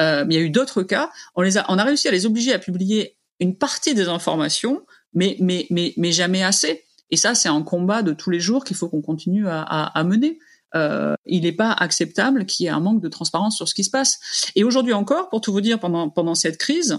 Euh, 0.00 0.24
mais 0.26 0.34
il 0.34 0.38
y 0.38 0.40
a 0.40 0.44
eu 0.44 0.50
d'autres 0.50 0.82
cas. 0.82 1.10
On 1.36 1.42
les 1.42 1.56
a 1.56 1.64
on 1.68 1.78
a 1.78 1.84
réussi 1.84 2.08
à 2.08 2.10
les 2.10 2.26
obliger 2.26 2.52
à 2.52 2.58
publier 2.58 3.16
une 3.38 3.56
partie 3.56 3.94
des 3.94 4.08
informations, 4.08 4.82
mais 5.12 5.36
mais 5.40 5.66
mais 5.70 5.94
mais 5.96 6.12
jamais 6.12 6.42
assez. 6.42 6.82
Et 7.10 7.16
ça, 7.16 7.34
c'est 7.36 7.48
un 7.48 7.62
combat 7.62 8.02
de 8.02 8.12
tous 8.12 8.30
les 8.30 8.40
jours 8.40 8.64
qu'il 8.64 8.76
faut 8.76 8.88
qu'on 8.88 9.02
continue 9.02 9.46
à, 9.46 9.60
à, 9.62 9.98
à 9.98 10.04
mener. 10.04 10.38
Euh, 10.74 11.14
il 11.24 11.42
n'est 11.42 11.52
pas 11.52 11.70
acceptable 11.70 12.46
qu'il 12.46 12.64
y 12.64 12.66
ait 12.66 12.72
un 12.72 12.80
manque 12.80 13.00
de 13.00 13.08
transparence 13.08 13.56
sur 13.56 13.68
ce 13.68 13.74
qui 13.74 13.84
se 13.84 13.90
passe. 13.90 14.18
Et 14.56 14.64
aujourd'hui 14.64 14.92
encore, 14.92 15.28
pour 15.28 15.40
tout 15.40 15.52
vous 15.52 15.60
dire, 15.60 15.78
pendant 15.78 16.10
pendant 16.10 16.34
cette 16.34 16.58
crise, 16.58 16.98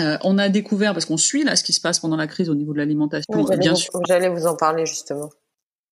euh, 0.00 0.16
on 0.24 0.38
a 0.38 0.48
découvert 0.48 0.92
parce 0.92 1.04
qu'on 1.06 1.16
suit 1.16 1.44
là 1.44 1.56
ce 1.56 1.64
qui 1.64 1.72
se 1.72 1.80
passe 1.80 1.98
pendant 2.00 2.16
la 2.16 2.26
crise 2.26 2.48
au 2.50 2.54
niveau 2.54 2.72
de 2.72 2.78
l'alimentation, 2.78 3.26
Oui, 3.34 3.44
j'allais 3.48 3.58
bien 3.58 3.72
vous- 3.72 3.76
sûr. 3.78 3.90
J'allais 4.06 4.28
vous 4.28 4.46
en 4.46 4.56
parler 4.56 4.86
justement. 4.86 5.30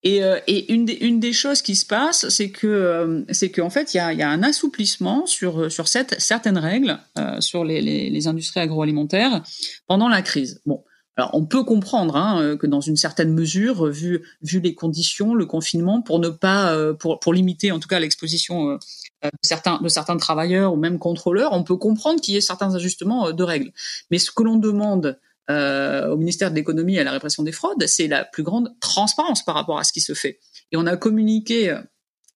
Et, 0.02 0.22
euh, 0.22 0.38
et 0.46 0.72
une, 0.72 0.84
des, 0.84 0.92
une 0.92 1.18
des 1.20 1.32
choses 1.32 1.62
qui 1.62 1.74
se 1.74 1.84
passe, 1.86 2.28
c'est 2.28 2.50
que 2.50 2.66
euh, 2.66 3.22
c'est 3.30 3.50
qu'en 3.50 3.70
fait 3.70 3.94
il 3.94 3.96
y 3.96 4.00
a, 4.00 4.12
il 4.12 4.18
y 4.18 4.22
a 4.22 4.28
un 4.28 4.42
assouplissement 4.42 5.26
sur 5.26 5.72
sur 5.72 5.88
cette, 5.88 6.20
certaines 6.20 6.58
règles 6.58 6.98
euh, 7.18 7.40
sur 7.40 7.64
les, 7.64 7.80
les, 7.80 8.10
les 8.10 8.26
industries 8.28 8.60
agroalimentaires 8.60 9.42
pendant 9.88 10.08
la 10.08 10.22
crise. 10.22 10.60
Bon, 10.66 10.84
alors 11.16 11.30
on 11.32 11.44
peut 11.46 11.64
comprendre 11.64 12.14
hein, 12.14 12.40
euh, 12.42 12.56
que 12.56 12.66
dans 12.66 12.82
une 12.82 12.96
certaine 12.96 13.32
mesure, 13.32 13.86
vu 13.86 14.22
vu 14.42 14.60
les 14.60 14.74
conditions, 14.74 15.34
le 15.34 15.46
confinement, 15.46 16.02
pour 16.02 16.20
ne 16.20 16.28
pas 16.28 16.72
euh, 16.74 16.92
pour 16.92 17.18
pour 17.18 17.32
limiter 17.32 17.72
en 17.72 17.80
tout 17.80 17.88
cas 17.88 17.98
l'exposition 17.98 18.68
euh, 18.68 18.74
euh, 18.74 18.78
de 19.22 19.30
certains 19.42 19.80
de 19.80 19.88
certains 19.88 20.16
travailleurs 20.16 20.72
ou 20.72 20.76
même 20.76 20.98
contrôleurs, 20.98 21.52
on 21.52 21.64
peut 21.64 21.76
comprendre 21.76 22.20
qu'il 22.20 22.34
y 22.34 22.36
ait 22.36 22.42
certains 22.42 22.74
ajustements 22.74 23.28
euh, 23.28 23.32
de 23.32 23.42
règles. 23.42 23.72
Mais 24.10 24.18
ce 24.18 24.30
que 24.30 24.42
l'on 24.42 24.56
demande 24.56 25.18
euh, 25.50 26.08
au 26.10 26.16
ministère 26.16 26.50
de 26.50 26.56
l'économie 26.56 26.96
et 26.96 27.00
à 27.00 27.04
la 27.04 27.12
répression 27.12 27.42
des 27.42 27.52
fraudes, 27.52 27.86
c'est 27.86 28.08
la 28.08 28.24
plus 28.24 28.42
grande 28.42 28.74
transparence 28.80 29.44
par 29.44 29.54
rapport 29.54 29.78
à 29.78 29.84
ce 29.84 29.92
qui 29.92 30.00
se 30.00 30.14
fait. 30.14 30.40
Et 30.72 30.76
on 30.76 30.86
a 30.86 30.96
communiqué 30.96 31.70
euh, 31.70 31.80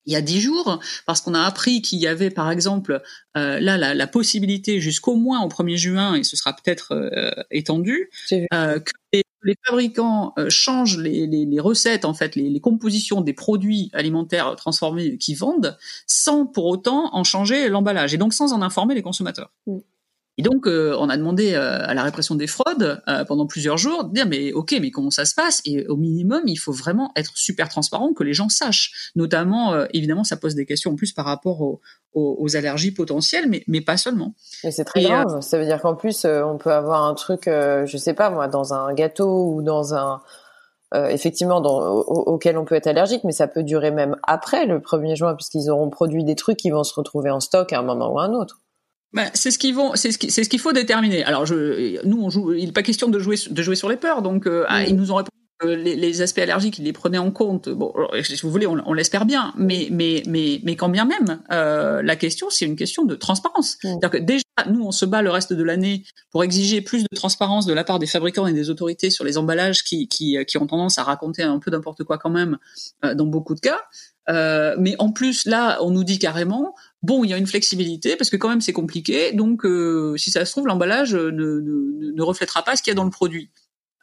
il 0.07 0.13
y 0.13 0.17
a 0.17 0.23
dix 0.23 0.41
jours 0.41 0.81
parce 1.07 1.21
qu'on 1.21 1.35
a 1.35 1.43
appris 1.43 1.83
qu'il 1.83 1.99
y 1.99 2.07
avait 2.07 2.31
par 2.31 2.51
exemple 2.51 3.03
euh, 3.37 3.61
là 3.61 3.77
la, 3.77 3.95
la 3.95 4.07
possibilité 4.07 4.81
jusqu'au 4.81 5.17
moins 5.17 5.43
au 5.43 5.49
1er 5.49 5.77
juin 5.77 6.15
et 6.15 6.25
ce 6.25 6.37
sera 6.37 6.55
peut-être 6.55 6.93
euh, 6.93 7.31
étendu 7.51 8.11
euh, 8.33 8.81
que 8.81 8.93
les, 9.13 9.23
les 9.43 9.57
fabricants 9.67 10.33
euh, 10.39 10.49
changent 10.51 10.99
les, 10.99 11.61
recettes 11.61 12.05
en 12.05 12.15
fait 12.15 12.37
les, 12.37 12.49
les 12.49 12.61
compositions 12.61 13.21
des 13.21 13.33
produits 13.33 13.91
alimentaires 13.93 14.55
transformés 14.57 15.19
qu'ils 15.19 15.37
vendent 15.37 15.77
sans 16.07 16.47
pour 16.47 16.67
autant 16.67 17.15
en 17.15 17.25
changer 17.25 17.69
l'emballage 17.69 18.15
et 18.15 18.19
donc 18.19 18.35
sans 18.35 18.53
en 18.53 18.63
informer 18.63 18.95
les 18.95 19.03
consommateurs. 19.03 19.53
Mm. 19.67 19.79
Et 20.39 20.43
donc, 20.43 20.67
euh, 20.67 20.97
on 20.99 21.09
a 21.11 21.17
demandé 21.17 21.53
euh, 21.55 21.79
à 21.87 21.93
la 21.93 22.03
répression 22.03 22.35
des 22.35 22.47
fraudes 22.47 23.03
euh, 23.09 23.25
pendant 23.25 23.47
plusieurs 23.47 23.77
jours 23.77 24.05
de 24.05 24.15
dire 24.15 24.27
mais 24.27 24.53
ok, 24.53 24.75
mais 24.81 24.91
comment 24.91 25.11
ça 25.11 25.25
se 25.25 25.35
passe? 25.35 25.61
Et 25.65 25.87
au 25.89 25.97
minimum, 25.97 26.43
il 26.47 26.57
faut 26.57 26.73
vraiment 26.73 27.13
être 27.17 27.33
super 27.37 27.69
transparent, 27.69 28.13
que 28.15 28.25
les 28.25 28.33
gens 28.33 28.49
sachent. 28.49 29.11
Notamment, 29.17 29.75
évidemment, 29.93 30.25
ça 30.25 30.37
pose 30.37 30.55
des 30.55 30.65
questions 30.67 30.93
en 30.93 30.95
plus 30.95 31.13
par 31.13 31.27
rapport 31.27 31.61
aux, 31.61 31.81
aux, 32.15 32.37
aux 32.39 32.57
allergies 32.57 32.93
potentielles, 32.93 33.49
mais, 33.49 33.65
mais 33.67 33.81
pas 33.81 33.97
seulement. 33.97 34.35
Mais 34.65 34.71
c'est 34.71 34.85
très 34.85 35.03
Et, 35.03 35.05
grave. 35.05 35.41
Ça 35.43 35.59
veut 35.59 35.67
dire 35.67 35.81
qu'en 35.81 35.95
plus, 35.95 36.25
on 36.25 36.57
peut 36.59 36.73
avoir 36.73 37.05
un 37.05 37.15
truc, 37.15 37.43
je 37.47 37.97
sais 37.99 38.15
pas 38.15 38.31
moi, 38.31 38.49
dans 38.49 38.73
un 38.73 38.95
gâteau 38.95 39.53
ou 39.53 39.63
dans 39.63 39.95
un, 39.95 40.23
euh, 40.95 41.07
effectivement, 41.09 41.61
dans, 41.61 41.81
au- 41.81 42.33
auquel 42.33 42.59
on 42.59 42.65
peut 42.65 42.75
être 42.75 42.89
allergique, 42.89 43.23
mais 43.25 43.33
ça 43.33 43.47
peut 43.47 43.63
durer 43.63 43.91
même 43.91 44.17
après 44.25 44.67
le 44.67 44.81
1er 44.81 45.15
juin, 45.17 45.35
puisqu'ils 45.35 45.71
auront 45.71 45.89
produit 45.89 46.25
des 46.25 46.35
trucs 46.35 46.57
qui 46.57 46.71
vont 46.71 46.83
se 46.83 46.95
retrouver 46.95 47.31
en 47.31 47.41
stock 47.41 47.73
à 47.73 47.79
un 47.79 47.83
moment 47.83 48.13
ou 48.13 48.19
à 48.19 48.25
un 48.25 48.33
autre. 48.33 48.61
Ben, 49.13 49.29
c'est 49.35 49.51
ce 49.51 49.59
qu'ils 49.59 49.75
vont, 49.75 49.93
c'est 49.97 50.13
ce 50.13 50.49
qu'il 50.49 50.61
faut 50.61 50.73
déterminer. 50.73 51.25
Alors, 51.25 51.45
je, 51.45 52.05
nous, 52.07 52.23
on 52.23 52.31
joue, 52.31 52.53
il 52.53 52.67
n'est 52.67 52.73
pas 52.73 52.83
question 52.83 53.09
de 53.09 53.19
jouer, 53.19 53.37
de 53.51 53.63
jouer 53.63 53.75
sur 53.75 53.89
les 53.89 53.97
peurs. 53.97 54.23
Donc, 54.23 54.47
euh, 54.47 54.65
ah, 54.69 54.83
Mm. 54.83 54.87
ils 54.89 54.97
nous 54.97 55.11
ont 55.11 55.17
répondu 55.17 55.31
que 55.59 55.67
les, 55.67 55.97
les 55.97 56.23
aspects 56.23 56.39
allergiques, 56.39 56.79
ils 56.79 56.85
les 56.85 56.93
prenaient 56.93 57.19
en 57.19 57.33
compte. 57.33 57.69
Bon, 57.69 57.93
si 58.23 58.41
vous 58.43 58.51
voulez, 58.51 58.67
on, 58.69 58.81
on 58.87 58.93
l'espère 58.93 59.27
bien. 59.27 59.53
Mais, 59.59 59.89
mais, 59.91 60.23
mais, 60.27 60.61
mais 60.63 60.77
quand 60.77 60.89
bien 60.89 61.05
même, 61.05 61.43
euh, 61.51 62.03
la 62.03 62.15
question, 62.17 62.47
c'est 62.51 62.65
une 62.67 62.77
question 62.77 63.05
de 63.05 63.17
transparence. 63.17 63.77
Mm. 63.83 63.89
C'est-à-dire 63.89 64.11
que 64.11 64.19
déjà, 64.19 64.45
nous, 64.71 64.85
on 64.85 64.93
se 64.93 65.05
bat 65.05 65.23
le 65.23 65.31
reste 65.31 65.53
de 65.53 65.63
l'année 65.65 66.05
pour 66.31 66.45
exiger 66.45 66.81
plus 66.81 67.03
de 67.03 67.17
transparence 67.17 67.67
de 67.67 67.73
la 67.73 67.83
part 67.83 67.99
des 67.99 68.07
fabricants 68.07 68.47
et 68.47 68.53
des 68.53 68.71
autorités 68.71 69.11
sur 69.11 69.25
les 69.25 69.39
emballages 69.39 69.83
qui, 69.83 70.07
qui, 70.07 70.37
qui 70.47 70.57
ont 70.57 70.67
tendance 70.69 70.99
à 70.99 71.03
raconter 71.03 71.43
un 71.43 71.59
peu 71.59 71.73
n'importe 71.73 72.05
quoi 72.05 72.17
quand 72.17 72.31
même 72.31 72.59
euh, 73.05 73.15
dans 73.15 73.27
beaucoup 73.27 73.57
de 73.57 73.61
cas. 73.61 73.81
Euh, 74.29 74.77
mais 74.79 74.95
en 74.99 75.11
plus, 75.11 75.47
là, 75.47 75.79
on 75.83 75.91
nous 75.91 76.05
dit 76.05 76.19
carrément, 76.19 76.75
bon, 77.03 77.25
il 77.25 77.31
y 77.31 77.35
a 77.35 77.37
une 77.37 77.47
flexibilité 77.47 78.17
parce 78.17 78.31
que 78.31 78.37
quand 78.37 78.49
même 78.49 78.61
c'est 78.61 78.73
compliqué, 78.73 79.33
donc 79.33 79.65
euh, 79.65 80.17
si 80.17 80.31
ça 80.31 80.45
se 80.45 80.53
trouve, 80.53 80.67
l'emballage 80.67 81.15
euh, 81.15 81.31
ne, 81.31 81.61
ne, 81.61 82.13
ne 82.13 82.23
reflètera 82.23 82.63
pas 82.63 82.77
ce 82.77 82.83
qu'il 82.83 82.91
y 82.91 82.93
a 82.93 82.97
dans 82.97 83.05
le 83.05 83.11
produit. 83.11 83.51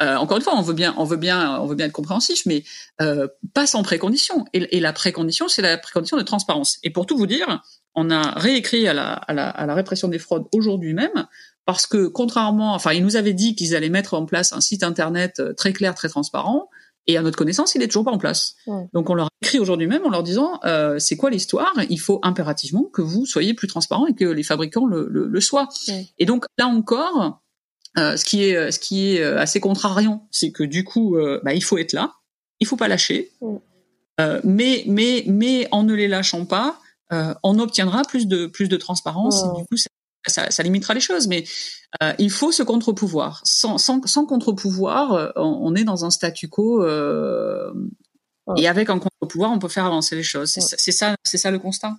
Euh, 0.02 0.16
encore 0.16 0.38
une 0.38 0.44
fois, 0.44 0.54
on 0.56 0.62
veut 0.62 0.74
bien, 0.74 0.94
on 0.98 1.06
veut 1.06 1.18
bien, 1.18 1.60
on 1.60 1.66
veut 1.66 1.76
bien 1.76 1.88
être 1.88 1.92
compréhensif, 1.92 2.46
mais 2.46 2.64
euh, 3.02 3.28
pas 3.54 3.66
sans 3.66 3.82
précondition. 3.82 4.46
Et, 4.54 4.80
la 4.80 4.94
précondition, 4.94 5.48
c'est 5.48 5.64
la 5.64 5.78
précondition 5.78 6.18
de 6.18 6.22
transparence. 6.22 6.78
Et 6.84 6.92
pour 6.92 7.06
tout 7.06 7.18
vous 7.18 7.26
dire, 7.26 7.64
on 7.96 8.12
a 8.12 8.32
réécrit 8.40 8.88
à 8.88 8.94
la, 8.94 9.14
à 9.14 9.34
la, 9.34 9.50
à 9.50 9.66
la 9.66 9.74
répression 9.74 10.08
des 10.08 10.20
fraudes 10.20 10.46
aujourd'hui 10.54 10.94
même, 10.94 11.28
parce 11.66 11.88
que 11.88 12.08
contrairement, 12.08 12.74
enfin, 12.76 12.94
ils 12.94 13.04
nous 13.04 13.16
avaient 13.16 13.34
dit 13.34 13.56
qu'ils 13.56 13.76
allaient 13.76 13.90
mettre 13.90 14.14
en 14.14 14.26
place 14.26 14.54
un 14.54 14.62
site 14.62 14.84
internet 14.84 15.40
euh, 15.40 15.54
très 15.54 15.74
clair, 15.74 15.96
très 15.96 16.10
transparent. 16.10 16.70
Et 17.08 17.18
à 17.18 17.22
notre 17.22 17.38
connaissance, 17.38 17.74
il 17.76 17.82
est 17.82 17.88
toujours 17.88 18.04
pas 18.04 18.12
en 18.12 18.18
place. 18.18 18.56
Donc 18.94 19.10
on 19.10 19.14
leur 19.14 19.30
écrit 19.42 19.60
aujourd'hui 19.60 19.88
même 19.88 20.06
en 20.06 20.10
leur 20.10 20.24
disant 20.24 20.60
euh, 20.66 21.00
c'est 21.00 21.16
quoi 21.16 21.30
l'histoire? 21.30 21.74
Il 21.90 22.00
faut 22.00 22.20
impérativement 22.22 22.84
que 22.84 23.02
vous 23.02 23.26
soyez 23.26 23.54
plus 23.54 23.68
transparent 23.68 24.08
et 24.08 24.14
que 24.14 24.26
les 24.26 24.44
fabricants 24.44 24.86
le, 24.86 25.08
le, 25.10 25.28
le 25.28 25.42
soient. 25.42 25.70
Et 26.20 26.26
donc 26.26 26.46
là 26.58 26.68
encore, 26.68 27.42
euh, 27.98 28.16
ce 28.18 28.26
qui 28.26 28.44
est 28.44 28.72
ce 28.72 28.80
qui 28.80 29.16
est 29.16 29.22
euh, 29.22 29.40
assez 29.40 29.60
contrariant, 29.60 30.28
c'est 30.32 30.52
que 30.52 30.64
du 30.64 30.84
coup, 30.84 31.16
euh, 31.16 31.40
bah, 31.44 31.54
il 31.54 31.64
faut 31.64 31.78
être 31.78 31.94
là, 31.94 32.14
il 32.60 32.68
faut 32.68 32.76
pas 32.76 32.88
lâcher, 32.88 33.32
mais 34.44 34.84
mais 34.86 35.24
mais 35.28 35.68
en 35.72 35.84
ne 35.84 35.94
les 35.94 36.08
lâchant 36.08 36.46
pas, 36.46 36.80
on 37.44 37.58
obtiendra 37.60 38.04
plus 38.04 38.28
de 38.28 38.48
plus 38.48 38.68
de 38.68 38.78
transparence. 38.78 39.44
Et 39.44 39.60
du 39.60 39.66
coup, 39.66 39.78
ça, 39.78 39.90
ça, 40.28 40.52
ça, 40.52 40.64
limitera 40.64 40.94
les 40.94 41.00
choses, 41.00 41.28
mais 41.28 41.44
euh, 42.04 42.14
il 42.20 42.32
faut 42.32 42.52
ce 42.52 42.64
contre-pouvoir. 42.64 43.42
Sans, 43.44 43.78
sans, 43.78 44.06
sans 44.06 44.26
contre-pouvoir, 44.26 45.14
euh, 45.14 45.30
on, 45.36 45.60
on, 45.64 45.76
est 45.76 45.84
dans 45.84 46.06
un 46.06 46.10
statu 46.10 46.48
quo. 46.48 46.84
Euh, 46.84 47.72
ouais. 48.48 48.62
Et 48.62 48.68
avec 48.68 48.90
un 48.90 49.00
contre-pouvoir, 49.00 49.52
on 49.52 49.60
peut 49.60 49.68
faire 49.68 49.86
avancer 49.86 50.16
les 50.16 50.24
choses. 50.24 50.52
C'est 50.52 50.62
ouais. 50.62 50.92
ça, 50.92 51.16
c'est 51.24 51.38
ça 51.38 51.52
le 51.52 51.60
constat. 51.60 51.94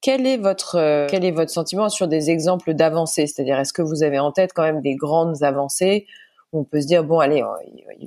Quel 0.00 0.26
est 0.26 0.36
votre 0.36 0.76
euh, 0.76 1.06
quel 1.10 1.24
est 1.24 1.32
votre 1.32 1.50
sentiment 1.50 1.88
sur 1.88 2.06
des 2.06 2.30
exemples 2.30 2.74
d'avancées? 2.74 3.26
C'est-à-dire, 3.26 3.58
est-ce 3.58 3.72
que 3.72 3.82
vous 3.82 4.02
avez 4.02 4.18
en 4.18 4.30
tête 4.30 4.52
quand 4.54 4.62
même 4.62 4.80
des 4.80 4.94
grandes 4.94 5.42
avancées? 5.42 6.06
Où 6.52 6.60
on 6.60 6.64
peut 6.64 6.80
se 6.80 6.86
dire 6.86 7.04
bon, 7.04 7.18
allez, 7.18 7.44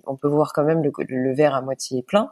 on 0.08 0.16
peut 0.16 0.28
voir 0.28 0.52
quand 0.54 0.64
même 0.64 0.82
le, 0.82 0.92
le 1.08 1.36
verre 1.36 1.54
à 1.54 1.62
moitié 1.62 2.02
plein 2.02 2.32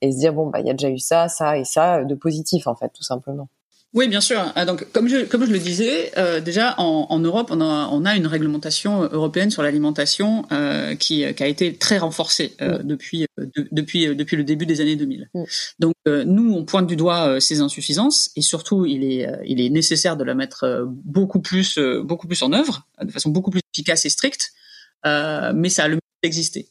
et 0.00 0.10
se 0.10 0.18
dire 0.18 0.34
bon, 0.34 0.48
bah 0.48 0.60
il 0.60 0.66
y 0.66 0.70
a 0.70 0.72
déjà 0.72 0.90
eu 0.90 0.98
ça, 0.98 1.28
ça 1.28 1.56
et 1.58 1.64
ça 1.64 2.02
de 2.02 2.14
positif 2.14 2.66
en 2.66 2.74
fait, 2.74 2.88
tout 2.88 3.04
simplement. 3.04 3.48
Oui, 3.94 4.08
bien 4.08 4.20
sûr. 4.20 4.52
Ah, 4.56 4.64
donc, 4.64 4.90
comme 4.92 5.06
je, 5.06 5.24
comme 5.24 5.46
je 5.46 5.52
le 5.52 5.58
disais, 5.60 6.10
euh, 6.18 6.40
déjà 6.40 6.74
en, 6.78 7.06
en, 7.08 7.18
Europe, 7.20 7.50
on 7.52 7.60
a, 7.60 7.88
on 7.92 8.04
a 8.04 8.16
une 8.16 8.26
réglementation 8.26 9.02
européenne 9.02 9.52
sur 9.52 9.62
l'alimentation 9.62 10.46
euh, 10.50 10.96
qui, 10.96 11.24
qui, 11.32 11.42
a 11.42 11.46
été 11.46 11.76
très 11.76 11.98
renforcée 11.98 12.56
euh, 12.60 12.80
mm. 12.80 12.82
depuis, 12.82 13.26
de, 13.38 13.68
depuis, 13.70 14.16
depuis 14.16 14.36
le 14.36 14.42
début 14.42 14.66
des 14.66 14.80
années 14.80 14.96
2000. 14.96 15.30
Mm. 15.32 15.44
Donc, 15.78 15.94
euh, 16.08 16.24
nous, 16.24 16.52
on 16.54 16.64
pointe 16.64 16.88
du 16.88 16.96
doigt 16.96 17.28
euh, 17.28 17.40
ces 17.40 17.60
insuffisances 17.60 18.30
et 18.34 18.42
surtout, 18.42 18.84
il 18.84 19.04
est, 19.04 19.28
euh, 19.28 19.36
il 19.46 19.60
est 19.60 19.70
nécessaire 19.70 20.16
de 20.16 20.24
la 20.24 20.34
mettre 20.34 20.84
beaucoup 20.88 21.40
plus, 21.40 21.78
beaucoup 22.02 22.26
plus 22.26 22.42
en 22.42 22.52
œuvre, 22.52 22.88
de 23.00 23.12
façon 23.12 23.30
beaucoup 23.30 23.52
plus 23.52 23.60
efficace 23.72 24.04
et 24.06 24.10
stricte. 24.10 24.52
mais 25.04 25.68
ça 25.68 25.84
a 25.84 25.88
le 25.88 25.94
mérite 25.94 26.22
d'exister. 26.24 26.68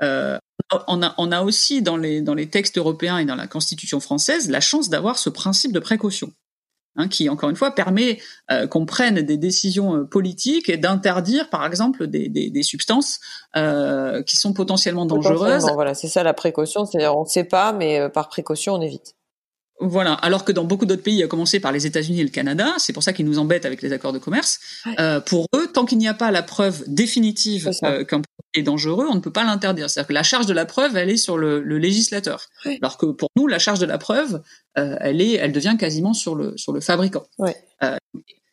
on, 0.00 1.02
a, 1.02 1.14
on 1.18 1.30
a 1.30 1.42
aussi 1.42 1.82
dans 1.82 1.96
les, 1.96 2.20
dans 2.20 2.34
les 2.34 2.48
textes 2.48 2.78
européens 2.78 3.18
et 3.18 3.24
dans 3.24 3.36
la 3.36 3.46
Constitution 3.46 4.00
française 4.00 4.50
la 4.50 4.60
chance 4.60 4.88
d'avoir 4.88 5.18
ce 5.18 5.30
principe 5.30 5.72
de 5.72 5.78
précaution. 5.78 6.32
Hein, 6.96 7.08
qui 7.08 7.28
encore 7.28 7.50
une 7.50 7.56
fois 7.56 7.72
permet 7.72 8.20
euh, 8.52 8.68
qu'on 8.68 8.86
prenne 8.86 9.20
des 9.22 9.36
décisions 9.36 9.96
euh, 9.96 10.04
politiques 10.04 10.68
et 10.68 10.76
d'interdire 10.76 11.50
par 11.50 11.66
exemple 11.66 12.06
des, 12.06 12.28
des, 12.28 12.50
des 12.50 12.62
substances 12.62 13.18
euh, 13.56 14.22
qui 14.22 14.36
sont 14.36 14.52
potentiellement 14.52 15.04
dangereuses. 15.04 15.40
Potentiellement, 15.40 15.74
voilà, 15.74 15.94
c'est 15.94 16.06
ça 16.06 16.22
la 16.22 16.34
précaution, 16.34 16.86
c'est-à-dire 16.86 17.16
on 17.16 17.24
ne 17.24 17.28
sait 17.28 17.42
pas, 17.42 17.72
mais 17.72 17.98
euh, 17.98 18.08
par 18.08 18.28
précaution 18.28 18.74
on 18.74 18.80
évite. 18.80 19.16
Voilà, 19.86 20.14
alors 20.14 20.44
que 20.44 20.52
dans 20.52 20.64
beaucoup 20.64 20.86
d'autres 20.86 21.02
pays, 21.02 21.22
à 21.22 21.26
commencer 21.26 21.60
par 21.60 21.70
les 21.70 21.86
États-Unis 21.86 22.20
et 22.20 22.24
le 22.24 22.30
Canada, 22.30 22.74
c'est 22.78 22.92
pour 22.92 23.02
ça 23.02 23.12
qu'ils 23.12 23.26
nous 23.26 23.38
embêtent 23.38 23.66
avec 23.66 23.82
les 23.82 23.92
accords 23.92 24.12
de 24.12 24.18
commerce. 24.18 24.60
Ouais. 24.86 24.94
Euh, 24.98 25.20
pour 25.20 25.46
eux, 25.54 25.70
tant 25.72 25.84
qu'il 25.84 25.98
n'y 25.98 26.08
a 26.08 26.14
pas 26.14 26.30
la 26.30 26.42
preuve 26.42 26.82
définitive 26.86 27.70
euh, 27.82 28.04
qu'un 28.04 28.22
produit 28.22 28.54
est 28.54 28.62
dangereux, 28.62 29.06
on 29.10 29.14
ne 29.14 29.20
peut 29.20 29.32
pas 29.32 29.44
l'interdire. 29.44 29.90
C'est-à-dire 29.90 30.08
que 30.08 30.12
la 30.14 30.22
charge 30.22 30.46
de 30.46 30.54
la 30.54 30.64
preuve, 30.64 30.96
elle 30.96 31.10
est 31.10 31.18
sur 31.18 31.36
le, 31.36 31.60
le 31.60 31.78
législateur, 31.78 32.46
ouais. 32.64 32.78
alors 32.80 32.96
que 32.96 33.06
pour 33.06 33.28
nous, 33.36 33.46
la 33.46 33.58
charge 33.58 33.78
de 33.78 33.86
la 33.86 33.98
preuve, 33.98 34.42
euh, 34.78 34.96
elle 35.00 35.20
est, 35.20 35.34
elle 35.34 35.52
devient 35.52 35.76
quasiment 35.78 36.14
sur 36.14 36.34
le 36.34 36.56
sur 36.56 36.72
le 36.72 36.80
fabricant. 36.80 37.24
Ouais. 37.38 37.56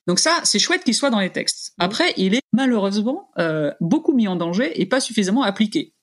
Donc 0.07 0.19
ça, 0.19 0.39
c'est 0.43 0.59
chouette 0.59 0.83
qu'il 0.83 0.95
soit 0.95 1.11
dans 1.11 1.19
les 1.19 1.29
textes. 1.29 1.73
Après, 1.79 2.13
il 2.17 2.33
est 2.33 2.41
malheureusement 2.51 3.29
beaucoup 3.79 4.13
mis 4.13 4.27
en 4.27 4.35
danger 4.35 4.81
et 4.81 4.85
pas 4.85 4.99
suffisamment 4.99 5.43
appliqué. 5.43 5.93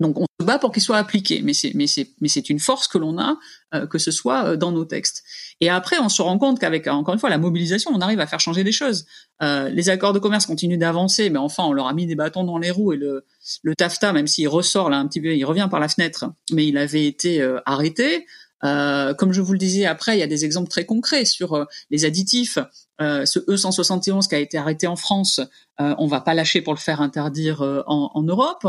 Donc 0.00 0.18
on 0.18 0.26
se 0.40 0.46
bat 0.46 0.58
pour 0.58 0.72
qu'il 0.72 0.82
soit 0.82 0.96
appliqué, 0.96 1.40
mais 1.42 1.52
c'est 1.52 1.72
mais 1.74 1.86
c'est 1.86 2.10
mais 2.20 2.28
c'est 2.28 2.48
une 2.50 2.58
force 2.58 2.88
que 2.88 2.98
l'on 2.98 3.18
a 3.18 3.38
euh, 3.74 3.86
que 3.86 3.98
ce 3.98 4.10
soit 4.10 4.44
euh, 4.44 4.56
dans 4.56 4.72
nos 4.72 4.84
textes. 4.84 5.24
Et 5.60 5.68
après 5.68 5.98
on 5.98 6.08
se 6.08 6.22
rend 6.22 6.38
compte 6.38 6.58
qu'avec 6.58 6.86
encore 6.86 7.14
une 7.14 7.20
fois 7.20 7.30
la 7.30 7.38
mobilisation, 7.38 7.90
on 7.94 8.00
arrive 8.00 8.20
à 8.20 8.26
faire 8.26 8.40
changer 8.40 8.64
les 8.64 8.72
choses. 8.72 9.06
Euh, 9.42 9.68
les 9.68 9.88
accords 9.88 10.12
de 10.12 10.18
commerce 10.18 10.46
continuent 10.46 10.78
d'avancer, 10.78 11.30
mais 11.30 11.38
enfin 11.38 11.64
on 11.64 11.72
leur 11.72 11.86
a 11.86 11.94
mis 11.94 12.06
des 12.06 12.14
bâtons 12.14 12.44
dans 12.44 12.58
les 12.58 12.70
roues 12.70 12.92
et 12.92 12.96
le 12.96 13.24
le 13.62 13.74
TAFTA, 13.74 14.12
même 14.12 14.26
s'il 14.26 14.48
ressort 14.48 14.90
là 14.90 14.98
un 14.98 15.06
petit 15.06 15.20
peu, 15.20 15.34
il 15.34 15.44
revient 15.44 15.68
par 15.70 15.80
la 15.80 15.88
fenêtre, 15.88 16.26
mais 16.52 16.66
il 16.66 16.76
avait 16.78 17.06
été 17.06 17.40
euh, 17.40 17.60
arrêté. 17.66 18.26
Euh, 18.64 19.14
comme 19.14 19.32
je 19.32 19.40
vous 19.40 19.52
le 19.52 19.58
disais 19.58 19.86
après, 19.86 20.16
il 20.16 20.20
y 20.20 20.24
a 20.24 20.26
des 20.26 20.44
exemples 20.44 20.68
très 20.68 20.84
concrets 20.84 21.24
sur 21.24 21.54
euh, 21.54 21.64
les 21.90 22.04
additifs. 22.04 22.58
Euh, 23.00 23.24
ce 23.24 23.38
E171 23.38 24.28
qui 24.28 24.34
a 24.34 24.38
été 24.38 24.58
arrêté 24.58 24.86
en 24.88 24.96
France, 24.96 25.40
euh, 25.80 25.94
on 25.98 26.06
va 26.06 26.20
pas 26.20 26.34
lâcher 26.34 26.62
pour 26.62 26.74
le 26.74 26.78
faire 26.78 27.00
interdire 27.00 27.62
euh, 27.62 27.82
en, 27.86 28.10
en, 28.14 28.22
Europe. 28.22 28.66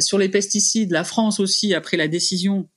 sur 0.00 0.18
les 0.18 0.28
pesticides, 0.28 0.90
la 0.90 1.04
France 1.04 1.40
aussi 1.40 1.74
a 1.74 1.80
pris 1.80 1.96
la 1.96 2.08
décision 2.08 2.68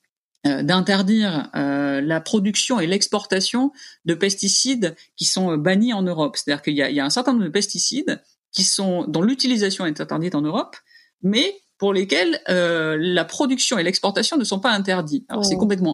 d'interdire 0.43 1.49
la 1.53 2.21
production 2.21 2.79
et 2.79 2.87
l'exportation 2.87 3.71
de 4.05 4.13
pesticides 4.13 4.95
qui 5.15 5.25
sont 5.25 5.57
bannis 5.57 5.93
en 5.93 6.03
Europe. 6.03 6.37
C'est-à-dire 6.37 6.61
qu'il 6.61 6.73
y, 6.73 6.77
y 6.77 6.99
a, 6.99 7.05
un 7.05 7.09
certain 7.09 7.33
nombre 7.33 7.43
de 7.43 7.49
pesticides 7.49 8.21
qui 8.51 8.63
sont 8.63 9.03
dont 9.07 9.21
l'utilisation 9.21 9.85
est 9.85 9.99
interdite 9.99 10.35
en 10.35 10.41
Europe, 10.41 10.77
mais 11.21 11.53
pour 11.77 11.93
lesquels 11.93 12.39
la 12.47 13.25
production 13.25 13.77
et 13.77 13.83
l'exportation 13.83 14.37
ne 14.37 14.43
sont 14.43 14.59
pas 14.59 14.71
interdits. 14.71 15.25
Alors 15.27 15.43
oh. 15.45 15.47
c'est 15.47 15.57
complètement 15.57 15.93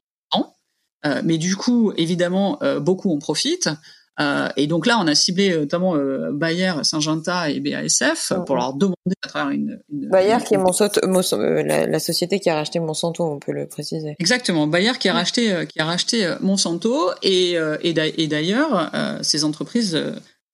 euh, 1.06 1.22
mais 1.24 1.38
du 1.38 1.56
coup, 1.56 1.94
évidemment, 1.98 2.58
euh, 2.64 2.80
beaucoup 2.80 3.14
en 3.14 3.20
profitent. 3.20 3.70
Euh, 4.20 4.48
et 4.58 4.68
donc 4.68 4.86
là, 4.86 5.00
on 5.00 5.08
a 5.08 5.16
ciblé 5.16 5.58
notamment 5.58 5.96
Bayer, 6.32 6.74
Syngenta 6.84 7.50
et 7.50 7.60
BASF 7.60 8.32
mmh. 8.32 8.46
pour 8.46 8.56
leur 8.56 8.74
demander 8.74 8.96
à 9.24 9.28
travers 9.28 9.50
une. 9.50 9.82
une 9.92 10.08
Bayer 10.08 10.34
une... 10.34 10.44
qui 10.44 10.54
est 10.54 10.58
Monsanto, 10.58 11.02
la, 11.04 11.88
la, 11.88 12.00
société 12.00 12.40
qui 12.40 12.48
a 12.52 12.56
racheté 12.56 12.80
Monsanto, 12.80 13.24
on 13.24 13.40
peut 13.40 13.52
le 13.52 13.66
préciser. 13.66 14.16
Exactement, 14.20 14.68
Bayer 14.68 14.92
qui 15.00 15.10
a 15.10 15.14
mmh. 15.14 15.18
racheté 15.18 15.68
qui 15.68 15.80
a 15.80 15.86
racheté 15.86 16.32
Monsanto 16.42 17.10
et 17.24 17.56
et 17.82 18.28
d'ailleurs 18.28 18.92
ces 19.24 19.44
entreprises 19.44 20.00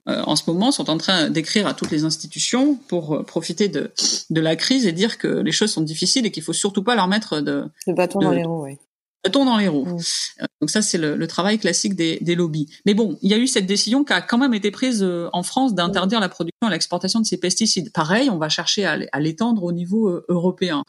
en 0.05 0.37
ce 0.37 0.43
moment 0.47 0.71
sont 0.71 0.89
en 0.89 0.97
train 0.97 1.29
d'écrire 1.29 1.67
à 1.67 1.73
toutes 1.73 1.91
les 1.91 2.05
institutions 2.05 2.75
pour 2.87 3.25
profiter 3.25 3.67
de 3.67 3.91
de 4.29 4.39
la 4.39 4.55
crise 4.55 4.87
et 4.87 4.93
dire 4.93 5.17
que 5.17 5.27
les 5.27 5.51
choses 5.51 5.73
sont 5.73 5.81
difficiles 5.81 6.25
et 6.25 6.31
qu'il 6.31 6.43
faut 6.43 6.53
surtout 6.53 6.81
pas 6.81 6.95
leur 6.95 7.09
mettre 7.09 7.41
de 7.41 7.65
le 7.87 7.93
bâton 7.93 8.19
de, 8.19 8.23
dans 8.23 8.31
les 8.31 8.45
roues. 8.45 8.63
Oui 8.63 8.77
bâton 9.23 9.45
dans 9.45 9.57
les 9.57 9.67
roues. 9.67 9.85
Mmh. 9.85 10.45
Donc 10.61 10.69
ça, 10.69 10.81
c'est 10.81 10.97
le, 10.97 11.15
le, 11.15 11.27
travail 11.27 11.59
classique 11.59 11.95
des, 11.95 12.19
des, 12.21 12.35
lobbies. 12.35 12.67
Mais 12.85 12.93
bon, 12.93 13.17
il 13.21 13.29
y 13.29 13.33
a 13.33 13.37
eu 13.37 13.47
cette 13.47 13.65
décision 13.65 14.03
qui 14.03 14.13
a 14.13 14.21
quand 14.21 14.37
même 14.37 14.53
été 14.53 14.71
prise 14.71 15.03
euh, 15.03 15.29
en 15.33 15.43
France 15.43 15.73
d'interdire 15.73 16.19
mmh. 16.19 16.21
la 16.21 16.29
production 16.29 16.67
et 16.67 16.71
l'exportation 16.71 17.19
de 17.19 17.25
ces 17.25 17.37
pesticides. 17.37 17.91
Pareil, 17.93 18.29
on 18.29 18.37
va 18.37 18.49
chercher 18.49 18.85
à, 18.85 19.19
l'étendre 19.19 19.63
au 19.63 19.71
niveau 19.71 20.09
euh, 20.09 20.25
européen. 20.29 20.83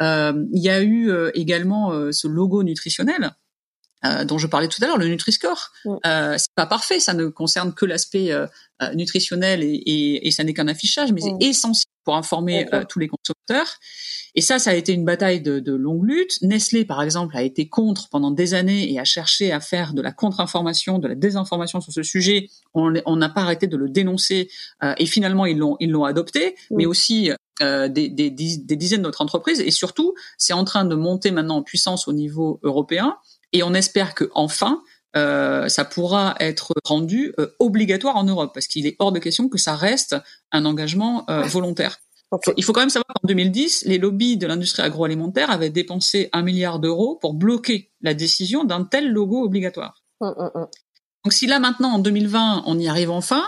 Euh, 0.00 0.44
il 0.52 0.62
y 0.62 0.70
a 0.70 0.82
eu 0.82 1.10
euh, 1.10 1.30
également 1.34 1.92
euh, 1.92 2.12
ce 2.12 2.28
logo 2.28 2.62
nutritionnel. 2.62 3.32
Dont 4.24 4.38
je 4.38 4.46
parlais 4.46 4.68
tout 4.68 4.82
à 4.82 4.86
l'heure, 4.86 4.98
le 4.98 5.06
Nutri-Score, 5.06 5.70
mmh. 5.84 5.96
c'est 6.36 6.54
pas 6.54 6.66
parfait, 6.66 7.00
ça 7.00 7.14
ne 7.14 7.26
concerne 7.28 7.72
que 7.72 7.86
l'aspect 7.86 8.32
nutritionnel 8.94 9.62
et, 9.62 9.74
et, 9.74 10.26
et 10.26 10.30
ça 10.30 10.44
n'est 10.44 10.54
qu'un 10.54 10.68
affichage, 10.68 11.12
mais 11.12 11.20
c'est 11.20 11.36
essentiel 11.40 11.92
pour 12.04 12.16
informer 12.16 12.66
tous 12.88 12.98
les 12.98 13.08
consommateurs. 13.08 13.78
Et 14.34 14.40
ça, 14.40 14.58
ça 14.58 14.70
a 14.70 14.74
été 14.74 14.92
une 14.92 15.04
bataille 15.04 15.42
de, 15.42 15.60
de, 15.60 15.74
longue 15.74 16.04
lutte. 16.04 16.40
Nestlé, 16.42 16.84
par 16.84 17.02
exemple, 17.02 17.36
a 17.36 17.42
été 17.42 17.68
contre 17.68 18.08
pendant 18.08 18.30
des 18.30 18.54
années 18.54 18.90
et 18.90 18.98
a 18.98 19.04
cherché 19.04 19.52
à 19.52 19.60
faire 19.60 19.92
de 19.92 20.00
la 20.00 20.10
contre-information, 20.10 20.98
de 20.98 21.08
la 21.08 21.14
désinformation 21.14 21.80
sur 21.80 21.92
ce 21.92 22.02
sujet. 22.02 22.48
On 22.74 22.90
n'a 22.90 23.28
pas 23.28 23.42
arrêté 23.42 23.66
de 23.66 23.76
le 23.76 23.90
dénoncer 23.90 24.48
euh, 24.82 24.94
et 24.96 25.06
finalement 25.06 25.44
ils 25.44 25.58
l'ont 25.58 25.76
ils 25.80 25.90
l'ont 25.90 26.04
adopté, 26.04 26.54
oui. 26.70 26.78
mais 26.78 26.86
aussi 26.86 27.30
euh, 27.60 27.88
des, 27.88 28.08
des, 28.08 28.30
des, 28.30 28.76
dizaines 28.76 29.02
d'autres 29.02 29.20
entreprises. 29.20 29.60
Et 29.60 29.70
surtout, 29.70 30.14
c'est 30.38 30.54
en 30.54 30.64
train 30.64 30.86
de 30.86 30.94
monter 30.94 31.30
maintenant 31.30 31.56
en 31.56 31.62
puissance 31.62 32.08
au 32.08 32.12
niveau 32.12 32.58
européen. 32.62 33.16
Et 33.52 33.62
on 33.62 33.74
espère 33.74 34.14
que 34.14 34.30
enfin, 34.34 34.82
euh, 35.16 35.68
ça 35.68 35.84
pourra 35.84 36.34
être 36.40 36.72
rendu 36.84 37.34
euh, 37.38 37.48
obligatoire 37.58 38.16
en 38.16 38.24
Europe, 38.24 38.52
parce 38.54 38.66
qu'il 38.66 38.86
est 38.86 38.96
hors 38.98 39.12
de 39.12 39.18
question 39.18 39.48
que 39.48 39.58
ça 39.58 39.76
reste 39.76 40.16
un 40.52 40.64
engagement 40.64 41.24
euh, 41.28 41.42
volontaire. 41.42 41.98
Okay. 42.30 42.54
Il 42.56 42.64
faut 42.64 42.72
quand 42.72 42.80
même 42.80 42.88
savoir 42.88 43.06
qu'en 43.08 43.28
2010, 43.28 43.84
les 43.84 43.98
lobbies 43.98 44.38
de 44.38 44.46
l'industrie 44.46 44.82
agroalimentaire 44.82 45.50
avaient 45.50 45.68
dépensé 45.68 46.30
un 46.32 46.40
milliard 46.40 46.78
d'euros 46.78 47.18
pour 47.20 47.34
bloquer 47.34 47.90
la 48.00 48.14
décision 48.14 48.64
d'un 48.64 48.84
tel 48.84 49.10
logo 49.10 49.44
obligatoire. 49.44 50.02
Mm, 50.22 50.28
mm, 50.28 50.50
mm. 50.54 50.66
Donc 51.24 51.32
si 51.32 51.46
là 51.46 51.60
maintenant 51.60 51.92
en 51.92 51.98
2020 51.98 52.64
on 52.66 52.78
y 52.78 52.88
arrive 52.88 53.10
enfin, 53.10 53.44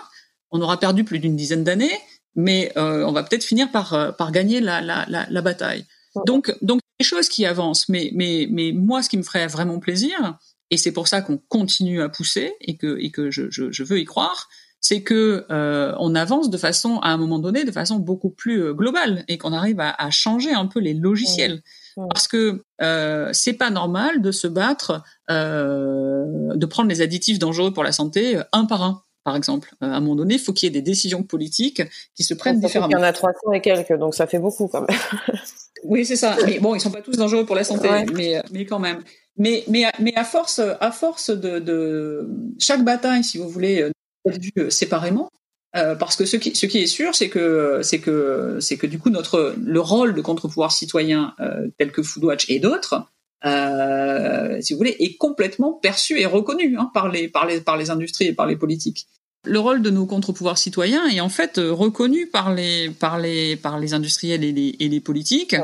on 0.50 0.60
aura 0.60 0.78
perdu 0.78 1.02
plus 1.02 1.18
d'une 1.18 1.34
dizaine 1.34 1.64
d'années, 1.64 1.98
mais 2.36 2.72
euh, 2.76 3.04
on 3.04 3.12
va 3.12 3.22
peut-être 3.22 3.42
finir 3.42 3.70
par 3.72 3.94
euh, 3.94 4.12
par 4.12 4.32
gagner 4.32 4.60
la 4.60 4.80
la, 4.80 5.06
la, 5.08 5.26
la 5.28 5.42
bataille. 5.42 5.86
Donc 6.26 6.54
donc 6.62 6.80
des 6.98 7.04
choses 7.04 7.28
qui 7.28 7.46
avancent, 7.46 7.88
mais 7.88 8.10
mais 8.14 8.46
mais 8.50 8.72
moi 8.72 9.02
ce 9.02 9.08
qui 9.08 9.16
me 9.16 9.22
ferait 9.22 9.46
vraiment 9.46 9.78
plaisir, 9.78 10.38
et 10.70 10.76
c'est 10.76 10.92
pour 10.92 11.08
ça 11.08 11.22
qu'on 11.22 11.38
continue 11.48 12.02
à 12.02 12.08
pousser 12.08 12.54
et 12.60 12.76
que 12.76 12.98
et 13.00 13.10
que 13.10 13.30
je 13.30 13.50
je, 13.50 13.70
je 13.70 13.84
veux 13.84 13.98
y 13.98 14.04
croire, 14.04 14.48
c'est 14.84 15.02
que 15.02 15.46
euh, 15.50 15.94
on 15.98 16.14
avance 16.14 16.50
de 16.50 16.58
façon, 16.58 16.98
à 16.98 17.08
un 17.08 17.16
moment 17.16 17.38
donné, 17.38 17.64
de 17.64 17.72
façon 17.72 17.96
beaucoup 17.96 18.28
plus 18.28 18.62
euh, 18.62 18.74
globale 18.74 19.24
et 19.28 19.38
qu'on 19.38 19.54
arrive 19.54 19.80
à, 19.80 19.94
à, 19.96 20.10
changer 20.10 20.52
un 20.52 20.66
peu 20.66 20.78
les 20.78 20.92
logiciels. 20.92 21.62
Mmh. 21.96 22.02
Mmh. 22.02 22.08
Parce 22.12 22.28
que 22.28 22.62
euh, 22.82 23.30
c'est 23.32 23.54
pas 23.54 23.70
normal 23.70 24.20
de 24.20 24.30
se 24.30 24.46
battre, 24.46 25.02
euh, 25.30 26.54
de 26.54 26.66
prendre 26.66 26.90
les 26.90 27.00
additifs 27.00 27.38
dangereux 27.38 27.72
pour 27.72 27.82
la 27.82 27.92
santé 27.92 28.38
un 28.52 28.66
par 28.66 28.82
un 28.82 29.02
par 29.24 29.36
exemple. 29.36 29.74
à 29.80 29.86
un 29.86 30.00
moment 30.00 30.16
donné, 30.16 30.34
il 30.34 30.40
faut 30.40 30.52
qu'il 30.52 30.66
y 30.66 30.68
ait 30.68 30.70
des 30.70 30.82
décisions 30.82 31.22
politiques 31.22 31.80
qui 32.14 32.24
se 32.24 32.34
prennent 32.34 32.60
différemment. 32.60 32.90
Il 32.90 32.92
y 32.92 32.96
en 32.96 33.02
a 33.02 33.12
300 33.14 33.52
et 33.54 33.62
quelques, 33.62 33.94
donc 33.94 34.14
ça 34.14 34.26
fait 34.26 34.38
beaucoup 34.38 34.68
quand 34.68 34.82
même. 34.82 34.98
oui, 35.84 36.04
c'est 36.04 36.16
ça. 36.16 36.36
Mais 36.46 36.58
bon, 36.58 36.74
ils 36.74 36.80
sont 36.80 36.90
pas 36.90 37.02
tous 37.02 37.16
dangereux 37.16 37.46
pour 37.46 37.56
la 37.56 37.64
santé, 37.64 37.88
mais, 38.12 38.42
mais 38.50 38.66
quand 38.66 38.78
même. 38.78 39.02
Mais, 39.36 39.64
mais, 39.68 39.84
mais 40.00 40.14
à 40.16 40.24
force, 40.24 40.60
à 40.80 40.90
force 40.90 41.30
de, 41.30 41.58
de 41.58 42.28
chaque 42.58 42.84
bataille, 42.84 43.24
si 43.24 43.38
vous 43.38 43.48
voulez, 43.48 43.90
vu 44.26 44.52
euh, 44.58 44.70
séparément. 44.70 45.30
Euh, 45.76 45.96
parce 45.96 46.14
que 46.14 46.24
ce 46.24 46.36
qui, 46.36 46.54
ce 46.54 46.66
qui 46.66 46.78
est 46.78 46.86
sûr, 46.86 47.14
c'est 47.16 47.28
que 47.28 47.80
c'est 47.82 47.98
que 47.98 48.58
c'est 48.60 48.76
que 48.76 48.86
du 48.86 49.00
coup 49.00 49.10
notre 49.10 49.56
le 49.60 49.80
rôle 49.80 50.14
de 50.14 50.20
contre-pouvoir 50.20 50.70
citoyen 50.70 51.34
euh, 51.40 51.66
tel 51.78 51.90
que 51.90 52.02
Foodwatch 52.02 52.48
et 52.48 52.60
d'autres, 52.60 53.02
euh, 53.44 54.60
si 54.60 54.72
vous 54.72 54.78
voulez, 54.78 54.94
est 55.00 55.16
complètement 55.16 55.72
perçu 55.72 56.20
et 56.20 56.26
reconnu 56.26 56.76
hein, 56.78 56.90
par 56.94 57.08
les 57.08 57.28
par 57.28 57.46
les 57.46 57.60
par 57.60 57.76
les 57.76 57.90
industries 57.90 58.26
et 58.26 58.32
par 58.32 58.46
les 58.46 58.56
politiques. 58.56 59.08
Le 59.44 59.58
rôle 59.58 59.82
de 59.82 59.90
nos 59.90 60.06
contre-pouvoirs 60.06 60.58
citoyens 60.58 61.06
est 61.06 61.20
en 61.20 61.28
fait 61.28 61.58
reconnu 61.58 62.26
par 62.26 62.54
les 62.54 62.90
par 62.90 63.18
les 63.18 63.56
par 63.56 63.78
les 63.78 63.94
industriels 63.94 64.44
et 64.44 64.52
les, 64.52 64.76
et 64.80 64.88
les 64.88 65.00
politiques. 65.00 65.56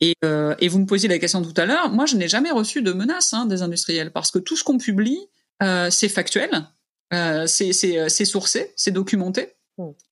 Et, 0.00 0.14
euh, 0.24 0.54
et 0.60 0.68
vous 0.68 0.78
me 0.78 0.86
posiez 0.86 1.08
la 1.08 1.18
question 1.18 1.42
tout 1.42 1.54
à 1.56 1.66
l'heure. 1.66 1.90
Moi, 1.90 2.06
je 2.06 2.16
n'ai 2.16 2.28
jamais 2.28 2.50
reçu 2.50 2.82
de 2.82 2.92
menaces 2.92 3.32
hein, 3.32 3.46
des 3.46 3.62
industriels 3.62 4.10
parce 4.12 4.30
que 4.30 4.38
tout 4.38 4.56
ce 4.56 4.64
qu'on 4.64 4.78
publie, 4.78 5.20
euh, 5.62 5.90
c'est 5.90 6.08
factuel. 6.08 6.50
Euh, 7.12 7.46
euh, 7.46 8.08
c'est 8.08 8.24
sourcé, 8.24 8.72
c'est 8.76 8.90
documenté. 8.90 9.54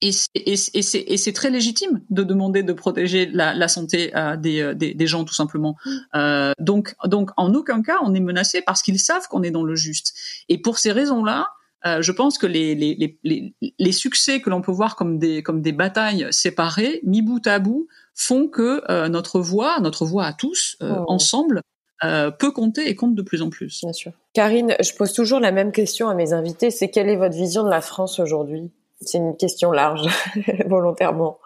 Et 0.01 0.11
c'est 0.11 1.33
très 1.33 1.49
légitime 1.49 2.01
de 2.09 2.23
demander 2.23 2.63
de 2.63 2.73
protéger 2.73 3.27
la, 3.27 3.53
la 3.53 3.67
santé 3.69 4.11
euh, 4.15 4.35
des, 4.35 4.61
euh, 4.61 4.73
des, 4.73 4.93
des, 4.93 5.07
gens 5.07 5.23
tout 5.23 5.33
simplement. 5.33 5.77
Euh, 6.15 6.51
donc, 6.59 6.95
donc 7.05 7.31
en 7.37 7.53
aucun 7.53 7.81
cas 7.81 7.99
on 8.03 8.13
est 8.13 8.19
menacé 8.19 8.61
parce 8.61 8.81
qu'ils 8.81 8.99
savent 8.99 9.27
qu'on 9.29 9.41
est 9.41 9.51
dans 9.51 9.63
le 9.63 9.75
juste. 9.75 10.13
Et 10.49 10.57
pour 10.57 10.79
ces 10.79 10.91
raisons-là, 10.91 11.47
euh, 11.85 12.01
je 12.01 12.11
pense 12.11 12.37
que 12.37 12.47
les, 12.47 12.75
les, 12.75 13.17
les, 13.23 13.53
les 13.77 13.91
succès 13.91 14.41
que 14.41 14.49
l'on 14.49 14.61
peut 14.61 14.71
voir 14.71 14.95
comme 14.95 15.17
des, 15.17 15.43
comme 15.43 15.61
des 15.61 15.73
batailles 15.73 16.27
séparées, 16.31 17.01
mis 17.03 17.21
bout 17.21 17.45
à 17.45 17.59
bout, 17.59 17.87
font 18.15 18.47
que 18.47 19.07
notre 19.07 19.39
voix, 19.39 19.79
notre 19.79 20.05
voix 20.05 20.25
à 20.25 20.33
tous, 20.33 20.77
oh. 20.81 20.85
ensemble, 21.07 21.61
euh, 22.03 22.31
peut 22.31 22.51
compter 22.51 22.89
et 22.89 22.95
compte 22.95 23.15
de 23.15 23.21
plus 23.21 23.41
en 23.41 23.49
plus. 23.49 23.79
Bien 23.81 23.93
sûr. 23.93 24.11
Karine, 24.33 24.75
je 24.81 24.93
pose 24.93 25.13
toujours 25.13 25.39
la 25.39 25.53
même 25.53 25.71
question 25.71 26.09
à 26.09 26.15
mes 26.15 26.33
invités, 26.33 26.69
c'est 26.69 26.89
quelle 26.89 27.07
est 27.07 27.15
votre 27.15 27.35
vision 27.35 27.63
de 27.63 27.69
la 27.69 27.79
France 27.79 28.19
aujourd'hui? 28.19 28.71
C'est 28.99 29.19
une 29.19 29.37
question 29.37 29.71
large, 29.71 30.07
volontairement. 30.67 31.39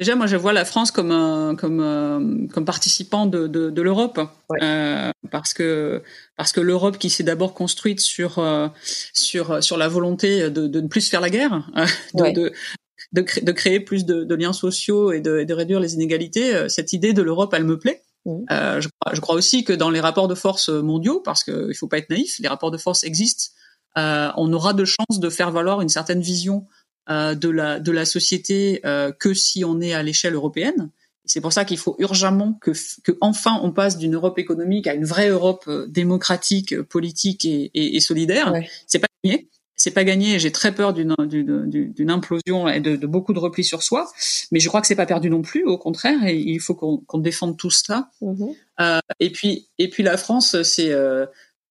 Déjà, 0.00 0.16
moi, 0.16 0.26
je 0.26 0.36
vois 0.36 0.54
la 0.54 0.64
France 0.64 0.90
comme 0.90 1.10
un, 1.10 1.54
comme 1.54 1.80
euh, 1.80 2.46
comme 2.54 2.64
participant 2.64 3.26
de, 3.26 3.46
de, 3.46 3.68
de 3.68 3.82
l'Europe, 3.82 4.18
euh, 4.62 5.10
parce 5.30 5.52
que 5.52 6.02
parce 6.38 6.52
que 6.52 6.60
l'Europe 6.62 6.96
qui 6.96 7.10
s'est 7.10 7.22
d'abord 7.22 7.52
construite 7.52 8.00
sur 8.00 8.38
euh, 8.38 8.68
sur 9.12 9.62
sur 9.62 9.76
la 9.76 9.88
volonté 9.88 10.48
de, 10.48 10.66
de 10.66 10.80
ne 10.80 10.88
plus 10.88 11.06
faire 11.10 11.20
la 11.20 11.28
guerre, 11.28 11.70
de, 12.14 12.32
de 12.32 12.52
de, 13.12 13.24
de, 13.42 13.52
créer 13.52 13.78
plus 13.78 14.06
de, 14.06 14.24
de 14.24 14.34
liens 14.34 14.52
sociaux 14.54 15.12
et 15.12 15.20
de, 15.20 15.44
de, 15.44 15.54
réduire 15.54 15.80
les 15.80 15.94
inégalités. 15.94 16.68
Cette 16.70 16.94
idée 16.94 17.12
de 17.12 17.20
l'Europe, 17.20 17.52
elle 17.52 17.64
me 17.64 17.78
plaît. 17.78 18.02
Mmh. 18.24 18.36
Euh, 18.50 18.80
je, 18.80 18.88
crois, 19.00 19.14
je, 19.14 19.20
crois, 19.20 19.34
aussi 19.34 19.64
que 19.64 19.72
dans 19.72 19.90
les 19.90 20.00
rapports 20.00 20.28
de 20.28 20.34
force 20.34 20.68
mondiaux, 20.68 21.20
parce 21.20 21.44
qu'il 21.44 21.74
faut 21.74 21.88
pas 21.88 21.98
être 21.98 22.08
naïf, 22.08 22.38
les 22.38 22.48
rapports 22.48 22.70
de 22.70 22.78
force 22.78 23.04
existent, 23.04 23.50
euh, 23.98 24.30
on 24.36 24.52
aura 24.52 24.72
de 24.72 24.84
chances 24.84 25.18
de 25.18 25.30
faire 25.30 25.50
valoir 25.50 25.80
une 25.80 25.88
certaine 25.88 26.20
vision 26.20 26.58
euh, 26.58 26.79
de, 27.34 27.48
la, 27.48 27.80
de 27.80 27.92
la 27.92 28.04
société 28.04 28.80
euh, 28.84 29.12
que 29.12 29.34
si 29.34 29.64
on 29.64 29.80
est 29.80 29.92
à 29.92 30.02
l'échelle 30.02 30.34
européenne. 30.34 30.90
C'est 31.24 31.40
pour 31.40 31.52
ça 31.52 31.64
qu'il 31.64 31.78
faut 31.78 31.96
urgemment 31.98 32.54
que, 32.60 32.72
que 33.04 33.16
enfin 33.20 33.60
on 33.62 33.72
passe 33.72 33.98
d'une 33.98 34.14
Europe 34.14 34.38
économique 34.38 34.86
à 34.86 34.94
une 34.94 35.04
vraie 35.04 35.28
Europe 35.28 35.64
euh, 35.68 35.86
démocratique, 35.86 36.80
politique 36.82 37.44
et, 37.44 37.70
et, 37.74 37.96
et 37.96 38.00
solidaire. 38.00 38.52
Ouais. 38.52 38.68
C'est 38.86 38.98
pas 38.98 39.06
gagné 39.22 39.48
c'est 39.80 39.92
pas 39.92 40.04
gagné. 40.04 40.38
J'ai 40.38 40.52
très 40.52 40.72
peur 40.74 40.92
d'une 40.92 41.14
d'une 41.26 42.10
implosion 42.10 42.68
et 42.68 42.80
de, 42.80 42.96
de, 42.96 43.06
beaucoup 43.06 43.32
de 43.32 43.38
repli 43.38 43.64
sur 43.64 43.82
soi, 43.82 44.10
mais 44.52 44.60
je 44.60 44.68
crois 44.68 44.82
que 44.82 44.86
c'est 44.86 44.94
pas 44.94 45.06
perdu 45.06 45.30
non 45.30 45.40
plus. 45.40 45.64
Au 45.64 45.78
contraire, 45.78 46.22
et 46.26 46.36
il 46.36 46.60
faut 46.60 46.74
qu'on 46.74 46.98
qu'on 46.98 47.18
défende 47.18 47.56
tout 47.56 47.70
cela. 47.70 48.10
Mm-hmm. 48.20 48.54
Euh, 48.80 48.98
et 49.20 49.30
puis 49.30 49.68
et 49.78 49.88
puis 49.88 50.02
la 50.02 50.18
France, 50.18 50.62
c'est 50.62 50.90
euh, 50.90 51.24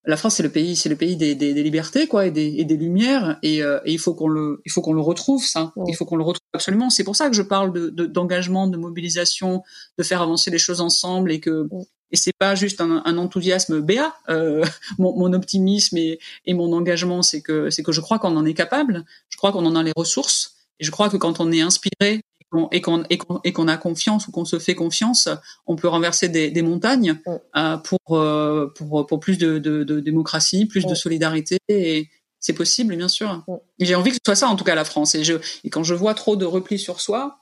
la 0.09 0.17
France, 0.17 0.35
c'est 0.35 0.43
le 0.43 0.49
pays, 0.49 0.75
c'est 0.75 0.89
le 0.89 0.95
pays 0.95 1.15
des, 1.15 1.35
des, 1.35 1.53
des, 1.53 1.61
libertés, 1.61 2.07
quoi, 2.07 2.25
et 2.25 2.31
des, 2.31 2.55
et 2.57 2.65
des 2.65 2.77
lumières, 2.77 3.37
et, 3.43 3.61
euh, 3.61 3.79
et, 3.85 3.93
il 3.93 3.99
faut 3.99 4.15
qu'on 4.15 4.27
le, 4.27 4.59
il 4.65 4.71
faut 4.71 4.81
qu'on 4.81 4.93
le 4.93 5.01
retrouve, 5.01 5.43
ça. 5.43 5.71
Il 5.87 5.95
faut 5.95 6.05
qu'on 6.05 6.15
le 6.15 6.23
retrouve 6.23 6.47
absolument. 6.51 6.89
C'est 6.89 7.03
pour 7.03 7.15
ça 7.15 7.29
que 7.29 7.35
je 7.35 7.43
parle 7.43 7.71
de, 7.71 8.05
d'engagement, 8.07 8.67
de, 8.67 8.75
mobilisation, 8.75 9.61
de 9.99 10.03
faire 10.03 10.23
avancer 10.23 10.49
les 10.49 10.57
choses 10.57 10.81
ensemble, 10.81 11.31
et 11.31 11.39
que 11.39 11.67
et 12.11 12.17
c'est 12.17 12.33
pas 12.35 12.55
juste 12.55 12.81
un, 12.81 13.03
un 13.05 13.17
enthousiasme 13.19 13.81
béat. 13.81 14.15
Euh, 14.29 14.65
mon, 14.97 15.15
mon, 15.15 15.31
optimisme 15.33 15.97
et, 15.97 16.19
et, 16.45 16.55
mon 16.55 16.73
engagement, 16.73 17.21
c'est 17.21 17.41
que 17.41 17.69
c'est 17.69 17.83
que 17.83 17.91
je 17.91 18.01
crois 18.01 18.17
qu'on 18.17 18.35
en 18.35 18.45
est 18.45 18.55
capable. 18.55 19.05
Je 19.29 19.37
crois 19.37 19.51
qu'on 19.51 19.65
en 19.67 19.75
a 19.75 19.83
les 19.83 19.93
ressources. 19.95 20.55
Et 20.79 20.85
je 20.85 20.91
crois 20.91 21.09
que 21.09 21.17
quand 21.17 21.39
on 21.39 21.51
est 21.51 21.61
inspiré 21.61 22.23
qu'on 22.51 22.67
et 22.71 22.81
qu'on 22.81 23.03
et 23.43 23.53
qu'on 23.53 23.67
a 23.67 23.77
confiance 23.77 24.27
ou 24.27 24.31
qu'on 24.31 24.45
se 24.45 24.59
fait 24.59 24.75
confiance, 24.75 25.29
on 25.67 25.75
peut 25.75 25.87
renverser 25.87 26.29
des, 26.29 26.51
des 26.51 26.61
montagnes 26.61 27.19
euh, 27.55 27.77
pour, 27.77 27.99
euh, 28.17 28.71
pour 28.75 29.05
pour 29.05 29.19
plus 29.19 29.37
de, 29.37 29.57
de, 29.57 29.83
de 29.83 29.99
démocratie, 29.99 30.65
plus 30.65 30.85
de 30.85 30.95
solidarité. 30.95 31.57
Et 31.67 32.09
c'est 32.39 32.53
possible, 32.53 32.95
bien 32.95 33.09
sûr. 33.09 33.43
J'ai 33.79 33.95
envie 33.95 34.11
que 34.11 34.15
ce 34.17 34.21
soit 34.25 34.35
ça, 34.35 34.47
en 34.47 34.55
tout 34.55 34.63
cas, 34.63 34.75
la 34.75 34.85
France. 34.85 35.15
Et 35.15 35.23
je 35.23 35.35
et 35.63 35.69
quand 35.69 35.83
je 35.83 35.93
vois 35.93 36.13
trop 36.13 36.35
de 36.35 36.45
repli 36.45 36.79
sur 36.79 37.01
soi, 37.01 37.39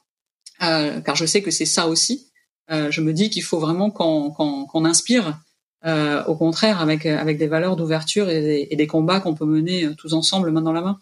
euh, 0.63 1.01
car 1.01 1.15
je 1.15 1.25
sais 1.25 1.41
que 1.41 1.51
c'est 1.51 1.65
ça 1.65 1.87
aussi 1.87 2.27
euh, 2.71 2.91
je 2.91 3.01
me 3.01 3.13
dis 3.13 3.29
qu'il 3.29 3.43
faut 3.43 3.59
vraiment 3.59 3.89
qu'on 3.91 4.85
inspire, 4.85 5.39
euh, 5.85 6.23
au 6.25 6.35
contraire, 6.35 6.81
avec, 6.81 7.05
avec 7.05 7.37
des 7.37 7.47
valeurs 7.47 7.75
d'ouverture 7.75 8.29
et, 8.29 8.41
des, 8.41 8.67
et 8.71 8.75
des 8.75 8.87
combats 8.87 9.19
qu'on 9.19 9.35
peut 9.35 9.45
mener 9.45 9.85
euh, 9.85 9.95
tous 9.95 10.13
ensemble, 10.13 10.51
main 10.51 10.61
dans 10.61 10.73
la 10.73 10.81
main. 10.81 10.99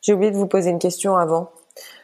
J'ai 0.00 0.14
oublié 0.14 0.30
de 0.30 0.36
vous 0.36 0.46
poser 0.46 0.70
une 0.70 0.78
question 0.78 1.16
avant. 1.16 1.50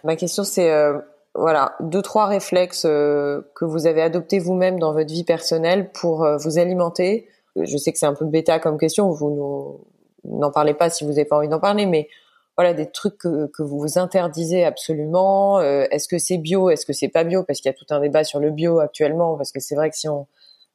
Ma 0.05 0.16
question, 0.16 0.44
c'est 0.44 0.70
euh, 0.70 0.99
voilà 1.35 1.76
deux 1.81 2.03
trois 2.03 2.26
réflexes 2.26 2.85
euh, 2.85 3.43
que 3.55 3.64
vous 3.64 3.87
avez 3.87 4.03
adoptés 4.03 4.39
vous-même 4.39 4.79
dans 4.79 4.93
votre 4.93 5.12
vie 5.12 5.24
personnelle 5.24 5.91
pour 5.93 6.24
euh, 6.24 6.37
vous 6.37 6.59
alimenter. 6.59 7.29
Je 7.57 7.76
sais 7.76 7.93
que 7.93 7.99
c'est 7.99 8.07
un 8.07 8.14
peu 8.14 8.24
bêta 8.24 8.59
comme 8.59 8.79
question, 8.79 9.11
vous 9.11 9.81
n'en 10.24 10.51
parlez 10.51 10.74
pas 10.74 10.91
si 10.91 11.05
vous 11.05 11.11
n'avez 11.11 11.24
pas 11.24 11.37
envie 11.37 11.49
d'en 11.49 11.61
parler, 11.61 11.87
mais 11.87 12.09
voilà 12.57 12.74
des 12.74 12.91
trucs 12.91 13.18
que, 13.18 13.47
que 13.47 13.62
vous 13.62 13.79
vous 13.79 13.99
interdisez 13.99 14.64
absolument. 14.64 15.61
Euh, 15.61 15.87
est-ce 15.91 16.09
que 16.09 16.18
c'est 16.18 16.39
bio 16.39 16.70
Est-ce 16.70 16.87
que 16.87 16.93
c'est 16.93 17.09
pas 17.09 17.24
bio? 17.24 17.45
Parce 17.45 17.61
qu'il 17.61 17.68
y 17.68 17.74
a 17.74 17.76
tout 17.76 17.87
un 17.91 18.01
débat 18.01 18.24
sur 18.24 18.41
le 18.41 18.51
bio 18.51 18.81
actuellement. 18.81 19.37
Parce 19.37 19.53
que 19.53 19.61
c'est 19.61 19.76
vrai 19.76 19.91
que 19.91 19.97
si 19.97 20.09
on 20.09 20.26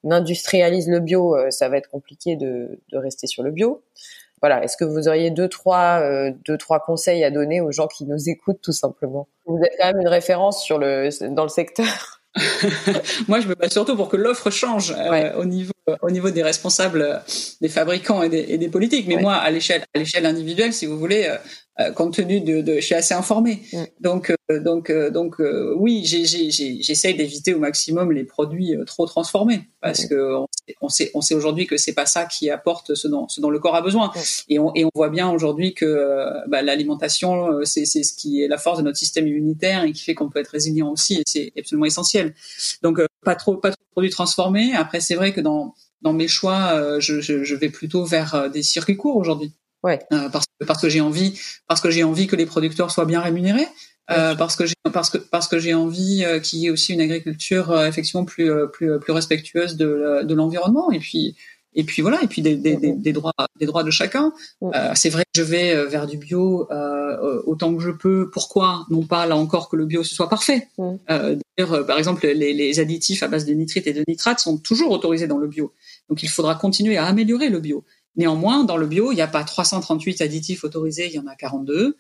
industrialise 0.09 0.89
le 0.89 0.99
bio, 0.99 1.35
ça 1.49 1.69
va 1.69 1.77
être 1.77 1.89
compliqué 1.89 2.35
de, 2.35 2.79
de, 2.91 2.97
rester 2.97 3.27
sur 3.27 3.43
le 3.43 3.51
bio. 3.51 3.81
Voilà. 4.43 4.61
Est-ce 4.61 4.75
que 4.75 4.83
vous 4.83 5.07
auriez 5.07 5.31
deux 5.31 5.47
trois 5.47 6.01
euh, 6.01 6.31
deux 6.45 6.57
trois 6.57 6.81
conseils 6.81 7.23
à 7.23 7.31
donner 7.31 7.61
aux 7.61 7.71
gens 7.71 7.87
qui 7.87 8.05
nous 8.05 8.29
écoutent 8.29 8.61
tout 8.61 8.73
simplement? 8.73 9.27
Vous 9.45 9.57
êtes 9.63 9.73
quand 9.79 9.87
même 9.87 10.01
une 10.01 10.07
référence 10.07 10.61
sur 10.61 10.77
le 10.77 11.09
dans 11.33 11.43
le 11.43 11.49
secteur. 11.49 12.21
Moi, 13.27 13.39
je 13.39 13.47
me 13.47 13.55
bats 13.55 13.69
surtout 13.69 13.95
pour 13.95 14.09
que 14.09 14.17
l'offre 14.17 14.49
change 14.49 14.91
ouais. 14.91 15.33
au 15.35 15.45
niveau 15.45 15.72
au 16.01 16.11
niveau 16.11 16.29
des 16.29 16.43
responsables, 16.43 17.21
des 17.61 17.69
fabricants 17.69 18.23
et 18.23 18.29
des, 18.29 18.45
et 18.49 18.57
des 18.57 18.69
politiques. 18.69 19.07
Mais 19.07 19.15
ouais. 19.15 19.21
moi, 19.21 19.35
à 19.35 19.49
l'échelle 19.51 19.83
à 19.93 19.99
l'échelle 19.99 20.25
individuelle, 20.25 20.73
si 20.73 20.85
vous 20.85 20.97
voulez, 20.97 21.29
euh, 21.79 21.91
compte 21.91 22.13
tenu 22.13 22.39
de, 22.39 22.61
de, 22.61 22.75
je 22.75 22.81
suis 22.81 22.93
assez 22.93 23.15
informée. 23.15 23.63
Donc, 23.99 24.31
euh, 24.51 24.59
donc, 24.59 24.91
euh, 24.91 25.09
donc, 25.09 25.37
oui, 25.75 26.05
j'essaye 26.05 27.15
d'éviter 27.15 27.55
au 27.55 27.59
maximum 27.59 28.11
les 28.11 28.23
produits 28.23 28.75
trop 28.85 29.07
transformés 29.07 29.61
parce 29.81 30.05
mm. 30.05 30.09
que 30.09 30.33
on 30.81 30.89
sait, 30.89 31.09
on 31.15 31.21
sait 31.21 31.33
aujourd'hui 31.33 31.65
que 31.65 31.77
c'est 31.77 31.93
pas 31.93 32.05
ça 32.05 32.25
qui 32.25 32.49
apporte 32.51 32.93
ce 32.93 33.07
dont, 33.07 33.27
ce 33.27 33.41
dont 33.41 33.49
le 33.49 33.59
corps 33.59 33.75
a 33.75 33.81
besoin. 33.81 34.11
Et, 34.49 34.59
on, 34.59 34.71
et 34.75 34.85
on 34.85 34.91
voit 34.93 35.09
bien 35.09 35.31
aujourd'hui 35.31 35.73
que 35.73 36.47
bah, 36.47 36.61
l'alimentation, 36.61 37.65
c'est 37.65 37.85
ce 37.85 38.13
qui 38.13 38.43
est 38.43 38.47
la 38.47 38.59
force 38.59 38.77
de 38.77 38.83
notre 38.83 38.97
système 38.97 39.27
immunitaire 39.27 39.83
et 39.83 39.91
qui 39.91 40.03
fait 40.03 40.13
qu'on 40.13 40.29
peut 40.29 40.39
être 40.39 40.49
résilient 40.49 40.91
aussi. 40.91 41.15
Et 41.15 41.23
c'est 41.25 41.51
absolument 41.57 41.85
essentiel. 41.85 42.35
Donc, 42.83 42.99
pas 43.23 43.35
trop, 43.35 43.57
pas 43.57 43.71
trop 43.71 43.81
de 43.81 43.91
produits 43.91 44.09
transformés. 44.09 44.73
Après, 44.73 44.99
c'est 44.99 45.15
vrai 45.15 45.33
que 45.33 45.41
dans 45.41 45.73
dans 46.01 46.13
mes 46.13 46.27
choix, 46.27 46.99
je, 46.99 47.21
je, 47.21 47.43
je 47.45 47.55
vais 47.55 47.69
plutôt 47.69 48.03
vers 48.03 48.49
des 48.49 48.61
circuits 48.61 48.97
courts 48.97 49.15
aujourd'hui. 49.15 49.53
Ouais. 49.83 49.99
Euh, 50.13 50.29
parce 50.29 50.45
que 50.45 50.65
parce 50.65 50.81
que 50.81 50.89
j'ai 50.89 51.01
envie 51.01 51.39
parce 51.67 51.81
que 51.81 51.91
j'ai 51.91 52.03
envie 52.03 52.27
que 52.27 52.35
les 52.35 52.45
producteurs 52.45 52.89
soient 52.89 53.05
bien 53.05 53.21
rémunérés. 53.21 53.67
Euh, 54.11 54.35
parce 54.35 54.57
que 54.57 54.65
j'ai 54.65 54.75
parce 54.91 55.09
que 55.09 55.17
parce 55.17 55.47
que 55.47 55.59
j'ai 55.59 55.73
envie 55.73 56.25
euh, 56.25 56.39
qu'il 56.39 56.59
y 56.59 56.67
ait 56.67 56.69
aussi 56.69 56.93
une 56.93 56.99
agriculture 56.99 57.71
euh, 57.71 57.87
effectivement 57.87 58.25
plus 58.25 58.51
euh, 58.51 58.67
plus 58.67 58.99
plus 58.99 59.13
respectueuse 59.13 59.77
de 59.77 60.23
de 60.23 60.33
l'environnement 60.33 60.91
et 60.91 60.99
puis 60.99 61.37
et 61.75 61.83
puis 61.83 62.01
voilà 62.01 62.21
et 62.23 62.27
puis 62.27 62.41
des, 62.41 62.55
des, 62.55 62.75
des, 62.75 62.93
des 62.93 63.13
droits 63.13 63.33
des 63.59 63.65
droits 63.65 63.83
de 63.83 63.91
chacun. 63.91 64.33
C'est 64.95 65.09
vrai 65.09 65.23
que 65.23 65.41
je 65.41 65.43
vais 65.43 65.85
vers 65.85 66.07
du 66.07 66.17
bio 66.17 66.67
autant 67.45 67.75
que 67.75 67.81
je 67.81 67.91
peux. 67.91 68.29
Pourquoi 68.31 68.85
non 68.89 69.03
pas 69.03 69.25
là 69.25 69.35
encore 69.35 69.69
que 69.69 69.75
le 69.75 69.85
bio 69.85 70.03
ce 70.03 70.15
soit 70.15 70.29
parfait? 70.29 70.67
D'ailleurs 71.07 71.85
par 71.85 71.97
exemple 71.97 72.27
les, 72.27 72.53
les 72.53 72.79
additifs 72.79 73.23
à 73.23 73.27
base 73.27 73.45
de 73.45 73.53
nitrites 73.53 73.87
et 73.87 73.93
de 73.93 74.03
nitrates 74.07 74.39
sont 74.39 74.57
toujours 74.57 74.91
autorisés 74.91 75.27
dans 75.27 75.37
le 75.37 75.47
bio. 75.47 75.73
Donc 76.09 76.23
il 76.23 76.29
faudra 76.29 76.55
continuer 76.55 76.97
à 76.97 77.05
améliorer 77.05 77.49
le 77.49 77.59
bio. 77.59 77.83
Néanmoins, 78.15 78.63
dans 78.63 78.77
le 78.77 78.85
bio, 78.85 79.11
il 79.11 79.15
n'y 79.15 79.21
a 79.21 79.27
pas 79.27 79.43
338 79.43 80.21
additifs 80.21 80.63
autorisés, 80.63 81.07
il 81.07 81.13
y 81.13 81.19
en 81.19 81.25
a 81.25 81.35
42. 81.35 81.97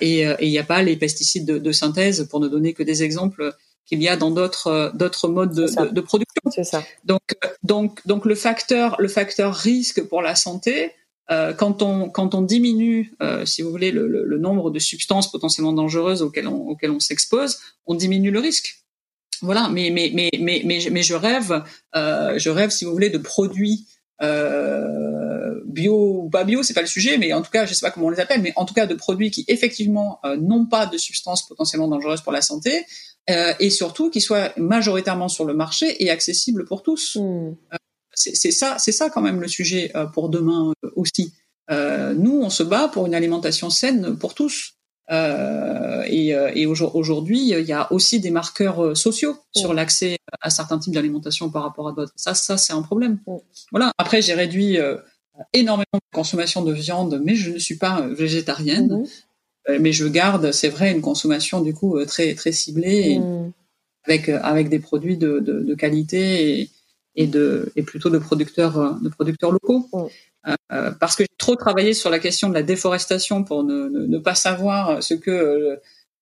et 0.00 0.26
il 0.40 0.48
n'y 0.48 0.58
a 0.58 0.64
pas 0.64 0.82
les 0.82 0.96
pesticides 0.96 1.44
de, 1.44 1.58
de, 1.58 1.72
synthèse, 1.72 2.28
pour 2.30 2.40
ne 2.40 2.48
donner 2.48 2.72
que 2.72 2.82
des 2.82 3.02
exemples 3.02 3.52
qu'il 3.88 4.02
y 4.02 4.08
a 4.08 4.16
dans 4.16 4.30
d'autres 4.30 4.92
d'autres 4.94 5.28
modes 5.28 5.54
de, 5.54 5.66
de, 5.66 5.88
de 5.90 6.00
production. 6.00 6.42
Ça. 6.62 6.82
Donc 7.04 7.22
donc 7.62 8.06
donc 8.06 8.24
le 8.26 8.34
facteur 8.34 8.96
le 8.98 9.08
facteur 9.08 9.54
risque 9.54 10.02
pour 10.02 10.22
la 10.22 10.34
santé, 10.34 10.92
euh, 11.30 11.52
quand 11.52 11.82
on 11.82 12.08
quand 12.08 12.34
on 12.34 12.42
diminue, 12.42 13.12
euh, 13.22 13.44
si 13.44 13.62
vous 13.62 13.70
voulez, 13.70 13.90
le, 13.90 14.08
le, 14.08 14.24
le, 14.24 14.38
nombre 14.38 14.70
de 14.70 14.78
substances 14.78 15.30
potentiellement 15.30 15.72
dangereuses 15.72 16.22
auxquelles 16.22 16.48
on 16.48 16.68
auxquelles 16.68 16.90
on 16.90 17.00
s'expose, 17.00 17.58
on 17.86 17.94
diminue 17.94 18.30
le 18.30 18.40
risque. 18.40 18.84
Voilà, 19.42 19.68
mais 19.68 19.90
mais 19.90 20.10
mais 20.14 20.30
mais 20.40 20.62
mais, 20.64 20.80
mais 20.90 21.02
je 21.02 21.14
rêve, 21.14 21.62
euh, 21.94 22.38
je 22.38 22.48
rêve, 22.50 22.70
si 22.70 22.84
vous 22.84 22.92
voulez, 22.92 23.10
de 23.10 23.18
produits 23.18 23.86
euh, 24.22 25.60
bio 25.66 26.24
ou 26.24 26.30
pas 26.30 26.44
bio, 26.44 26.62
c'est 26.62 26.74
pas 26.74 26.80
le 26.80 26.86
sujet, 26.86 27.18
mais 27.18 27.32
en 27.32 27.42
tout 27.42 27.50
cas, 27.50 27.66
je 27.66 27.74
sais 27.74 27.84
pas 27.84 27.90
comment 27.90 28.06
on 28.06 28.10
les 28.10 28.20
appelle, 28.20 28.42
mais 28.42 28.52
en 28.56 28.64
tout 28.64 28.74
cas 28.74 28.86
de 28.86 28.94
produits 28.94 29.30
qui 29.30 29.44
effectivement 29.48 30.18
euh, 30.24 30.36
n'ont 30.36 30.66
pas 30.66 30.86
de 30.86 30.98
substances 30.98 31.46
potentiellement 31.46 31.88
dangereuses 31.88 32.22
pour 32.22 32.32
la 32.32 32.42
santé 32.42 32.84
euh, 33.30 33.52
et 33.60 33.70
surtout 33.70 34.10
qui 34.10 34.20
soient 34.20 34.52
majoritairement 34.56 35.28
sur 35.28 35.44
le 35.44 35.54
marché 35.54 36.02
et 36.02 36.10
accessibles 36.10 36.64
pour 36.64 36.82
tous. 36.82 37.16
Hmm. 37.16 37.54
C'est 38.14 38.50
ça, 38.50 38.76
c'est 38.80 38.90
ça 38.90 39.10
quand 39.10 39.20
même 39.20 39.40
le 39.40 39.46
sujet 39.46 39.92
pour 40.12 40.28
demain 40.28 40.72
aussi. 40.96 41.34
nous, 41.70 42.40
on 42.42 42.50
se 42.50 42.64
bat 42.64 42.88
pour 42.88 43.06
une 43.06 43.14
alimentation 43.14 43.70
saine 43.70 44.18
pour 44.18 44.34
tous. 44.34 44.77
Euh, 45.10 46.02
et, 46.06 46.34
et 46.54 46.66
aujourd'hui, 46.66 47.40
il 47.40 47.66
y 47.66 47.72
a 47.72 47.90
aussi 47.92 48.20
des 48.20 48.30
marqueurs 48.30 48.96
sociaux 48.96 49.32
mmh. 49.32 49.58
sur 49.58 49.74
l'accès 49.74 50.18
à 50.40 50.50
certains 50.50 50.78
types 50.78 50.94
d'alimentation 50.94 51.50
par 51.50 51.62
rapport 51.62 51.88
à 51.88 51.92
d'autres. 51.92 52.12
Ça, 52.16 52.34
ça 52.34 52.56
c'est 52.56 52.72
un 52.72 52.82
problème. 52.82 53.18
Mmh. 53.26 53.36
Voilà. 53.70 53.90
Après, 53.98 54.20
j'ai 54.20 54.34
réduit 54.34 54.78
euh, 54.78 54.96
énormément 55.52 55.86
la 55.94 56.00
consommation 56.12 56.62
de 56.62 56.72
viande, 56.72 57.20
mais 57.24 57.34
je 57.34 57.52
ne 57.52 57.58
suis 57.58 57.76
pas 57.76 58.06
végétarienne. 58.08 59.00
Mmh. 59.00 59.06
Euh, 59.70 59.78
mais 59.80 59.92
je 59.92 60.06
garde, 60.06 60.52
c'est 60.52 60.68
vrai, 60.68 60.92
une 60.92 61.02
consommation 61.02 61.60
du 61.60 61.74
coup 61.74 62.02
très 62.04 62.34
très 62.34 62.52
ciblée 62.52 63.12
et 63.12 63.20
avec 64.04 64.28
avec 64.28 64.68
des 64.68 64.78
produits 64.78 65.16
de, 65.16 65.40
de, 65.40 65.60
de 65.60 65.74
qualité 65.74 66.60
et, 66.60 66.70
et 67.18 67.26
de 67.26 67.70
et 67.76 67.82
plutôt 67.82 68.08
de 68.08 68.18
producteurs 68.18 68.98
de 69.02 69.08
producteurs 69.10 69.50
locaux. 69.50 69.88
Euh, 70.72 70.92
parce 70.92 71.16
que 71.16 71.24
j'ai 71.24 71.36
trop 71.36 71.56
travaillé 71.56 71.92
sur 71.92 72.08
la 72.08 72.20
question 72.20 72.48
de 72.48 72.54
la 72.54 72.62
déforestation 72.62 73.44
pour 73.44 73.64
ne, 73.64 73.88
ne, 73.88 74.06
ne 74.06 74.18
pas 74.18 74.34
savoir 74.34 75.02
ce 75.02 75.12
que 75.12 75.30
euh, 75.30 75.76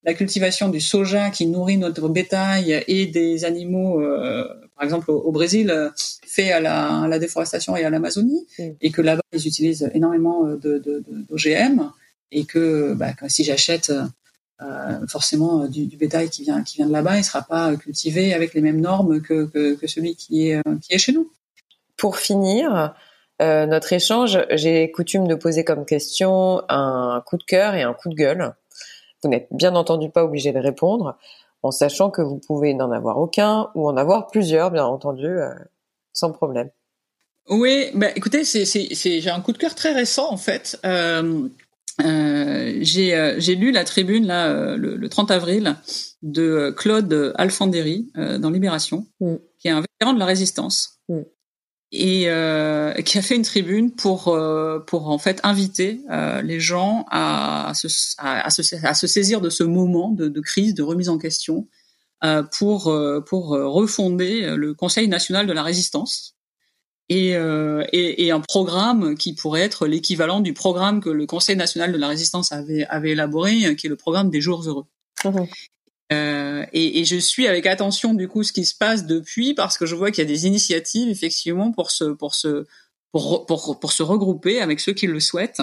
la 0.05 0.15
cultivation 0.15 0.69
du 0.69 0.81
soja 0.81 1.31
qui 1.31 1.47
nourrit 1.47 1.77
notre 1.77 2.09
bétail 2.09 2.83
et 2.89 3.07
des 3.07 3.45
animaux, 3.45 4.01
euh, 4.01 4.45
par 4.75 4.85
exemple 4.85 5.11
au, 5.11 5.19
au, 5.19 5.33
Brésil, 5.33 5.93
fait 6.27 6.51
à 6.51 6.61
la, 6.61 7.03
à 7.03 7.09
la 7.09 7.19
déforestation 7.19 7.77
et 7.77 7.85
à 7.85 7.91
l'Amazonie, 7.91 8.47
mm. 8.59 8.63
et 8.81 8.91
que 8.91 9.03
là-bas 9.03 9.23
ils 9.33 9.47
utilisent 9.47 9.91
énormément 9.95 10.45
de, 10.45 10.79
de, 10.79 11.05
d'OGM, 11.29 11.91
et 12.33 12.45
que, 12.45 12.95
bah, 12.95 13.13
que 13.13 13.29
si 13.29 13.45
j'achète 13.45 13.93
euh, 14.63 15.07
forcément 15.07 15.67
du, 15.67 15.87
du, 15.87 15.97
bétail 15.97 16.31
qui 16.31 16.43
vient 16.43 16.63
qui 16.63 16.77
vient 16.77 16.87
de 16.87 16.93
là-bas, 16.93 17.19
il 17.19 17.25
sera 17.25 17.43
pas 17.43 17.77
cultivé 17.77 18.33
avec 18.33 18.55
les 18.55 18.63
mêmes 18.63 18.81
normes 18.81 19.21
que, 19.21 19.45
que, 19.47 19.75
que 19.75 19.87
celui 19.87 20.17
qui 20.17 20.49
est 20.49 20.63
qui 20.81 20.95
est 20.95 20.99
chez 20.99 21.13
nous. 21.13 21.31
Pour 21.97 22.17
finir, 22.19 22.95
euh, 23.43 23.67
notre 23.67 23.93
échange, 23.93 24.39
j'ai 24.51 24.91
coutume 24.91 25.29
de 25.29 25.35
poser 25.35 25.65
comme 25.65 25.85
question 25.85 26.63
un 26.69 27.23
coup 27.27 27.37
de 27.37 27.45
cœur 27.45 27.75
et 27.75 27.83
un 27.83 27.93
coup 27.93 28.09
de 28.09 28.15
gueule. 28.15 28.55
Vous 29.23 29.29
n'êtes 29.29 29.49
bien 29.51 29.75
entendu 29.75 30.11
pas 30.11 30.25
obligé 30.25 30.53
de 30.53 30.59
répondre, 30.59 31.19
en 31.63 31.71
sachant 31.71 32.11
que 32.11 32.23
vous 32.23 32.39
pouvez 32.39 32.75
n'en 32.75 32.91
avoir 32.91 33.19
aucun 33.19 33.71
ou 33.75 33.89
en 33.89 33.97
avoir 33.97 34.29
plusieurs, 34.29 34.71
bien 34.71 34.85
entendu, 34.85 35.27
euh, 35.27 35.53
sans 36.13 36.33
problème. 36.33 36.71
Oui, 37.49 37.91
bah, 37.95 38.09
écoutez, 38.17 38.45
c'est, 38.45 38.65
j'ai 38.65 39.31
un 39.31 39.41
coup 39.41 39.53
de 39.53 39.59
cœur 39.59 39.75
très 39.75 39.93
récent 39.93 40.33
en 40.33 40.37
fait. 40.37 40.79
Euh, 40.85 41.23
euh, 41.23 41.49
j'ai, 41.99 43.15
euh, 43.15 43.35
j'ai 43.39 43.55
lu 43.55 43.73
la 43.73 43.85
tribune 43.85 44.27
là 44.27 44.49
euh, 44.49 44.77
le, 44.77 44.97
le, 44.97 45.09
30 45.09 45.31
avril 45.31 45.77
de 46.23 46.75
Claude 46.77 47.33
Alfandéry 47.37 48.11
dans 48.15 48.51
Libération, 48.51 49.07
mm. 49.21 49.35
qui 49.59 49.69
est 49.69 49.73
un 49.73 49.81
vétéran 49.81 50.13
de 50.13 50.19
la 50.19 50.27
résistance. 50.27 51.01
Mm 51.09 51.23
et 51.93 52.29
euh, 52.29 52.93
qui 53.03 53.19
a 53.19 53.23
fait 53.23 53.37
une 53.37 53.43
tribune 53.43 53.93
pour 53.93 54.29
euh, 54.29 54.81
pour 54.81 55.09
en 55.09 55.19
fait 55.19 55.41
inviter 55.45 56.01
euh, 56.11 56.43
les 56.43 56.59
gens 56.61 57.07
à, 57.11 57.69
à, 57.69 57.75
se, 57.75 57.87
à, 58.19 58.51
se, 58.51 58.87
à, 58.87 58.95
se, 58.95 59.07
saisir 59.07 59.41
de 59.41 59.51
ce 59.51 59.63
moment 59.63 60.11
de, 60.11 60.29
de 60.29 60.41
crise, 60.41 60.75
de 60.75 60.83
remise 60.83 61.09
en 61.09 61.19
question, 61.19 61.69
euh, 62.25 62.43
pour 62.59 62.89
euh, 62.89 63.21
pour 63.21 63.49
refonder 63.49 64.55
le 64.57 64.75
Conseil 64.75 65.09
national 65.09 65.47
de 65.47 65.53
la 65.53 65.63
résistance 65.63 66.36
et, 67.09 67.31
et, 67.93 68.27
et 68.27 68.31
un 68.33 68.41
programme 68.41 69.15
qui 69.17 69.35
pourrait 69.35 69.61
être 69.61 69.87
l'équivalent 69.87 70.41
du 70.41 70.55
programme 70.55 71.01
que 71.01 71.11
le 71.11 71.27
Conseil 71.27 71.57
national 71.57 71.93
de 71.93 71.99
la 71.99 72.09
résistance 72.09 72.51
avait 72.51 72.85
avait 72.87 73.11
élaboré, 73.11 73.77
qui 73.77 73.87
est 73.87 73.91
le 73.91 73.97
programme 73.97 74.29
des 74.29 74.41
jours 74.41 74.63
heureux. 74.67 74.87
Mmh. 75.25 75.45
Euh, 76.13 76.65
et, 76.73 77.01
et, 77.01 77.05
je 77.05 77.17
suis 77.17 77.49
avec 77.49 77.67
attention 77.67 78.15
du 78.15 78.29
coup 78.29 78.45
ce 78.45 78.53
qui 78.53 78.65
se 78.65 78.77
passe 78.77 79.07
depuis 79.07 79.55
parce 79.55 79.77
que 79.77 79.87
je 79.87 79.97
vois 79.97 80.13
qu'il 80.13 80.23
y 80.23 80.27
a 80.27 80.31
des 80.33 80.47
initiatives 80.47 81.09
effectivement 81.09 81.73
pour 81.73 81.91
se 81.91 82.05
pour 82.05 82.37
se 82.37 82.65
pour, 83.11 83.45
pour, 83.45 83.81
pour 83.81 83.91
se 83.91 84.05
regrouper 84.05 84.61
avec 84.61 84.79
ceux 84.79 84.93
qui 84.93 85.09
le 85.09 85.19
souhaitent 85.19 85.63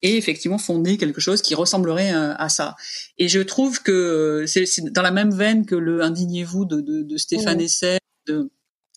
et 0.00 0.16
effectivement 0.16 0.56
fonder 0.56 0.96
quelque 0.96 1.20
chose 1.20 1.42
qui 1.42 1.54
ressemblerait 1.54 2.14
euh, 2.14 2.34
à 2.36 2.48
ça. 2.48 2.74
Et 3.18 3.28
je 3.28 3.40
trouve 3.40 3.82
que 3.82 4.44
c'est 4.46 4.64
dans 4.92 5.02
la 5.02 5.10
même 5.10 5.34
veine 5.34 5.66
que 5.66 5.74
le 5.74 6.02
indignez-vous 6.02 6.64
de, 6.64 6.80
de, 6.80 7.02
de 7.02 7.16
Stéphane 7.18 7.58
mmh. 7.58 7.62
Essay. 7.62 7.98
De, 8.26 8.50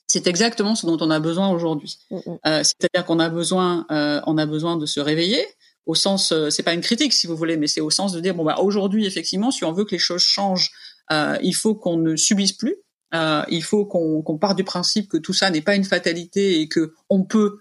c'est 0.07 0.27
exactement 0.27 0.76
ce 0.76 0.86
dont 0.86 0.98
on 1.02 1.10
a 1.10 1.19
besoin 1.19 1.49
aujourd'hui. 1.49 1.98
Mmh. 2.11 2.18
Euh, 2.45 2.64
C'est-à-dire 2.64 3.06
qu'on 3.06 3.19
a 3.19 3.30
besoin, 3.30 3.86
euh, 3.91 4.22
on 4.27 4.38
a 4.38 4.45
besoin 4.45 4.77
de 4.77 4.86
se 4.86 4.99
réveiller, 4.99 5.45
au 5.86 5.95
sens, 5.95 6.32
euh, 6.32 6.49
c'est 6.49 6.64
pas 6.64 6.73
une 6.73 6.82
critique 6.82 7.14
si 7.14 7.27
vous 7.27 7.36
voulez, 7.36 7.57
mais 7.57 7.68
c'est 7.68 7.82
au 7.82 7.90
sens 7.90 8.11
de 8.11 8.19
dire 8.19 8.36
bon 8.36 8.44
bah 8.44 8.57
aujourd'hui 8.60 9.06
effectivement, 9.06 9.52
si 9.52 9.64
on 9.64 9.72
veut 9.72 9.86
que 9.86 9.91
les 9.91 9.99
choses 9.99 10.23
changent, 10.23 10.72
il 11.11 11.53
faut 11.53 11.76
qu'on 11.76 11.98
ne 11.98 12.15
subisse 12.15 12.53
plus, 12.53 12.76
il 13.14 13.64
faut 13.64 13.86
qu'on 13.86 14.23
qu 14.23 14.40
parte 14.40 14.57
du 14.57 14.64
principe 14.64 15.10
que 15.10 15.18
tout 15.18 15.34
ça 15.34 15.49
n'est 15.52 15.61
pas 15.61 15.76
une 15.76 15.84
fatalité 15.84 16.60
et 16.60 16.68
que 16.68 16.94
on 17.10 17.23
peut 17.23 17.60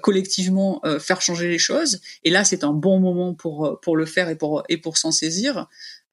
collectivement 0.00 0.80
faire 0.98 1.20
changer 1.20 1.48
les 1.48 1.58
choses. 1.58 2.00
Et 2.24 2.30
là, 2.30 2.44
c'est 2.44 2.64
un 2.64 2.72
bon 2.72 2.98
moment 2.98 3.34
pour 3.34 3.78
pour 3.82 3.96
le 3.98 4.06
faire 4.06 4.30
et 4.30 4.36
pour 4.36 4.62
et 4.70 4.78
pour 4.78 4.96
s'en 4.96 5.12
saisir. 5.12 5.66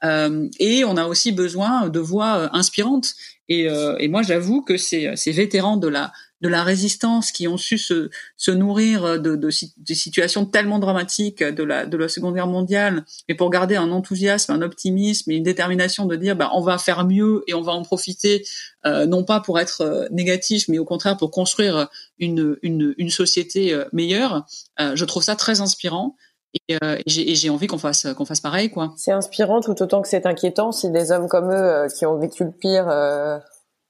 Euh, 0.04 0.50
et 0.60 0.84
on 0.84 0.98
a 0.98 1.06
aussi 1.06 1.32
besoin 1.32 1.90
de 1.90 2.00
voix 2.00 2.56
inspirantes. 2.56 3.14
Et, 3.50 3.68
et 4.00 4.08
moi, 4.08 4.22
j'avoue 4.22 4.62
que 4.62 4.78
ces, 4.78 5.12
ces 5.16 5.32
vétérans 5.32 5.78
de 5.78 5.88
la 5.88 6.12
de 6.44 6.50
la 6.50 6.64
résistance 6.64 7.32
qui 7.32 7.48
ont 7.48 7.56
su 7.56 7.78
se, 7.78 8.10
se 8.36 8.52
nourrir 8.52 9.18
de, 9.22 9.38
de, 9.38 9.50
de, 9.78 9.94
situations 9.94 10.46
tellement 10.46 10.78
dramatiques 10.78 11.42
de 11.42 11.64
la, 11.64 11.86
de 11.86 11.96
la 11.96 12.10
Seconde 12.10 12.36
Guerre 12.36 12.48
mondiale, 12.48 13.06
mais 13.30 13.36
pour 13.36 13.50
garder 13.50 13.78
un 13.78 13.92
enthousiasme, 13.92 14.52
un 14.52 14.62
optimisme 14.62 15.32
et 15.32 15.36
une 15.36 15.44
détermination 15.44 16.06
de 16.06 16.18
dire 16.18 16.36
bah, 16.36 16.52
on 16.54 16.60
va 16.60 16.78
faire 16.78 17.08
mieux 17.08 17.46
et 17.48 17.54
on 17.54 17.62
va 17.62 17.72
en 17.72 17.84
profiter, 17.84 18.46
euh, 18.86 19.06
non 19.06 19.24
pas 19.24 19.40
pour 19.40 19.58
être 19.58 19.82
euh, 19.82 20.06
négatif, 20.12 20.68
mais 20.68 20.80
au 20.80 20.86
contraire 20.86 21.16
pour 21.16 21.32
construire 21.32 21.88
une, 22.20 22.58
une, 22.62 22.94
une 22.98 23.10
société 23.10 23.74
euh, 23.74 23.86
meilleure. 23.94 24.46
Euh, 24.82 24.98
je 24.98 25.06
trouve 25.06 25.24
ça 25.24 25.38
très 25.38 25.62
inspirant. 25.62 26.18
Et, 26.68 26.78
euh, 26.84 26.98
et 27.06 27.36
j'ai 27.36 27.50
envie 27.50 27.68
qu'on 27.68 27.78
fasse 27.78 28.08
qu'on 28.16 28.26
fasse 28.26 28.42
pareil 28.42 28.70
quoi. 28.70 28.94
C'est 28.96 29.12
inspirant 29.12 29.60
tout 29.60 29.82
autant 29.82 30.02
que 30.02 30.08
c'est 30.08 30.26
inquiétant 30.26 30.72
si 30.72 30.92
des 30.92 31.12
hommes 31.12 31.28
comme 31.28 31.50
eux 31.50 31.56
euh, 31.56 31.88
qui 31.88 32.06
ont 32.06 32.18
vécu 32.18 32.44
le 32.44 32.52
pire 32.52 32.88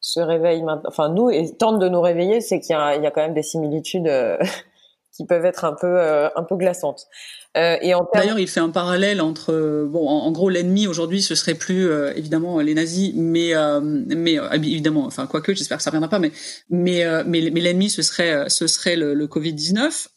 se 0.04 0.20
réveille 0.20 0.62
maintenant, 0.64 0.90
enfin 0.90 1.10
nous 1.10 1.30
et 1.30 1.56
tente 1.56 1.80
de 1.80 1.88
nous 1.88 2.02
réveiller, 2.02 2.42
c'est 2.42 2.60
qu'il 2.60 2.76
y, 2.76 3.02
y, 3.02 3.08
a 3.08 3.12
quand 3.12 3.22
même 3.22 3.34
des 3.34 3.42
similitudes 3.42 4.08
euh, 4.08 4.38
qui 5.16 5.26
peuvent 5.26 5.46
être 5.46 5.64
un 5.64 5.74
peu 5.74 6.00
euh, 6.00 6.30
glaçantes. 6.52 7.08
Euh, 7.56 7.78
D'ailleurs, 8.14 8.40
il 8.40 8.48
fait 8.48 8.60
un 8.60 8.72
parallèle 8.72 9.22
entre 9.22 9.86
bon, 9.88 10.08
en, 10.08 10.26
en 10.26 10.32
gros, 10.32 10.50
l'ennemi 10.50 10.88
aujourd'hui, 10.88 11.22
ce 11.22 11.36
serait 11.36 11.54
plus 11.54 11.88
euh, 11.88 12.12
évidemment 12.16 12.60
les 12.60 12.74
nazis, 12.74 13.14
mais 13.16 13.54
mais 13.82 14.38
évidemment, 14.54 15.06
enfin 15.06 15.28
quoique, 15.28 15.54
j'espère 15.54 15.78
que 15.78 15.84
ça 15.84 15.92
reviendra 15.92 16.10
pas, 16.10 16.20
mais 16.20 16.32
mais 16.70 17.04
mais, 17.26 17.52
mais 17.52 17.62
l'ennemi, 17.62 17.90
ce 17.90 18.02
serait 18.02 18.50
ce 18.50 18.66
serait 18.66 18.96
le, 18.96 19.14
le 19.14 19.28
Covid 19.28 19.54
19. 19.54 20.10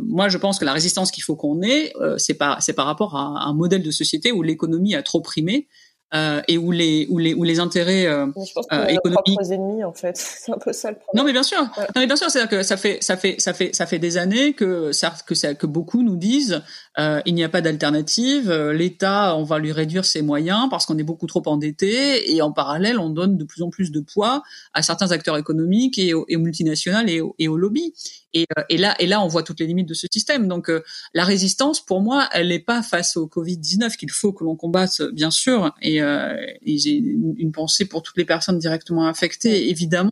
moi, 0.00 0.28
je 0.28 0.38
pense 0.38 0.58
que 0.58 0.64
la 0.64 0.72
résistance 0.72 1.12
qu'il 1.12 1.22
faut 1.22 1.36
qu'on 1.36 1.62
ait, 1.62 1.92
c'est 2.18 2.34
pas 2.34 2.56
c'est 2.60 2.74
par 2.74 2.86
rapport 2.86 3.14
à 3.14 3.46
un 3.46 3.54
modèle 3.54 3.82
de 3.82 3.90
société 3.92 4.32
où 4.32 4.42
l'économie 4.42 4.96
a 4.96 5.02
trop 5.02 5.20
primé 5.20 5.68
euh, 6.14 6.40
et 6.46 6.56
où 6.56 6.70
les 6.70 7.08
où 7.10 7.18
les 7.18 7.34
où 7.34 7.42
les 7.42 7.58
intérêts 7.58 8.06
euh, 8.06 8.26
je 8.26 8.52
pense 8.52 8.66
euh, 8.72 8.86
économiques 8.86 9.40
ennemis 9.50 9.82
en 9.82 9.92
fait 9.92 10.16
c'est 10.16 10.52
un 10.52 10.58
peu 10.58 10.72
ça 10.72 10.92
le 10.92 10.98
problème. 10.98 11.20
Non 11.20 11.24
mais 11.24 11.32
bien 11.32 11.42
sûr. 11.42 11.60
Ouais. 11.60 11.82
non 11.82 12.00
mais 12.00 12.06
bien 12.06 12.14
sûr 12.14 12.30
c'est 12.30 12.38
à 12.38 12.46
dire 12.46 12.50
que 12.50 12.62
ça 12.62 12.76
fait 12.76 12.98
ça 13.00 13.16
fait 13.16 13.40
ça 13.40 13.52
fait 13.52 13.74
ça 13.74 13.86
fait 13.86 13.98
des 13.98 14.16
années 14.16 14.52
que 14.52 14.92
ça 14.92 15.12
que 15.26 15.34
ça 15.34 15.54
que 15.54 15.66
beaucoup 15.66 16.04
nous 16.04 16.14
disent 16.14 16.62
euh, 17.00 17.20
il 17.26 17.34
n'y 17.34 17.42
a 17.42 17.48
pas 17.48 17.60
d'alternative 17.60 18.52
euh, 18.52 18.72
l'État 18.72 19.36
on 19.36 19.42
va 19.42 19.58
lui 19.58 19.72
réduire 19.72 20.04
ses 20.04 20.22
moyens 20.22 20.68
parce 20.70 20.86
qu'on 20.86 20.96
est 20.96 21.02
beaucoup 21.02 21.26
trop 21.26 21.42
endetté 21.46 22.32
et 22.32 22.40
en 22.40 22.52
parallèle 22.52 23.00
on 23.00 23.10
donne 23.10 23.36
de 23.36 23.44
plus 23.44 23.62
en 23.62 23.70
plus 23.70 23.90
de 23.90 23.98
poids 23.98 24.44
à 24.74 24.82
certains 24.82 25.10
acteurs 25.10 25.36
économiques 25.36 25.98
et 25.98 26.14
aux, 26.14 26.24
et 26.28 26.36
aux 26.36 26.40
multinationales 26.40 27.10
et, 27.10 27.20
et 27.40 27.48
aux 27.48 27.56
lobbies 27.56 27.94
et, 28.36 28.46
euh, 28.58 28.62
et, 28.68 28.76
là, 28.76 28.94
et 28.98 29.06
là, 29.06 29.22
on 29.22 29.28
voit 29.28 29.42
toutes 29.42 29.60
les 29.60 29.66
limites 29.66 29.88
de 29.88 29.94
ce 29.94 30.06
système. 30.12 30.48
Donc, 30.48 30.68
euh, 30.68 30.82
la 31.14 31.24
résistance, 31.24 31.80
pour 31.80 32.00
moi, 32.00 32.28
elle 32.32 32.48
n'est 32.48 32.58
pas 32.58 32.82
face 32.82 33.16
au 33.16 33.26
Covid 33.26 33.56
19 33.56 33.96
qu'il 33.96 34.10
faut 34.10 34.32
que 34.32 34.44
l'on 34.44 34.56
combatte, 34.56 35.02
bien 35.12 35.30
sûr. 35.30 35.74
Et 35.82 35.96
et 35.96 36.78
j'ai 36.78 36.96
une 36.96 37.52
pensée 37.52 37.86
pour 37.86 38.02
toutes 38.02 38.16
les 38.18 38.24
personnes 38.24 38.58
directement 38.58 39.06
affectées, 39.06 39.70
évidemment. 39.70 40.10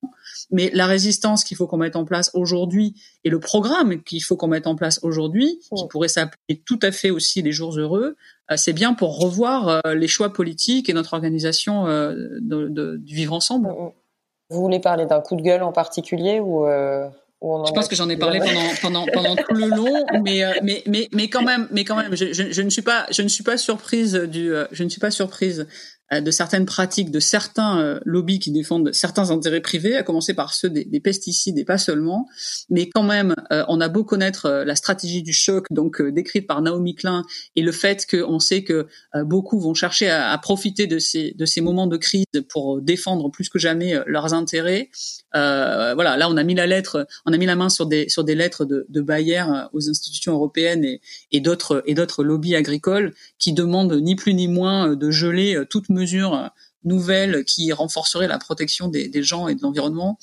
Mais 0.50 0.70
la 0.72 0.86
résistance 0.86 1.44
qu'il 1.44 1.56
faut 1.56 1.66
qu'on 1.66 1.76
mette 1.76 1.96
en 1.96 2.04
place 2.04 2.30
aujourd'hui 2.34 2.94
et 3.24 3.30
le 3.30 3.40
programme 3.40 4.02
qu'il 4.02 4.22
faut 4.22 4.36
qu'on 4.36 4.48
mette 4.48 4.66
en 4.66 4.76
place 4.76 5.00
aujourd'hui, 5.02 5.60
qui 5.76 5.86
pourrait 5.88 6.08
s'appeler 6.08 6.62
tout 6.64 6.78
à 6.82 6.92
fait 6.92 7.10
aussi 7.10 7.42
les 7.42 7.52
jours 7.52 7.78
heureux, 7.78 8.16
euh, 8.50 8.56
c'est 8.56 8.72
bien 8.72 8.94
pour 8.94 9.18
revoir 9.18 9.68
euh, 9.68 9.94
les 9.94 10.08
choix 10.08 10.32
politiques 10.32 10.88
et 10.88 10.92
notre 10.92 11.14
organisation 11.14 11.86
euh, 11.86 12.14
de, 12.40 12.68
de, 12.68 12.96
du 12.96 13.14
vivre 13.14 13.32
ensemble. 13.32 13.68
Vous 14.50 14.60
voulez 14.60 14.80
parler 14.80 15.06
d'un 15.06 15.20
coup 15.20 15.36
de 15.36 15.42
gueule 15.42 15.62
en 15.62 15.72
particulier 15.72 16.40
ou 16.40 16.66
je 17.66 17.72
pense 17.72 17.88
que 17.88 17.96
j'en 17.96 18.08
ai 18.08 18.16
parlé 18.16 18.38
pendant 18.40 18.74
pendant 18.80 19.06
pendant 19.12 19.36
tout 19.36 19.54
le 19.54 19.66
long, 19.76 20.06
mais 20.22 20.42
mais 20.62 20.82
mais 20.86 21.08
mais 21.12 21.28
quand 21.28 21.42
même, 21.42 21.68
mais 21.70 21.84
quand 21.84 21.96
même, 21.96 22.16
je, 22.16 22.32
je, 22.32 22.50
je 22.50 22.62
ne 22.62 22.70
suis 22.70 22.82
pas 22.82 23.06
je 23.10 23.22
ne 23.22 23.28
suis 23.28 23.44
pas 23.44 23.56
surprise 23.56 24.14
du 24.14 24.52
je 24.72 24.84
ne 24.84 24.88
suis 24.88 25.00
pas 25.00 25.10
surprise 25.10 25.60
euh, 25.60 25.66
de 26.12 26.30
certaines 26.30 26.66
pratiques 26.66 27.10
de 27.10 27.20
certains 27.20 27.80
euh, 27.80 28.00
lobbies 28.04 28.38
qui 28.38 28.50
défendent 28.50 28.92
certains 28.92 29.30
intérêts 29.30 29.60
privés, 29.60 29.96
à 29.96 30.02
commencer 30.02 30.34
par 30.34 30.52
ceux 30.52 30.68
des, 30.68 31.00
pesticides 31.00 31.58
et 31.58 31.64
pas 31.64 31.78
seulement. 31.78 32.28
Mais 32.70 32.88
quand 32.88 33.02
même, 33.02 33.34
euh, 33.52 33.64
on 33.68 33.80
a 33.80 33.88
beau 33.88 34.04
connaître 34.04 34.50
la 34.66 34.76
stratégie 34.76 35.22
du 35.22 35.32
choc, 35.32 35.66
donc 35.70 36.00
décrite 36.02 36.46
par 36.46 36.62
Naomi 36.62 36.94
Klein, 36.94 37.24
et 37.56 37.62
le 37.62 37.72
fait 37.72 38.06
qu'on 38.06 38.38
sait 38.38 38.64
que 38.64 38.86
beaucoup 39.22 39.58
vont 39.58 39.74
chercher 39.74 40.10
à, 40.10 40.36
profiter 40.38 40.86
de 40.86 40.98
ces 40.98 41.32
de 41.32 41.44
ces 41.46 41.60
moments 41.60 41.86
de 41.86 41.96
crise 41.96 42.26
pour 42.48 42.80
défendre 42.80 43.30
plus 43.30 43.48
que 43.48 43.58
jamais 43.58 43.94
leurs 44.06 44.34
intérêts. 44.34 44.90
voilà, 45.32 46.16
là 46.16 46.28
on 46.30 46.36
a 46.36 46.42
mis 46.42 46.54
la 46.54 46.66
lettre, 46.66 47.06
on 47.26 47.32
a 47.32 47.36
mis 47.36 47.46
la 47.46 47.56
main 47.56 47.68
sur 47.68 47.86
des 47.86 48.08
sur 48.08 48.24
des 48.24 48.34
lettres 48.34 48.64
de, 48.64 48.86
de 48.88 49.00
Bayer 49.00 49.44
aux 49.72 49.88
institutions 49.88 50.32
européennes 50.32 50.84
et, 50.84 51.00
et 51.32 51.40
d'autres 51.40 51.82
et 51.86 51.94
d'autres 51.94 52.24
lobbies 52.24 52.56
agricoles 52.56 53.14
qui 53.38 53.52
demandent 53.52 54.00
ni 54.00 54.16
plus 54.16 54.34
ni 54.34 54.48
moins 54.48 54.94
de 54.94 55.10
geler 55.10 55.62
toute 55.68 55.88
mesures 55.94 56.34
euh, 56.34 56.48
nouvelles 56.84 57.44
qui 57.44 57.72
renforceraient 57.72 58.28
la 58.28 58.38
protection 58.38 58.88
des, 58.88 59.22
gens 59.22 59.48
et 59.48 59.54
de 59.54 59.62
l'environnement, 59.62 60.18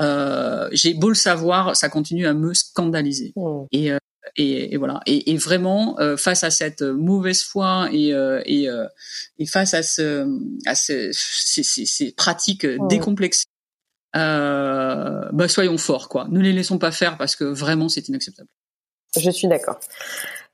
euh, 0.00 0.68
j'ai 0.72 0.94
beau 0.94 1.08
le 1.08 1.14
savoir, 1.14 1.76
ça 1.76 1.88
continue 1.88 2.26
à 2.26 2.34
me 2.34 2.54
scandaliser. 2.54 3.32
Mmh. 3.34 3.64
Euh, 3.74 3.98
et, 4.36 4.74
et, 4.74 4.76
voilà. 4.76 5.00
Et, 5.06 5.36
vraiment, 5.36 5.96
face 6.16 6.44
à 6.44 6.50
cette 6.50 6.82
mauvaise 6.82 7.42
foi 7.42 7.88
et, 7.92 8.12
et, 8.46 9.46
face 9.46 9.74
à, 9.74 9.82
ce, 9.82 10.26
à 10.66 10.74
ces, 10.74 11.10
ces, 11.12 12.12
pratiques 12.12 12.64
mmh. 12.64 12.88
décomplexées, 12.88 13.44
bah 14.14 15.48
soyons 15.48 15.78
forts, 15.78 16.08
quoi. 16.08 16.26
Ne 16.30 16.40
les 16.40 16.52
laissons 16.52 16.78
pas 16.78 16.90
faire 16.90 17.18
parce 17.18 17.36
que 17.36 17.44
vraiment, 17.44 17.88
c'est 17.88 18.08
inacceptable. 18.08 18.48
Je 19.16 19.30
suis 19.30 19.46
d'accord. 19.46 19.78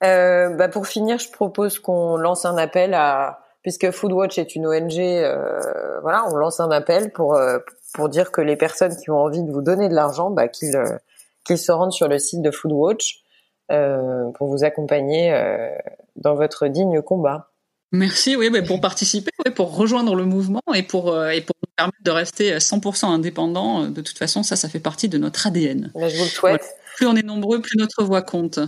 bah 0.01 0.69
pour 0.69 0.87
finir, 0.87 1.19
je 1.19 1.31
propose 1.31 1.79
qu'on 1.79 2.17
lance 2.17 2.45
un 2.45 2.57
appel 2.57 2.93
à 2.95 3.41
puisque 3.63 3.91
Foodwatch 3.91 4.39
est 4.39 4.55
une 4.55 4.67
ONG, 4.67 4.99
euh, 4.99 6.01
voilà, 6.03 6.25
on 6.31 6.37
lance 6.37 6.61
un 6.61 6.71
appel 6.71 7.13
pour 7.13 7.35
euh, 7.35 7.59
pour 7.95 8.09
dire 8.09 8.31
que 8.31 8.41
les 8.41 8.57
personnes 8.57 8.97
qui 8.97 9.11
ont 9.11 9.19
envie 9.19 9.43
de 9.43 9.51
vous 9.51 9.63
donner 9.63 9.89
de 9.89 9.95
l'argent, 9.95 10.31
bah, 10.31 10.49
qu'ils 10.49 10.77
euh, 10.77 10.97
qu'ils 11.45 11.59
se 11.59 11.73
rendent 11.73 11.93
sur 11.93 12.09
le 12.09 12.19
site 12.19 12.43
de 12.43 12.51
Foodwatch 12.51 13.23
euh, 13.71 14.31
pour 14.35 14.49
vous 14.49 14.65
accompagner 14.65 15.33
euh, 15.33 15.69
dans 16.17 16.35
votre 16.35 16.69
digne 16.69 17.03
combat. 17.03 17.49
Merci, 17.93 18.37
oui, 18.37 18.51
mais 18.51 18.63
pour 18.63 18.81
participer, 18.81 19.33
pour 19.57 19.77
rejoindre 19.77 20.15
le 20.15 20.25
mouvement 20.25 20.63
et 20.75 20.85
pour 20.85 21.09
et 21.27 21.41
pour 21.41 21.57
nous 21.61 21.69
permettre 21.77 22.03
de 22.05 22.11
rester 22.13 22.57
100% 22.57 23.07
indépendant. 23.07 23.89
De 23.89 24.01
toute 24.01 24.17
façon, 24.17 24.45
ça, 24.45 24.55
ça 24.55 24.69
fait 24.69 24.79
partie 24.79 25.09
de 25.09 25.19
notre 25.19 25.49
ADN. 25.49 25.91
je 25.97 26.17
vous 26.17 26.23
le 26.23 26.29
souhaite 26.29 26.77
plus 27.01 27.07
on 27.07 27.17
est 27.17 27.25
nombreux, 27.25 27.63
plus 27.63 27.79
notre 27.79 28.05
voix 28.05 28.21
compte. 28.21 28.59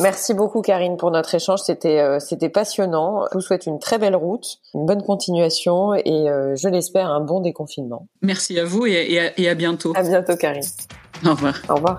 Merci 0.00 0.32
beaucoup 0.32 0.62
Karine 0.62 0.96
pour 0.96 1.10
notre 1.10 1.34
échange, 1.34 1.60
c'était 1.60 2.00
euh, 2.00 2.18
c'était 2.18 2.48
passionnant. 2.48 3.26
Je 3.30 3.36
vous 3.36 3.42
souhaite 3.42 3.66
une 3.66 3.78
très 3.78 3.98
belle 3.98 4.16
route, 4.16 4.56
une 4.72 4.86
bonne 4.86 5.02
continuation 5.02 5.92
et 5.92 6.30
euh, 6.30 6.54
je 6.56 6.68
l'espère 6.68 7.10
un 7.10 7.20
bon 7.20 7.40
déconfinement. 7.40 8.08
Merci 8.22 8.58
à 8.58 8.64
vous 8.64 8.86
et, 8.86 9.34
et 9.36 9.48
à 9.50 9.54
bientôt. 9.54 9.92
À 9.94 10.02
bientôt 10.02 10.34
Karine. 10.34 10.64
Au 11.26 11.30
revoir. 11.32 11.60
Au 11.68 11.74
revoir. 11.74 11.98